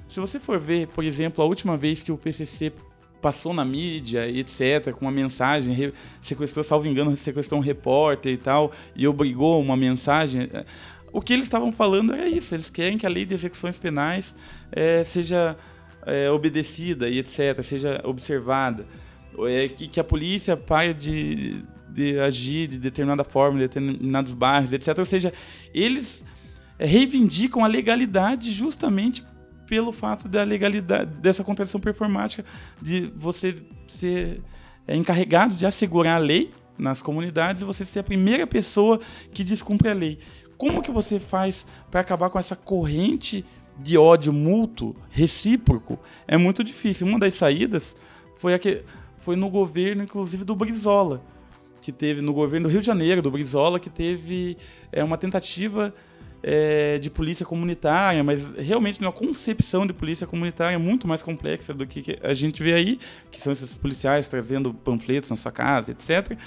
Se 0.08 0.20
você 0.20 0.40
for 0.40 0.60
ver, 0.60 0.88
por 0.88 1.04
exemplo, 1.04 1.44
a 1.44 1.48
última 1.48 1.78
vez 1.78 2.02
que 2.02 2.12
o 2.12 2.18
PCC 2.18 2.74
passou 3.22 3.54
na 3.54 3.66
mídia 3.66 4.28
etc, 4.28 4.92
com 4.92 5.06
uma 5.06 5.12
mensagem, 5.12 5.94
sequestrou, 6.22 6.64
salvo 6.64 6.88
engano, 6.88 7.16
sequestrou 7.16 7.60
um 7.60 7.64
repórter 7.64 8.34
e 8.34 8.38
tal, 8.38 8.72
e 8.96 9.08
obrigou 9.08 9.62
uma 9.62 9.76
mensagem. 9.76 10.50
É, 10.54 10.66
o 11.12 11.22
que 11.22 11.34
eles 11.34 11.46
estavam 11.46 11.72
falando 11.72 12.14
era 12.14 12.28
isso, 12.28 12.54
eles 12.54 12.70
querem 12.70 12.98
que 12.98 13.06
a 13.06 13.10
lei 13.10 13.26
de 13.26 13.34
execuções 13.34 13.78
penais 13.78 14.36
é, 14.72 15.04
seja 15.04 15.58
é, 16.06 16.30
obedecida 16.30 17.10
e 17.10 17.20
etc, 17.20 17.62
seja 17.64 18.02
observada, 18.04 18.86
é, 19.48 19.68
que, 19.68 19.88
que 19.88 20.00
a 20.00 20.04
polícia 20.04 20.56
pare 20.56 20.94
de, 20.94 21.64
de 21.90 22.20
agir 22.20 22.68
de 22.68 22.78
determinada 22.78 23.24
forma, 23.24 23.58
em 23.58 23.62
determinados 23.62 24.34
bairros, 24.34 24.72
etc. 24.72 24.98
Ou 24.98 25.06
seja, 25.06 25.34
eles 25.74 26.26
reivindicam 26.78 27.64
a 27.64 27.68
legalidade 27.68 28.52
justamente 28.52 29.24
pelo 29.70 29.92
fato 29.92 30.28
da 30.28 30.44
legalidade, 30.44 31.12
dessa 31.18 31.44
contradição 31.44 31.80
performática, 31.80 32.44
de 32.82 33.14
você 33.16 33.56
ser 33.88 34.42
é, 34.88 34.96
encarregado 34.96 35.54
de 35.54 35.64
assegurar 35.64 36.16
a 36.16 36.18
lei 36.18 36.52
nas 36.76 37.04
comunidades 37.04 37.62
e 37.62 37.66
você 37.66 37.86
ser 37.86 38.00
a 38.00 38.04
primeira 38.04 38.48
pessoa 38.48 39.00
que 39.32 39.44
descumpre 39.44 39.90
a 39.90 39.94
lei. 39.94 40.18
Como 40.58 40.82
que 40.82 40.90
você 40.90 41.20
faz 41.20 41.68
para 41.92 42.02
acabar 42.02 42.32
com 42.32 42.40
essa 42.40 42.56
corrente 42.56 43.46
de 43.78 43.96
ódio 43.96 44.34
mútuo, 44.34 44.96
recíproco? 45.12 46.00
É 46.28 46.36
muito 46.36 46.64
difícil. 46.64 47.06
Uma 47.06 47.20
das 47.20 47.36
saídas 47.36 47.96
foi, 48.40 48.56
a 48.56 48.60
que, 48.60 48.84
foi 49.18 49.36
no 49.36 49.52
governo, 49.52 50.02
inclusive, 50.02 50.44
do 50.44 50.56
Brizola, 50.56 51.24
que 51.80 51.92
teve 51.92 52.22
no 52.22 52.34
governo 52.34 52.68
do 52.68 52.72
Rio 52.72 52.82
de 52.82 52.88
Janeiro, 52.88 53.22
do 53.22 53.30
Brizola, 53.30 53.80
que 53.80 53.90
teve 53.90 54.58
é, 54.92 55.04
uma 55.04 55.18
tentativa 55.18 55.94
é, 56.42 56.98
de 56.98 57.10
polícia 57.10 57.46
comunitária, 57.46 58.24
mas 58.24 58.50
realmente 58.50 59.00
uma 59.00 59.12
concepção 59.12 59.86
de 59.86 59.94
polícia 59.94 60.26
comunitária 60.26 60.78
muito 60.80 61.08
mais 61.08 61.22
complexa 61.22 61.74
do 61.74 61.86
que 61.86 62.18
a 62.22 62.34
gente 62.34 62.64
vê 62.64 62.74
aí, 62.74 63.00
que 63.32 63.42
são 63.42 63.52
esses 63.52 63.76
policiais 63.76 64.28
trazendo 64.28 64.74
panfletos 64.74 65.30
na 65.30 65.36
sua 65.36 65.52
casa, 65.52 65.92
etc. 65.92 66.38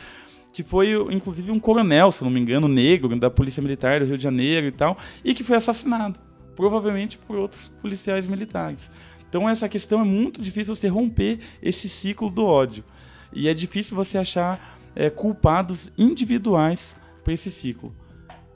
Que 0.52 0.62
foi, 0.62 0.92
inclusive, 1.10 1.50
um 1.50 1.58
coronel, 1.58 2.12
se 2.12 2.24
não 2.24 2.30
me 2.30 2.40
engano, 2.40 2.68
negro, 2.68 3.18
da 3.18 3.30
Polícia 3.30 3.62
Militar 3.62 4.00
do 4.00 4.06
Rio 4.06 4.16
de 4.16 4.22
Janeiro 4.22 4.66
e 4.66 4.72
tal, 4.72 4.98
e 5.24 5.34
que 5.34 5.44
foi 5.44 5.56
assassinado, 5.56 6.18
provavelmente 6.54 7.18
por 7.18 7.36
outros 7.36 7.68
policiais 7.80 8.26
militares. 8.26 8.90
Então, 9.28 9.48
essa 9.48 9.68
questão 9.68 10.00
é 10.00 10.04
muito 10.04 10.42
difícil 10.42 10.74
você 10.74 10.88
romper 10.88 11.38
esse 11.62 11.88
ciclo 11.88 12.28
do 12.28 12.44
ódio. 12.44 12.84
E 13.32 13.48
é 13.48 13.54
difícil 13.54 13.96
você 13.96 14.18
achar 14.18 14.78
é, 14.94 15.08
culpados 15.08 15.90
individuais 15.96 16.94
para 17.24 17.32
esse 17.32 17.50
ciclo 17.50 17.94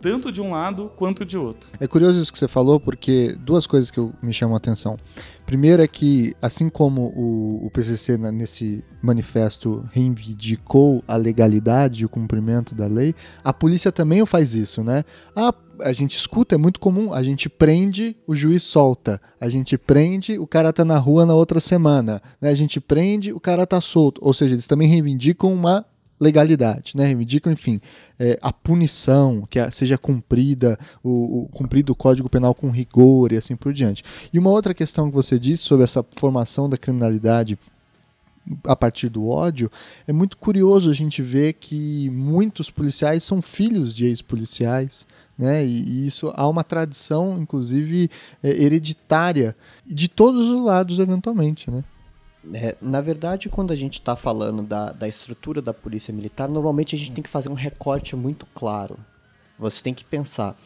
tanto 0.07 0.31
de 0.31 0.41
um 0.41 0.53
lado 0.53 0.89
quanto 0.95 1.25
de 1.25 1.37
outro. 1.37 1.69
É 1.81 1.87
curioso 1.89 2.23
isso 2.23 2.33
que 2.33 2.39
você 2.39 2.47
falou, 2.47 2.79
porque 2.79 3.37
duas 3.41 3.67
coisas 3.67 3.91
que 3.91 3.99
eu, 3.99 4.13
me 4.23 4.33
chamam 4.33 4.55
a 4.55 4.59
atenção. 4.59 4.97
Primeiro 5.45 5.83
é 5.83 5.89
que, 5.89 6.33
assim 6.41 6.69
como 6.69 7.13
o, 7.17 7.67
o 7.67 7.71
PCC 7.73 8.17
nesse 8.17 8.85
manifesto 9.03 9.85
reivindicou 9.91 11.03
a 11.09 11.17
legalidade 11.17 12.03
e 12.03 12.07
o 12.07 12.09
cumprimento 12.09 12.73
da 12.73 12.87
lei, 12.87 13.17
a 13.43 13.53
polícia 13.53 13.91
também 13.91 14.25
faz 14.25 14.55
isso, 14.55 14.85
né? 14.85 15.03
A, 15.35 15.53
a 15.81 15.93
gente 15.93 16.17
escuta, 16.17 16.55
é 16.55 16.59
muito 16.59 16.79
comum, 16.79 17.13
a 17.13 17.25
gente 17.25 17.49
prende, 17.49 18.17
o 18.29 18.37
juiz 18.37 18.63
solta. 18.63 19.19
A 19.41 19.49
gente 19.49 19.77
prende, 19.77 20.39
o 20.39 20.47
cara 20.47 20.73
tá 20.73 20.85
na 20.85 20.99
rua 20.99 21.27
na 21.27 21.35
outra 21.35 21.59
semana. 21.59 22.23
Né? 22.41 22.49
A 22.49 22.55
gente 22.55 22.81
prende, 22.81 23.33
o 23.33 23.41
cara 23.41 23.67
tá 23.67 23.81
solto. 23.81 24.21
Ou 24.23 24.33
seja, 24.33 24.55
eles 24.55 24.69
também 24.69 24.87
reivindicam 24.87 25.53
uma 25.53 25.85
legalidade, 26.19 26.93
né? 26.95 27.07
Reivindicam, 27.07 27.53
enfim, 27.53 27.81
é, 28.19 28.39
a 28.41 28.53
punição, 28.53 29.47
que 29.49 29.59
seja 29.71 29.99
cumprida, 29.99 30.79
o, 31.03 31.43
o, 31.43 31.49
cumprido 31.53 31.93
o 31.93 31.97
Código 31.97 32.29
Penal 32.29 32.55
com 32.55 32.71
rigor 32.71 33.33
e 33.33 33.37
assim 33.37 33.55
por 33.57 33.73
diante. 33.73 34.03
E 34.33 34.39
uma 34.39 34.51
outra 34.51 34.75
questão 34.75 35.09
que 35.09 35.15
você 35.15 35.39
disse 35.39 35.63
sobre 35.63 35.85
essa 35.85 36.05
formação 36.17 36.69
da 36.69 36.79
criminalidade 36.79 37.59
a 38.65 38.77
partir 38.77 39.09
do 39.09 39.29
ódio, 39.29 39.71
é 40.07 40.13
muito 40.13 40.37
curioso 40.37 40.89
a 40.89 40.95
gente 40.95 41.21
ver 41.21 41.55
que 41.55 42.09
muitos 42.11 42.71
policiais 42.71 43.25
são 43.25 43.43
filhos 43.43 43.93
de 43.95 44.07
ex-policiais, 44.07 45.05
né? 45.37 45.67
E, 45.67 45.83
e, 45.83 46.07
isso 46.07 46.33
há 46.35 46.49
uma 46.49 46.63
tradição, 46.63 47.39
inclusive, 47.41 48.09
é, 48.43 48.51
hereditária 48.51 49.57
de 49.85 50.09
todos 50.09 50.49
os 50.49 50.65
lados, 50.65 50.99
eventualmente, 50.99 51.71
né? 51.71 51.83
É, 52.55 52.77
na 52.81 53.01
verdade, 53.01 53.49
quando 53.49 53.73
a 53.73 53.77
gente 53.77 53.95
está 53.95 54.15
falando 54.15 54.63
da, 54.63 54.93
da 54.93 55.09
estrutura 55.09 55.61
da 55.61 55.75
polícia 55.75 56.13
militar, 56.13 56.49
normalmente 56.49 56.95
a 56.95 56.99
gente 56.99 57.13
tem 57.13 57.23
que 57.23 57.31
fazer 57.31 57.49
um 57.49 57.55
recorte 57.55 58.15
muito 58.15 58.47
claro. 58.55 58.99
Você 59.59 59.83
tem 59.83 59.95
que 59.95 60.05
pensar 60.05 60.57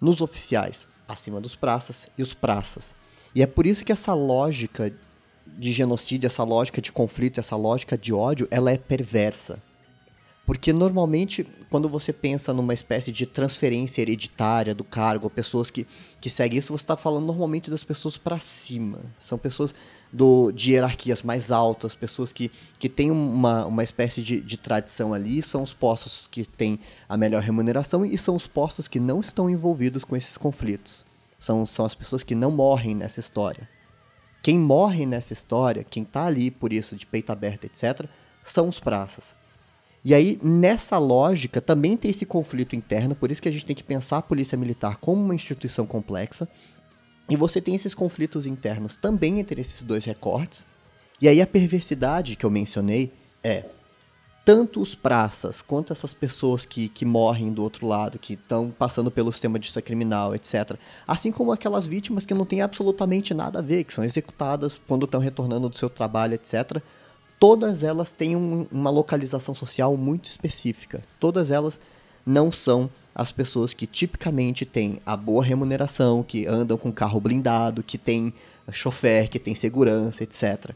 nos 0.00 0.20
oficiais 0.20 0.86
acima 1.08 1.40
dos 1.40 1.54
praças 1.54 2.08
e 2.18 2.22
os 2.22 2.34
praças. 2.34 2.94
E 3.34 3.42
é 3.42 3.46
por 3.46 3.66
isso 3.66 3.84
que 3.84 3.92
essa 3.92 4.12
lógica 4.14 4.92
de 5.46 5.72
genocídio, 5.72 6.26
essa 6.26 6.44
lógica 6.44 6.80
de 6.80 6.92
conflito, 6.92 7.38
essa 7.38 7.56
lógica 7.56 7.96
de 7.96 8.12
ódio, 8.12 8.48
ela 8.50 8.70
é 8.70 8.78
perversa. 8.78 9.62
Porque 10.46 10.72
normalmente, 10.72 11.46
quando 11.70 11.88
você 11.88 12.12
pensa 12.12 12.52
numa 12.52 12.74
espécie 12.74 13.10
de 13.10 13.24
transferência 13.24 14.02
hereditária 14.02 14.74
do 14.74 14.84
cargo, 14.84 15.30
pessoas 15.30 15.70
que, 15.70 15.86
que 16.20 16.28
seguem 16.28 16.58
isso, 16.58 16.72
você 16.72 16.84
está 16.84 16.96
falando 16.96 17.24
normalmente 17.24 17.70
das 17.70 17.82
pessoas 17.82 18.18
para 18.18 18.38
cima. 18.38 19.00
São 19.18 19.38
pessoas 19.38 19.74
do, 20.14 20.52
de 20.52 20.72
hierarquias 20.72 21.22
mais 21.22 21.50
altas, 21.50 21.94
pessoas 21.94 22.32
que, 22.32 22.50
que 22.78 22.88
têm 22.88 23.10
uma, 23.10 23.66
uma 23.66 23.82
espécie 23.82 24.22
de, 24.22 24.40
de 24.40 24.56
tradição 24.56 25.12
ali, 25.12 25.42
são 25.42 25.62
os 25.62 25.74
postos 25.74 26.28
que 26.30 26.48
têm 26.48 26.78
a 27.08 27.16
melhor 27.16 27.42
remuneração 27.42 28.06
e 28.06 28.16
são 28.16 28.36
os 28.36 28.46
postos 28.46 28.86
que 28.86 29.00
não 29.00 29.20
estão 29.20 29.50
envolvidos 29.50 30.04
com 30.04 30.16
esses 30.16 30.38
conflitos. 30.38 31.04
São, 31.36 31.66
são 31.66 31.84
as 31.84 31.94
pessoas 31.94 32.22
que 32.22 32.34
não 32.34 32.52
morrem 32.52 32.94
nessa 32.94 33.18
história. 33.18 33.68
Quem 34.40 34.56
morre 34.56 35.04
nessa 35.04 35.32
história, 35.32 35.82
quem 35.82 36.04
está 36.04 36.26
ali 36.26 36.50
por 36.50 36.72
isso, 36.72 36.94
de 36.94 37.06
peito 37.06 37.32
aberto, 37.32 37.64
etc., 37.64 38.06
são 38.42 38.68
os 38.68 38.78
praças. 38.78 39.34
E 40.04 40.14
aí, 40.14 40.38
nessa 40.42 40.98
lógica, 40.98 41.62
também 41.62 41.96
tem 41.96 42.10
esse 42.10 42.26
conflito 42.26 42.76
interno, 42.76 43.14
por 43.16 43.32
isso 43.32 43.40
que 43.42 43.48
a 43.48 43.52
gente 43.52 43.64
tem 43.64 43.74
que 43.74 43.82
pensar 43.82 44.18
a 44.18 44.22
polícia 44.22 44.56
militar 44.56 44.98
como 44.98 45.24
uma 45.24 45.34
instituição 45.34 45.86
complexa. 45.86 46.46
E 47.28 47.36
você 47.36 47.60
tem 47.60 47.74
esses 47.74 47.94
conflitos 47.94 48.46
internos 48.46 48.96
também 48.96 49.40
entre 49.40 49.60
esses 49.60 49.82
dois 49.82 50.04
recortes. 50.04 50.66
E 51.20 51.28
aí 51.28 51.40
a 51.40 51.46
perversidade 51.46 52.36
que 52.36 52.44
eu 52.44 52.50
mencionei 52.50 53.12
é 53.42 53.64
tanto 54.44 54.80
os 54.82 54.94
praças 54.94 55.62
quanto 55.62 55.90
essas 55.90 56.12
pessoas 56.12 56.66
que, 56.66 56.90
que 56.90 57.06
morrem 57.06 57.50
do 57.50 57.62
outro 57.62 57.86
lado, 57.86 58.18
que 58.18 58.34
estão 58.34 58.70
passando 58.70 59.10
pelo 59.10 59.32
sistema 59.32 59.58
de 59.58 59.66
justiça 59.66 59.80
criminal, 59.80 60.34
etc. 60.34 60.76
Assim 61.06 61.32
como 61.32 61.50
aquelas 61.50 61.86
vítimas 61.86 62.26
que 62.26 62.34
não 62.34 62.44
têm 62.44 62.60
absolutamente 62.60 63.32
nada 63.32 63.60
a 63.60 63.62
ver, 63.62 63.84
que 63.84 63.94
são 63.94 64.04
executadas 64.04 64.78
quando 64.86 65.06
estão 65.06 65.20
retornando 65.20 65.68
do 65.68 65.76
seu 65.76 65.88
trabalho, 65.88 66.34
etc 66.34 66.82
todas 67.38 67.82
elas 67.82 68.10
têm 68.10 68.36
um, 68.36 68.66
uma 68.72 68.88
localização 68.88 69.54
social 69.54 69.96
muito 69.98 70.30
específica. 70.30 71.02
Todas 71.20 71.50
elas 71.50 71.78
não 72.26 72.50
são 72.50 72.90
as 73.14 73.30
pessoas 73.30 73.72
que 73.72 73.86
tipicamente 73.86 74.64
têm 74.64 75.00
a 75.06 75.16
boa 75.16 75.44
remuneração, 75.44 76.22
que 76.22 76.46
andam 76.46 76.76
com 76.76 76.92
carro 76.92 77.20
blindado, 77.20 77.82
que 77.82 77.96
tem 77.96 78.34
chofer, 78.72 79.28
que 79.28 79.38
tem 79.38 79.54
segurança, 79.54 80.24
etc. 80.24 80.72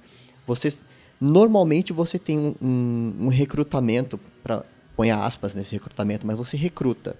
Você, 0.46 0.72
normalmente 1.20 1.92
você 1.92 2.18
tem 2.18 2.38
um, 2.38 2.54
um, 2.60 3.14
um 3.22 3.28
recrutamento, 3.28 4.20
para 4.42 4.64
põe 4.96 5.10
aspas 5.10 5.54
nesse 5.54 5.74
recrutamento, 5.74 6.26
mas 6.26 6.36
você 6.36 6.56
recruta 6.56 7.16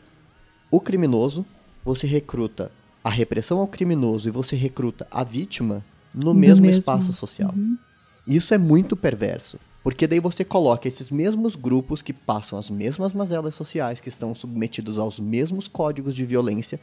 o 0.70 0.80
criminoso, 0.80 1.46
você 1.84 2.06
recruta 2.06 2.72
a 3.04 3.08
repressão 3.08 3.58
ao 3.60 3.68
criminoso 3.68 4.28
e 4.28 4.32
você 4.32 4.56
recruta 4.56 5.06
a 5.10 5.22
vítima 5.22 5.84
no, 6.12 6.34
mesmo, 6.34 6.66
mesmo, 6.66 6.78
espaço 6.78 7.12
social. 7.12 7.54
Uhum. 7.56 7.78
Isso 8.26 8.52
é 8.52 8.58
muito 8.58 8.96
perverso. 8.96 9.58
Porque 9.88 10.06
daí 10.06 10.20
você 10.20 10.44
coloca 10.44 10.86
esses 10.86 11.10
mesmos 11.10 11.56
grupos 11.56 12.02
que 12.02 12.12
passam 12.12 12.58
as 12.58 12.68
mesmas 12.68 13.14
mazelas 13.14 13.54
sociais, 13.54 14.02
que 14.02 14.10
estão 14.10 14.34
submetidos 14.34 14.98
aos 14.98 15.18
mesmos 15.18 15.66
códigos 15.66 16.14
de 16.14 16.26
violência, 16.26 16.78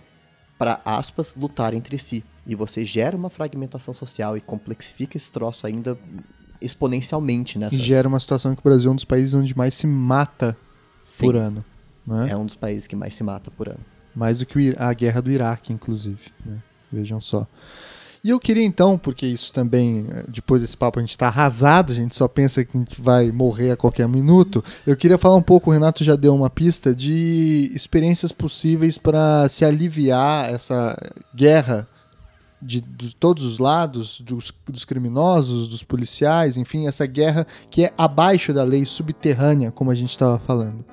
para, 0.58 0.82
aspas, 0.84 1.36
lutar 1.36 1.76
entre 1.76 2.00
si. 2.00 2.24
E 2.48 2.56
você 2.56 2.84
gera 2.84 3.16
uma 3.16 3.30
fragmentação 3.30 3.94
social 3.94 4.36
e 4.36 4.42
complexifica 4.42 5.18
esse 5.18 5.32
troço 5.32 5.68
ainda 5.68 5.96
exponencialmente 6.60 7.60
nessa. 7.60 7.76
E 7.76 7.80
gera 7.80 8.08
uma 8.08 8.20
situação 8.20 8.56
que 8.56 8.62
o 8.62 8.64
Brasil 8.64 8.90
é 8.90 8.94
um 8.94 8.96
dos 8.96 9.06
países 9.06 9.36
onde 9.36 9.56
mais 9.56 9.76
se 9.76 9.86
mata 9.86 10.58
Sim. 11.00 11.26
por 11.28 11.36
ano. 11.36 11.64
Não 12.08 12.24
é? 12.24 12.32
é 12.32 12.36
um 12.36 12.44
dos 12.48 12.56
países 12.56 12.88
que 12.88 12.96
mais 12.96 13.14
se 13.14 13.24
mata 13.24 13.52
por 13.52 13.70
ano. 13.70 13.86
Mais 14.16 14.40
do 14.40 14.48
que 14.48 14.74
a 14.80 14.92
guerra 14.94 15.22
do 15.22 15.30
Iraque, 15.30 15.72
inclusive. 15.72 16.32
Né? 16.44 16.58
Vejam 16.92 17.22
só. 17.22 17.46
E 18.26 18.32
eu 18.32 18.40
queria 18.40 18.64
então, 18.64 18.98
porque 18.98 19.28
isso 19.28 19.54
também, 19.54 20.08
eh, 20.10 20.26
depois 20.28 20.60
desse 20.60 20.76
papo, 20.76 20.98
a 20.98 21.02
gente 21.04 21.12
está 21.12 21.28
arrasado, 21.28 21.94
a 21.94 21.96
gente 21.96 22.16
só 22.16 22.28
pensa 22.28 22.66
que 22.66 22.76
a 22.76 22.80
gente 22.80 23.00
vai 23.00 23.32
morrer 23.32 23.70
a 23.70 23.78
qualquer 23.78 24.08
minuto. 24.10 24.66
Eu 24.84 24.98
queria 24.98 25.20
falar 25.20 25.36
um 25.36 25.44
pouco, 25.44 25.70
o 25.70 25.74
Renato 25.74 26.04
já 26.04 26.16
deu 26.16 26.34
uma 26.34 26.50
pista 26.50 26.96
de 26.96 27.70
experiências 27.72 28.32
possíveis 28.32 28.98
para 28.98 29.48
se 29.48 29.64
aliviar 29.64 30.52
essa 30.52 30.98
guerra 31.36 31.88
de, 32.60 32.82
de 32.82 33.16
todos 33.16 33.44
os 33.44 33.60
lados, 33.60 34.20
dos, 34.20 34.52
dos, 34.68 34.84
criminosos, 34.84 35.68
dos 35.68 35.84
policiais, 35.84 36.58
enfim, 36.58 36.88
essa 36.88 37.06
guerra 37.06 37.46
que 37.70 37.84
é 37.84 37.94
abaixo 37.96 38.52
da 38.52 38.64
lei 38.64 38.86
subterrânea, 38.86 39.70
como 39.70 39.92
a 39.92 39.96
gente 39.96 40.10
estava 40.10 40.40
falando. 40.40 40.84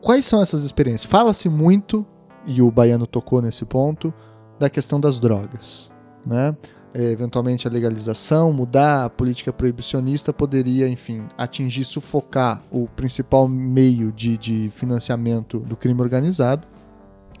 Quais 0.00 0.24
são 0.24 0.40
essas 0.40 0.62
experiências? 0.62 1.04
Fala-se 1.04 1.50
muito, 1.50 2.06
e 2.46 2.62
o 2.62 2.70
Baiano 2.70 3.06
tocou 3.06 3.42
nesse 3.42 3.66
ponto, 3.66 4.10
da 4.58 4.70
questão 4.70 4.98
das 4.98 5.20
drogas. 5.20 5.90
Né? 6.28 6.54
É, 6.92 7.10
eventualmente 7.10 7.66
a 7.66 7.70
legalização, 7.70 8.52
mudar 8.52 9.04
a 9.04 9.10
política 9.10 9.52
proibicionista 9.52 10.32
poderia, 10.32 10.88
enfim, 10.88 11.26
atingir, 11.36 11.84
sufocar 11.84 12.62
o 12.70 12.86
principal 12.88 13.48
meio 13.48 14.12
de, 14.12 14.36
de 14.36 14.70
financiamento 14.70 15.58
do 15.60 15.76
crime 15.76 16.00
organizado. 16.00 16.66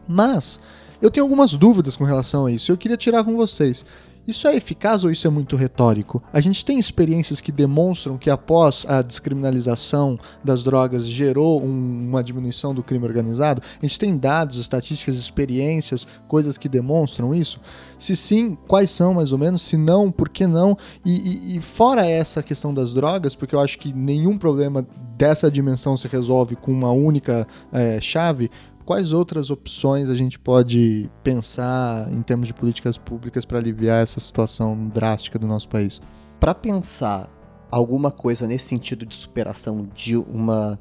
Mas 0.06 0.58
eu 1.00 1.10
tenho 1.10 1.24
algumas 1.24 1.54
dúvidas 1.54 1.96
com 1.96 2.04
relação 2.04 2.46
a 2.46 2.52
isso. 2.52 2.72
Eu 2.72 2.76
queria 2.76 2.96
tirar 2.96 3.24
com 3.24 3.36
vocês. 3.36 3.84
Isso 4.28 4.46
é 4.46 4.54
eficaz 4.54 5.04
ou 5.04 5.10
isso 5.10 5.26
é 5.26 5.30
muito 5.30 5.56
retórico? 5.56 6.22
A 6.30 6.38
gente 6.38 6.62
tem 6.62 6.78
experiências 6.78 7.40
que 7.40 7.50
demonstram 7.50 8.18
que 8.18 8.28
após 8.28 8.84
a 8.86 9.00
descriminalização 9.00 10.18
das 10.44 10.62
drogas 10.62 11.06
gerou 11.06 11.62
um, 11.62 12.08
uma 12.08 12.22
diminuição 12.22 12.74
do 12.74 12.82
crime 12.82 13.06
organizado? 13.06 13.62
A 13.82 13.86
gente 13.86 13.98
tem 13.98 14.14
dados, 14.18 14.58
estatísticas, 14.58 15.16
experiências, 15.16 16.06
coisas 16.26 16.58
que 16.58 16.68
demonstram 16.68 17.34
isso? 17.34 17.58
Se 17.98 18.14
sim, 18.14 18.54
quais 18.66 18.90
são 18.90 19.14
mais 19.14 19.32
ou 19.32 19.38
menos? 19.38 19.62
Se 19.62 19.78
não, 19.78 20.10
por 20.12 20.28
que 20.28 20.46
não? 20.46 20.76
E, 21.06 21.54
e, 21.54 21.56
e 21.56 21.62
fora 21.62 22.06
essa 22.06 22.42
questão 22.42 22.74
das 22.74 22.92
drogas, 22.92 23.34
porque 23.34 23.54
eu 23.54 23.60
acho 23.60 23.78
que 23.78 23.94
nenhum 23.94 24.36
problema 24.36 24.86
dessa 25.16 25.50
dimensão 25.50 25.96
se 25.96 26.06
resolve 26.06 26.54
com 26.54 26.70
uma 26.70 26.92
única 26.92 27.46
é, 27.72 27.98
chave, 28.00 28.50
quais 28.88 29.12
outras 29.12 29.50
opções 29.50 30.08
a 30.08 30.14
gente 30.14 30.38
pode 30.38 31.10
pensar 31.22 32.10
em 32.10 32.22
termos 32.22 32.46
de 32.46 32.54
políticas 32.54 32.96
públicas 32.96 33.44
para 33.44 33.58
aliviar 33.58 34.02
essa 34.02 34.18
situação 34.18 34.88
drástica 34.88 35.38
do 35.38 35.46
nosso 35.46 35.68
país? 35.68 36.00
Para 36.40 36.54
pensar 36.54 37.28
alguma 37.70 38.10
coisa 38.10 38.46
nesse 38.46 38.66
sentido 38.66 39.04
de 39.04 39.14
superação 39.14 39.86
de 39.94 40.16
uma 40.16 40.80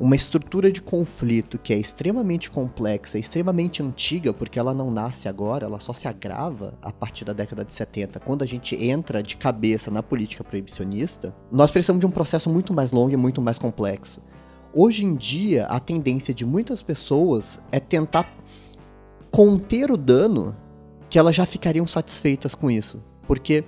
uma 0.00 0.16
estrutura 0.16 0.72
de 0.72 0.80
conflito 0.80 1.58
que 1.58 1.74
é 1.74 1.76
extremamente 1.76 2.50
complexa, 2.50 3.18
extremamente 3.18 3.82
antiga, 3.82 4.32
porque 4.32 4.58
ela 4.58 4.72
não 4.72 4.90
nasce 4.90 5.28
agora, 5.28 5.66
ela 5.66 5.78
só 5.78 5.92
se 5.92 6.08
agrava 6.08 6.72
a 6.80 6.90
partir 6.90 7.26
da 7.26 7.34
década 7.34 7.66
de 7.66 7.74
70, 7.74 8.18
quando 8.20 8.42
a 8.42 8.46
gente 8.46 8.74
entra 8.82 9.22
de 9.22 9.36
cabeça 9.36 9.90
na 9.90 10.02
política 10.02 10.42
proibicionista, 10.42 11.36
nós 11.52 11.70
precisamos 11.70 12.00
de 12.00 12.06
um 12.06 12.10
processo 12.10 12.48
muito 12.48 12.72
mais 12.72 12.92
longo 12.92 13.12
e 13.12 13.16
muito 13.18 13.42
mais 13.42 13.58
complexo. 13.58 14.22
Hoje 14.72 15.04
em 15.04 15.14
dia, 15.16 15.66
a 15.66 15.80
tendência 15.80 16.32
de 16.32 16.46
muitas 16.46 16.80
pessoas 16.82 17.60
é 17.72 17.80
tentar 17.80 18.32
conter 19.30 19.90
o 19.90 19.96
dano 19.96 20.56
que 21.08 21.18
elas 21.18 21.34
já 21.34 21.44
ficariam 21.44 21.86
satisfeitas 21.86 22.54
com 22.54 22.70
isso. 22.70 23.02
Porque 23.26 23.64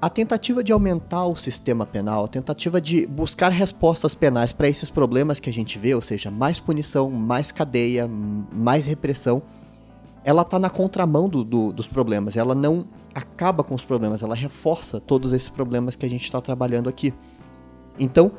a 0.00 0.08
tentativa 0.08 0.62
de 0.62 0.72
aumentar 0.72 1.26
o 1.26 1.34
sistema 1.34 1.84
penal, 1.84 2.24
a 2.24 2.28
tentativa 2.28 2.80
de 2.80 3.04
buscar 3.06 3.50
respostas 3.50 4.14
penais 4.14 4.52
para 4.52 4.68
esses 4.68 4.88
problemas 4.88 5.40
que 5.40 5.50
a 5.50 5.52
gente 5.52 5.76
vê, 5.76 5.92
ou 5.92 6.00
seja, 6.00 6.30
mais 6.30 6.60
punição, 6.60 7.10
mais 7.10 7.50
cadeia, 7.50 8.08
mais 8.52 8.86
repressão, 8.86 9.42
ela 10.22 10.42
está 10.42 10.60
na 10.60 10.70
contramão 10.70 11.28
do, 11.28 11.42
do, 11.42 11.72
dos 11.72 11.88
problemas. 11.88 12.36
Ela 12.36 12.54
não 12.54 12.86
acaba 13.12 13.64
com 13.64 13.74
os 13.74 13.84
problemas, 13.84 14.22
ela 14.22 14.36
reforça 14.36 15.00
todos 15.00 15.32
esses 15.32 15.48
problemas 15.48 15.96
que 15.96 16.06
a 16.06 16.08
gente 16.10 16.22
está 16.22 16.40
trabalhando 16.40 16.88
aqui. 16.88 17.12
Então, 17.98 18.30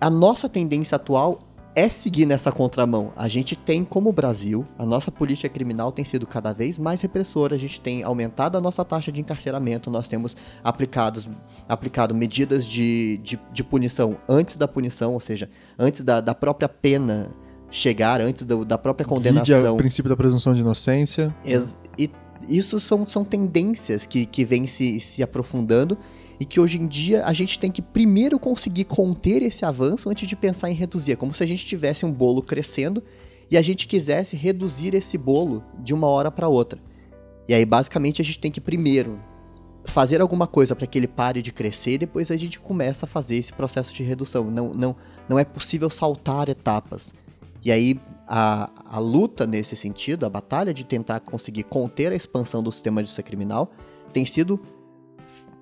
a 0.00 0.08
nossa 0.08 0.48
tendência 0.48 0.96
atual 0.96 1.40
é 1.74 1.88
seguir 1.88 2.26
nessa 2.26 2.50
contramão. 2.50 3.12
A 3.16 3.28
gente 3.28 3.54
tem, 3.54 3.84
como 3.84 4.12
Brasil, 4.12 4.66
a 4.78 4.84
nossa 4.84 5.10
política 5.10 5.48
criminal 5.48 5.92
tem 5.92 6.04
sido 6.04 6.26
cada 6.26 6.52
vez 6.52 6.78
mais 6.78 7.00
repressora, 7.00 7.54
a 7.54 7.58
gente 7.58 7.80
tem 7.80 8.02
aumentado 8.02 8.58
a 8.58 8.60
nossa 8.60 8.84
taxa 8.84 9.12
de 9.12 9.20
encarceramento, 9.20 9.90
nós 9.90 10.08
temos 10.08 10.36
aplicados, 10.64 11.28
aplicado 11.68 12.14
medidas 12.14 12.66
de, 12.66 13.20
de, 13.22 13.38
de 13.52 13.62
punição 13.62 14.16
antes 14.28 14.56
da 14.56 14.66
punição, 14.66 15.14
ou 15.14 15.20
seja, 15.20 15.48
antes 15.78 16.02
da, 16.02 16.20
da 16.20 16.34
própria 16.34 16.68
pena 16.68 17.30
chegar, 17.70 18.20
antes 18.20 18.44
do, 18.44 18.64
da 18.64 18.76
própria 18.76 19.06
condenação. 19.06 19.74
o 19.74 19.78
princípio 19.78 20.08
da 20.08 20.16
presunção 20.16 20.54
de 20.54 20.60
inocência. 20.60 21.34
Ex 21.44 21.78
e 21.96 22.10
isso 22.48 22.80
são, 22.80 23.06
são 23.06 23.22
tendências 23.22 24.06
que, 24.06 24.26
que 24.26 24.44
vêm 24.44 24.66
se, 24.66 24.98
se 24.98 25.22
aprofundando 25.22 25.96
e 26.40 26.46
que 26.46 26.58
hoje 26.58 26.80
em 26.80 26.86
dia 26.86 27.22
a 27.26 27.34
gente 27.34 27.58
tem 27.58 27.70
que 27.70 27.82
primeiro 27.82 28.38
conseguir 28.38 28.84
conter 28.84 29.42
esse 29.42 29.62
avanço 29.62 30.08
antes 30.08 30.26
de 30.26 30.34
pensar 30.34 30.70
em 30.70 30.74
reduzir. 30.74 31.12
É 31.12 31.16
como 31.16 31.34
se 31.34 31.42
a 31.44 31.46
gente 31.46 31.66
tivesse 31.66 32.06
um 32.06 32.10
bolo 32.10 32.40
crescendo 32.40 33.04
e 33.50 33.58
a 33.58 33.62
gente 33.62 33.86
quisesse 33.86 34.36
reduzir 34.36 34.94
esse 34.94 35.18
bolo 35.18 35.62
de 35.78 35.92
uma 35.92 36.06
hora 36.06 36.30
para 36.30 36.48
outra. 36.48 36.80
E 37.46 37.52
aí 37.52 37.66
basicamente 37.66 38.22
a 38.22 38.24
gente 38.24 38.38
tem 38.38 38.50
que 38.50 38.60
primeiro 38.60 39.20
fazer 39.84 40.22
alguma 40.22 40.46
coisa 40.46 40.74
para 40.74 40.86
que 40.86 40.98
ele 40.98 41.08
pare 41.08 41.42
de 41.42 41.52
crescer 41.52 41.92
e 41.92 41.98
depois 41.98 42.30
a 42.30 42.36
gente 42.38 42.58
começa 42.58 43.04
a 43.04 43.08
fazer 43.08 43.36
esse 43.36 43.52
processo 43.52 43.92
de 43.92 44.02
redução. 44.02 44.50
Não, 44.50 44.72
não, 44.72 44.96
não 45.28 45.38
é 45.38 45.44
possível 45.44 45.90
saltar 45.90 46.48
etapas. 46.48 47.14
E 47.62 47.70
aí 47.70 48.00
a, 48.26 48.70
a 48.86 48.98
luta 48.98 49.46
nesse 49.46 49.76
sentido, 49.76 50.24
a 50.24 50.30
batalha 50.30 50.72
de 50.72 50.84
tentar 50.84 51.20
conseguir 51.20 51.64
conter 51.64 52.12
a 52.12 52.16
expansão 52.16 52.62
do 52.62 52.72
sistema 52.72 53.02
de 53.02 53.08
justiça 53.08 53.22
criminal, 53.22 53.70
tem 54.12 54.24
sido 54.24 54.58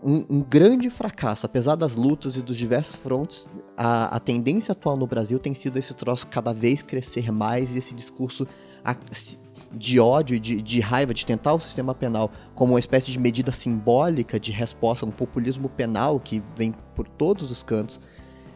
um, 0.02 0.24
um, 0.28 0.42
grande 0.42 0.90
fracasso. 0.90 1.46
Apesar 1.46 1.74
das 1.74 1.96
lutas 1.96 2.36
e 2.36 2.42
dos 2.42 2.56
diversos 2.56 2.96
frontes, 2.96 3.48
a, 3.76 4.16
a, 4.16 4.20
tendência 4.20 4.72
atual 4.72 4.96
no 4.96 5.06
Brasil 5.06 5.38
tem 5.38 5.54
sido 5.54 5.78
esse 5.78 5.94
troço 5.94 6.26
cada 6.26 6.52
vez 6.52 6.82
crescer 6.82 7.32
mais 7.32 7.74
e 7.74 7.78
esse 7.78 7.94
discurso 7.94 8.46
de 9.72 10.00
ódio 10.00 10.40
de, 10.40 10.62
de, 10.62 10.80
raiva, 10.80 11.12
de 11.12 11.26
tentar 11.26 11.52
o 11.52 11.60
sistema 11.60 11.94
penal 11.94 12.30
como 12.54 12.72
uma 12.72 12.80
espécie 12.80 13.10
de 13.10 13.18
medida 13.18 13.52
simbólica 13.52 14.40
de 14.40 14.50
resposta 14.50 15.04
um 15.04 15.10
populismo 15.10 15.68
penal 15.68 16.18
que 16.18 16.42
vem 16.56 16.74
por 16.94 17.06
todos 17.06 17.50
os 17.50 17.62
cantos, 17.62 18.00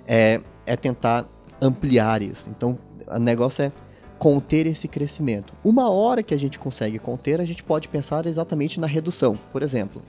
é, 0.07 0.41
é 0.65 0.77
tentar 0.77 1.29
ampliar 1.61 2.23
isso. 2.23 2.49
Então, 2.51 2.79
o 3.07 3.19
negócio 3.19 3.65
é 3.65 3.73
conter 4.19 4.67
esse 4.67 4.87
crescimento. 4.87 5.53
Uma 5.65 5.91
hora 5.91 6.23
que 6.23 6.33
a 6.33 6.39
gente 6.39 6.59
consegue 6.59 6.99
conter, 6.99 7.41
a 7.41 7.45
gente 7.45 7.63
pode 7.63 7.89
pensar 7.89 8.25
exatamente 8.27 8.79
na 8.79 8.87
redução. 8.87 9.37
Por 9.53 9.63
exemplo, 9.63 10.01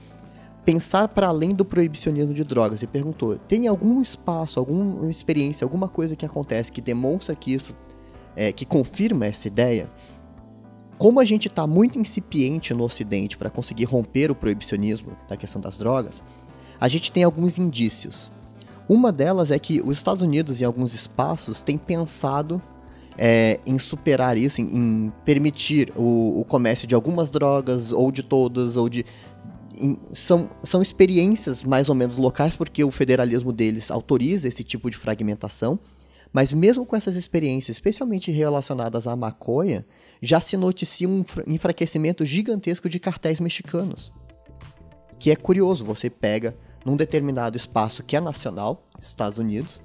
pensar 0.64 1.08
para 1.08 1.28
além 1.28 1.54
do 1.54 1.64
proibicionismo 1.64 2.32
de 2.32 2.44
drogas 2.44 2.82
e 2.82 2.86
perguntou: 2.86 3.36
tem 3.48 3.66
algum 3.68 4.00
espaço, 4.00 4.58
alguma 4.58 5.10
experiência, 5.10 5.64
alguma 5.64 5.88
coisa 5.88 6.16
que 6.16 6.24
acontece 6.24 6.72
que 6.72 6.80
demonstra 6.80 7.34
que 7.34 7.52
isso, 7.52 7.74
é, 8.34 8.52
que 8.52 8.64
confirma 8.64 9.26
essa 9.26 9.46
ideia? 9.46 9.90
Como 10.96 11.20
a 11.20 11.24
gente 11.24 11.48
está 11.48 11.66
muito 11.66 11.98
incipiente 11.98 12.72
no 12.72 12.84
Ocidente 12.84 13.36
para 13.36 13.50
conseguir 13.50 13.84
romper 13.84 14.30
o 14.30 14.34
proibicionismo 14.34 15.16
da 15.28 15.36
questão 15.36 15.60
das 15.60 15.76
drogas, 15.76 16.22
a 16.80 16.88
gente 16.88 17.10
tem 17.10 17.24
alguns 17.24 17.58
indícios. 17.58 18.30
Uma 18.88 19.10
delas 19.10 19.50
é 19.50 19.58
que 19.58 19.80
os 19.84 19.96
Estados 19.96 20.22
Unidos, 20.22 20.60
em 20.60 20.64
alguns 20.64 20.94
espaços, 20.94 21.62
têm 21.62 21.76
pensado 21.76 22.62
é, 23.16 23.60
em 23.64 23.78
superar 23.78 24.36
isso, 24.36 24.60
em, 24.60 24.64
em 24.76 25.12
permitir 25.24 25.92
o, 25.96 26.40
o, 26.40 26.44
comércio 26.44 26.86
de 26.86 26.94
algumas 26.94 27.30
drogas, 27.30 27.92
ou 27.92 28.10
de 28.12 28.22
todas, 28.22 28.76
ou 28.76 28.88
de 28.88 29.04
são, 30.12 30.50
são 30.62 30.80
experiências 30.80 31.62
mais 31.62 31.88
ou 31.88 31.94
menos 31.94 32.16
locais, 32.16 32.54
porque 32.54 32.82
o 32.84 32.90
federalismo 32.90 33.52
deles 33.52 33.90
autoriza 33.90 34.48
esse 34.48 34.62
tipo 34.62 34.90
de 34.90 34.96
fragmentação, 34.96 35.78
mas 36.32 36.52
mesmo 36.52 36.84
com 36.84 36.96
essas 36.96 37.16
experiências, 37.16 37.76
especialmente 37.76 38.30
relacionadas 38.30 39.06
à 39.06 39.14
maconha, 39.14 39.84
já 40.20 40.40
se 40.40 40.56
noticia 40.56 41.08
um 41.08 41.24
enfraquecimento 41.46 42.24
gigantesco 42.24 42.88
de 42.88 42.98
cartéis 42.98 43.38
mexicanos. 43.38 44.12
Que 45.18 45.30
é 45.30 45.36
curioso, 45.36 45.84
você 45.84 46.10
pega 46.10 46.56
num 46.84 46.96
determinado 46.96 47.56
espaço 47.56 48.02
que 48.02 48.16
é 48.16 48.20
nacional, 48.20 48.86
Estados 49.00 49.38
Unidos, 49.38 49.80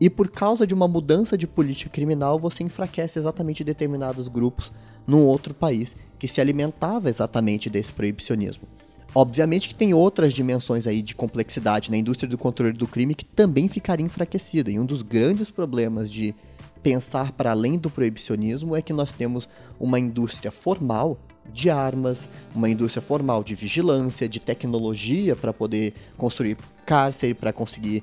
e 0.00 0.10
por 0.10 0.30
causa 0.30 0.66
de 0.66 0.74
uma 0.74 0.88
mudança 0.88 1.36
de 1.38 1.46
política 1.46 1.90
criminal, 1.90 2.38
você 2.38 2.64
enfraquece 2.64 3.18
exatamente 3.18 3.62
determinados 3.62 4.28
grupos 4.28 4.72
num 5.06 5.24
outro 5.24 5.54
país 5.54 5.96
que 6.18 6.26
se 6.26 6.40
alimentava 6.40 7.08
exatamente 7.08 7.70
desse 7.70 7.92
proibicionismo. 7.92 8.66
Obviamente 9.14 9.68
que 9.68 9.74
tem 9.74 9.92
outras 9.92 10.32
dimensões 10.32 10.86
aí 10.86 11.02
de 11.02 11.14
complexidade 11.14 11.90
na 11.90 11.96
indústria 11.96 12.28
do 12.28 12.38
controle 12.38 12.72
do 12.72 12.86
crime 12.86 13.14
que 13.14 13.24
também 13.24 13.68
ficaria 13.68 14.04
enfraquecida. 14.04 14.70
E 14.70 14.78
um 14.78 14.86
dos 14.86 15.02
grandes 15.02 15.50
problemas 15.50 16.10
de 16.10 16.34
pensar 16.82 17.32
para 17.32 17.50
além 17.50 17.78
do 17.78 17.90
proibicionismo 17.90 18.74
é 18.74 18.80
que 18.80 18.92
nós 18.92 19.12
temos 19.12 19.48
uma 19.78 19.98
indústria 19.98 20.50
formal 20.50 21.18
de 21.52 21.68
armas, 21.68 22.28
uma 22.54 22.70
indústria 22.70 23.02
formal 23.02 23.44
de 23.44 23.54
vigilância, 23.54 24.28
de 24.28 24.40
tecnologia 24.40 25.36
para 25.36 25.52
poder 25.52 25.92
construir 26.16 26.56
cárcere, 26.86 27.34
para 27.34 27.52
conseguir 27.52 28.02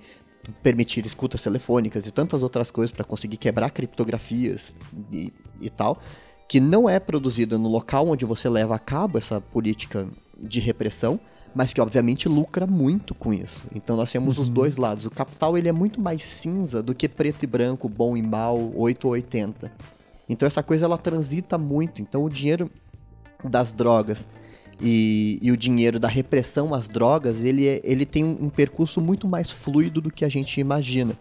permitir 0.61 1.05
escutas 1.05 1.41
telefônicas 1.41 2.05
e 2.05 2.11
tantas 2.11 2.43
outras 2.43 2.69
coisas 2.69 2.91
para 2.91 3.03
conseguir 3.03 3.37
quebrar 3.37 3.71
criptografias 3.71 4.75
e, 5.11 5.33
e 5.61 5.69
tal, 5.69 6.01
que 6.47 6.59
não 6.59 6.89
é 6.89 6.99
produzida 6.99 7.57
no 7.57 7.67
local 7.67 8.07
onde 8.07 8.25
você 8.25 8.49
leva 8.49 8.75
a 8.75 8.79
cabo 8.79 9.17
essa 9.17 9.39
política 9.41 10.07
de 10.41 10.59
repressão, 10.59 11.19
mas 11.53 11.73
que 11.73 11.81
obviamente 11.81 12.29
lucra 12.29 12.67
muito 12.67 13.13
com 13.15 13.33
isso. 13.33 13.63
Então 13.73 13.95
nós 13.95 14.11
temos 14.11 14.37
uhum. 14.37 14.43
os 14.43 14.49
dois 14.49 14.77
lados. 14.77 15.05
O 15.05 15.11
capital 15.11 15.57
ele 15.57 15.67
é 15.67 15.71
muito 15.71 15.99
mais 15.99 16.23
cinza 16.23 16.81
do 16.81 16.93
que 16.93 17.09
preto 17.09 17.43
e 17.43 17.47
branco, 17.47 17.89
bom 17.89 18.15
e 18.15 18.21
mal, 18.21 18.71
8 18.75 19.05
ou 19.05 19.13
80. 19.13 19.71
Então 20.27 20.45
essa 20.45 20.61
coisa 20.61 20.85
ela 20.85 20.97
transita 20.97 21.57
muito. 21.57 22.01
Então 22.01 22.23
o 22.23 22.29
dinheiro 22.29 22.69
das 23.43 23.73
drogas 23.73 24.27
e, 24.81 25.39
e 25.41 25.51
o 25.51 25.57
dinheiro 25.57 25.99
da 25.99 26.07
repressão 26.07 26.73
às 26.73 26.87
drogas, 26.87 27.43
ele, 27.43 27.67
é, 27.67 27.81
ele 27.83 28.05
tem 28.05 28.23
um, 28.23 28.45
um 28.45 28.49
percurso 28.49 29.01
muito 29.01 29.27
mais 29.27 29.51
fluido 29.51 29.99
do 29.99 30.11
que 30.11 30.23
a 30.23 30.29
gente 30.29 30.59
imagina. 30.59 31.13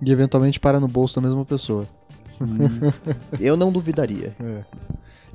E 0.00 0.10
eventualmente 0.10 0.58
para 0.58 0.78
no 0.80 0.88
bolso 0.88 1.20
da 1.20 1.26
mesma 1.26 1.44
pessoa. 1.44 1.86
Hum, 2.40 2.56
eu 3.40 3.56
não 3.56 3.72
duvidaria. 3.72 4.34
É. 4.40 4.64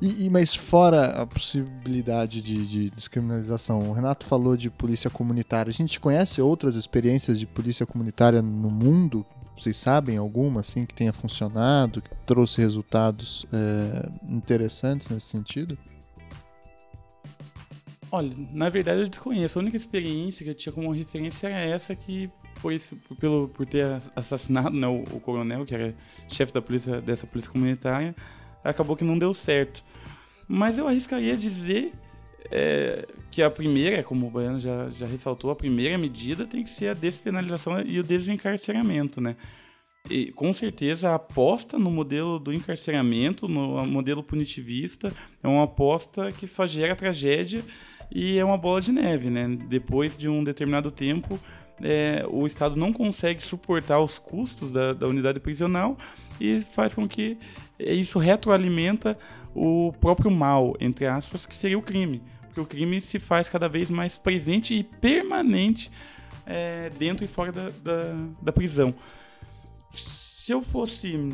E, 0.00 0.26
e, 0.26 0.30
mas 0.30 0.54
fora 0.54 1.06
a 1.22 1.26
possibilidade 1.26 2.42
de, 2.42 2.66
de, 2.66 2.90
descriminalização, 2.90 3.88
o 3.88 3.92
Renato 3.92 4.26
falou 4.26 4.56
de 4.56 4.68
polícia 4.68 5.08
comunitária. 5.08 5.70
A 5.70 5.72
gente 5.72 6.00
conhece 6.00 6.40
outras 6.40 6.76
experiências 6.76 7.38
de 7.38 7.46
polícia 7.46 7.86
comunitária 7.86 8.42
no 8.42 8.70
mundo? 8.70 9.24
Vocês 9.56 9.76
sabem 9.76 10.16
alguma 10.16 10.60
assim 10.60 10.84
que 10.84 10.94
tenha 10.94 11.12
funcionado, 11.12 12.02
que 12.02 12.10
trouxe 12.26 12.60
resultados 12.60 13.46
é, 13.52 14.08
interessantes 14.28 15.08
nesse 15.08 15.26
sentido? 15.26 15.78
Olha, 18.10 18.30
na 18.52 18.68
verdade 18.68 19.00
eu 19.00 19.08
desconheço. 19.08 19.58
A 19.58 19.62
única 19.62 19.76
experiência 19.76 20.44
que 20.44 20.50
eu 20.50 20.54
tinha 20.54 20.72
como 20.72 20.92
referência 20.92 21.48
era 21.48 21.60
essa 21.60 21.94
que, 21.94 22.30
por, 22.60 22.72
isso, 22.72 22.96
pelo, 23.18 23.48
por 23.48 23.64
ter 23.64 24.00
assassinado 24.14 24.70
né, 24.70 24.86
o, 24.86 25.02
o 25.16 25.20
coronel, 25.20 25.64
que 25.64 25.74
era 25.74 25.94
chefe 26.28 26.52
da 26.52 26.60
polícia, 26.60 27.00
dessa 27.00 27.26
polícia 27.26 27.50
comunitária, 27.50 28.14
acabou 28.64 28.96
que 28.96 29.04
não 29.04 29.18
deu 29.18 29.34
certo. 29.34 29.84
Mas 30.48 30.78
eu 30.78 30.88
arriscaria 30.88 31.36
dizer 31.36 31.92
é, 32.50 33.06
que 33.30 33.42
a 33.42 33.50
primeira, 33.50 34.02
como 34.02 34.26
o 34.26 34.30
Baiano 34.30 34.60
já, 34.60 34.88
já 34.90 35.06
ressaltou, 35.06 35.50
a 35.50 35.56
primeira 35.56 35.96
medida 35.98 36.46
tem 36.46 36.62
que 36.62 36.70
ser 36.70 36.88
a 36.88 36.94
despenalização 36.94 37.80
e 37.82 37.98
o 37.98 38.02
desencarceramento, 38.02 39.20
né? 39.20 39.36
E, 40.10 40.30
com 40.32 40.52
certeza 40.52 41.10
a 41.10 41.14
aposta 41.14 41.78
no 41.78 41.90
modelo 41.90 42.38
do 42.38 42.52
encarceramento, 42.52 43.48
no 43.48 43.86
modelo 43.86 44.22
punitivista, 44.22 45.10
é 45.42 45.48
uma 45.48 45.64
aposta 45.64 46.30
que 46.30 46.46
só 46.46 46.66
gera 46.66 46.94
tragédia 46.94 47.64
e 48.14 48.38
é 48.38 48.44
uma 48.44 48.58
bola 48.58 48.82
de 48.82 48.92
neve, 48.92 49.30
né? 49.30 49.48
Depois 49.48 50.18
de 50.18 50.28
um 50.28 50.44
determinado 50.44 50.90
tempo, 50.90 51.40
é, 51.82 52.24
o 52.28 52.46
Estado 52.46 52.76
não 52.76 52.92
consegue 52.92 53.42
suportar 53.42 54.00
os 54.00 54.18
custos 54.18 54.72
da, 54.72 54.92
da, 54.92 55.06
unidade 55.06 55.40
prisional 55.40 55.98
e 56.40 56.60
faz 56.60 56.94
com 56.94 57.08
que 57.08 57.38
isso 57.78 58.18
retroalimenta 58.18 59.18
o 59.54 59.92
próprio 60.00 60.30
mal, 60.30 60.76
entre 60.80 61.06
aspas, 61.06 61.46
que 61.46 61.54
seria 61.54 61.78
o 61.78 61.82
crime. 61.82 62.22
Porque 62.46 62.60
o 62.60 62.66
crime 62.66 63.00
se 63.00 63.18
faz 63.18 63.48
cada 63.48 63.68
vez 63.68 63.90
mais 63.90 64.16
presente 64.16 64.74
e 64.74 64.84
permanente 64.84 65.90
é, 66.46 66.90
dentro 66.98 67.24
e 67.24 67.28
fora 67.28 67.50
da, 67.50 67.70
da, 67.82 68.14
da, 68.40 68.52
prisão. 68.52 68.94
Se 69.90 70.52
eu 70.52 70.62
fosse 70.62 71.32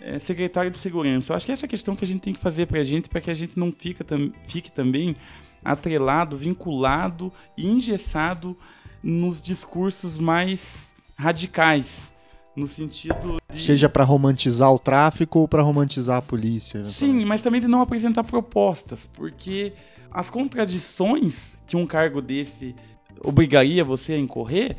é, 0.00 0.18
secretário 0.18 0.70
de 0.70 0.78
segurança, 0.78 1.32
eu 1.32 1.36
acho 1.36 1.46
que 1.46 1.52
essa 1.52 1.66
é 1.66 1.68
a 1.68 1.70
questão 1.70 1.94
que 1.94 2.04
a 2.04 2.08
gente 2.08 2.20
tem 2.20 2.32
que 2.32 2.40
fazer 2.40 2.66
para 2.66 2.80
a 2.80 2.84
gente, 2.84 3.08
para 3.08 3.20
que 3.20 3.30
a 3.30 3.34
gente 3.34 3.58
não 3.58 3.72
fica, 3.72 4.02
tam, 4.04 4.32
fique 4.46 4.70
também 4.70 5.16
atrelado, 5.64 6.36
vinculado 6.36 7.32
e 7.56 7.66
engessado 7.66 8.56
nos 9.02 9.40
discursos 9.40 10.18
mais 10.18 10.94
radicais, 11.16 12.12
no 12.54 12.66
sentido 12.66 13.38
de... 13.50 13.62
seja 13.62 13.88
para 13.88 14.04
romantizar 14.04 14.72
o 14.72 14.78
tráfico 14.78 15.40
ou 15.40 15.48
para 15.48 15.62
romantizar 15.62 16.18
a 16.18 16.22
polícia. 16.22 16.84
Sim, 16.84 17.24
mas 17.24 17.40
também 17.40 17.60
de 17.60 17.68
não 17.68 17.80
apresentar 17.80 18.24
propostas, 18.24 19.08
porque 19.12 19.72
as 20.10 20.28
contradições 20.28 21.58
que 21.66 21.76
um 21.76 21.86
cargo 21.86 22.20
desse 22.20 22.74
obrigaria 23.22 23.84
você 23.84 24.14
a 24.14 24.18
incorrer 24.18 24.76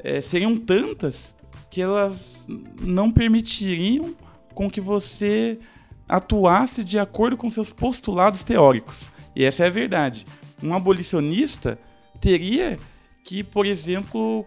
é, 0.00 0.20
seriam 0.20 0.56
tantas 0.56 1.36
que 1.70 1.80
elas 1.80 2.46
não 2.80 3.10
permitiriam 3.10 4.14
com 4.54 4.70
que 4.70 4.80
você 4.80 5.58
atuasse 6.08 6.82
de 6.82 6.98
acordo 6.98 7.36
com 7.36 7.50
seus 7.50 7.70
postulados 7.70 8.42
teóricos. 8.42 9.10
E 9.34 9.44
essa 9.44 9.64
é 9.64 9.66
a 9.66 9.70
verdade. 9.70 10.26
Um 10.62 10.72
abolicionista 10.72 11.78
teria 12.20 12.78
que, 13.26 13.42
por 13.42 13.66
exemplo, 13.66 14.46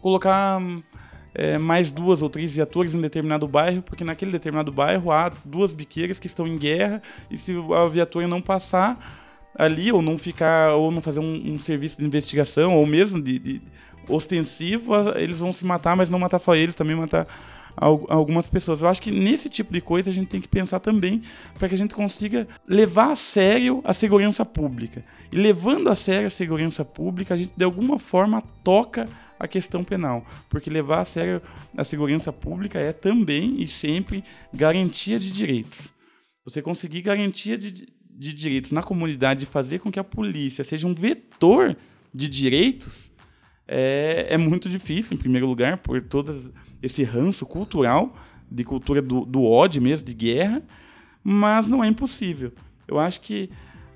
colocar 0.00 0.62
é, 1.34 1.58
mais 1.58 1.90
duas 1.90 2.22
ou 2.22 2.30
três 2.30 2.52
viaturas 2.52 2.94
em 2.94 3.00
determinado 3.00 3.46
bairro, 3.48 3.82
porque 3.82 4.04
naquele 4.04 4.30
determinado 4.30 4.70
bairro 4.70 5.10
há 5.10 5.30
duas 5.44 5.72
biqueiras 5.72 6.20
que 6.20 6.28
estão 6.28 6.46
em 6.46 6.56
guerra 6.56 7.02
e 7.28 7.36
se 7.36 7.52
a 7.52 7.88
viatura 7.88 8.28
não 8.28 8.40
passar 8.40 9.18
ali 9.58 9.90
ou 9.90 10.00
não 10.00 10.16
ficar 10.16 10.74
ou 10.74 10.92
não 10.92 11.02
fazer 11.02 11.18
um, 11.18 11.54
um 11.54 11.58
serviço 11.58 11.98
de 11.98 12.06
investigação 12.06 12.74
ou 12.74 12.86
mesmo 12.86 13.20
de, 13.20 13.38
de 13.38 13.62
ostensivo, 14.08 14.94
eles 15.16 15.40
vão 15.40 15.52
se 15.52 15.64
matar, 15.64 15.96
mas 15.96 16.08
não 16.08 16.18
matar 16.18 16.38
só 16.38 16.54
eles, 16.54 16.76
também 16.76 16.94
matar 16.94 17.26
algumas 17.80 18.46
pessoas. 18.46 18.82
Eu 18.82 18.88
acho 18.88 19.00
que 19.00 19.10
nesse 19.10 19.48
tipo 19.48 19.72
de 19.72 19.80
coisa 19.80 20.10
a 20.10 20.12
gente 20.12 20.28
tem 20.28 20.40
que 20.40 20.48
pensar 20.48 20.80
também 20.80 21.22
para 21.58 21.68
que 21.68 21.74
a 21.74 21.78
gente 21.78 21.94
consiga 21.94 22.46
levar 22.68 23.12
a 23.12 23.16
sério 23.16 23.80
a 23.84 23.94
segurança 23.94 24.44
pública. 24.44 25.02
E 25.32 25.36
levando 25.36 25.88
a 25.88 25.94
sério 25.94 26.26
a 26.26 26.30
segurança 26.30 26.84
pública, 26.84 27.34
a 27.34 27.36
gente 27.36 27.52
de 27.56 27.64
alguma 27.64 27.98
forma 27.98 28.42
toca 28.62 29.08
a 29.38 29.48
questão 29.48 29.82
penal, 29.82 30.26
porque 30.50 30.68
levar 30.68 31.00
a 31.00 31.04
sério 31.04 31.40
a 31.74 31.82
segurança 31.82 32.30
pública 32.30 32.78
é 32.78 32.92
também 32.92 33.62
e 33.62 33.66
sempre 33.66 34.22
garantia 34.52 35.18
de 35.18 35.32
direitos. 35.32 35.88
Você 36.44 36.60
conseguir 36.60 37.00
garantia 37.00 37.56
de, 37.56 37.88
de 38.10 38.34
direitos 38.34 38.72
na 38.72 38.82
comunidade 38.82 39.44
e 39.44 39.46
fazer 39.46 39.78
com 39.78 39.90
que 39.90 39.98
a 39.98 40.04
polícia 40.04 40.62
seja 40.62 40.86
um 40.86 40.92
vetor 40.92 41.74
de 42.12 42.28
direitos 42.28 43.10
é, 43.72 44.26
é 44.30 44.36
muito 44.36 44.68
difícil, 44.68 45.14
em 45.14 45.18
primeiro 45.18 45.46
lugar, 45.46 45.78
por 45.78 46.02
todas 46.02 46.50
esse 46.82 47.02
ranço 47.02 47.46
cultural, 47.46 48.14
de 48.50 48.64
cultura 48.64 49.00
do, 49.00 49.24
do 49.24 49.44
ódio 49.44 49.80
mesmo, 49.80 50.06
de 50.06 50.14
guerra, 50.14 50.62
mas 51.22 51.66
não 51.66 51.84
é 51.84 51.86
impossível. 51.86 52.52
Eu 52.88 52.98
acho 52.98 53.20
que 53.20 53.50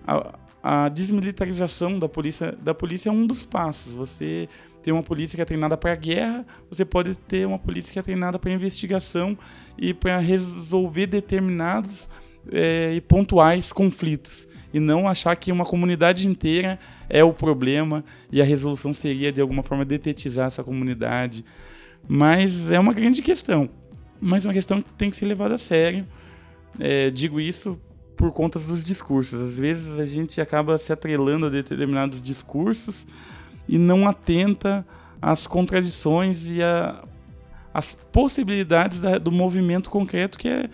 a, 0.06 0.38
a 0.62 0.88
desmilitarização 0.88 1.98
da 1.98 2.08
polícia, 2.08 2.52
da 2.52 2.74
polícia 2.74 3.08
é 3.08 3.12
um 3.12 3.26
dos 3.26 3.42
passos. 3.42 3.94
Você 3.94 4.48
tem 4.82 4.92
uma 4.92 5.02
polícia 5.02 5.36
que 5.36 5.42
é 5.42 5.44
treinada 5.44 5.76
para 5.76 5.94
guerra, 5.94 6.46
você 6.70 6.84
pode 6.84 7.16
ter 7.16 7.46
uma 7.46 7.58
polícia 7.58 7.92
que 7.92 7.98
é 7.98 8.02
treinada 8.02 8.38
para 8.38 8.50
investigação 8.50 9.36
e 9.78 9.94
para 9.94 10.18
resolver 10.18 11.06
determinados 11.06 12.08
é, 12.52 12.92
e 12.94 13.00
pontuais 13.00 13.72
conflitos. 13.72 14.46
E 14.72 14.80
não 14.80 15.08
achar 15.08 15.34
que 15.36 15.50
uma 15.50 15.64
comunidade 15.64 16.28
inteira 16.28 16.78
é 17.08 17.22
o 17.24 17.32
problema 17.32 18.04
e 18.30 18.42
a 18.42 18.44
resolução 18.44 18.92
seria, 18.92 19.32
de 19.32 19.40
alguma 19.40 19.62
forma, 19.62 19.84
detetizar 19.84 20.48
essa 20.48 20.62
comunidade. 20.62 21.44
Mas 22.06 22.70
é 22.70 22.78
uma 22.78 22.92
grande 22.92 23.22
questão. 23.22 23.68
Mas 24.20 24.44
é 24.44 24.48
uma 24.48 24.54
questão 24.54 24.80
que 24.80 24.90
tem 24.92 25.10
que 25.10 25.16
ser 25.16 25.26
levada 25.26 25.54
a 25.54 25.58
sério. 25.58 26.06
É, 26.78 27.10
digo 27.10 27.40
isso 27.40 27.78
por 28.16 28.32
conta 28.32 28.58
dos 28.58 28.84
discursos. 28.84 29.40
Às 29.40 29.58
vezes 29.58 29.98
a 29.98 30.06
gente 30.06 30.40
acaba 30.40 30.78
se 30.78 30.92
atrelando 30.92 31.46
a 31.46 31.48
determinados 31.48 32.22
discursos 32.22 33.06
e 33.68 33.78
não 33.78 34.06
atenta 34.08 34.86
às 35.20 35.46
contradições 35.46 36.46
e 36.46 36.60
às 37.72 37.92
possibilidades 38.12 39.00
da, 39.00 39.18
do 39.18 39.32
movimento 39.32 39.90
concreto 39.90 40.38
que 40.38 40.48
é 40.48 40.70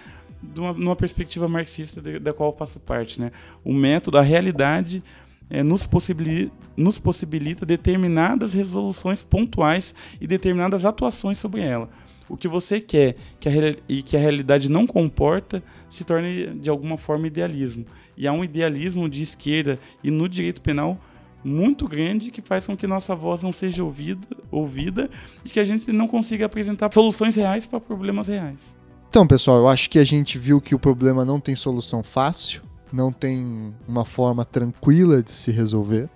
uma, 0.57 0.73
numa 0.73 0.97
perspectiva 0.97 1.49
marxista 1.49 2.01
de, 2.01 2.19
da 2.19 2.33
qual 2.33 2.51
eu 2.51 2.57
faço 2.57 2.81
parte. 2.81 3.21
Né? 3.21 3.31
O 3.65 3.73
método, 3.73 4.19
a 4.19 4.23
realidade 4.23 5.03
é, 5.51 5.63
nos, 5.63 5.85
possibilita, 5.85 6.53
nos 6.77 6.99
possibilita 6.99 7.67
determinadas 7.67 8.55
resoluções 8.55 9.23
pontuais 9.23 9.95
e 10.21 10.27
determinadas 10.27 10.85
atuações 10.85 11.39
sobre 11.39 11.61
ela. 11.61 11.91
O 12.29 12.37
que 12.37 12.47
você 12.47 12.81
quer 12.81 13.17
que 13.41 13.49
a, 13.49 13.53
e 13.89 14.03
que 14.03 14.17
a 14.17 14.21
realidade 14.21 14.71
não 14.71 14.87
comporta 14.87 15.61
se 15.89 16.05
torna 16.05 16.29
de 16.55 16.71
alguma 16.71 16.97
forma 16.97 17.27
idealismo. 17.27 17.85
E 18.17 18.29
há 18.29 18.33
um 18.33 18.45
idealismo 18.45 19.09
de 19.09 19.23
esquerda 19.23 19.81
e 20.03 20.11
no 20.13 20.29
direito 20.29 20.61
penal 20.61 20.99
muito 21.43 21.89
grande 21.89 22.31
que 22.31 22.41
faz 22.41 22.67
com 22.67 22.77
que 22.77 22.87
nossa 22.87 23.17
voz 23.17 23.43
não 23.43 23.53
seja 23.53 23.83
ouvida, 23.83 24.29
ouvida 24.51 25.11
e 25.45 25.49
que 25.49 25.59
a 25.59 25.65
gente 25.65 25.91
não 25.91 26.07
consiga 26.07 26.47
apresentar 26.47 26.93
soluções 26.93 27.35
reais 27.35 27.67
para 27.67 27.81
problemas 27.81 28.29
reais. 28.29 28.77
Então, 29.09 29.27
pessoal, 29.27 29.59
eu 29.59 29.69
acho 29.69 29.91
que 29.91 29.99
a 29.99 30.05
gente 30.05 30.39
viu 30.39 30.61
que 30.61 30.75
o 30.75 30.79
problema 30.79 31.25
não 31.25 31.41
tem 31.41 31.57
solução 31.57 32.01
fácil 32.03 32.63
não 32.93 33.13
tem 33.13 33.75
uma 33.87 34.05
forma 34.05 34.45
tranquila 34.45 35.23
de 35.23 35.31
se 35.31 35.51
resolver. 35.51 36.09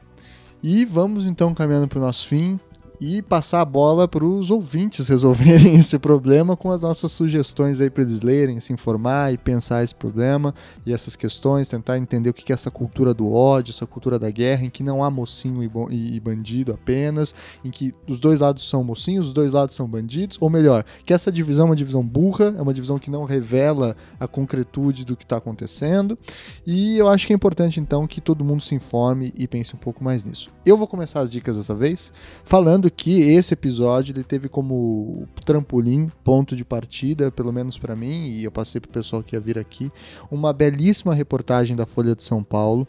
E 0.62 0.84
vamos 0.84 1.26
então 1.26 1.54
caminhando 1.54 1.88
para 1.88 1.98
o 1.98 2.02
nosso 2.02 2.26
fim. 2.26 2.58
E 3.00 3.20
passar 3.22 3.60
a 3.60 3.64
bola 3.64 4.06
para 4.06 4.24
os 4.24 4.50
ouvintes 4.50 5.08
resolverem 5.08 5.76
esse 5.78 5.98
problema 5.98 6.56
com 6.56 6.70
as 6.70 6.82
nossas 6.82 7.12
sugestões 7.12 7.80
aí 7.80 7.90
para 7.90 8.02
eles 8.02 8.20
lerem, 8.20 8.60
se 8.60 8.72
informar 8.72 9.32
e 9.32 9.38
pensar 9.38 9.82
esse 9.82 9.94
problema 9.94 10.54
e 10.86 10.92
essas 10.92 11.16
questões, 11.16 11.68
tentar 11.68 11.98
entender 11.98 12.30
o 12.30 12.34
que 12.34 12.52
é 12.52 12.54
essa 12.54 12.70
cultura 12.70 13.12
do 13.12 13.32
ódio, 13.32 13.72
essa 13.72 13.86
cultura 13.86 14.18
da 14.18 14.30
guerra, 14.30 14.64
em 14.64 14.70
que 14.70 14.82
não 14.82 15.02
há 15.02 15.10
mocinho 15.10 15.62
e, 15.90 16.20
bandido 16.20 16.72
apenas, 16.72 17.34
em 17.64 17.70
que 17.70 17.92
os 18.08 18.20
dois 18.20 18.40
lados 18.40 18.68
são 18.68 18.84
mocinhos, 18.84 19.26
os 19.26 19.32
dois 19.32 19.52
lados 19.52 19.74
são 19.74 19.88
bandidos, 19.88 20.36
ou 20.40 20.48
melhor, 20.48 20.84
que 21.04 21.12
essa 21.12 21.32
divisão 21.32 21.66
é 21.66 21.70
uma 21.70 21.76
divisão 21.76 22.02
burra, 22.02 22.54
é 22.56 22.62
uma 22.62 22.74
divisão 22.74 22.98
que 22.98 23.10
não 23.10 23.24
revela 23.24 23.96
a 24.18 24.28
concretude 24.28 25.04
do 25.04 25.16
que 25.16 25.24
está 25.24 25.36
acontecendo, 25.36 26.18
e 26.66 26.96
eu 26.96 27.08
acho 27.08 27.26
que 27.26 27.32
é 27.32 27.36
importante 27.36 27.80
então 27.80 28.06
que 28.06 28.20
todo 28.20 28.44
mundo 28.44 28.62
se 28.62 28.74
informe 28.74 29.32
e 29.36 29.46
pense 29.46 29.74
um 29.74 29.78
pouco 29.78 30.02
mais 30.02 30.24
nisso. 30.24 30.50
Eu 30.64 30.76
vou 30.76 30.86
começar 30.86 31.20
as 31.20 31.30
dicas 31.30 31.56
dessa 31.56 31.74
vez 31.74 32.12
falando 32.44 32.83
que 32.90 33.20
esse 33.22 33.54
episódio 33.54 34.12
ele 34.12 34.24
teve 34.24 34.48
como 34.48 35.26
trampolim, 35.44 36.10
ponto 36.22 36.54
de 36.56 36.64
partida, 36.64 37.30
pelo 37.30 37.52
menos 37.52 37.78
para 37.78 37.94
mim, 37.94 38.28
e 38.28 38.44
eu 38.44 38.52
passei 38.52 38.80
pro 38.80 38.90
pessoal 38.90 39.22
que 39.22 39.36
ia 39.36 39.40
vir 39.40 39.58
aqui, 39.58 39.90
uma 40.30 40.52
belíssima 40.52 41.14
reportagem 41.14 41.76
da 41.76 41.86
Folha 41.86 42.14
de 42.14 42.24
São 42.24 42.42
Paulo 42.42 42.86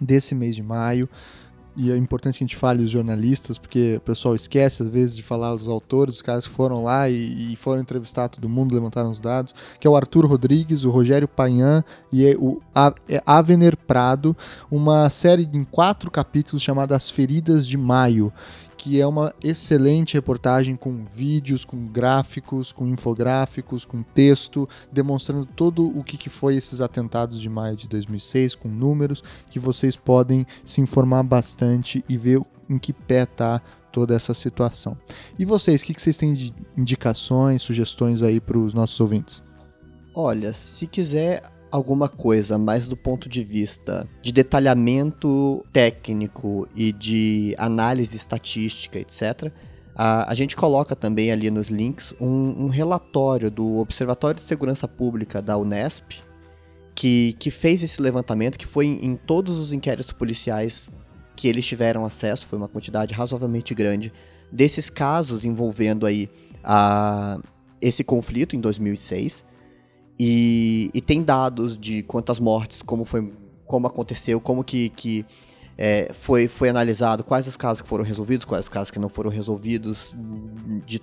desse 0.00 0.34
mês 0.34 0.56
de 0.56 0.62
maio. 0.62 1.08
E 1.76 1.90
é 1.90 1.96
importante 1.96 2.38
que 2.38 2.44
a 2.44 2.46
gente 2.46 2.56
fale 2.56 2.82
os 2.82 2.90
jornalistas, 2.90 3.56
porque 3.56 3.96
o 3.96 4.00
pessoal 4.00 4.34
esquece 4.34 4.82
às 4.82 4.88
vezes 4.88 5.16
de 5.16 5.22
falar 5.22 5.54
os 5.54 5.68
autores, 5.68 6.16
os 6.16 6.22
caras 6.22 6.46
que 6.46 6.52
foram 6.52 6.82
lá 6.82 7.08
e, 7.08 7.52
e 7.52 7.56
foram 7.56 7.80
entrevistar 7.80 8.28
todo 8.28 8.48
mundo, 8.48 8.74
levantaram 8.74 9.10
os 9.10 9.20
dados, 9.20 9.54
que 9.78 9.86
é 9.86 9.90
o 9.90 9.94
Arthur 9.94 10.26
Rodrigues, 10.26 10.82
o 10.82 10.90
Rogério 10.90 11.28
Payan 11.28 11.84
e 12.12 12.36
o 12.38 12.60
é 13.08 13.22
Avener 13.24 13.76
Prado, 13.76 14.36
uma 14.70 15.08
série 15.10 15.48
em 15.52 15.64
quatro 15.64 16.10
capítulos 16.10 16.62
chamada 16.62 16.96
As 16.96 17.08
Feridas 17.08 17.66
de 17.66 17.78
Maio, 17.78 18.30
que 18.80 18.98
é 18.98 19.06
uma 19.06 19.34
excelente 19.44 20.14
reportagem 20.14 20.74
com 20.74 21.04
vídeos, 21.04 21.66
com 21.66 21.86
gráficos, 21.86 22.72
com 22.72 22.88
infográficos, 22.88 23.84
com 23.84 24.02
texto, 24.02 24.66
demonstrando 24.90 25.44
todo 25.44 25.86
o 25.86 26.02
que, 26.02 26.16
que 26.16 26.30
foi 26.30 26.56
esses 26.56 26.80
atentados 26.80 27.42
de 27.42 27.48
maio 27.50 27.76
de 27.76 27.86
2006, 27.86 28.54
com 28.54 28.70
números, 28.70 29.22
que 29.50 29.58
vocês 29.58 29.96
podem 29.96 30.46
se 30.64 30.80
informar 30.80 31.22
bastante 31.22 32.02
e 32.08 32.16
ver 32.16 32.40
em 32.70 32.78
que 32.78 32.94
pé 32.94 33.24
está 33.24 33.60
toda 33.92 34.14
essa 34.14 34.32
situação. 34.32 34.96
E 35.38 35.44
vocês, 35.44 35.82
o 35.82 35.84
que, 35.84 35.92
que 35.92 36.00
vocês 36.00 36.16
têm 36.16 36.32
de 36.32 36.54
indicações, 36.74 37.60
sugestões 37.60 38.22
aí 38.22 38.40
para 38.40 38.56
os 38.56 38.72
nossos 38.72 38.98
ouvintes? 38.98 39.42
Olha, 40.14 40.54
se 40.54 40.86
quiser 40.86 41.42
alguma 41.70 42.08
coisa 42.08 42.58
mais 42.58 42.88
do 42.88 42.96
ponto 42.96 43.28
de 43.28 43.42
vista 43.42 44.08
de 44.22 44.32
detalhamento 44.32 45.64
técnico 45.72 46.68
e 46.74 46.92
de 46.92 47.54
análise 47.58 48.16
estatística, 48.16 48.98
etc., 48.98 49.52
a, 49.94 50.30
a 50.30 50.34
gente 50.34 50.56
coloca 50.56 50.96
também 50.96 51.30
ali 51.30 51.50
nos 51.50 51.68
links 51.68 52.14
um, 52.20 52.64
um, 52.64 52.68
relatório 52.68 53.50
do 53.50 53.78
Observatório 53.78 54.40
de 54.40 54.46
Segurança 54.46 54.88
Pública 54.88 55.42
da 55.42 55.58
Unesp, 55.58 56.22
que, 56.94 57.34
que 57.38 57.50
fez 57.50 57.82
esse 57.82 58.00
levantamento, 58.00 58.56
que 58.56 58.66
foi 58.66 58.86
em, 58.86 59.04
em 59.04 59.16
todos 59.16 59.58
os 59.58 59.72
inquéritos 59.72 60.12
policiais 60.12 60.88
que 61.36 61.48
eles 61.48 61.66
tiveram 61.66 62.04
acesso, 62.04 62.46
foi 62.46 62.58
uma 62.58 62.68
quantidade 62.68 63.14
razoavelmente 63.14 63.74
grande, 63.74 64.12
desses 64.50 64.90
casos 64.90 65.44
envolvendo 65.44 66.06
aí 66.06 66.28
a, 66.62 67.38
esse 67.80 68.04
conflito 68.04 68.54
em 68.54 68.60
2006. 68.60 69.44
E, 70.22 70.90
e 70.92 71.00
tem 71.00 71.22
dados 71.22 71.78
de 71.78 72.02
quantas 72.02 72.38
mortes, 72.38 72.82
como 72.82 73.06
foi, 73.06 73.32
como 73.64 73.86
aconteceu, 73.86 74.38
como 74.38 74.62
que, 74.62 74.90
que 74.90 75.24
é, 75.78 76.12
foi, 76.12 76.46
foi 76.46 76.68
analisado, 76.68 77.24
quais 77.24 77.46
os 77.46 77.56
casos 77.56 77.80
que 77.80 77.88
foram 77.88 78.04
resolvidos, 78.04 78.44
quais 78.44 78.66
os 78.66 78.68
casos 78.68 78.90
que 78.90 78.98
não 78.98 79.08
foram 79.08 79.30
resolvidos, 79.30 80.14
de 80.84 81.00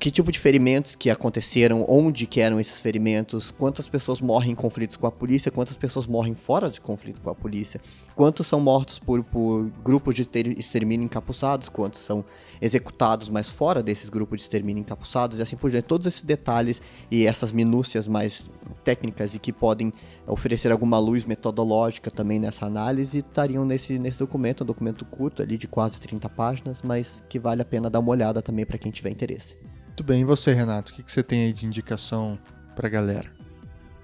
que 0.00 0.10
tipo 0.10 0.32
de 0.32 0.40
ferimentos 0.40 0.96
que 0.96 1.10
aconteceram, 1.10 1.86
onde 1.88 2.26
que 2.26 2.40
eram 2.40 2.58
esses 2.58 2.80
ferimentos, 2.80 3.52
quantas 3.52 3.86
pessoas 3.86 4.20
morrem 4.20 4.50
em 4.50 4.56
conflitos 4.56 4.96
com 4.96 5.06
a 5.06 5.12
polícia, 5.12 5.52
quantas 5.52 5.76
pessoas 5.76 6.04
morrem 6.04 6.34
fora 6.34 6.68
de 6.68 6.80
conflito 6.80 7.20
com 7.20 7.30
a 7.30 7.36
polícia, 7.36 7.80
quantos 8.14 8.46
são 8.46 8.60
mortos 8.60 8.98
por, 8.98 9.22
por 9.24 9.70
grupos 9.82 10.14
de 10.14 10.28
extermínio 10.56 11.04
encapuçados, 11.04 11.68
quantos 11.68 12.00
são 12.00 12.24
executados 12.60 13.28
mais 13.28 13.50
fora 13.50 13.82
desses 13.82 14.08
grupos 14.08 14.38
de 14.38 14.42
extermínio 14.42 14.80
encapuçados 14.80 15.38
e 15.38 15.42
assim 15.42 15.56
por 15.56 15.70
diante. 15.70 15.84
Todos 15.84 16.06
esses 16.06 16.22
detalhes 16.22 16.80
e 17.10 17.26
essas 17.26 17.52
minúcias 17.52 18.06
mais 18.06 18.50
técnicas 18.82 19.34
e 19.34 19.38
que 19.38 19.52
podem 19.52 19.92
oferecer 20.26 20.70
alguma 20.72 20.98
luz 20.98 21.24
metodológica 21.24 22.10
também 22.10 22.38
nessa 22.38 22.66
análise 22.66 23.18
estariam 23.18 23.64
nesse, 23.64 23.98
nesse 23.98 24.18
documento, 24.18 24.62
um 24.62 24.66
documento 24.66 25.04
curto 25.04 25.42
ali 25.42 25.58
de 25.58 25.66
quase 25.66 26.00
30 26.00 26.28
páginas, 26.30 26.82
mas 26.82 27.22
que 27.28 27.38
vale 27.38 27.62
a 27.62 27.64
pena 27.64 27.90
dar 27.90 28.00
uma 28.00 28.10
olhada 28.10 28.40
também 28.40 28.64
para 28.64 28.78
quem 28.78 28.92
tiver 28.92 29.10
interesse. 29.10 29.58
Muito 29.86 30.02
bem, 30.02 30.22
e 30.22 30.24
você, 30.24 30.52
Renato? 30.52 30.92
O 30.92 30.96
que, 30.96 31.02
que 31.02 31.12
você 31.12 31.22
tem 31.22 31.44
aí 31.44 31.52
de 31.52 31.66
indicação 31.66 32.38
para 32.74 32.88
a 32.88 32.90
galera? 32.90 33.33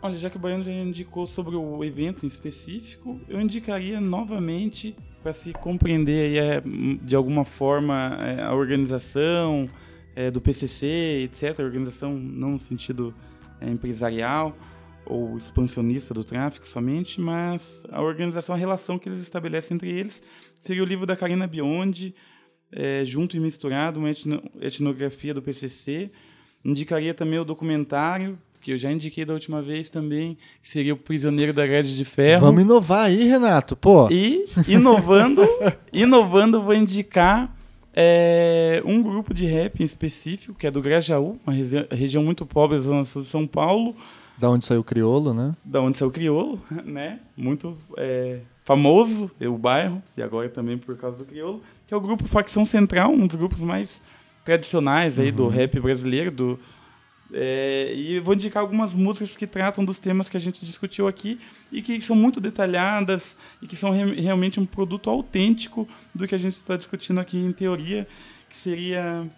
Olha, 0.03 0.17
já 0.17 0.31
que 0.31 0.37
o 0.37 0.41
Baiano 0.41 0.65
já 0.65 0.73
indicou 0.73 1.27
sobre 1.27 1.57
o 1.57 1.85
evento 1.85 2.25
em 2.25 2.27
específico, 2.27 3.21
eu 3.29 3.39
indicaria 3.39 4.01
novamente 4.01 4.97
para 5.23 5.31
se 5.31 5.53
compreender 5.53 6.31
aí, 6.31 6.39
é, 6.39 6.63
de 7.03 7.15
alguma 7.15 7.45
forma 7.45 8.17
é, 8.19 8.43
a 8.43 8.55
organização 8.55 9.69
é, 10.17 10.31
do 10.31 10.41
PCC, 10.41 11.23
etc. 11.25 11.61
A 11.61 11.65
organização 11.65 12.15
não 12.15 12.53
no 12.53 12.59
sentido 12.59 13.15
é, 13.61 13.69
empresarial 13.69 14.57
ou 15.05 15.37
expansionista 15.37 16.15
do 16.15 16.25
tráfico 16.25 16.67
somente, 16.67 17.21
mas 17.21 17.85
a 17.91 18.01
organização, 18.01 18.55
a 18.55 18.59
relação 18.59 18.99
que 18.99 19.07
eles 19.07 19.21
estabelecem 19.21 19.75
entre 19.75 19.91
eles. 19.91 20.23
Seria 20.63 20.83
o 20.83 20.87
livro 20.87 21.05
da 21.05 21.15
Karina 21.15 21.47
Biondi, 21.47 22.15
junto 23.05 23.37
e 23.37 23.41
misturado, 23.41 23.99
uma 23.99 24.11
etno, 24.11 24.43
etnografia 24.61 25.35
do 25.35 25.43
PCC. 25.43 26.11
Indicaria 26.65 27.13
também 27.13 27.39
o 27.39 27.45
documentário, 27.45 28.39
que 28.61 28.73
eu 28.73 28.79
já 28.79 28.91
indiquei 28.91 29.25
da 29.25 29.33
última 29.33 29.63
vez 29.63 29.89
também, 29.89 30.37
que 30.63 30.69
seria 30.69 30.95
o 30.95 30.97
Prisioneiro 30.97 31.53
da 31.53 31.67
Grade 31.67 31.97
de 31.97 32.05
Ferro. 32.05 32.47
Vamos 32.47 32.63
inovar 32.63 33.05
aí, 33.05 33.25
Renato, 33.25 33.77
pô. 33.77 34.09
E, 34.11 34.47
inovando, 34.69 35.43
inovando, 35.93 36.63
vou 36.63 36.75
indicar 36.75 37.57
é, 37.95 38.83
um 38.85 39.03
grupo 39.03 39.33
de 39.33 39.47
rap 39.47 39.81
em 39.81 39.85
específico, 39.85 40.55
que 40.55 40.67
é 40.67 40.71
do 40.71 40.83
Grajaú, 40.83 41.39
uma 41.47 41.55
regi 41.55 41.87
região 41.91 42.23
muito 42.23 42.45
pobre 42.47 42.77
da 42.77 42.83
zona 42.83 43.05
sul 43.05 43.23
de 43.23 43.29
São 43.29 43.47
Paulo. 43.47 43.97
Da 44.39 44.49
onde 44.51 44.65
saiu 44.65 44.81
o 44.81 44.85
Criolo, 44.85 45.35
né? 45.35 45.55
Da 45.65 45.81
onde 45.81 45.99
saiu 45.99 46.09
o 46.09 46.13
Criolo, 46.13 46.61
né? 46.85 47.21
Muito 47.37 47.77
é, 47.97 48.41
famoso, 48.65 49.31
o 49.41 49.59
bairro, 49.59 50.03
e 50.17 50.23
agora 50.23 50.49
também 50.49 50.79
por 50.79 50.97
causa 50.97 51.19
do 51.19 51.25
Criolo 51.25 51.61
que 51.91 51.95
é 51.95 51.97
o 51.97 52.01
grupo 52.01 52.25
Facção 52.29 52.65
Central, 52.65 53.11
um 53.11 53.27
dos 53.27 53.35
grupos 53.35 53.59
mais 53.59 54.01
tradicionais 54.45 55.19
aí 55.19 55.31
uhum. 55.31 55.35
do 55.35 55.49
rap 55.49 55.81
brasileiro, 55.81 56.31
do, 56.31 56.57
é, 57.33 57.93
e 57.95 58.19
vou 58.21 58.35
indicar 58.35 58.61
algumas 58.61 58.93
músicas 58.93 59.37
que 59.37 59.47
tratam 59.47 59.85
dos 59.85 59.99
temas 59.99 60.29
que 60.29 60.37
a 60.37 60.41
gente 60.41 60.65
discutiu 60.65 61.07
aqui 61.07 61.41
e 61.71 61.81
que 61.81 62.01
são 62.01 62.17
muito 62.17 62.41
detalhadas 62.41 63.37
e 63.63 63.67
que 63.67 63.77
são 63.77 63.91
re 63.91 64.21
realmente 64.21 64.59
um 64.59 64.67
produto 64.67 65.09
autêntico 65.09 65.89
do 66.15 66.27
que 66.27 66.35
a 66.35 66.39
gente 66.39 66.55
está 66.55 66.77
discutindo 66.77 67.21
aqui 67.21 67.39
em 67.39 67.53
teoria, 67.53 68.07
que 68.49 68.57
seria 68.57 69.29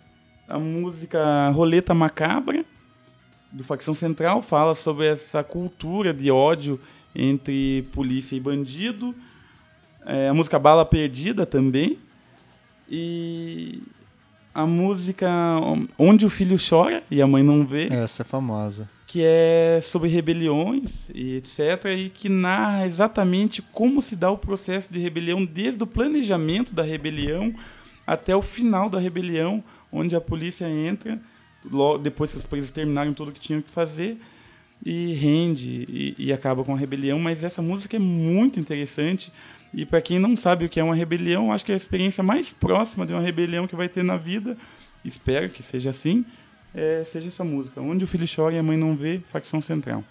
a 0.48 0.58
música 0.58 1.50
Roleta 1.50 1.94
Macabra, 1.94 2.64
do 3.50 3.62
Facção 3.62 3.92
Central, 3.92 4.40
fala 4.40 4.74
sobre 4.74 5.06
essa 5.06 5.44
cultura 5.44 6.14
de 6.14 6.30
ódio 6.30 6.80
entre 7.14 7.86
polícia 7.92 8.34
e 8.34 8.40
bandido. 8.40 9.14
É, 10.06 10.28
a 10.28 10.34
música 10.34 10.58
Bala 10.58 10.86
Perdida 10.86 11.44
também, 11.44 11.98
e 12.88 13.82
a 14.54 14.66
música 14.66 15.28
Onde 15.98 16.26
o 16.26 16.30
Filho 16.30 16.56
Chora 16.58 17.02
e 17.10 17.22
a 17.22 17.26
Mãe 17.26 17.42
Não 17.42 17.66
Vê. 17.66 17.88
Essa 17.92 18.22
é 18.22 18.24
famosa. 18.24 18.88
Que 19.06 19.22
é 19.24 19.80
sobre 19.82 20.08
rebeliões 20.08 21.10
e 21.14 21.36
etc. 21.36 21.84
E 21.96 22.08
que 22.08 22.28
narra 22.28 22.86
exatamente 22.86 23.60
como 23.60 24.00
se 24.00 24.16
dá 24.16 24.30
o 24.30 24.38
processo 24.38 24.92
de 24.92 24.98
rebelião, 24.98 25.44
desde 25.44 25.82
o 25.82 25.86
planejamento 25.86 26.74
da 26.74 26.82
rebelião 26.82 27.54
até 28.06 28.34
o 28.34 28.42
final 28.42 28.88
da 28.88 28.98
rebelião, 28.98 29.62
onde 29.90 30.16
a 30.16 30.20
polícia 30.20 30.68
entra, 30.68 31.20
logo, 31.70 31.98
depois 31.98 32.32
que 32.32 32.38
os 32.38 32.44
presos 32.44 32.70
terminaram 32.70 33.12
tudo 33.12 33.28
o 33.28 33.32
que 33.32 33.40
tinham 33.40 33.62
que 33.62 33.70
fazer, 33.70 34.18
e 34.84 35.12
rende 35.14 35.86
e, 35.88 36.14
e 36.18 36.32
acaba 36.32 36.64
com 36.64 36.74
a 36.74 36.78
rebelião. 36.78 37.18
Mas 37.18 37.44
essa 37.44 37.62
música 37.62 37.96
é 37.96 38.00
muito 38.00 38.58
interessante 38.58 39.32
e 39.74 39.86
para 39.86 40.02
quem 40.02 40.18
não 40.18 40.36
sabe 40.36 40.64
o 40.64 40.68
que 40.68 40.78
é 40.78 40.84
uma 40.84 40.94
rebelião, 40.94 41.52
acho 41.52 41.64
que 41.64 41.72
é 41.72 41.74
a 41.74 41.76
experiência 41.76 42.22
mais 42.22 42.52
próxima 42.52 43.06
de 43.06 43.12
uma 43.12 43.22
rebelião 43.22 43.66
que 43.66 43.74
vai 43.74 43.88
ter 43.88 44.02
na 44.02 44.16
vida, 44.16 44.56
espero 45.04 45.48
que 45.48 45.62
seja 45.62 45.90
assim, 45.90 46.24
é, 46.74 47.02
seja 47.04 47.28
essa 47.28 47.44
música. 47.44 47.80
Onde 47.80 48.04
o 48.04 48.08
filho 48.08 48.26
chora 48.32 48.54
e 48.54 48.58
a 48.58 48.62
mãe 48.62 48.76
não 48.76 48.96
vê, 48.96 49.20
facção 49.20 49.60
central. 49.60 50.04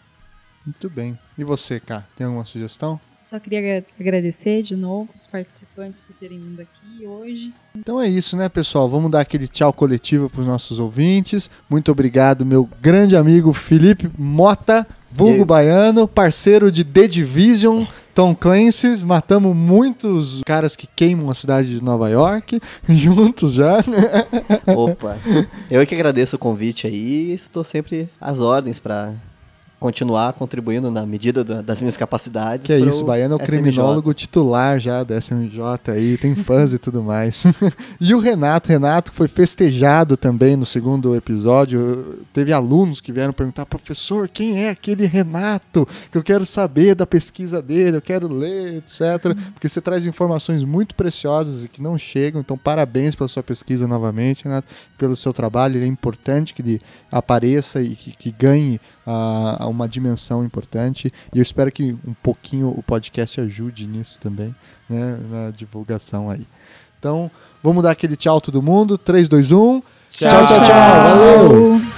Muito 0.66 0.90
bem. 0.90 1.18
E 1.38 1.44
você, 1.44 1.80
Cá, 1.80 2.06
tem 2.16 2.26
alguma 2.26 2.46
sugestão? 2.46 3.00
Só 3.22 3.40
queria 3.40 3.86
agradecer 4.00 4.64
de 4.64 4.76
novo 4.76 5.08
os 5.16 5.28
participantes 5.28 6.02
por 6.02 6.16
terem 6.16 6.40
vindo 6.40 6.60
aqui 6.60 7.06
hoje. 7.06 7.54
Então 7.76 8.02
é 8.02 8.08
isso, 8.08 8.36
né, 8.36 8.50
pessoal? 8.50 8.90
Vamos 8.90 9.12
dar 9.12 9.22
aquele 9.22 9.48
tchau 9.48 9.72
coletivo 9.72 10.28
para 10.28 10.42
os 10.42 10.48
nossos 10.48 10.80
ouvintes. 10.80 11.48
Muito 11.70 11.92
obrigado, 11.92 12.44
meu 12.44 12.68
grande 12.82 13.16
amigo 13.16 13.54
Felipe 13.54 14.10
Mota, 14.18 14.88
vulgo 15.12 15.46
baiano, 15.46 16.08
parceiro 16.08 16.72
de 16.72 16.84
The 16.84 17.08
Division, 17.08 17.86
Tom 18.16 18.36
Clancy's. 18.36 19.04
Matamos 19.04 19.56
muitos 19.56 20.42
caras 20.44 20.76
que 20.76 20.88
queimam 20.88 21.30
a 21.30 21.36
cidade 21.36 21.70
de 21.70 21.84
Nova 21.84 22.10
York, 22.10 22.60
juntos 22.90 23.54
já. 23.54 23.78
Opa, 24.76 25.20
eu 25.70 25.80
é 25.80 25.86
que 25.86 25.94
agradeço 25.94 26.38
o 26.38 26.40
convite 26.40 26.88
aí. 26.88 27.32
Estou 27.32 27.64
sempre 27.64 28.10
às 28.20 28.42
ordens 28.42 28.80
para 28.80 29.14
continuar 29.82 30.34
contribuindo 30.34 30.92
na 30.92 31.08
medida 31.08 31.44
da, 31.44 31.60
das 31.60 31.82
minhas 31.82 31.98
capacidades. 31.98 32.68
Que 32.68 32.74
é 32.74 32.80
isso, 32.80 33.04
Baiano 33.04 33.34
é 33.34 33.38
o 33.38 33.42
SMJ. 33.42 33.48
criminólogo 33.48 34.14
titular 34.14 34.80
já 34.80 35.04
da 35.04 35.18
SMJ 35.20 35.60
aí, 35.88 36.18
tem 36.18 36.36
fãs 36.36 36.72
e 36.72 36.78
tudo 36.78 37.02
mais. 37.02 37.46
e 38.00 38.14
o 38.14 38.20
Renato, 38.20 38.70
Renato 38.70 39.12
foi 39.12 39.28
festejado 39.28 40.16
também 40.16 40.56
no 40.56 40.68
segundo 40.68 41.16
episódio. 41.16 42.20
Teve 42.32 42.54
alunos 42.54 43.02
que 43.02 43.12
vieram 43.12 43.34
perguntar, 43.34 43.66
professor, 43.66 44.30
quem 44.30 44.64
é 44.64 44.70
aquele 44.70 45.08
Renato? 45.08 45.88
Que 46.12 46.18
eu 46.20 46.24
quero 46.24 46.46
saber 46.46 46.94
da 46.94 47.08
pesquisa 47.08 47.60
dele, 47.60 47.98
eu 47.98 48.02
quero 48.04 48.32
ler, 48.32 48.76
etc. 48.76 49.36
Porque 49.52 49.68
você 49.68 49.82
traz 49.82 50.06
informações 50.06 50.64
muito 50.64 50.94
preciosas 50.94 51.64
e 51.64 51.68
que 51.68 51.82
não 51.82 51.98
chegam, 51.98 52.40
então 52.40 52.56
parabéns 52.56 53.16
pela 53.16 53.28
sua 53.28 53.42
pesquisa 53.42 53.88
novamente, 53.88 54.44
Renato, 54.44 54.68
pelo 54.96 55.16
seu 55.16 55.34
trabalho. 55.34 55.78
Ele 55.78 55.86
é 55.86 55.88
importante 55.88 56.54
que 56.54 56.62
ele 56.62 56.80
apareça 57.12 57.82
e 57.82 57.96
que, 57.96 58.12
que 58.12 58.32
ganhe 58.32 58.80
a, 59.06 59.64
a 59.64 59.68
uma 59.68 59.88
dimensão 59.88 60.44
importante. 60.44 61.12
E 61.34 61.38
eu 61.38 61.42
espero 61.42 61.72
que 61.72 61.98
um 62.06 62.14
pouquinho 62.22 62.70
o 62.70 62.84
podcast 62.84 63.40
ajude 63.42 63.88
nisso 63.88 64.20
também, 64.20 64.56
né? 64.90 65.18
Na 65.30 65.52
divulgação 65.52 66.30
aí. 66.30 66.46
Então, 67.00 67.32
vamos 67.64 67.82
dar 67.84 67.92
aquele 67.92 68.16
tchau 68.16 68.40
todo 68.40 68.62
mundo. 68.62 68.98
3, 68.98 69.28
2, 69.28 69.52
1. 69.52 69.82
Tchau, 70.10 70.30
tchau, 70.30 70.48
tchau. 70.48 70.66
Valeu! 70.66 71.91